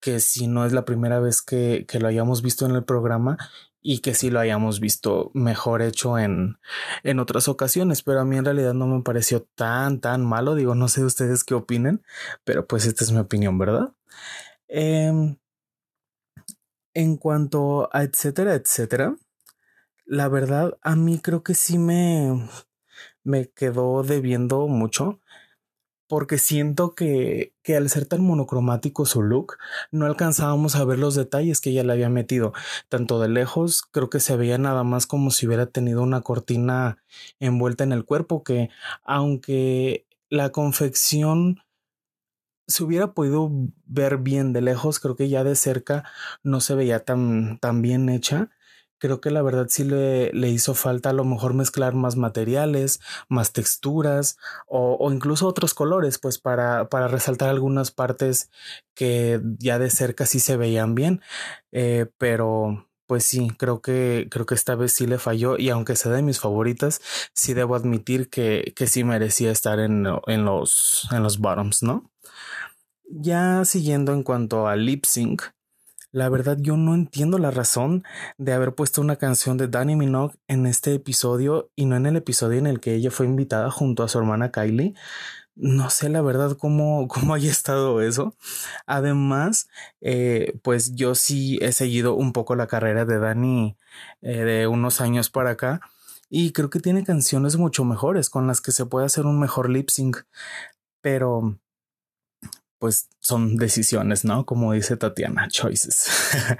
que 0.00 0.20
si 0.20 0.46
no 0.46 0.64
es 0.64 0.72
la 0.72 0.84
primera 0.84 1.18
vez 1.18 1.42
que, 1.42 1.84
que 1.88 1.98
lo 1.98 2.06
hayamos 2.06 2.42
visto 2.42 2.66
en 2.66 2.76
el 2.76 2.84
programa 2.84 3.38
y 3.82 4.00
que 4.00 4.14
sí 4.14 4.30
lo 4.30 4.40
hayamos 4.40 4.80
visto 4.80 5.30
mejor 5.34 5.82
hecho 5.82 6.18
en, 6.18 6.58
en 7.04 7.20
otras 7.20 7.48
ocasiones, 7.48 8.02
pero 8.02 8.20
a 8.20 8.24
mí 8.24 8.36
en 8.36 8.44
realidad 8.44 8.74
no 8.74 8.86
me 8.86 9.02
pareció 9.02 9.42
tan, 9.54 10.00
tan 10.00 10.24
malo. 10.24 10.54
Digo, 10.54 10.74
no 10.74 10.88
sé 10.88 11.04
ustedes 11.04 11.44
qué 11.44 11.54
opinen, 11.54 12.02
pero 12.44 12.66
pues 12.66 12.86
esta 12.86 13.04
es 13.04 13.12
mi 13.12 13.18
opinión, 13.18 13.58
¿verdad? 13.58 13.92
Em, 14.68 15.36
en 16.94 17.16
cuanto 17.16 17.88
a 17.92 18.02
etcétera, 18.02 18.54
etcétera, 18.54 19.16
la 20.04 20.28
verdad 20.28 20.78
a 20.82 20.96
mí 20.96 21.20
creo 21.20 21.42
que 21.42 21.54
sí 21.54 21.78
me, 21.78 22.48
me 23.22 23.50
quedó 23.50 24.02
debiendo 24.02 24.66
mucho 24.66 25.20
porque 26.08 26.38
siento 26.38 26.94
que, 26.94 27.52
que, 27.62 27.76
al 27.76 27.88
ser 27.90 28.06
tan 28.06 28.22
monocromático 28.22 29.06
su 29.06 29.22
look, 29.22 29.56
no 29.90 30.06
alcanzábamos 30.06 30.76
a 30.76 30.84
ver 30.84 30.98
los 30.98 31.14
detalles 31.14 31.60
que 31.60 31.70
ella 31.70 31.84
le 31.84 31.92
había 31.92 32.08
metido. 32.08 32.52
Tanto 32.88 33.20
de 33.20 33.28
lejos, 33.28 33.82
creo 33.90 34.10
que 34.10 34.20
se 34.20 34.36
veía 34.36 34.58
nada 34.58 34.84
más 34.84 35.06
como 35.06 35.30
si 35.30 35.46
hubiera 35.46 35.66
tenido 35.66 36.02
una 36.02 36.20
cortina 36.22 36.98
envuelta 37.40 37.84
en 37.84 37.92
el 37.92 38.04
cuerpo, 38.04 38.44
que 38.44 38.70
aunque 39.04 40.06
la 40.30 40.50
confección 40.50 41.60
se 42.66 42.82
hubiera 42.82 43.12
podido 43.12 43.50
ver 43.84 44.18
bien 44.18 44.52
de 44.52 44.60
lejos, 44.60 44.98
creo 44.98 45.16
que 45.16 45.28
ya 45.28 45.44
de 45.44 45.54
cerca 45.54 46.04
no 46.42 46.60
se 46.60 46.74
veía 46.74 47.04
tan, 47.04 47.58
tan 47.58 47.82
bien 47.82 48.08
hecha. 48.08 48.50
Creo 48.98 49.20
que 49.20 49.30
la 49.30 49.42
verdad 49.42 49.66
sí 49.68 49.84
le, 49.84 50.32
le, 50.32 50.48
hizo 50.48 50.74
falta 50.74 51.10
a 51.10 51.12
lo 51.12 51.24
mejor 51.24 51.54
mezclar 51.54 51.94
más 51.94 52.16
materiales, 52.16 53.00
más 53.28 53.52
texturas 53.52 54.38
o, 54.66 55.10
incluso 55.12 55.46
otros 55.46 55.74
colores, 55.74 56.18
pues 56.18 56.38
para, 56.38 56.88
para, 56.88 57.08
resaltar 57.08 57.48
algunas 57.48 57.90
partes 57.90 58.50
que 58.94 59.40
ya 59.58 59.78
de 59.78 59.90
cerca 59.90 60.26
sí 60.26 60.40
se 60.40 60.56
veían 60.56 60.94
bien. 60.94 61.20
Eh, 61.72 62.06
pero 62.18 62.86
pues 63.06 63.24
sí, 63.24 63.50
creo 63.58 63.80
que, 63.80 64.28
creo 64.30 64.46
que 64.46 64.54
esta 64.54 64.74
vez 64.74 64.92
sí 64.92 65.06
le 65.06 65.18
falló 65.18 65.58
y 65.58 65.70
aunque 65.70 65.96
sea 65.96 66.12
de 66.12 66.22
mis 66.22 66.40
favoritas, 66.40 67.00
sí 67.32 67.54
debo 67.54 67.76
admitir 67.76 68.28
que, 68.30 68.72
que 68.76 68.86
sí 68.86 69.04
merecía 69.04 69.52
estar 69.52 69.78
en, 69.78 70.06
en, 70.26 70.44
los, 70.44 71.08
en 71.12 71.22
los 71.22 71.38
bottoms, 71.38 71.82
¿no? 71.82 72.10
Ya 73.08 73.64
siguiendo 73.64 74.12
en 74.12 74.24
cuanto 74.24 74.66
a 74.66 74.74
lip 74.74 75.04
sync, 75.04 75.42
la 76.16 76.30
verdad 76.30 76.56
yo 76.58 76.78
no 76.78 76.94
entiendo 76.94 77.36
la 77.36 77.50
razón 77.50 78.02
de 78.38 78.54
haber 78.54 78.74
puesto 78.74 79.02
una 79.02 79.16
canción 79.16 79.58
de 79.58 79.68
Danny 79.68 79.96
Minogue 79.96 80.34
en 80.48 80.64
este 80.64 80.94
episodio 80.94 81.70
y 81.76 81.84
no 81.84 81.94
en 81.94 82.06
el 82.06 82.16
episodio 82.16 82.58
en 82.58 82.66
el 82.66 82.80
que 82.80 82.94
ella 82.94 83.10
fue 83.10 83.26
invitada 83.26 83.70
junto 83.70 84.02
a 84.02 84.08
su 84.08 84.16
hermana 84.16 84.50
Kylie. 84.50 84.94
No 85.56 85.90
sé 85.90 86.08
la 86.08 86.22
verdad 86.22 86.56
cómo, 86.56 87.06
cómo 87.08 87.34
haya 87.34 87.50
estado 87.50 88.00
eso. 88.00 88.34
Además, 88.86 89.68
eh, 90.00 90.58
pues 90.62 90.94
yo 90.94 91.14
sí 91.14 91.58
he 91.60 91.72
seguido 91.72 92.14
un 92.14 92.32
poco 92.32 92.56
la 92.56 92.66
carrera 92.66 93.04
de 93.04 93.18
Danny 93.18 93.76
eh, 94.22 94.38
de 94.38 94.66
unos 94.68 95.02
años 95.02 95.28
para 95.28 95.50
acá 95.50 95.82
y 96.30 96.52
creo 96.52 96.70
que 96.70 96.80
tiene 96.80 97.04
canciones 97.04 97.58
mucho 97.58 97.84
mejores 97.84 98.30
con 98.30 98.46
las 98.46 98.62
que 98.62 98.72
se 98.72 98.86
puede 98.86 99.04
hacer 99.04 99.26
un 99.26 99.38
mejor 99.38 99.68
lip 99.68 99.90
sync. 99.90 100.22
Pero 101.02 101.58
pues 102.78 103.08
son 103.20 103.56
decisiones, 103.56 104.24
¿no? 104.24 104.46
Como 104.46 104.72
dice 104.72 104.96
Tatiana, 104.96 105.48
choices. 105.48 106.08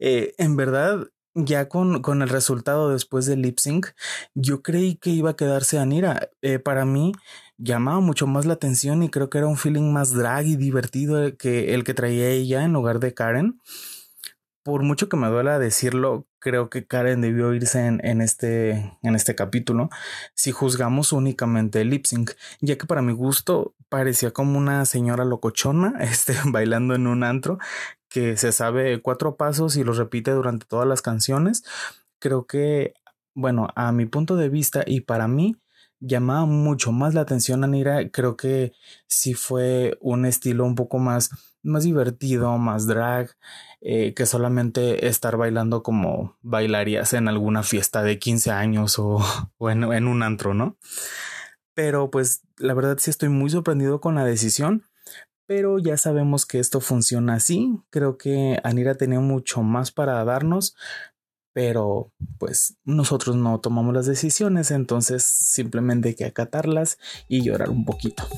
Eh, 0.00 0.36
en 0.38 0.54
verdad, 0.54 1.08
ya 1.34 1.68
con, 1.68 2.02
con, 2.02 2.22
el 2.22 2.28
resultado 2.28 2.92
después 2.92 3.26
del 3.26 3.42
lip 3.42 3.58
sync, 3.58 3.88
yo 4.34 4.62
creí 4.62 4.94
que 4.94 5.10
iba 5.10 5.30
a 5.30 5.36
quedarse 5.36 5.80
Anira. 5.80 6.30
Eh, 6.40 6.60
para 6.60 6.84
mí 6.84 7.10
llamaba 7.56 7.98
mucho 7.98 8.28
más 8.28 8.46
la 8.46 8.54
atención 8.54 9.02
y 9.02 9.08
creo 9.08 9.28
que 9.28 9.38
era 9.38 9.48
un 9.48 9.56
feeling 9.56 9.92
más 9.92 10.12
drag 10.14 10.46
y 10.46 10.54
divertido 10.54 11.36
que 11.36 11.74
el 11.74 11.82
que 11.82 11.94
traía 11.94 12.28
ella 12.28 12.62
en 12.62 12.72
lugar 12.72 13.00
de 13.00 13.12
Karen 13.12 13.60
por 14.68 14.82
mucho 14.82 15.08
que 15.08 15.16
me 15.16 15.28
duela 15.28 15.58
decirlo, 15.58 16.26
creo 16.40 16.68
que 16.68 16.86
Karen 16.86 17.22
debió 17.22 17.54
irse 17.54 17.86
en, 17.86 18.20
este, 18.20 18.98
en 19.02 19.14
este 19.14 19.34
capítulo 19.34 19.88
si 20.34 20.52
juzgamos 20.52 21.14
únicamente 21.14 21.80
el 21.80 21.88
lip 21.88 22.04
sync, 22.04 22.32
ya 22.60 22.76
que 22.76 22.86
para 22.86 23.00
mi 23.00 23.14
gusto 23.14 23.74
parecía 23.88 24.30
como 24.30 24.58
una 24.58 24.84
señora 24.84 25.24
locochona 25.24 25.94
este, 26.00 26.34
bailando 26.44 26.94
en 26.94 27.06
un 27.06 27.24
antro 27.24 27.58
que 28.10 28.36
se 28.36 28.52
sabe 28.52 29.00
cuatro 29.00 29.36
pasos 29.36 29.74
y 29.76 29.84
los 29.84 29.96
repite 29.96 30.32
durante 30.32 30.66
todas 30.66 30.86
las 30.86 31.00
canciones. 31.00 31.64
Creo 32.18 32.46
que, 32.46 32.92
bueno, 33.34 33.68
a 33.74 33.90
mi 33.92 34.04
punto 34.04 34.36
de 34.36 34.50
vista 34.50 34.82
y 34.86 35.00
para 35.00 35.28
mí, 35.28 35.56
llamaba 36.00 36.44
mucho 36.44 36.92
más 36.92 37.14
la 37.14 37.22
atención 37.22 37.64
a 37.64 37.66
Nira. 37.66 38.10
Creo 38.10 38.36
que 38.36 38.72
sí 39.06 39.32
fue 39.32 39.96
un 40.00 40.26
estilo 40.26 40.64
un 40.64 40.74
poco 40.74 40.98
más 40.98 41.30
más 41.62 41.84
divertido, 41.84 42.56
más 42.58 42.86
drag, 42.86 43.30
eh, 43.80 44.14
que 44.14 44.26
solamente 44.26 45.06
estar 45.06 45.36
bailando 45.36 45.82
como 45.82 46.36
bailarías 46.42 47.12
en 47.12 47.28
alguna 47.28 47.62
fiesta 47.62 48.02
de 48.02 48.18
15 48.18 48.50
años 48.50 48.98
o, 48.98 49.20
en, 49.70 49.84
en, 49.84 50.06
un 50.06 50.22
antro, 50.22 50.54
¿no? 50.54 50.76
Pero 51.74 52.10
pues 52.10 52.42
la 52.56 52.74
verdad 52.74 52.98
sí 53.00 53.10
estoy 53.10 53.28
muy 53.28 53.50
sorprendido 53.50 54.00
con 54.00 54.16
la 54.16 54.24
decisión, 54.24 54.84
pero 55.46 55.78
ya 55.78 55.96
sabemos 55.96 56.44
que 56.44 56.58
esto 56.58 56.80
funciona 56.80 57.34
así. 57.34 57.80
Creo 57.90 58.18
que 58.18 58.60
Anira 58.64 58.96
tenía 58.96 59.20
mucho 59.20 59.62
más 59.62 59.92
para 59.92 60.22
darnos, 60.24 60.76
pero 61.52 62.12
pues 62.38 62.76
nosotros 62.84 63.36
no 63.36 63.58
tomamos 63.60 63.94
las 63.94 64.06
decisiones, 64.06 64.70
entonces 64.70 65.24
simplemente 65.24 66.10
hay 66.10 66.14
que 66.14 66.24
acatarlas 66.24 66.98
y 67.28 67.42
llorar 67.42 67.70
un 67.70 67.84
poquito. 67.84 68.28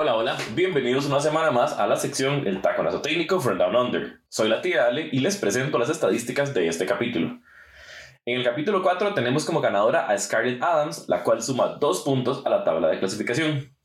Hola, 0.00 0.14
hola, 0.14 0.38
bienvenidos 0.54 1.06
una 1.06 1.18
semana 1.18 1.50
más 1.50 1.72
a 1.72 1.84
la 1.88 1.96
sección 1.96 2.46
El 2.46 2.62
Taconazo 2.62 3.02
Técnico 3.02 3.40
from 3.40 3.58
Down 3.58 3.74
Under. 3.74 4.20
Soy 4.28 4.48
la 4.48 4.62
tía 4.62 4.86
Ale 4.86 5.08
y 5.10 5.18
les 5.18 5.36
presento 5.36 5.76
las 5.76 5.90
estadísticas 5.90 6.54
de 6.54 6.68
este 6.68 6.86
capítulo. 6.86 7.40
En 8.24 8.36
el 8.36 8.44
capítulo 8.44 8.80
4 8.80 9.12
tenemos 9.14 9.44
como 9.44 9.60
ganadora 9.60 10.06
a 10.06 10.16
Scarlett 10.16 10.62
Adams, 10.62 11.08
la 11.08 11.24
cual 11.24 11.42
suma 11.42 11.78
dos 11.80 12.02
puntos 12.02 12.46
a 12.46 12.48
la 12.48 12.62
tabla 12.62 12.86
de 12.86 13.00
clasificación. 13.00 13.76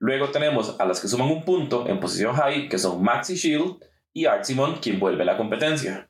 Luego 0.00 0.30
tenemos 0.30 0.74
a 0.80 0.84
las 0.86 1.00
que 1.00 1.06
suman 1.06 1.30
un 1.30 1.44
punto 1.44 1.86
en 1.86 2.00
posición 2.00 2.34
high, 2.34 2.68
que 2.68 2.76
son 2.76 3.00
Maxi 3.00 3.36
Shield 3.36 3.76
y 4.12 4.26
Art 4.26 4.42
Simon, 4.42 4.78
quien 4.82 4.98
vuelve 4.98 5.22
a 5.22 5.26
la 5.26 5.36
competencia. 5.36 6.09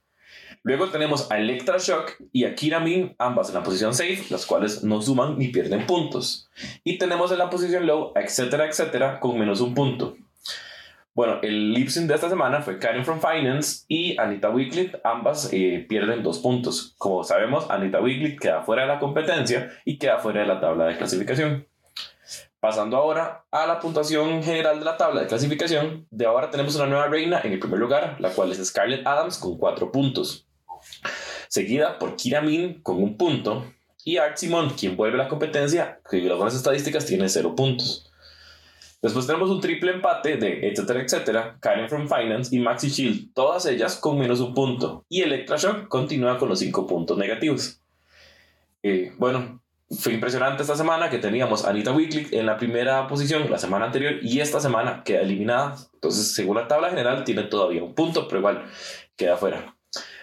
Luego 0.62 0.88
tenemos 0.88 1.30
a 1.30 1.38
Electra 1.38 1.78
Shock 1.78 2.16
y 2.32 2.44
a 2.44 2.54
Kiramin, 2.54 3.14
ambas 3.18 3.48
en 3.48 3.54
la 3.54 3.62
posición 3.62 3.94
safe, 3.94 4.24
las 4.28 4.44
cuales 4.44 4.84
no 4.84 5.00
suman 5.00 5.38
ni 5.38 5.48
pierden 5.48 5.86
puntos. 5.86 6.50
Y 6.84 6.98
tenemos 6.98 7.32
en 7.32 7.38
la 7.38 7.48
posición 7.48 7.86
low, 7.86 8.12
etcétera, 8.14 8.66
etcétera, 8.66 9.20
con 9.20 9.38
menos 9.38 9.62
un 9.62 9.74
punto. 9.74 10.16
Bueno, 11.14 11.38
el 11.42 11.72
lip 11.72 11.88
de 11.88 12.14
esta 12.14 12.28
semana 12.28 12.60
fue 12.60 12.78
Karen 12.78 13.06
from 13.06 13.20
Finance 13.20 13.84
y 13.88 14.20
Anita 14.20 14.50
Wiglet, 14.50 15.00
ambas 15.02 15.50
eh, 15.50 15.86
pierden 15.88 16.22
dos 16.22 16.40
puntos. 16.40 16.94
Como 16.98 17.24
sabemos, 17.24 17.70
Anita 17.70 18.00
Wiglet 18.00 18.38
queda 18.38 18.62
fuera 18.62 18.82
de 18.82 18.88
la 18.88 19.00
competencia 19.00 19.70
y 19.86 19.98
queda 19.98 20.18
fuera 20.18 20.40
de 20.40 20.46
la 20.46 20.60
tabla 20.60 20.84
de 20.84 20.98
clasificación. 20.98 21.66
Pasando 22.60 22.98
ahora 22.98 23.46
a 23.50 23.66
la 23.66 23.80
puntuación 23.80 24.42
general 24.42 24.78
de 24.78 24.84
la 24.84 24.98
tabla 24.98 25.22
de 25.22 25.26
clasificación, 25.26 26.06
de 26.10 26.26
ahora 26.26 26.50
tenemos 26.50 26.76
una 26.76 26.86
nueva 26.86 27.08
reina 27.08 27.40
en 27.42 27.54
el 27.54 27.58
primer 27.58 27.78
lugar, 27.78 28.16
la 28.18 28.28
cual 28.30 28.52
es 28.52 28.62
Scarlett 28.62 29.06
Adams 29.06 29.38
con 29.38 29.56
cuatro 29.56 29.90
puntos 29.90 30.46
seguida 31.50 31.98
por 31.98 32.14
Kira 32.14 32.40
Min 32.40 32.80
con 32.80 33.02
un 33.02 33.16
punto 33.16 33.66
y 34.04 34.16
Art 34.16 34.36
Simon, 34.36 34.70
quien 34.70 34.96
vuelve 34.96 35.20
a 35.20 35.24
la 35.24 35.28
competencia, 35.28 36.00
que 36.08 36.20
las 36.22 36.36
buenas 36.38 36.54
estadísticas 36.54 37.04
tiene 37.04 37.28
cero 37.28 37.54
puntos. 37.56 38.10
Después 39.02 39.26
tenemos 39.26 39.50
un 39.50 39.60
triple 39.60 39.92
empate 39.92 40.36
de 40.36 40.68
etcétera, 40.68 41.02
etcétera, 41.02 41.56
Karen 41.58 41.88
from 41.88 42.08
Finance 42.08 42.54
y 42.54 42.60
Maxi 42.60 42.88
Shield, 42.88 43.34
todas 43.34 43.66
ellas 43.66 43.96
con 43.96 44.18
menos 44.18 44.40
un 44.40 44.54
punto. 44.54 45.04
Y 45.08 45.22
Electra 45.22 45.56
Shock 45.56 45.88
continúa 45.88 46.38
con 46.38 46.48
los 46.48 46.60
cinco 46.60 46.86
puntos 46.86 47.18
negativos. 47.18 47.80
Eh, 48.82 49.12
bueno, 49.18 49.60
fue 49.90 50.12
impresionante 50.12 50.62
esta 50.62 50.76
semana 50.76 51.10
que 51.10 51.18
teníamos 51.18 51.64
a 51.64 51.70
Anita 51.70 51.92
Weekly 51.92 52.28
en 52.30 52.46
la 52.46 52.58
primera 52.58 53.08
posición 53.08 53.50
la 53.50 53.58
semana 53.58 53.86
anterior 53.86 54.20
y 54.22 54.38
esta 54.38 54.60
semana 54.60 55.02
queda 55.02 55.22
eliminada. 55.22 55.76
Entonces, 55.94 56.32
según 56.32 56.56
la 56.56 56.68
tabla 56.68 56.90
general, 56.90 57.24
tiene 57.24 57.42
todavía 57.42 57.82
un 57.82 57.94
punto, 57.94 58.28
pero 58.28 58.38
igual 58.38 58.66
queda 59.16 59.36
fuera. 59.36 59.74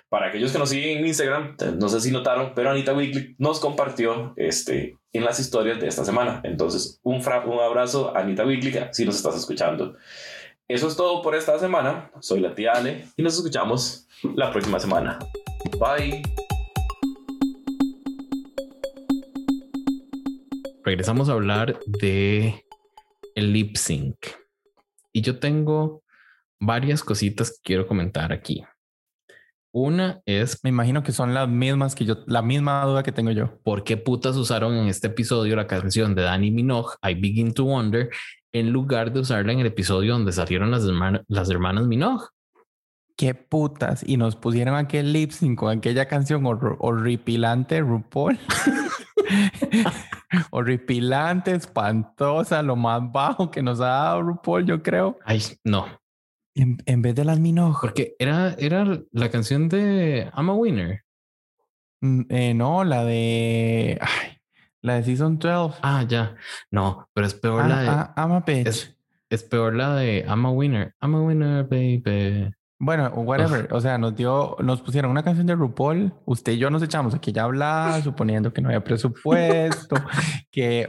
Para 0.09 0.27
aquellos 0.27 0.53
que 0.53 0.57
nos 0.57 0.69
siguen 0.69 0.99
en 0.99 1.07
Instagram, 1.07 1.57
no 1.77 1.89
sé 1.89 1.99
si 1.99 2.11
notaron, 2.11 2.53
pero 2.55 2.69
Anita 2.69 2.93
Weekly 2.93 3.35
nos 3.39 3.59
compartió 3.59 4.33
este, 4.37 4.97
en 5.11 5.25
las 5.25 5.37
historias 5.37 5.81
de 5.81 5.87
esta 5.87 6.05
semana. 6.05 6.39
Entonces, 6.45 7.01
un, 7.03 7.15
un 7.17 7.59
abrazo, 7.59 8.15
Anita 8.15 8.45
Weekly, 8.45 8.73
si 8.91 9.03
nos 9.03 9.17
estás 9.17 9.35
escuchando. 9.35 9.97
Eso 10.69 10.87
es 10.87 10.95
todo 10.95 11.21
por 11.21 11.35
esta 11.35 11.59
semana. 11.59 12.09
Soy 12.21 12.39
la 12.39 12.55
tía 12.55 12.71
Ale 12.71 13.05
y 13.17 13.21
nos 13.21 13.35
escuchamos 13.35 14.07
la 14.35 14.49
próxima 14.49 14.79
semana. 14.79 15.19
Bye. 15.77 16.23
Regresamos 20.85 21.27
a 21.27 21.33
hablar 21.33 21.77
de 21.85 22.63
el 23.35 23.51
lip 23.51 23.75
sync. 23.75 24.15
Y 25.11 25.19
yo 25.19 25.39
tengo 25.39 26.01
varias 26.61 27.03
cositas 27.03 27.51
que 27.51 27.57
quiero 27.61 27.87
comentar 27.87 28.31
aquí. 28.31 28.63
Una 29.79 30.23
es. 30.25 30.63
Me 30.63 30.71
imagino 30.71 31.03
que 31.03 31.11
son 31.11 31.35
las 31.35 31.47
mismas 31.47 31.93
que 31.93 32.03
yo, 32.03 32.15
la 32.25 32.41
misma 32.41 32.83
duda 32.83 33.03
que 33.03 33.11
tengo 33.11 33.29
yo. 33.29 33.59
¿Por 33.61 33.83
qué 33.83 33.95
putas 33.95 34.35
usaron 34.35 34.73
en 34.73 34.87
este 34.87 35.05
episodio 35.05 35.55
la 35.55 35.67
canción 35.67 36.15
de 36.15 36.23
Danny 36.23 36.49
Minogue, 36.49 36.95
I 37.03 37.13
Begin 37.13 37.53
to 37.53 37.65
Wonder, 37.65 38.09
en 38.53 38.71
lugar 38.71 39.13
de 39.13 39.19
usarla 39.19 39.53
en 39.53 39.59
el 39.59 39.67
episodio 39.67 40.13
donde 40.13 40.31
salieron 40.31 40.71
las, 40.71 40.83
las 41.27 41.49
hermanas 41.51 41.85
Minogue? 41.85 42.25
Qué 43.15 43.35
putas. 43.35 44.03
Y 44.03 44.17
nos 44.17 44.35
pusieron 44.35 44.73
aquel 44.73 45.13
lip 45.13 45.29
sync 45.29 45.59
con 45.59 45.77
aquella 45.77 46.07
canción 46.07 46.43
horripilante, 46.79 47.79
RuPaul. 47.79 48.39
horripilante, 50.49 51.51
espantosa, 51.51 52.63
lo 52.63 52.75
más 52.75 53.11
bajo 53.11 53.51
que 53.51 53.61
nos 53.61 53.79
ha 53.79 53.89
dado 53.89 54.23
RuPaul, 54.23 54.65
yo 54.65 54.81
creo. 54.81 55.19
Ay, 55.23 55.43
no. 55.63 55.85
En, 56.57 57.01
vez 57.03 57.13
de 57.13 57.23
las 57.23 57.39
Minogue. 57.39 57.77
Porque 57.81 58.15
era, 58.17 58.55
era 58.57 58.99
la 59.11 59.29
canción 59.29 59.69
de 59.69 60.31
I'm 60.35 60.49
a 60.49 60.53
Winner. 60.53 61.03
Mm, 62.01 62.21
eh, 62.29 62.53
no, 62.55 62.83
la 62.83 63.03
de. 63.05 63.99
la 64.81 64.95
de 64.95 65.03
Season 65.03 65.37
12. 65.37 65.79
Ah, 65.83 66.03
ya. 66.07 66.35
No, 66.71 67.07
pero 67.13 67.27
es 67.27 67.35
peor 67.35 67.61
ah, 67.61 67.67
la 67.67 67.81
de. 67.81 67.87
Ah, 67.89 68.13
I'm 68.17 68.31
a 68.31 68.39
bitch. 68.39 68.95
Es, 69.29 69.43
peor 69.43 69.75
la 69.75 69.95
de 69.95 70.25
I'm 70.27 70.45
a 70.45 70.51
Winner. 70.51 70.95
I'm 71.01 71.13
a 71.15 71.21
Winner, 71.21 71.63
baby. 71.63 72.51
Bueno, 72.79 73.09
whatever. 73.09 73.71
O 73.71 73.79
sea, 73.79 73.97
nos 73.97 74.15
dio, 74.15 74.55
nos 74.59 74.81
pusieron 74.81 75.11
una 75.11 75.23
canción 75.23 75.45
de 75.45 75.55
RuPaul. 75.55 76.11
Usted 76.25 76.53
y 76.53 76.57
yo 76.57 76.69
nos 76.69 76.81
echamos 76.81 77.13
aquí 77.13 77.31
ya 77.31 77.43
hablar, 77.43 78.01
suponiendo 78.03 78.51
que 78.51 78.61
no 78.61 78.69
había 78.69 78.83
presupuesto, 78.83 79.95
que 80.51 80.87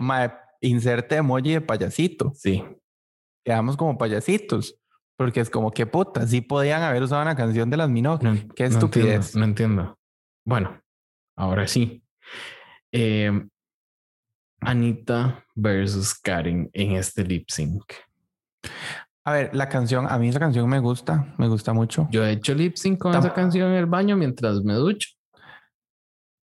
inserte 0.62 1.16
emoji 1.16 1.52
de 1.52 1.60
payasito. 1.60 2.32
Sí. 2.34 2.64
Quedamos 3.44 3.76
como 3.76 3.98
payasitos. 3.98 4.78
Porque 5.18 5.40
es 5.40 5.50
como 5.50 5.72
que 5.72 5.84
puta, 5.84 6.24
sí 6.28 6.40
podían 6.40 6.82
haber 6.82 7.02
usado 7.02 7.20
una 7.20 7.34
canción 7.34 7.68
de 7.68 7.76
las 7.76 7.90
Minogue. 7.90 8.22
No, 8.22 8.54
Qué 8.54 8.66
estupidez. 8.66 9.34
No 9.34 9.44
entiendo, 9.44 9.98
Bueno, 10.44 10.80
ahora 11.36 11.66
sí. 11.66 12.04
Eh, 12.92 13.46
Anita 14.60 15.44
versus 15.56 16.14
Karen 16.14 16.70
en 16.72 16.92
este 16.92 17.24
lip 17.24 17.48
sync. 17.48 17.82
A 19.24 19.32
ver, 19.32 19.54
la 19.54 19.68
canción, 19.68 20.06
a 20.08 20.16
mí 20.18 20.28
esa 20.28 20.38
canción 20.38 20.68
me 20.68 20.78
gusta, 20.78 21.34
me 21.36 21.48
gusta 21.48 21.72
mucho. 21.72 22.06
Yo 22.12 22.24
he 22.24 22.30
hecho 22.30 22.54
lip 22.54 22.76
sync 22.76 22.98
con 23.00 23.14
esa 23.14 23.34
canción 23.34 23.72
en 23.72 23.78
el 23.78 23.86
baño 23.86 24.16
mientras 24.16 24.62
me 24.62 24.74
ducho. 24.74 25.08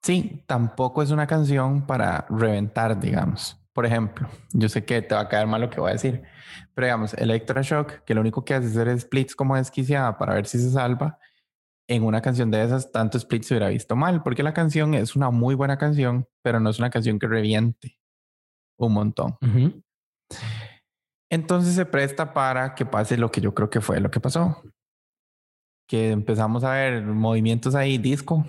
Sí, 0.03 0.43
tampoco 0.47 1.03
es 1.03 1.11
una 1.11 1.27
canción 1.27 1.87
para 1.87 2.27
reventar, 2.31 2.99
digamos. 2.99 3.62
Por 3.73 3.87
ejemplo, 3.87 4.29
yo 4.53 4.69
sé 4.69 4.85
que 4.85 5.01
te 5.01 5.15
va 5.15 5.23
a 5.23 5.29
caer 5.29 5.47
mal 5.47 5.61
lo 5.61 5.71
que 5.71 5.81
voy 5.81 5.91
a 5.91 5.95
decir, 5.95 6.23
pero 6.75 6.87
digamos, 6.87 7.15
Electroshock, 7.15 8.05
que 8.05 8.15
lo 8.15 8.21
único 8.21 8.45
que 8.45 8.55
hace 8.55 8.67
es 8.67 8.77
hacer 8.77 9.01
splits 9.01 9.35
como 9.35 9.57
desquiciada 9.57 10.19
para 10.19 10.35
ver 10.35 10.47
si 10.47 10.59
se 10.59 10.71
salva, 10.71 11.19
en 11.89 12.05
una 12.05 12.23
canción 12.23 12.51
de 12.51 12.63
esas, 12.63 12.93
tanto 12.93 13.19
splits 13.19 13.47
se 13.47 13.55
hubiera 13.55 13.69
visto 13.69 13.97
mal, 13.97 14.23
porque 14.23 14.43
la 14.43 14.55
canción 14.55 14.95
es 14.95 15.17
una 15.17 15.31
muy 15.31 15.55
buena 15.55 15.79
canción, 15.79 16.29
pero 16.43 16.61
no 16.61 16.71
es 16.71 16.79
una 16.79 16.91
canción 16.91 17.19
que 17.19 17.27
reviente 17.27 17.99
un 18.79 18.93
montón. 18.93 19.37
Entonces 21.31 21.75
se 21.75 21.87
presta 21.87 22.35
para 22.35 22.75
que 22.75 22.85
pase 22.85 23.17
lo 23.17 23.31
que 23.31 23.41
yo 23.41 23.55
creo 23.55 23.71
que 23.71 23.81
fue 23.81 24.01
lo 24.01 24.11
que 24.11 24.21
pasó. 24.21 24.63
Que 25.89 26.11
empezamos 26.11 26.65
a 26.65 26.73
ver 26.73 27.03
movimientos 27.03 27.75
ahí, 27.75 27.99
disco, 27.99 28.45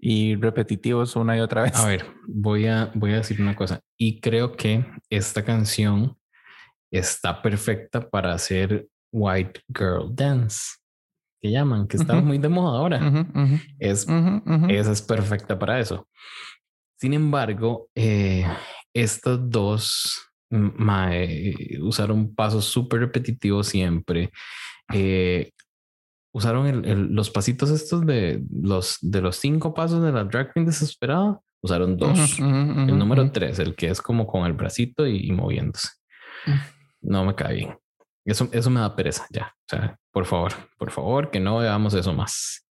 y 0.00 0.34
repetitivos 0.36 1.16
una 1.16 1.36
y 1.36 1.40
otra 1.40 1.62
vez. 1.62 1.76
A 1.76 1.86
ver, 1.86 2.06
voy 2.26 2.66
a, 2.66 2.90
voy 2.94 3.12
a 3.12 3.16
decir 3.16 3.40
una 3.40 3.54
cosa. 3.54 3.80
Y 3.96 4.20
creo 4.20 4.56
que 4.56 4.84
esta 5.10 5.44
canción 5.44 6.16
está 6.90 7.42
perfecta 7.42 8.08
para 8.08 8.32
hacer 8.32 8.88
White 9.12 9.60
Girl 9.68 10.14
Dance, 10.14 10.76
que 11.40 11.50
llaman, 11.50 11.86
que 11.86 11.96
está 11.96 12.14
muy 12.20 12.38
de 12.38 12.48
moda 12.48 12.78
ahora. 12.78 13.26
es, 13.78 14.06
Esa 14.68 14.92
es 14.92 15.02
perfecta 15.02 15.58
para 15.58 15.80
eso. 15.80 16.08
Sin 16.98 17.14
embargo, 17.14 17.88
eh, 17.94 18.46
estas 18.94 19.38
dos 19.48 20.30
usaron 21.80 22.34
pasos 22.34 22.64
súper 22.64 23.00
repetitivos 23.00 23.68
siempre. 23.68 24.30
Eh, 24.92 25.52
usaron 26.32 27.14
los 27.14 27.30
pasitos 27.30 27.70
estos 27.70 28.06
de 28.06 28.42
los, 28.50 28.98
de 29.00 29.20
los 29.20 29.36
cinco 29.36 29.74
pasos 29.74 30.02
de 30.02 30.12
la 30.12 30.24
drag 30.24 30.52
queen 30.52 30.66
desesperada. 30.66 31.40
Usaron 31.62 31.98
dos. 31.98 32.38
el 32.38 32.98
número 32.98 33.30
tres, 33.30 33.58
el 33.58 33.74
que 33.74 33.88
es 33.88 34.00
como 34.00 34.26
con 34.26 34.46
el 34.46 34.54
bracito 34.54 35.06
y, 35.06 35.30
moviéndose. 35.30 35.88
Mm. 36.46 36.52
No 37.02 37.24
me 37.24 37.34
cae 37.34 37.54
bien. 37.54 37.78
Eso, 38.24 38.48
eso 38.52 38.70
me 38.70 38.80
da 38.80 38.96
pereza 38.96 39.26
ya. 39.30 39.54
O 39.54 39.68
sea, 39.68 39.98
por 40.10 40.24
favor, 40.24 40.52
por 40.78 40.90
favor, 40.90 41.30
que 41.30 41.40
no 41.40 41.58
veamos 41.58 41.94
eso 41.94 42.14
más. 42.14 42.66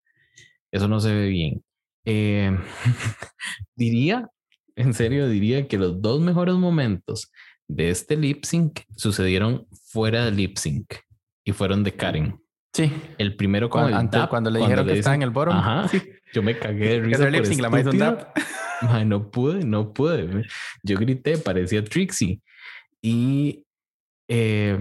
Eso 0.71 0.87
no 0.87 0.99
se 0.99 1.13
ve 1.13 1.27
bien. 1.27 1.63
Eh, 2.05 2.57
diría, 3.75 4.27
en 4.75 4.93
serio, 4.93 5.27
diría 5.27 5.67
que 5.67 5.77
los 5.77 6.01
dos 6.01 6.21
mejores 6.21 6.55
momentos 6.55 7.31
de 7.67 7.91
este 7.91 8.17
lip 8.17 8.43
sync 8.45 8.81
sucedieron 8.95 9.67
fuera 9.91 10.25
de 10.25 10.31
lip 10.31 10.57
sync 10.57 10.95
y 11.43 11.51
fueron 11.51 11.83
de 11.83 11.95
Karen. 11.95 12.39
Sí. 12.73 12.91
El 13.17 13.35
primero 13.35 13.69
con 13.69 13.89
cuando, 13.89 14.21
el 14.21 14.29
cuando 14.29 14.49
le 14.49 14.59
dijeron 14.59 14.85
que 14.85 14.99
estaba 14.99 15.15
en 15.15 15.23
el 15.23 15.31
bottom. 15.31 15.55
Ajá. 15.55 15.89
Yo 16.33 16.43
me 16.43 16.57
cagué 16.57 16.89
de 16.89 16.99
risa. 17.01 17.29
lip 17.29 17.45
sync, 17.45 17.61
la 17.61 17.69
más 17.69 17.85
no 19.05 19.29
pude, 19.31 19.65
no 19.65 19.93
pude. 19.93 20.45
Yo 20.83 20.97
grité, 20.97 21.37
parecía 21.37 21.83
Trixie. 21.83 22.41
Y 23.01 23.63
eh, 24.27 24.77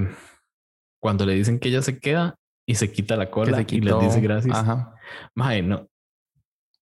cuando 1.00 1.24
le 1.24 1.34
dicen 1.34 1.58
que 1.58 1.68
ella 1.68 1.82
se 1.82 1.98
queda 1.98 2.36
y 2.66 2.74
se 2.74 2.92
quita 2.92 3.16
la 3.16 3.30
cola 3.30 3.64
y 3.66 3.80
les 3.80 4.00
dice 4.00 4.20
gracias. 4.20 4.56
Ajá. 4.56 4.94
no. 5.62 5.88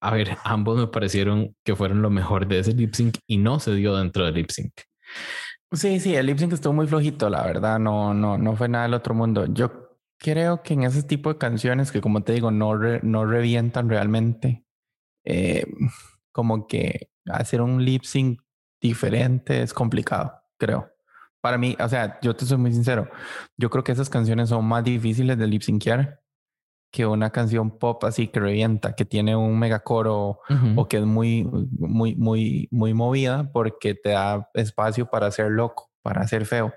A 0.01 0.11
ver, 0.11 0.37
ambos 0.45 0.79
me 0.79 0.87
parecieron 0.89 1.55
que 1.65 1.75
fueron 1.75 2.03
lo 2.03 2.11
mejor 2.11 2.47
de 2.47 2.59
ese 2.59 2.73
lip 2.73 2.93
sync 2.93 3.19
y 3.27 3.39
no 3.39 3.61
se 3.61 3.75
dio 3.75 3.97
dentro 3.97 4.25
del 4.27 4.35
lip 4.35 4.51
sync. 4.51 4.73
Sí, 5.73 6.01
sí, 6.01 6.15
el 6.15 6.27
lip 6.27 6.39
sync 6.39 6.53
estuvo 6.53 6.75
muy 6.75 6.87
flojito, 6.87 7.31
la 7.31 7.45
verdad, 7.45 7.79
no, 7.79 8.13
no, 8.13 8.37
no 8.37 8.57
fue 8.57 8.69
nada 8.69 8.85
del 8.85 8.95
otro 8.95 9.15
mundo. 9.15 9.47
Yo 9.47 9.86
creo 10.19 10.63
que 10.63 10.75
en 10.75 10.85
ese 10.85 11.03
tipo 11.03 11.33
de 11.33 11.39
canciones 11.39 11.93
que, 11.93 12.01
como 12.01 12.23
te 12.23 12.33
digo, 12.33 12.51
no, 12.51 12.77
no 13.03 13.27
revientan 13.27 13.89
realmente, 13.89 14.65
eh, 15.25 15.67
como 16.33 16.67
que 16.67 17.11
hacer 17.27 17.61
un 17.61 17.85
lip 17.85 18.05
sync 18.05 18.41
diferente 18.81 19.63
es 19.63 19.73
complicado, 19.73 20.33
creo. 20.59 20.91
Para 21.41 21.59
mí, 21.59 21.77
o 21.79 21.89
sea, 21.89 22.19
yo 22.23 22.35
te 22.35 22.45
soy 22.45 22.59
muy 22.59 22.73
sincero, 22.73 23.09
yo 23.57 23.71
creo 23.71 23.85
que 23.85 23.93
esas 23.93 24.11
canciones 24.11 24.49
son 24.49 24.65
más 24.65 24.85
difíciles 24.85 25.39
de 25.39 25.47
lip 25.47 25.63
syncar 25.63 26.21
que 26.93 27.05
una 27.05 27.31
canción 27.31 27.79
pop 27.79 28.03
así 28.05 28.29
que 28.29 28.41
revienta, 28.41 28.95
que 28.95 29.05
tiene 29.05 29.37
un 29.37 29.59
megacoro 29.59 30.41
o 30.77 30.89
que 30.89 30.99
es 30.99 31.05
muy, 31.05 31.45
muy, 31.45 32.15
muy, 32.15 32.69
muy 32.71 32.95
movida 32.95 33.51
porque 33.53 33.95
te 33.95 34.11
da 34.11 34.49
espacio 34.55 35.11
para 35.11 35.31
ser 35.31 35.51
loco, 35.51 35.91
para 36.03 36.27
ser 36.27 36.47
feo. 36.47 36.73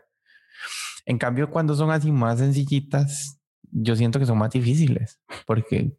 En 1.06 1.18
cambio, 1.18 1.50
cuando 1.50 1.76
son 1.76 1.92
así 1.92 2.12
más 2.12 2.40
sencillitas, 2.40 3.40
yo 3.72 3.96
siento 3.96 4.20
que 4.20 4.26
son 4.26 4.38
más 4.38 4.52
difíciles, 4.52 5.20
porque 5.46 5.96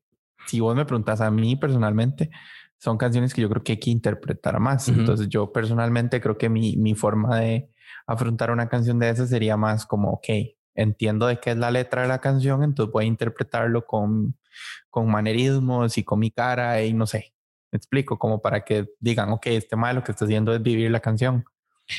si 0.46 0.60
vos 0.60 0.74
me 0.74 0.84
preguntas 0.84 1.20
a 1.20 1.30
mí 1.30 1.56
personalmente, 1.56 2.30
son 2.78 2.96
canciones 2.96 3.34
que 3.34 3.42
yo 3.42 3.50
creo 3.50 3.62
que 3.62 3.72
hay 3.72 3.78
que 3.78 3.90
interpretar 3.90 4.58
más. 4.58 4.88
Entonces 4.88 5.28
yo 5.28 5.52
personalmente 5.52 6.20
creo 6.20 6.38
que 6.38 6.48
mi, 6.48 6.76
mi 6.76 6.94
forma 6.94 7.38
de 7.38 7.70
afrontar 8.06 8.50
una 8.50 8.68
canción 8.68 8.98
de 8.98 9.10
esas 9.10 9.28
sería 9.28 9.56
más 9.56 9.84
como, 9.84 10.10
ok, 10.12 10.28
entiendo 10.74 11.26
de 11.26 11.38
qué 11.40 11.50
es 11.50 11.58
la 11.58 11.70
letra 11.70 12.02
de 12.02 12.08
la 12.08 12.20
canción, 12.20 12.62
entonces 12.62 12.92
voy 12.92 13.04
a 13.04 13.08
interpretarlo 13.08 13.84
con, 13.84 14.36
con 14.88 15.10
manerismos 15.10 15.98
y 15.98 16.04
con 16.04 16.20
mi 16.20 16.30
cara 16.30 16.82
y 16.82 16.94
no 16.94 17.06
sé, 17.06 17.34
me 17.70 17.76
explico, 17.76 18.18
como 18.18 18.40
para 18.40 18.64
que 18.64 18.88
digan, 18.98 19.30
ok, 19.30 19.46
este 19.48 19.76
mal 19.76 19.96
lo 19.96 20.02
que 20.02 20.12
está 20.12 20.24
haciendo 20.24 20.54
es 20.54 20.62
vivir 20.62 20.90
la 20.90 21.00
canción 21.00 21.44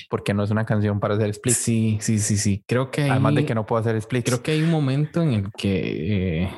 porque 0.09 0.33
no 0.33 0.43
es 0.43 0.51
una 0.51 0.65
canción 0.65 0.99
para 0.99 1.15
hacer 1.15 1.29
split. 1.29 1.55
Sí, 1.55 1.97
sí, 2.01 2.19
sí, 2.19 2.37
sí. 2.37 2.63
Creo 2.67 2.91
que 2.91 3.09
además 3.09 3.35
de 3.35 3.45
que 3.45 3.55
no 3.55 3.65
puedo 3.65 3.81
hacer 3.81 3.95
split. 3.97 4.25
Creo 4.25 4.43
que 4.43 4.51
hay 4.51 4.61
un 4.61 4.71
momento 4.71 5.21
en 5.21 5.33
el 5.33 5.51
que 5.51 6.43
eh, 6.43 6.51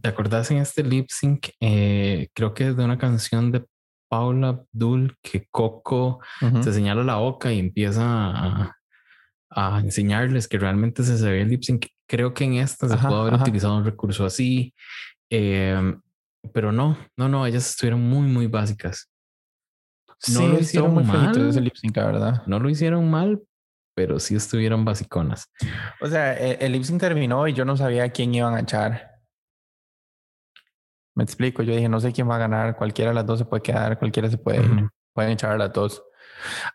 te 0.00 0.08
acordás 0.08 0.50
en 0.50 0.58
este 0.58 0.82
lip 0.82 1.08
sync. 1.10 1.48
Eh, 1.60 2.28
creo 2.34 2.54
que 2.54 2.68
es 2.68 2.76
de 2.76 2.84
una 2.84 2.98
canción 2.98 3.50
de 3.52 3.64
Paula 4.08 4.48
Abdul 4.48 5.16
que 5.22 5.46
Coco 5.50 6.20
se 6.62 6.72
señala 6.72 7.04
la 7.04 7.16
boca 7.16 7.52
y 7.52 7.60
empieza 7.60 8.04
a, 8.04 9.80
enseñarles 9.82 10.46
que 10.48 10.58
realmente 10.58 11.02
se 11.04 11.30
ve 11.30 11.42
el 11.42 11.48
lip 11.48 11.62
sync. 11.62 11.86
Creo 12.08 12.34
que 12.34 12.44
en 12.44 12.54
esta 12.54 12.88
se 12.88 12.96
puede 12.96 13.20
haber 13.20 13.34
utilizado 13.34 13.76
un 13.76 13.84
recurso 13.84 14.24
así, 14.24 14.74
em, 15.30 16.00
pero 16.52 16.72
no, 16.72 16.98
no, 17.16 17.28
no. 17.28 17.46
Ellas 17.46 17.70
estuvieron 17.70 18.00
muy, 18.00 18.26
muy 18.26 18.48
básicas. 18.48 19.09
No 20.28 20.48
lo 20.48 20.58
hicieron 20.58 20.94
muy 20.94 21.04
mal. 21.04 21.48
Ese 21.48 21.60
lip 21.60 21.74
sync, 21.74 21.94
¿verdad? 21.94 22.42
No 22.46 22.58
lo 22.58 22.68
hicieron 22.68 23.10
mal, 23.10 23.42
pero 23.94 24.20
sí 24.20 24.34
estuvieron 24.34 24.84
basiconas. 24.84 25.50
O 26.00 26.06
sea, 26.06 26.38
e, 26.38 26.58
el, 26.60 26.72
lip 26.72 26.82
sync 26.82 27.00
terminó 27.00 27.46
y 27.48 27.54
yo 27.54 27.64
no 27.64 27.76
sabía 27.76 28.04
a 28.04 28.08
quién 28.10 28.34
iban 28.34 28.54
a 28.54 28.60
echar. 28.60 29.10
Me 31.14 31.24
explico, 31.24 31.62
yo 31.62 31.74
dije, 31.74 31.88
no 31.88 32.00
sé 32.00 32.12
quién 32.12 32.28
va 32.28 32.36
a 32.36 32.38
ganar, 32.38 32.76
cualquiera 32.76 33.10
de 33.10 33.14
las 33.14 33.26
dos 33.26 33.38
se 33.40 33.44
puede 33.44 33.62
quedar, 33.62 33.98
cualquiera 33.98 34.30
se 34.30 34.38
puede 34.38 34.58
ir, 34.58 34.88
pueden 35.12 35.32
echar 35.32 35.52
a 35.52 35.58
las 35.58 35.72
dos. 35.72 36.02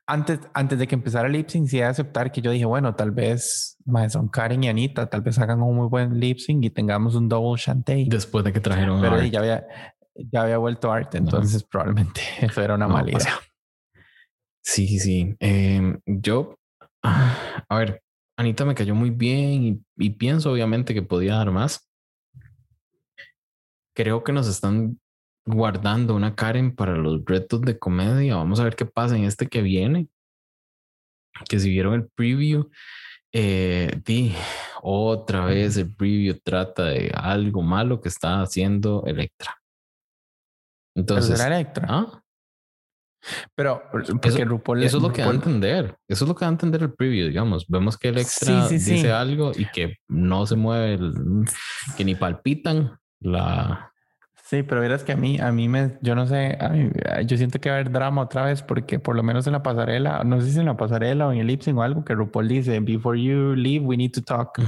Antes, 0.06 0.40
antes 0.54 0.78
de 0.78 0.88
que 0.88 0.96
empezara 0.96 1.28
el 1.28 1.34
lip 1.34 1.50
sync, 1.50 1.68
sí 1.68 1.82
aceptar 1.82 2.32
que 2.32 2.42
yo 2.42 2.52
dije, 2.52 2.66
bueno, 2.66 2.96
tal 2.96 3.12
vez 3.12 3.78
son 4.10 4.28
Karen 4.28 4.64
y 4.64 4.70
Anita, 4.70 5.08
tal 5.08 5.22
vez 5.22 5.40
hagan 5.40 5.62
un 5.62 5.76
muy 5.76 5.88
buen 5.88 6.20
lip 6.20 6.38
sync 6.38 6.64
y 6.66 6.70
tengamos 6.70 7.16
un 7.16 7.30
double 7.30 7.60
chantey. 7.60 8.08
Después 8.08 8.44
de 8.44 8.54
que 8.54 8.60
trajeron 8.60 9.02
Pero 9.02 9.22
ya 9.24 9.40
había, 9.40 9.68
ya 10.16 10.44
había 10.44 10.58
vuelto 10.58 10.92
arte, 10.92 11.18
entonces 11.18 11.64
probablemente 11.64 12.22
eso 12.42 12.62
era 12.62 12.76
una 12.76 12.88
mala 12.88 13.12
idea. 13.12 13.40
Sí, 14.64 15.00
sí. 15.00 15.36
Em, 15.40 16.00
yo, 16.06 16.58
a 17.04 17.78
ver, 17.78 18.02
Anita 18.38 18.66
me 18.66 18.76
cayó 18.76 18.96
muy 18.96 19.12
bien 19.12 19.86
y, 19.98 20.10
pienso 20.12 20.52
obviamente 20.52 20.94
que 20.94 21.02
podía 21.02 21.36
dar 21.36 21.52
más. 21.52 21.88
Creo 23.96 24.24
que 24.24 24.34
nos 24.34 24.48
están 24.48 25.00
guardando 25.46 26.16
una 26.16 26.36
Karen 26.36 26.76
para 26.76 26.98
los 26.98 27.24
retos 27.24 27.62
de 27.62 27.80
comedia. 27.80 28.36
Vamos 28.36 28.60
a 28.60 28.64
ver 28.64 28.76
qué 28.76 28.86
pasa 28.86 29.16
en 29.16 29.24
este 29.24 29.48
que 29.48 29.62
viene. 29.62 30.10
Que 31.48 31.60
si 31.60 31.70
vieron 31.70 31.94
el 31.94 32.10
preview, 32.10 32.70
eh, 33.32 34.02
di, 34.06 34.34
otra 34.82 35.46
vez 35.46 35.78
el 35.78 35.94
preview 35.94 36.38
trata 36.44 36.86
de 36.86 37.12
algo 37.16 37.62
malo 37.62 38.02
que 38.02 38.10
está 38.10 38.42
haciendo 38.42 39.04
Electra. 39.06 39.62
Entonces, 40.96 41.40
era 41.40 41.56
Electra. 41.56 41.88
¿ah? 41.90 42.22
Pero 43.56 43.82
porque 43.92 44.30
eso, 44.30 44.46
RuPaul, 44.46 44.84
eso 44.84 44.98
es 44.98 45.04
lo 45.04 45.12
que 45.12 45.22
da 45.22 45.30
a 45.30 45.34
entender. 45.34 45.98
Eso 46.08 46.26
es 46.26 46.28
lo 46.30 46.36
que 46.36 46.46
da 46.46 46.50
a 46.50 46.52
entender 46.52 46.82
el 46.82 46.94
preview, 46.94 47.28
digamos. 47.28 47.66
Vemos 47.68 47.98
que 47.98 48.10
Electra 48.10 48.68
dice 48.68 49.12
algo 49.12 49.52
y 49.56 49.66
que 49.66 49.98
no 50.08 50.46
se 50.46 50.56
mueve, 50.56 51.00
que 51.98 52.06
ni 52.06 52.16
palpitan 52.16 53.00
la. 53.20 53.92
Sí, 54.44 54.62
pero 54.62 54.80
verás 54.80 55.04
que 55.04 55.14
a 55.14 55.18
mí, 55.18 55.40
a 55.40 55.52
mí 55.52 55.68
me, 55.68 55.98
yo 56.02 56.14
no 56.14 56.28
sé, 56.28 56.56
yo 57.26 57.36
siento 57.36 57.60
que 57.60 57.70
va 57.70 57.78
a 57.78 57.80
haber 57.80 57.92
drama 57.92 58.22
otra 58.22 58.46
vez 58.46 58.62
porque 58.62 59.00
por 59.00 59.16
lo 59.16 59.24
menos 59.24 59.48
en 59.48 59.54
la 59.54 59.64
pasarela, 59.64 60.24
no 60.24 60.40
sé 60.40 60.52
si 60.52 60.60
en 60.60 60.68
la 60.68 60.78
pasarela 60.78 61.28
o 61.28 61.32
en 61.32 61.40
el 61.40 61.48
lip 61.48 61.62
sync 61.62 61.80
o 61.80 61.82
algo 61.82 62.06
que 62.06 62.14
RuPaul 62.14 62.48
dice, 62.48 62.80
before 62.80 63.20
you 63.20 63.56
leave, 63.56 63.84
we 63.84 63.98
need 63.98 64.12
to 64.12 64.22
talk. 64.22 64.60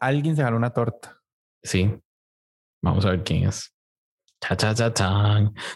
alguien 0.00 0.36
se 0.36 0.42
ganó 0.42 0.58
una 0.58 0.70
torta. 0.70 1.18
Sí. 1.62 1.98
Vamos 2.82 3.06
a 3.06 3.10
ver 3.10 3.24
quién 3.24 3.48
es. 3.48 3.74
Cha, 4.40 4.56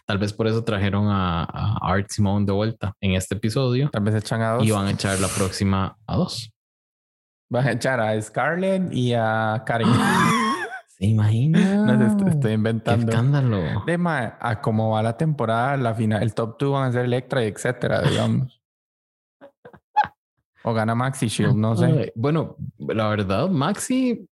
Tal 0.07 0.19
vez 0.19 0.33
por 0.33 0.47
eso 0.47 0.63
trajeron 0.65 1.07
a, 1.09 1.79
Art 1.81 2.09
Simone 2.09 2.47
de 2.47 2.53
vuelta 2.53 2.95
en 3.01 3.13
este 3.13 3.35
episodio. 3.35 3.91
Tal 3.91 4.03
vez 4.03 4.15
echan 4.15 4.41
a 4.41 4.53
dos. 4.53 4.65
Y 4.65 4.71
van 4.71 4.87
a 4.87 4.91
echar 4.91 5.19
la 5.21 5.29
próxima 5.29 5.97
a 6.07 6.17
dos. 6.17 6.51
Van 7.51 7.67
a 7.67 7.73
echar 7.73 8.01
a 8.01 8.21
Scarlett 8.21 8.93
y 8.93 9.15
a 9.15 9.63
Karen. 9.67 9.89
¿Se 10.89 11.07
imagina? 11.07 11.59
No, 11.83 12.31
estoy, 12.31 12.53
inventando. 12.53 13.07
Qué 13.07 13.13
escándalo. 13.13 13.85
De 13.85 13.99
a 14.41 14.61
cómo 14.63 14.91
va 14.91 15.03
la 15.03 15.17
temporada, 15.17 15.77
la 15.77 15.95
final, 15.95 16.23
el 16.23 16.33
top 16.33 16.57
2 16.59 16.73
van 16.73 16.89
a 16.89 16.93
ser 16.93 17.05
Electra 17.05 17.45
y 17.45 17.49
etcétera, 17.49 18.03
digamos. 18.03 18.63
o 20.63 20.73
gana 20.73 20.95
Maxi 20.95 21.27
Shield, 21.27 21.57
no 21.57 21.77
sé. 21.77 22.13
bueno, 22.15 22.57
la 22.79 23.09
verdad, 23.09 23.49
Maxi. 23.49 24.29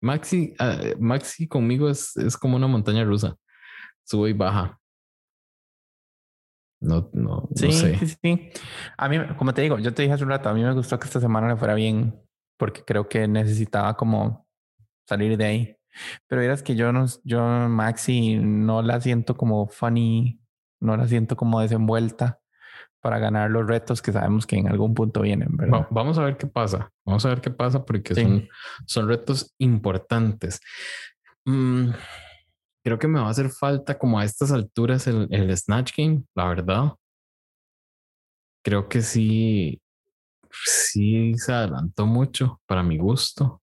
Maxi, 0.00 0.54
ah, 0.58 0.78
Maxi 0.98 1.46
conmigo 1.48 1.88
es, 1.88 2.16
es 2.16 2.36
como 2.36 2.56
una 2.56 2.66
montaña 2.66 3.04
rusa. 3.04 3.36
Sube 4.04 4.30
y 4.30 4.32
baja. 4.32 4.78
No, 6.80 7.08
no, 7.14 7.48
sí, 7.54 7.72
sé. 7.72 7.98
Sí, 7.98 8.16
sí. 8.22 8.50
A 8.98 9.08
mí, 9.08 9.16
como 9.38 9.54
te 9.54 9.62
digo, 9.62 9.78
yo 9.78 9.94
te 9.94 10.02
dije 10.02 10.14
hace 10.14 10.24
un 10.24 10.30
rato, 10.30 10.50
a 10.50 10.54
mí 10.54 10.62
me 10.62 10.74
gustó 10.74 10.98
que 10.98 11.06
esta 11.06 11.20
semana 11.20 11.48
le 11.48 11.56
fuera 11.56 11.74
bien 11.74 12.20
porque 12.58 12.84
creo 12.84 13.08
que 13.08 13.26
necesitaba 13.26 13.96
como 13.96 14.46
salir 15.08 15.36
de 15.38 15.44
ahí. 15.44 15.76
Pero 16.26 16.42
verás 16.42 16.62
que 16.62 16.76
yo 16.76 16.92
no, 16.92 17.06
yo 17.24 17.42
Maxi 17.68 18.36
no 18.36 18.82
la 18.82 19.00
siento 19.00 19.36
como 19.36 19.68
funny, 19.68 20.40
no 20.80 20.96
la 20.96 21.08
siento 21.08 21.36
como 21.36 21.60
desenvuelta 21.60 22.40
para 23.04 23.18
ganar 23.18 23.50
los 23.50 23.66
retos 23.66 24.00
que 24.00 24.12
sabemos 24.12 24.46
que 24.46 24.56
en 24.56 24.66
algún 24.66 24.94
punto 24.94 25.20
vienen, 25.20 25.54
¿verdad? 25.54 25.86
vamos 25.90 26.16
a 26.16 26.24
ver 26.24 26.38
qué 26.38 26.46
pasa. 26.46 26.90
Vamos 27.04 27.22
a 27.26 27.28
ver 27.28 27.42
qué 27.42 27.50
pasa 27.50 27.84
porque 27.84 28.14
son, 28.14 28.48
son 28.86 29.08
retos 29.08 29.54
importantes. 29.58 30.58
Mm, 31.44 31.90
creo 32.82 32.98
que 32.98 33.06
me 33.06 33.20
va 33.20 33.26
a 33.26 33.30
hacer 33.30 33.50
falta 33.50 33.98
como 33.98 34.18
a 34.18 34.24
estas 34.24 34.52
alturas 34.52 35.06
el, 35.06 35.28
el 35.30 35.54
Snatch 35.54 35.92
Game, 35.94 36.22
la 36.34 36.48
verdad. 36.48 36.92
Creo 38.64 38.88
que 38.88 39.02
sí, 39.02 39.82
sí 40.64 41.34
se 41.36 41.52
adelantó 41.52 42.06
mucho 42.06 42.62
para 42.64 42.82
mi 42.82 42.96
gusto. 42.96 43.60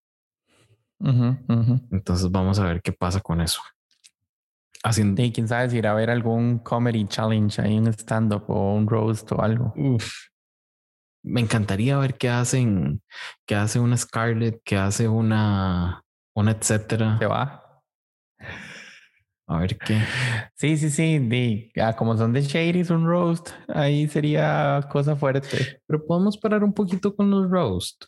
Entonces 0.99 2.29
vamos 2.29 2.59
a 2.59 2.65
ver 2.65 2.83
qué 2.83 2.91
pasa 2.91 3.21
con 3.21 3.41
eso. 3.41 3.63
Haciendo... 4.83 5.21
Y 5.21 5.31
quién 5.31 5.47
sabe 5.47 5.69
si 5.69 5.77
irá 5.77 5.91
a 5.91 5.95
ver 5.95 6.09
algún 6.09 6.59
comedy 6.59 7.07
challenge 7.07 7.61
ahí, 7.61 7.77
un 7.77 7.87
stand-up 7.87 8.45
o 8.47 8.73
un 8.73 8.87
roast 8.87 9.31
o 9.31 9.41
algo. 9.41 9.73
Me 11.23 11.41
encantaría 11.41 11.97
ver 11.97 12.17
qué 12.17 12.29
hacen, 12.29 13.03
qué 13.45 13.55
hace 13.55 13.79
una 13.79 13.95
Scarlett, 13.95 14.61
qué 14.63 14.77
hace 14.77 15.07
una, 15.07 16.03
una 16.35 16.51
etcétera. 16.51 17.19
Se 17.19 17.27
va. 17.27 17.83
A 19.47 19.59
ver 19.59 19.77
qué. 19.77 20.01
Sí, 20.55 20.77
sí, 20.77 20.89
sí. 20.89 21.71
Ah, 21.79 21.93
como 21.95 22.17
son 22.17 22.31
de 22.31 22.41
Shady, 22.41 22.81
un 22.91 23.05
roast, 23.05 23.49
ahí 23.67 24.07
sería 24.07 24.79
cosa 24.89 25.15
fuerte. 25.15 25.81
Pero 25.85 26.05
podemos 26.05 26.37
parar 26.37 26.63
un 26.63 26.73
poquito 26.73 27.13
con 27.15 27.29
los 27.29 27.51
roast. 27.51 28.05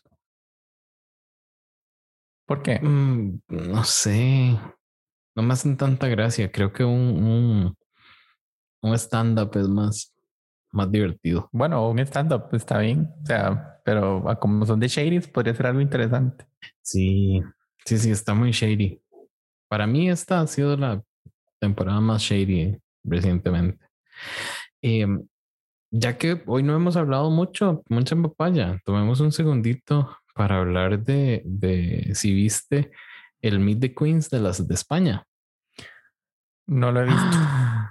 ¿Por 2.46 2.62
qué? 2.62 2.80
Mm, 2.80 3.40
no 3.48 3.84
sé. 3.84 4.58
No 5.34 5.42
me 5.42 5.52
hacen 5.52 5.76
tanta 5.76 6.08
gracia. 6.08 6.50
Creo 6.50 6.72
que 6.72 6.84
un, 6.84 7.74
un, 8.82 8.94
stand-up 8.94 9.50
es 9.56 9.68
más, 9.68 10.14
más 10.70 10.90
divertido. 10.90 11.48
Bueno, 11.52 11.88
un 11.88 11.98
stand-up 12.00 12.48
está 12.52 12.78
bien. 12.78 13.10
O 13.22 13.26
sea, 13.26 13.80
pero 13.84 14.24
como 14.40 14.64
son 14.64 14.80
de 14.80 14.88
Shady, 14.88 15.20
podría 15.20 15.54
ser 15.54 15.66
algo 15.66 15.80
interesante. 15.80 16.46
Sí, 16.82 17.42
sí, 17.84 17.98
sí, 17.98 18.10
está 18.10 18.34
muy 18.34 18.52
shady. 18.52 19.00
Para 19.68 19.86
mí 19.86 20.08
esta 20.08 20.40
ha 20.40 20.46
sido 20.46 20.76
la 20.76 21.02
temporada 21.58 22.00
más 22.00 22.22
shady 22.22 22.78
recientemente. 23.02 23.84
Em, 24.80 25.26
ya 25.90 26.18
que 26.18 26.42
hoy 26.46 26.62
no 26.62 26.74
hemos 26.76 26.96
hablado 26.96 27.30
mucho, 27.30 27.82
mucha 27.88 28.16
papaya, 28.16 28.80
tomemos 28.84 29.20
un 29.20 29.32
segundito 29.32 30.16
para 30.34 30.58
hablar 30.58 31.02
de, 31.04 31.42
de 31.44 32.10
si 32.14 32.32
viste 32.34 32.90
el 33.44 33.60
Meet 33.60 33.80
the 33.80 33.94
Queens 33.94 34.30
de 34.30 34.40
las 34.40 34.66
de 34.66 34.74
España. 34.74 35.26
No 36.66 36.90
lo 36.90 37.02
he 37.02 37.04
visto. 37.04 37.38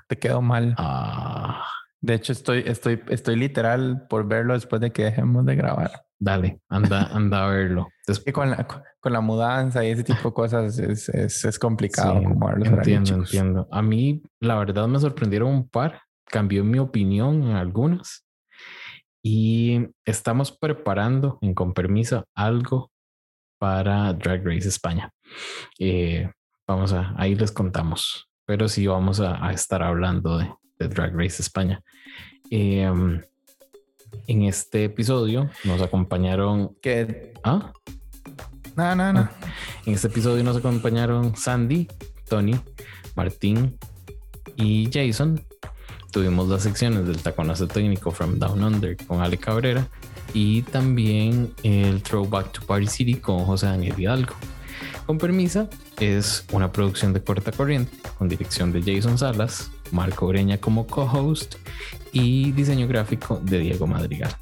Te 0.07 0.17
quedó 0.17 0.41
mal. 0.41 0.73
Ah. 0.77 1.63
De 2.01 2.15
hecho, 2.15 2.33
estoy, 2.33 2.63
estoy, 2.65 3.01
estoy 3.07 3.35
literal 3.35 4.07
por 4.09 4.27
verlo 4.27 4.55
después 4.55 4.81
de 4.81 4.91
que 4.91 5.05
dejemos 5.05 5.45
de 5.45 5.55
grabar. 5.55 5.91
Dale, 6.19 6.59
anda, 6.69 7.03
anda 7.13 7.45
a 7.45 7.49
verlo. 7.49 7.87
con, 8.33 8.49
la, 8.49 8.67
con 8.99 9.13
la 9.13 9.21
mudanza 9.21 9.85
y 9.85 9.91
ese 9.91 10.03
tipo 10.03 10.29
de 10.29 10.33
cosas 10.33 10.79
es, 10.79 11.07
es, 11.09 11.45
es 11.45 11.59
complicado. 11.59 12.19
entiendo, 12.65 13.13
entiendo. 13.13 13.67
A 13.71 13.81
mí, 13.83 14.23
la 14.39 14.55
verdad, 14.55 14.87
me 14.87 14.99
sorprendieron 14.99 15.49
un 15.49 15.69
par. 15.69 16.01
Cambió 16.25 16.63
mi 16.63 16.79
opinión 16.79 17.43
en 17.43 17.55
algunas. 17.55 18.25
Y 19.21 19.87
estamos 20.03 20.51
preparando, 20.51 21.37
en 21.41 21.53
con 21.53 21.73
permiso, 21.73 22.25
algo 22.35 22.91
para 23.59 24.11
Drag 24.11 24.45
Race 24.45 24.67
España. 24.67 25.09
Eh, 25.79 26.29
vamos 26.67 26.93
a, 26.93 27.13
ahí 27.17 27.35
les 27.35 27.51
contamos, 27.51 28.29
pero 28.45 28.67
sí 28.67 28.87
vamos 28.87 29.19
a, 29.19 29.51
estar 29.51 29.83
hablando 29.83 30.37
de, 30.37 30.49
Drag 30.79 31.13
Race 31.15 31.41
España. 31.41 31.81
Em, 32.49 33.21
en 34.27 34.43
este 34.43 34.85
episodio 34.85 35.49
nos 35.63 35.81
acompañaron. 35.81 36.75
¿Qué? 36.81 37.33
¿Ah? 37.43 37.71
No, 38.75 38.95
no, 38.95 39.13
no. 39.13 39.19
Ah, 39.21 39.31
en 39.85 39.93
este 39.93 40.07
episodio 40.07 40.43
nos 40.43 40.57
acompañaron 40.57 41.35
Sandy, 41.37 41.87
Tony, 42.27 42.59
Martín 43.15 43.77
y 44.57 44.89
Jason 44.91 45.41
tuvimos 46.13 46.47
las 46.47 46.61
secciones 46.61 47.07
del 47.07 47.17
taconazo 47.17 47.67
técnico 47.67 48.11
From 48.11 48.37
Down 48.37 48.63
Under 48.63 48.95
con 49.07 49.21
Ale 49.21 49.37
Cabrera 49.37 49.87
y 50.33 50.61
también 50.61 51.51
el 51.63 52.03
Throwback 52.03 52.51
to 52.51 52.61
Party 52.65 52.85
City 52.85 53.15
con 53.15 53.43
José 53.45 53.65
Daniel 53.65 53.95
Hidalgo. 53.97 54.35
Con 55.05 55.17
permisa, 55.17 55.69
es 55.99 56.45
una 56.51 56.71
producción 56.71 57.13
de 57.13 57.21
corta 57.21 57.51
corriente 57.51 57.91
con 58.17 58.29
dirección 58.29 58.71
de 58.71 58.81
Jason 58.81 59.17
Salas, 59.17 59.69
Marco 59.91 60.27
Breña 60.27 60.57
como 60.57 60.87
co-host 60.87 61.55
y 62.11 62.51
diseño 62.53 62.87
gráfico 62.87 63.39
de 63.43 63.59
Diego 63.59 63.85
Madrigal. 63.85 64.35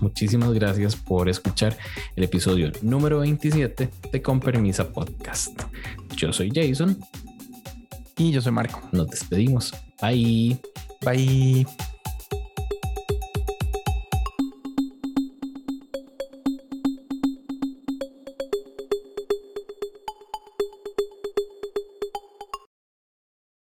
Muchísimas 0.00 0.52
gracias 0.52 0.96
por 0.96 1.28
escuchar 1.28 1.76
el 2.16 2.24
episodio 2.24 2.70
número 2.82 3.20
27 3.20 3.90
de 4.12 4.22
Con 4.22 4.40
Permisa 4.40 4.90
Podcast. 4.90 5.60
Yo 6.16 6.32
soy 6.32 6.50
Jason. 6.54 6.98
Y 8.16 8.32
yo 8.32 8.40
soy 8.40 8.52
Marco. 8.52 8.80
Nos 8.92 9.08
despedimos. 9.08 9.74
Bye. 10.00 10.58
Bye. 11.02 11.66